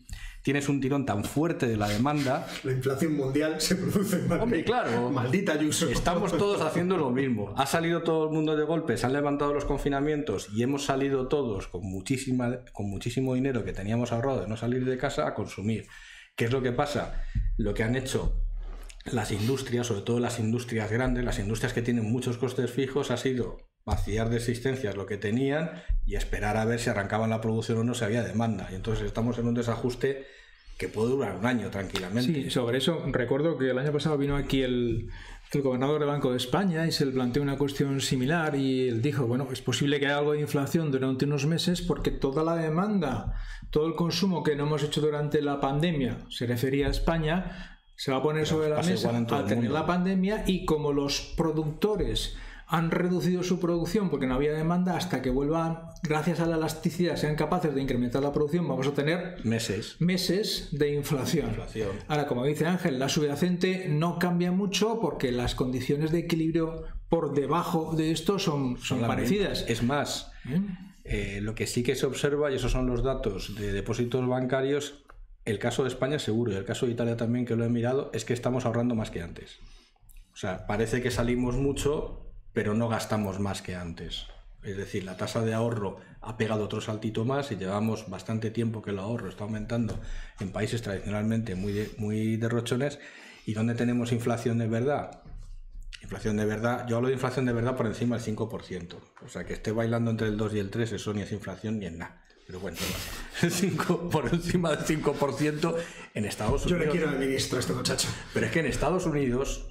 tienes 0.41 0.71
un 0.71 0.81
tirón 0.81 1.05
tan 1.05 1.25
fuerte 1.25 1.67
de 1.67 1.77
la 1.77 1.91
demanda. 1.91 2.49
La 2.65 2.73
inflación 2.73 3.15
mundial 3.15 3.61
se 3.61 3.77
produce 3.77 4.17
en 4.17 4.29
Madrid. 4.29 4.43
Hombre, 4.43 4.65
claro. 4.65 5.11
Maldita 5.11 5.53
Ayuso. 5.53 5.91
Estamos 5.91 6.33
todos 6.33 6.63
haciendo 6.63 6.97
lo 6.97 7.11
mismo. 7.11 7.53
Ha 7.59 7.67
salido 7.67 8.03
todo 8.03 8.29
el 8.29 8.33
mundo 8.33 8.57
de 8.57 8.65
golpe, 8.65 8.97
se 8.97 9.05
han 9.05 9.13
levantado 9.13 9.53
los 9.53 9.67
confinamientos 9.67 10.49
y 10.55 10.63
hemos 10.63 10.87
salido 10.87 11.29
todos 11.29 11.67
con, 11.67 11.85
muchísima, 11.85 12.61
con 12.73 12.89
muchísimo 12.89 13.35
dinero 13.35 13.63
que 13.63 13.75
teníamos 13.75 14.11
ahorrado 14.11 14.41
de 14.41 14.49
no 14.49 14.57
salir 14.57 14.87
de 14.87 14.97
casa 14.97 15.27
a 15.27 15.35
consumir. 15.35 15.87
¿Qué 16.35 16.47
es 16.47 16.51
lo 16.51 16.63
que 16.63 16.73
pasa? 16.73 17.25
Lo 17.59 17.75
que 17.75 17.83
han 17.83 17.95
hecho 17.95 18.41
las 19.05 19.33
industrias, 19.33 19.87
sobre 19.87 20.03
todo 20.03 20.21
las 20.21 20.39
industrias 20.39 20.91
grandes, 20.91 21.25
las 21.25 21.39
industrias 21.39 21.73
que 21.73 21.83
tienen 21.83 22.11
muchos 22.11 22.37
costes 22.37 22.71
fijos, 22.71 23.11
ha 23.11 23.17
sido 23.17 23.59
vaciar 23.85 24.29
de 24.29 24.37
existencias 24.37 24.97
lo 24.97 25.07
que 25.07 25.17
tenían 25.17 25.83
y 26.07 26.17
esperar 26.17 26.57
a 26.57 26.65
ver 26.65 26.81
si 26.81 26.91
arrancaban 26.91 27.31
la 27.31 27.41
producción 27.41 27.79
o 27.79 27.85
no 27.85 27.95
si 27.95 28.05
había 28.05 28.23
demanda. 28.23 28.69
Y 28.71 28.75
entonces 28.75 29.07
estamos 29.07 29.39
en 29.39 29.47
un 29.47 29.55
desajuste 29.55 30.27
que 30.79 30.89
puede 30.89 31.11
durar 31.11 31.37
un 31.37 31.47
año 31.47 31.71
tranquilamente. 31.71 32.45
Sí, 32.45 32.51
sobre 32.51 32.79
eso 32.79 33.03
recuerdo 33.09 33.59
que 33.59 33.71
el 33.71 33.79
año 33.79 33.93
pasado 33.93 34.17
vino 34.17 34.37
aquí 34.37 34.63
el, 34.63 35.11
el 35.53 35.63
gobernador 35.63 35.99
del 35.99 36.09
Banco 36.09 36.31
de 36.31 36.39
España 36.39 36.87
y 36.87 36.93
se 36.93 37.05
le 37.05 37.13
planteó 37.13 37.43
una 37.43 37.59
cuestión 37.59 38.01
similar 38.01 38.55
y 38.55 38.89
él 38.89 39.03
dijo, 39.03 39.27
bueno, 39.27 39.49
es 39.53 39.61
posible 39.61 39.99
que 39.99 40.07
haya 40.07 40.19
algo 40.19 40.33
de 40.33 40.41
inflación 40.41 40.91
durante 40.91 41.25
unos 41.25 41.45
meses 41.47 41.83
porque 41.83 42.11
toda 42.11 42.45
la 42.45 42.57
demanda, 42.57 43.35
todo 43.71 43.87
el 43.87 43.95
consumo 43.95 44.43
que 44.43 44.57
no 44.57 44.65
hemos 44.65 44.83
hecho 44.83 45.01
durante 45.01 45.43
la 45.43 45.61
pandemia, 45.61 46.19
se 46.31 46.47
refería 46.47 46.87
a 46.87 46.91
España, 46.91 47.70
se 48.01 48.11
va 48.11 48.17
a 48.17 48.23
poner 48.23 48.47
sobre 48.47 48.71
la 48.71 48.83
mesa 48.83 49.11
al 49.11 49.47
tener 49.47 49.71
la 49.71 49.85
pandemia 49.85 50.45
y 50.47 50.65
como 50.65 50.91
los 50.91 51.21
productores 51.37 52.35
han 52.67 52.91
reducido 52.91 53.43
su 53.43 53.61
producción 53.61 54.09
porque 54.09 54.27
no 54.27 54.37
había 54.37 54.55
demanda 54.55 54.97
hasta 54.97 55.21
que 55.21 55.29
vuelvan, 55.29 55.81
gracias 56.03 56.41
a 56.41 56.47
la 56.47 56.57
elasticidad, 56.57 57.17
sean 57.17 57.37
capaces 57.37 57.75
de 57.75 57.83
incrementar 57.83 58.23
la 58.23 58.33
producción, 58.33 58.67
vamos 58.67 58.87
a 58.87 58.95
tener 58.95 59.45
meses, 59.45 59.97
meses 59.99 60.69
de 60.71 60.95
inflación. 60.95 61.51
Ahora, 62.09 62.27
como 62.27 62.47
dice 62.47 62.67
Ángel, 62.67 62.99
la 62.99 63.11
subyacente 63.11 63.87
no 63.91 64.19
cambia 64.19 64.51
mucho 64.51 64.99
porque 64.99 65.31
las 65.31 65.55
condiciones 65.55 66.11
de 66.11 66.21
equilibrio 66.21 66.85
por 67.11 67.35
debajo 67.35 67.95
de 67.95 68.13
esto 68.13 68.39
son, 68.39 68.79
son 68.79 69.03
parecidas. 69.03 69.67
Es 69.69 69.83
más, 69.83 70.33
¿Eh? 70.49 70.63
Eh, 71.05 71.41
lo 71.43 71.55
que 71.55 71.67
sí 71.67 71.83
que 71.83 71.97
se 71.97 72.07
observa, 72.07 72.51
y 72.51 72.55
esos 72.55 72.73
son 72.73 72.87
los 72.87 73.03
datos 73.03 73.57
de 73.57 73.73
depósitos 73.73 74.27
bancarios, 74.27 75.03
el 75.45 75.59
caso 75.59 75.83
de 75.83 75.89
España 75.89 76.19
seguro 76.19 76.53
y 76.53 76.57
el 76.57 76.65
caso 76.65 76.87
de 76.87 76.93
Italia 76.93 77.17
también, 77.17 77.47
que 77.47 77.57
lo 77.57 77.65
he 77.65 77.69
mirado, 77.69 78.11
es 78.13 78.25
que 78.25 78.35
estamos 78.35 78.67
ahorrando 78.67 78.95
más 78.95 79.11
que 79.11 79.23
antes. 79.23 79.59
O 80.33 80.37
sea, 80.37 80.67
parece 80.67 81.03
que 81.03 81.11
salimos 81.11 81.57
mucho, 81.57 82.33
pero 82.53 82.75
no 82.75 82.89
gastamos 82.89 83.41
más 83.41 83.63
que 83.63 83.75
antes. 83.75 84.27
Es 84.63 84.77
decir, 84.77 85.05
la 85.05 85.17
tasa 85.17 85.43
de 85.43 85.55
ahorro 85.55 85.99
ha 86.21 86.37
pegado 86.37 86.65
otro 86.65 86.81
saltito 86.81 87.25
más 87.25 87.51
y 87.51 87.57
llevamos 87.57 88.11
bastante 88.11 88.51
tiempo 88.51 88.83
que 88.83 88.91
el 88.91 88.99
ahorro 88.99 89.29
está 89.29 89.45
aumentando 89.45 89.99
en 90.39 90.53
países 90.53 90.83
tradicionalmente 90.83 91.55
muy, 91.55 91.91
muy 91.97 92.37
derrochones. 92.37 92.99
¿Y 93.47 93.55
dónde 93.55 93.75
tenemos 93.75 94.13
inflación 94.13 94.59
de 94.59 94.69
verdad? 94.69 95.23
Inflación 96.03 96.37
de 96.37 96.45
verdad, 96.45 96.87
yo 96.87 96.97
hablo 96.97 97.09
de 97.09 97.15
inflación 97.15 97.47
de 97.47 97.53
verdad 97.53 97.77
por 97.77 97.87
encima 97.87 98.19
del 98.19 98.37
5%. 98.37 98.97
O 99.25 99.29
sea, 99.29 99.45
que 99.45 99.55
esté 99.55 99.73
bailando 99.73 100.11
entre 100.11 100.29
el 100.29 100.37
2 100.37 100.55
y 100.55 100.59
el 100.59 100.71
3, 100.71 100.93
eso 100.93 101.15
ni 101.15 101.23
es 101.23 101.33
inflación 101.33 101.79
ni 101.79 101.87
es 101.87 101.93
nada. 101.93 102.23
Pero 102.51 102.59
bueno, 102.59 102.79
5, 103.49 104.11
por 104.11 104.27
encima 104.35 104.75
del 104.75 104.85
5% 104.85 105.77
en 106.15 106.25
Estados 106.25 106.67
Unidos. 106.67 106.81
Yo 106.81 106.85
le 106.85 106.91
quiero 106.91 107.09
al 107.09 107.17
ministro 107.17 107.59
a 107.59 107.61
este 107.61 107.73
muchacho. 107.73 108.09
Pero 108.35 108.47
es 108.47 108.51
que 108.51 108.59
en 108.59 108.67
Estados 108.67 109.07
Unidos 109.07 109.69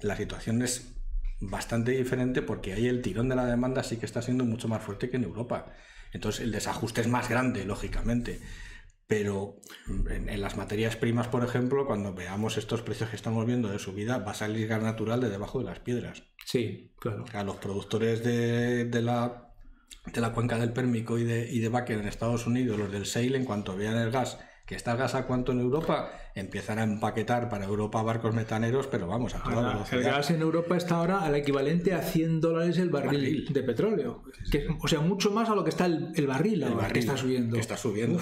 la 0.00 0.16
situación 0.16 0.62
es 0.62 0.94
bastante 1.40 1.90
diferente 1.90 2.40
porque 2.40 2.72
ahí 2.72 2.86
el 2.86 3.02
tirón 3.02 3.28
de 3.28 3.36
la 3.36 3.44
demanda 3.44 3.82
sí 3.82 3.98
que 3.98 4.06
está 4.06 4.22
siendo 4.22 4.46
mucho 4.46 4.66
más 4.66 4.82
fuerte 4.82 5.10
que 5.10 5.18
en 5.18 5.24
Europa. 5.24 5.74
Entonces 6.14 6.40
el 6.40 6.52
desajuste 6.52 7.02
es 7.02 7.06
más 7.06 7.28
grande, 7.28 7.66
lógicamente. 7.66 8.40
pero 9.06 9.60
en, 10.08 10.40
las 10.40 10.56
materias 10.56 10.96
primas, 10.96 11.28
por 11.28 11.44
ejemplo, 11.44 11.86
cuando 11.86 12.14
veamos 12.14 12.56
estos 12.56 12.80
precios 12.80 13.10
que 13.10 13.16
estamos 13.16 13.44
viendo 13.44 13.68
de 13.68 13.78
subida, 13.78 14.16
va 14.16 14.30
a 14.30 14.34
salir 14.34 14.68
gas 14.68 14.82
natural 14.82 15.20
de 15.20 15.28
debajo 15.28 15.58
de 15.58 15.66
las 15.66 15.80
piedras. 15.80 16.22
Sí, 16.46 16.94
claro. 16.98 17.26
A 17.34 17.44
los 17.44 17.56
productores 17.56 18.24
de, 18.24 19.02
la, 19.02 19.51
de 20.12 20.20
la 20.20 20.32
cuenca 20.32 20.58
del 20.58 20.72
Pérmico 20.72 21.18
y 21.18 21.24
de, 21.24 21.48
y 21.50 21.60
de 21.60 21.68
Baker 21.68 21.98
en 21.98 22.08
Estados 22.08 22.46
Unidos, 22.46 22.78
los 22.78 22.90
del 22.90 23.04
Shale, 23.04 23.36
en 23.36 23.44
cuanto 23.44 23.76
vean 23.76 23.96
el 23.96 24.10
gas 24.10 24.38
que 24.66 24.74
está 24.74 24.92
el 24.92 24.98
gas 24.98 25.14
a 25.14 25.26
cuánto 25.26 25.52
en 25.52 25.60
Europa, 25.60 26.10
empiezan 26.34 26.78
a 26.78 26.84
empaquetar 26.84 27.48
para 27.48 27.64
Europa 27.64 28.02
barcos 28.02 28.34
metaneros, 28.34 28.86
pero 28.86 29.06
vamos, 29.06 29.34
a 29.34 29.42
toda 29.42 29.74
velocidad. 29.74 30.00
El 30.00 30.04
gas 30.04 30.30
en 30.30 30.40
Europa 30.40 30.76
está 30.76 30.96
ahora 30.96 31.20
al 31.20 31.34
equivalente 31.34 31.92
a 31.92 32.02
100 32.02 32.40
dólares 32.40 32.78
el 32.78 32.90
barril, 32.90 33.46
de 33.52 33.62
petróleo. 33.62 34.22
o 34.80 34.88
sea, 34.88 35.00
mucho 35.00 35.30
más 35.30 35.48
a 35.48 35.54
lo 35.54 35.64
que 35.64 35.70
está 35.70 35.86
el, 35.86 36.26
barril, 36.26 36.62
el 36.62 36.74
barril 36.74 36.92
que 36.92 36.98
está 37.00 37.16
subiendo. 37.16 37.54
Que 37.54 37.60
está 37.60 37.76
subiendo. 37.76 38.20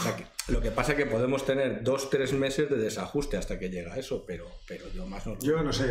lo 0.49 0.61
que 0.61 0.71
pasa 0.71 0.93
es 0.93 0.99
que 0.99 1.07
podemos 1.07 1.47
tener 1.47 1.83
dos, 1.85 2.11
tres 2.11 2.33
meses 2.33 2.69
de 2.69 2.77
desajuste 2.77 3.37
hasta 3.37 3.59
que 3.59 3.71
llega 3.71 3.97
eso, 3.97 4.25
pero, 4.27 4.47
pero 4.67 4.85
yo 4.93 5.07
más 5.07 5.27
no. 5.27 5.39
Yo 5.39 5.63
no 5.63 5.73
sé, 5.73 5.87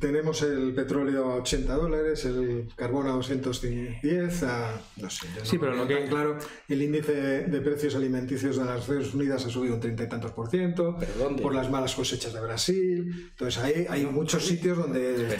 tenemos 0.00 0.42
el 0.42 0.74
petróleo 0.74 1.32
a 1.32 1.34
80 1.36 1.74
dólares, 1.74 2.24
el 2.24 2.68
carbón 2.76 3.08
a 3.08 3.10
210, 3.10 4.42
a, 4.44 4.80
no 4.96 5.10
sé. 5.10 5.26
sí, 5.42 5.58
pero 5.58 5.74
lo 5.74 5.86
que 5.86 6.04
claro, 6.04 6.38
el 6.68 6.82
índice 6.82 7.12
de 7.12 7.60
precios 7.60 7.96
alimenticios 7.96 8.56
de 8.56 8.64
las 8.64 8.78
Naciones 8.78 9.12
Unidas 9.14 9.44
ha 9.44 9.50
subido 9.50 9.74
un 9.74 9.80
treinta 9.80 10.04
y 10.04 10.08
tantos 10.08 10.30
por 10.30 10.48
ciento 10.48 10.96
por 11.42 11.54
las 11.54 11.70
malas 11.70 11.94
cosechas 11.94 12.32
de 12.32 12.40
Brasil. 12.40 13.28
Entonces 13.30 13.62
hay, 13.62 13.86
hay 13.88 14.06
muchos 14.06 14.46
sitios 14.46 14.78
donde 14.78 15.36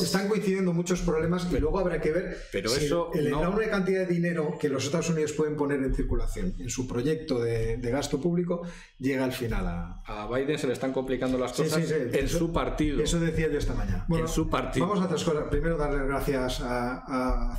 están 0.00 0.28
coincidiendo 0.28 0.72
muchos 0.72 1.00
problemas 1.00 1.46
y 1.50 1.58
luego 1.58 1.78
habrá 1.78 2.00
que 2.00 2.12
ver 2.12 2.36
pero 2.52 2.68
si 2.70 2.86
eso 2.86 3.10
el, 3.14 3.28
enorme 3.28 3.68
cantidad 3.68 4.06
de 4.06 4.12
dinero 4.12 4.56
que 4.60 4.68
los 4.68 4.84
Estados 4.84 5.10
Unidos 5.10 5.32
pueden 5.32 5.56
poner 5.56 5.82
en 5.82 5.94
circulación 5.94 6.54
en 6.58 6.70
su 6.70 6.86
proyecto 6.86 7.40
de, 7.40 7.78
gasto 7.94 8.20
público 8.20 8.62
llega 8.98 9.24
al 9.24 9.32
final 9.32 9.66
a... 9.66 10.02
A 10.06 10.26
Biden 10.28 10.58
se 10.58 10.66
le 10.66 10.72
están 10.72 10.92
complicando 10.92 11.38
las 11.38 11.52
cosas 11.52 11.88
en 11.90 12.28
su 12.28 12.52
partido. 12.52 13.00
Eso 13.00 13.20
decía 13.20 13.48
yo 13.48 13.58
esta 13.58 13.74
mañana. 13.74 14.04
en 14.08 14.26
su 14.26 14.48
partido. 14.48 14.86
Vamos 14.86 15.02
a 15.02 15.06
otras 15.06 15.22
cosas. 15.22 15.44
Primero 15.48 15.76
darle 15.76 16.04
gracias 16.06 16.60
a, 16.60 17.52
a 17.52 17.56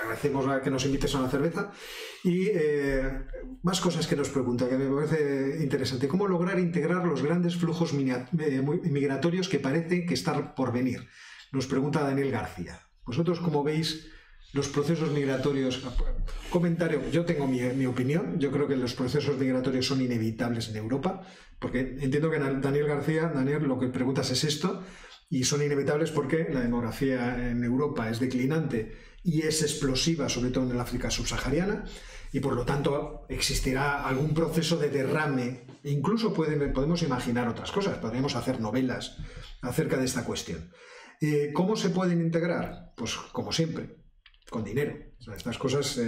Agradecemos 0.00 0.46
que 0.62 0.70
nos 0.70 0.84
invites 0.86 1.14
a 1.14 1.18
una 1.18 1.28
cerveza. 1.28 1.70
Y 2.24 2.46
eh, 2.48 3.26
más 3.62 3.80
cosas 3.80 4.06
que 4.06 4.16
nos 4.16 4.30
pregunta, 4.30 4.68
que 4.68 4.78
me 4.78 4.94
parece 4.94 5.62
interesante. 5.62 6.08
¿Cómo 6.08 6.26
lograr 6.26 6.58
integrar 6.58 7.04
los 7.04 7.22
grandes 7.22 7.56
flujos 7.56 7.92
eh, 7.92 8.62
migratorios 8.84 9.48
que 9.48 9.58
parecen 9.58 10.06
que 10.06 10.14
están 10.14 10.54
por 10.54 10.72
venir? 10.72 11.08
Nos 11.52 11.66
pregunta 11.66 12.02
Daniel 12.02 12.30
García. 12.30 12.80
Vosotros, 13.04 13.40
¿cómo 13.40 13.62
veis 13.62 14.08
los 14.54 14.68
procesos 14.68 15.10
migratorios? 15.10 15.82
Comentario, 16.48 17.02
yo 17.10 17.24
tengo 17.26 17.46
mi, 17.46 17.60
mi 17.60 17.84
opinión. 17.84 18.38
Yo 18.38 18.50
creo 18.50 18.66
que 18.66 18.76
los 18.76 18.94
procesos 18.94 19.36
migratorios 19.38 19.86
son 19.86 20.00
inevitables 20.00 20.70
en 20.70 20.76
Europa, 20.76 21.22
porque 21.58 21.98
entiendo 22.00 22.30
que 22.30 22.38
Daniel 22.38 22.86
García, 22.86 23.30
Daniel, 23.34 23.64
lo 23.64 23.78
que 23.78 23.88
preguntas 23.88 24.30
es 24.30 24.44
esto, 24.44 24.82
y 25.28 25.44
son 25.44 25.62
inevitables 25.62 26.10
porque 26.10 26.48
la 26.50 26.60
demografía 26.60 27.50
en 27.50 27.64
Europa 27.64 28.10
es 28.10 28.20
declinante 28.20 28.92
y 29.24 29.42
es 29.42 29.62
explosiva, 29.62 30.28
sobre 30.28 30.50
todo 30.50 30.64
en 30.64 30.72
el 30.72 30.80
África 30.80 31.10
subsahariana 31.10 31.84
y 32.32 32.40
por 32.40 32.54
lo 32.54 32.64
tanto 32.64 33.26
existirá 33.28 34.06
algún 34.06 34.32
proceso 34.32 34.76
de 34.78 34.88
derrame. 34.88 35.66
Incluso 35.84 36.32
podemos 36.32 37.02
imaginar 37.02 37.48
otras 37.48 37.70
cosas, 37.70 37.98
podríamos 37.98 38.34
hacer 38.34 38.60
novelas 38.60 39.18
acerca 39.60 39.96
de 39.98 40.06
esta 40.06 40.24
cuestión. 40.24 40.70
Eh, 41.20 41.50
¿Cómo 41.52 41.76
se 41.76 41.90
pueden 41.90 42.20
integrar? 42.20 42.92
Pues 42.96 43.14
como 43.32 43.52
siempre, 43.52 43.98
con 44.50 44.64
dinero. 44.64 44.96
estas 45.34 45.58
cosas 45.58 46.00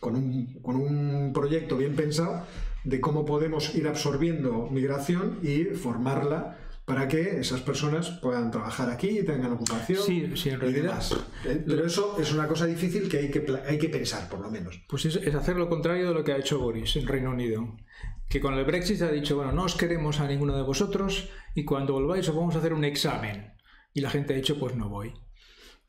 con, 0.00 0.16
un, 0.16 0.60
con 0.62 0.76
un 0.76 1.32
proyecto 1.32 1.76
bien 1.76 1.94
pensado 1.94 2.44
de 2.84 3.00
cómo 3.00 3.24
podemos 3.24 3.74
ir 3.74 3.86
absorbiendo 3.86 4.68
migración 4.70 5.38
y 5.42 5.64
formarla 5.64 6.58
para 6.88 7.06
que 7.06 7.38
esas 7.38 7.60
personas 7.60 8.08
puedan 8.08 8.50
trabajar 8.50 8.88
aquí 8.88 9.18
y 9.18 9.22
tengan 9.22 9.52
ocupación 9.52 10.02
sí, 10.02 10.32
sí, 10.34 10.48
en 10.48 10.58
realidad. 10.58 11.04
Eh, 11.44 11.62
pero 11.66 11.84
eso 11.84 12.16
es 12.18 12.32
una 12.32 12.48
cosa 12.48 12.64
difícil 12.64 13.10
que 13.10 13.18
hay 13.18 13.30
que, 13.30 13.44
hay 13.66 13.76
que 13.76 13.90
pensar, 13.90 14.26
por 14.30 14.40
lo 14.40 14.50
menos. 14.50 14.80
Pues 14.88 15.04
es, 15.04 15.34
hacer 15.34 15.56
lo 15.56 15.68
contrario 15.68 16.08
de 16.08 16.14
lo 16.14 16.24
que 16.24 16.32
ha 16.32 16.38
hecho 16.38 16.58
Boris 16.58 16.96
en 16.96 17.06
Reino 17.06 17.30
Unido. 17.30 17.76
Que 18.26 18.40
con 18.40 18.54
el 18.54 18.64
Brexit 18.64 19.02
ha 19.02 19.10
dicho, 19.10 19.36
bueno, 19.36 19.52
no 19.52 19.64
os 19.64 19.74
queremos 19.74 20.18
a 20.20 20.26
ninguno 20.26 20.56
de 20.56 20.62
vosotros 20.62 21.28
y 21.54 21.66
cuando 21.66 21.92
volváis 21.92 22.26
os 22.26 22.34
vamos 22.34 22.54
a 22.54 22.60
hacer 22.60 22.72
un 22.72 22.84
examen. 22.84 23.52
Y 23.92 24.00
la 24.00 24.08
gente 24.08 24.32
ha 24.32 24.36
dicho, 24.36 24.58
pues 24.58 24.74
no 24.74 24.88
voy. 24.88 25.12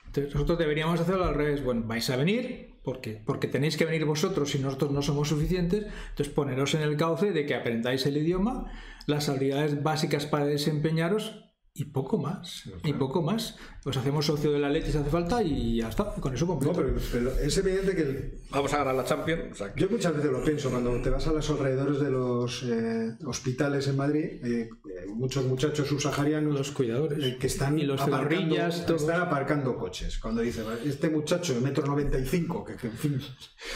Entonces 0.05 0.33
nosotros 0.33 0.59
deberíamos 0.59 0.99
hacerlo 0.99 1.23
al 1.23 1.35
revés. 1.35 1.63
Bueno, 1.63 1.83
vais 1.85 2.09
a 2.09 2.17
venir, 2.17 2.75
porque, 2.83 3.21
porque 3.25 3.47
tenéis 3.47 3.77
que 3.77 3.85
venir 3.85 4.03
vosotros 4.03 4.53
y 4.53 4.59
nosotros 4.59 4.91
no 4.91 5.01
somos 5.01 5.29
suficientes. 5.29 5.85
Entonces 6.09 6.33
poneros 6.33 6.73
en 6.73 6.81
el 6.81 6.97
cauce 6.97 7.31
de 7.31 7.45
que 7.45 7.55
aprendáis 7.55 8.05
el 8.05 8.17
idioma 8.17 8.69
las 9.09 9.27
habilidades 9.29 9.83
básicas 9.83 10.25
para 10.25 10.45
desempeñaros 10.45 11.48
y 11.79 11.85
poco 11.85 12.17
más. 12.17 12.69
Y 12.83 12.91
poco 12.91 13.21
más. 13.21 13.55
Os 13.85 13.95
hacemos 13.95 14.25
socio 14.25 14.51
de 14.51 14.59
la 14.59 14.69
leche 14.69 14.91
si 14.91 14.97
hace 14.97 15.09
falta 15.09 15.41
y 15.41 15.77
ya 15.77 15.87
está. 15.87 16.13
Con 16.13 16.33
eso 16.33 16.45
completo. 16.45 16.81
No, 16.83 16.91
pero, 17.11 17.31
es 17.41 17.57
evidente 17.57 17.95
que. 17.95 18.39
Vamos 18.51 18.73
a 18.73 18.79
ganar 18.79 18.95
la 18.95 19.05
Champions. 19.05 19.63
Yo 19.77 19.89
muchas 19.89 20.13
veces 20.13 20.29
lo 20.29 20.43
pienso. 20.43 20.69
Cuando 20.69 21.01
te 21.01 21.09
vas 21.09 21.25
a 21.27 21.31
los 21.31 21.49
alrededores 21.49 22.01
de 22.01 22.11
los 22.11 22.63
eh, 22.63 23.15
hospitales 23.25 23.87
en 23.87 23.95
Madrid, 23.95 24.25
eh, 24.43 24.69
muchos 25.07 25.45
muchachos 25.45 25.87
subsaharianos. 25.87 26.53
Los 26.53 26.71
cuidadores. 26.71 27.17
Eh, 27.23 27.37
que 27.39 27.47
están, 27.47 27.79
y 27.79 27.83
los 27.83 28.01
aparcando, 28.01 28.55
están 28.57 29.21
aparcando 29.21 29.77
coches. 29.77 30.19
Cuando 30.19 30.41
dice, 30.41 30.63
este 30.83 31.09
muchacho 31.09 31.53
de 31.53 31.61
metro 31.61 31.85
95, 31.85 32.65
que, 32.65 32.75
que 32.75 32.87
en 32.87 32.97
fin, 32.97 33.21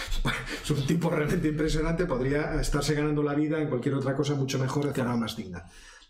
es 0.64 0.72
un 0.72 0.86
tipo 0.86 1.10
realmente 1.10 1.48
impresionante, 1.48 2.06
podría 2.06 2.60
estarse 2.60 2.96
ganando 2.96 3.24
la 3.24 3.34
vida 3.34 3.62
en 3.62 3.70
cualquier 3.70 3.96
otra 3.96 4.14
cosa 4.14 4.36
mucho 4.36 4.60
mejor, 4.60 4.88
de 4.88 4.94
forma 4.94 5.16
más 5.16 5.38
digna. 5.38 5.64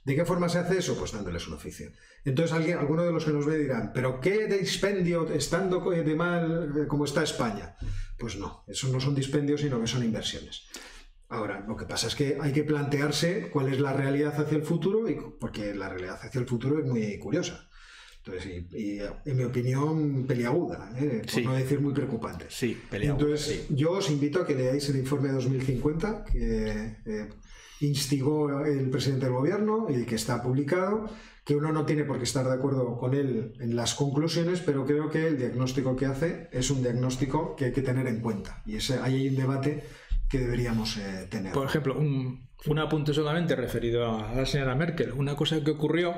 ¿De 0.03 0.15
qué 0.15 0.25
forma 0.25 0.49
se 0.49 0.59
hace 0.59 0.79
eso? 0.79 0.97
Pues 0.97 1.13
dándoles 1.13 1.47
un 1.47 1.53
oficio. 1.53 1.91
Entonces 2.25 2.53
alguien, 2.53 2.77
alguno 2.77 3.03
de 3.03 3.11
los 3.11 3.23
que 3.23 3.31
nos 3.31 3.45
ve 3.45 3.57
dirán, 3.57 3.91
¿pero 3.93 4.19
qué 4.19 4.47
dispendio 4.47 5.29
estando 5.29 5.79
de 5.89 6.15
mal 6.15 6.73
eh, 6.77 6.87
como 6.87 7.05
está 7.05 7.23
España? 7.23 7.75
Pues 8.17 8.35
no, 8.37 8.63
eso 8.67 8.89
no 8.89 8.99
son 8.99 9.15
dispendios, 9.15 9.61
sino 9.61 9.79
que 9.79 9.87
son 9.87 10.03
inversiones. 10.03 10.67
Ahora, 11.29 11.65
lo 11.67 11.75
que 11.75 11.85
pasa 11.85 12.07
es 12.07 12.15
que 12.15 12.37
hay 12.39 12.51
que 12.51 12.63
plantearse 12.63 13.49
cuál 13.49 13.73
es 13.73 13.79
la 13.79 13.93
realidad 13.93 14.39
hacia 14.39 14.57
el 14.57 14.63
futuro, 14.63 15.09
y, 15.09 15.17
porque 15.39 15.73
la 15.73 15.89
realidad 15.89 16.19
hacia 16.21 16.39
el 16.39 16.47
futuro 16.47 16.79
es 16.79 16.85
muy 16.85 17.17
curiosa. 17.17 17.69
Entonces, 18.25 18.63
y, 18.71 18.99
en 18.99 19.37
mi 19.37 19.43
opinión, 19.43 20.25
peliaguda, 20.25 20.93
¿eh? 20.97 21.23
por 21.29 21.43
no 21.43 21.55
decir 21.55 21.81
muy 21.81 21.93
preocupante. 21.93 22.45
Sí, 22.49 22.79
peliaguda. 22.89 23.25
Entonces, 23.25 23.65
yo 23.69 23.91
os 23.91 24.09
invito 24.09 24.41
a 24.41 24.47
que 24.47 24.55
leáis 24.55 24.87
el 24.89 24.97
informe 24.97 25.29
2050, 25.29 26.25
que 26.25 26.97
eh, 27.05 27.29
instigó 27.87 28.63
el 28.65 28.89
presidente 28.89 29.25
del 29.25 29.35
gobierno 29.35 29.87
y 29.89 30.05
que 30.05 30.15
está 30.15 30.41
publicado, 30.41 31.09
que 31.43 31.55
uno 31.55 31.71
no 31.71 31.85
tiene 31.85 32.03
por 32.03 32.17
qué 32.17 32.23
estar 32.23 32.45
de 32.45 32.53
acuerdo 32.53 32.97
con 32.97 33.13
él 33.13 33.53
en 33.59 33.75
las 33.75 33.95
conclusiones, 33.95 34.61
pero 34.61 34.85
creo 34.85 35.09
que 35.09 35.27
el 35.27 35.37
diagnóstico 35.37 35.95
que 35.95 36.05
hace 36.05 36.47
es 36.51 36.71
un 36.71 36.81
diagnóstico 36.81 37.55
que 37.55 37.65
hay 37.65 37.71
que 37.73 37.81
tener 37.81 38.07
en 38.07 38.21
cuenta. 38.21 38.61
Y 38.65 38.77
ese, 38.77 38.99
ahí 38.99 39.15
hay 39.15 39.29
un 39.29 39.35
debate 39.35 39.83
que 40.29 40.39
deberíamos 40.39 40.97
eh, 40.97 41.27
tener. 41.29 41.51
Por 41.51 41.67
ejemplo, 41.67 41.97
un, 41.97 42.47
un, 42.65 42.79
apunte 42.79 43.13
solamente 43.13 43.55
referido 43.55 44.09
a 44.09 44.33
la 44.33 44.45
señora 44.45 44.73
Merkel. 44.75 45.11
Una 45.11 45.35
cosa 45.35 45.61
que 45.63 45.71
ocurrió, 45.71 46.13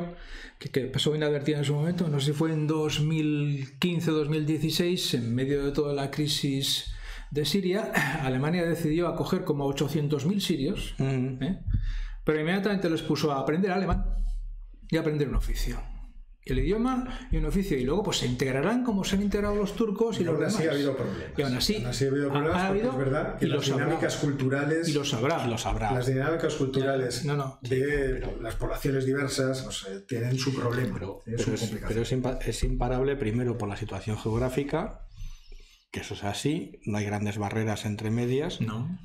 que, 0.60 0.70
que 0.70 0.82
pasó 0.82 1.16
inadvertida 1.16 1.58
en 1.58 1.66
su 1.66 1.74
momento, 1.74 2.08
no 2.08 2.20
sé 2.20 2.28
si 2.28 2.34
fue 2.34 2.54
en 2.54 2.68
2015 2.68 4.12
o 4.12 4.14
2016, 4.14 5.16
en 5.16 5.34
medio 5.34 5.66
de 5.66 5.72
toda 5.72 5.94
la 5.94 6.12
crisis 6.12 6.95
de 7.36 7.44
Siria, 7.44 7.92
Alemania 8.24 8.66
decidió 8.66 9.08
acoger 9.10 9.44
como 9.44 9.68
800.000 9.72 10.40
sirios, 10.40 10.96
¿eh? 11.00 11.60
pero 12.24 12.40
inmediatamente 12.40 12.90
les 12.90 13.02
puso 13.02 13.32
a 13.32 13.40
aprender 13.42 13.72
alemán 13.72 14.06
y 14.90 14.98
a 14.98 15.02
aprender 15.02 15.28
un 15.28 15.36
oficio. 15.36 15.78
El 16.46 16.60
idioma 16.60 17.28
y 17.32 17.38
un 17.38 17.46
oficio, 17.46 17.76
y 17.76 17.84
luego 17.84 18.04
pues 18.04 18.18
se 18.18 18.28
integrarán 18.28 18.84
como 18.84 19.04
se 19.04 19.16
han 19.16 19.24
integrado 19.24 19.56
los 19.56 19.76
turcos 19.76 20.20
y, 20.20 20.24
los 20.24 20.38
demás. 20.38 20.60
ha 20.60 20.72
habido 20.72 20.96
problemas. 20.96 21.32
Y 21.36 21.42
aún 21.42 21.56
así, 21.56 21.84
ha 21.84 22.08
habido 22.08 22.30
problemas 22.30 22.62
ha, 22.62 22.68
habido, 22.68 22.92
es 22.92 22.98
verdad 22.98 23.38
que 23.38 23.48
las 23.48 23.66
dinámicas 23.66 24.16
culturales 24.18 24.88
y 24.88 24.94
lo 24.94 25.04
sabrá, 25.04 25.48
lo 25.48 25.58
sabrá. 25.58 25.92
las 25.92 26.06
dinámicas 26.06 26.54
culturales 26.54 27.26
de 27.62 28.38
las 28.42 28.56
poblaciones 28.56 29.06
diversas 29.08 29.64
pues, 29.64 29.88
eh, 29.90 30.06
tienen 30.08 30.38
su 30.38 30.54
problema. 30.54 30.94
Pero, 30.94 31.22
pero 31.88 32.04
es 32.04 32.64
imparable 32.64 33.16
primero 33.16 33.58
por 33.58 33.68
la 33.68 33.76
situación 33.76 34.18
geográfica 34.18 35.05
que 35.96 36.02
eso 36.02 36.14
es 36.14 36.26
así, 36.26 36.82
no 36.84 36.98
hay 36.98 37.06
grandes 37.06 37.38
barreras 37.38 37.86
entre 37.86 38.12
medias. 38.12 38.60
No. 38.60 39.00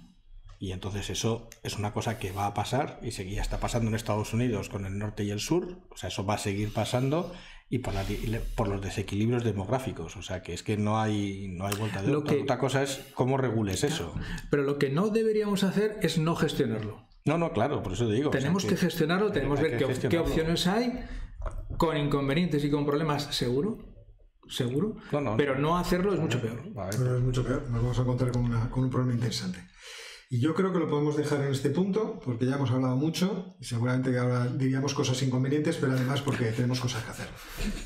Y 0.59 0.73
entonces 0.73 1.09
eso 1.09 1.49
es 1.63 1.79
una 1.79 1.93
cosa 1.93 2.19
que 2.19 2.33
va 2.33 2.47
a 2.47 2.53
pasar 2.53 2.99
y 3.01 3.11
ya 3.13 3.41
está 3.41 3.61
pasando 3.61 3.89
en 3.89 3.95
Estados 3.95 4.35
Unidos 4.35 4.69
con 4.69 4.85
el 4.85 4.99
norte 4.99 5.23
y 5.23 5.31
el 5.31 5.39
sur. 5.39 5.79
O 5.91 5.97
sea, 5.97 6.09
eso 6.09 6.27
va 6.27 6.35
a 6.35 6.39
seguir 6.39 6.73
pasando 6.73 7.33
y 7.69 7.79
por, 7.79 7.95
por 8.57 8.67
los 8.67 8.83
desequilibrios 8.83 9.45
demográficos. 9.45 10.17
O 10.17 10.23
sea, 10.23 10.43
que 10.43 10.53
es 10.53 10.65
que 10.65 10.77
no 10.77 11.01
hay, 11.01 11.47
no 11.49 11.65
hay 11.65 11.77
vuelta 11.77 12.03
de 12.03 12.15
otra. 12.15 12.37
Otra 12.43 12.59
cosa 12.59 12.83
es 12.83 13.01
cómo 13.15 13.37
regules 13.37 13.85
eso. 13.85 14.13
Pero 14.51 14.65
lo 14.65 14.77
que 14.77 14.91
no 14.91 15.11
deberíamos 15.11 15.63
hacer 15.63 15.97
es 16.03 16.19
no 16.19 16.35
gestionarlo. 16.35 17.07
No, 17.25 17.39
no, 17.39 17.53
claro, 17.53 17.85
por 17.85 17.93
eso 17.93 18.09
te 18.09 18.15
digo. 18.15 18.31
Tenemos 18.31 18.65
que, 18.65 18.77
gestionarlo, 18.77 19.31
tenemos 19.31 19.61
que 19.61 19.69
ver 19.69 19.79
qué, 19.79 20.09
qué 20.09 20.19
opciones 20.19 20.67
hay 20.67 21.05
con 21.79 21.97
inconvenientes 21.97 22.65
y 22.65 22.71
con 22.71 22.85
problemas, 22.85 23.33
seguro 23.33 23.90
seguro, 24.51 24.97
pero 25.37 25.59
no 25.59 25.79
hacerlo 25.79 26.13
es 26.13 26.21
mucho 26.21 26.41
peor. 26.41 26.61
es 26.91 27.23
mucho 27.23 27.45
peor, 27.45 27.63
nos 27.71 27.83
vamos 27.83 27.99
a 27.99 28.03
encontrar 28.03 28.33
con, 28.33 28.85
un 28.85 28.91
problema 28.91 29.15
interesante. 29.15 29.59
Y 30.33 30.39
yo 30.39 30.55
creo 30.55 30.73
que 30.73 30.79
lo 30.79 30.89
podemos 30.89 31.17
dejar 31.17 31.41
en 31.41 31.51
este 31.51 31.71
punto, 31.71 32.21
porque 32.25 32.47
ya 32.47 32.55
hemos 32.55 32.71
hablado 32.71 32.95
mucho, 32.97 33.57
y 33.61 33.65
seguramente 33.65 34.17
ahora 34.17 34.47
diríamos 34.47 34.95
cosas 34.95 35.21
inconvenientes, 35.25 35.77
pero 35.77 35.93
además 35.93 36.21
porque 36.21 36.53
tenemos 36.53 36.79
cosas 36.79 37.03
que 37.03 37.11
hacer. 37.11 37.29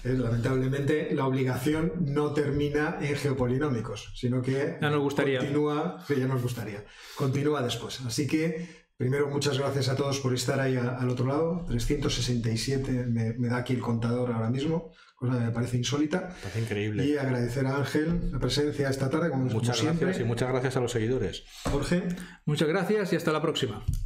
Eh, 0.04 0.12
lamentablemente, 0.12 1.14
la 1.14 1.26
obligación 1.26 1.92
no 2.00 2.34
termina 2.34 2.98
en 3.00 3.16
geopolinómicos, 3.16 4.12
sino 4.14 4.42
que 4.42 4.76
ya 4.78 4.90
nos 4.90 5.00
gustaría. 5.00 5.38
continúa, 5.38 6.04
que 6.06 6.20
ya 6.20 6.26
nos 6.26 6.42
gustaría, 6.42 6.84
continúa 7.16 7.62
después. 7.62 8.02
Así 8.02 8.26
que 8.26 8.84
Primero, 8.96 9.28
muchas 9.28 9.58
gracias 9.58 9.88
a 9.88 9.96
todos 9.96 10.20
por 10.20 10.32
estar 10.34 10.60
ahí 10.60 10.76
al 10.76 11.08
otro 11.08 11.26
lado. 11.26 11.64
367 11.66 13.06
me, 13.06 13.48
da 13.48 13.56
aquí 13.56 13.72
el 13.72 13.80
contador 13.80 14.30
ahora 14.30 14.50
mismo, 14.50 14.92
cosa 15.26 15.38
que 15.38 15.44
me 15.46 15.50
parece 15.50 15.76
insólita. 15.76 16.28
Parece 16.42 16.60
increíble. 16.60 17.04
Y 17.04 17.16
agradecer 17.16 17.66
a 17.66 17.76
Ángel 17.76 18.30
la 18.32 18.38
presencia 18.38 18.88
esta 18.88 19.10
tarde, 19.10 19.30
como, 19.30 19.44
muchas 19.46 19.78
siempre. 19.78 20.06
Gracias 20.06 20.24
y 20.24 20.28
muchas 20.28 20.48
gracias 20.48 20.76
a 20.76 20.80
los 20.80 20.92
seguidores. 20.92 21.44
Jorge. 21.70 22.02
Muchas 22.44 22.68
gracias 22.68 23.12
y 23.12 23.16
hasta 23.16 23.32
la 23.32 23.42
próxima. 23.42 23.84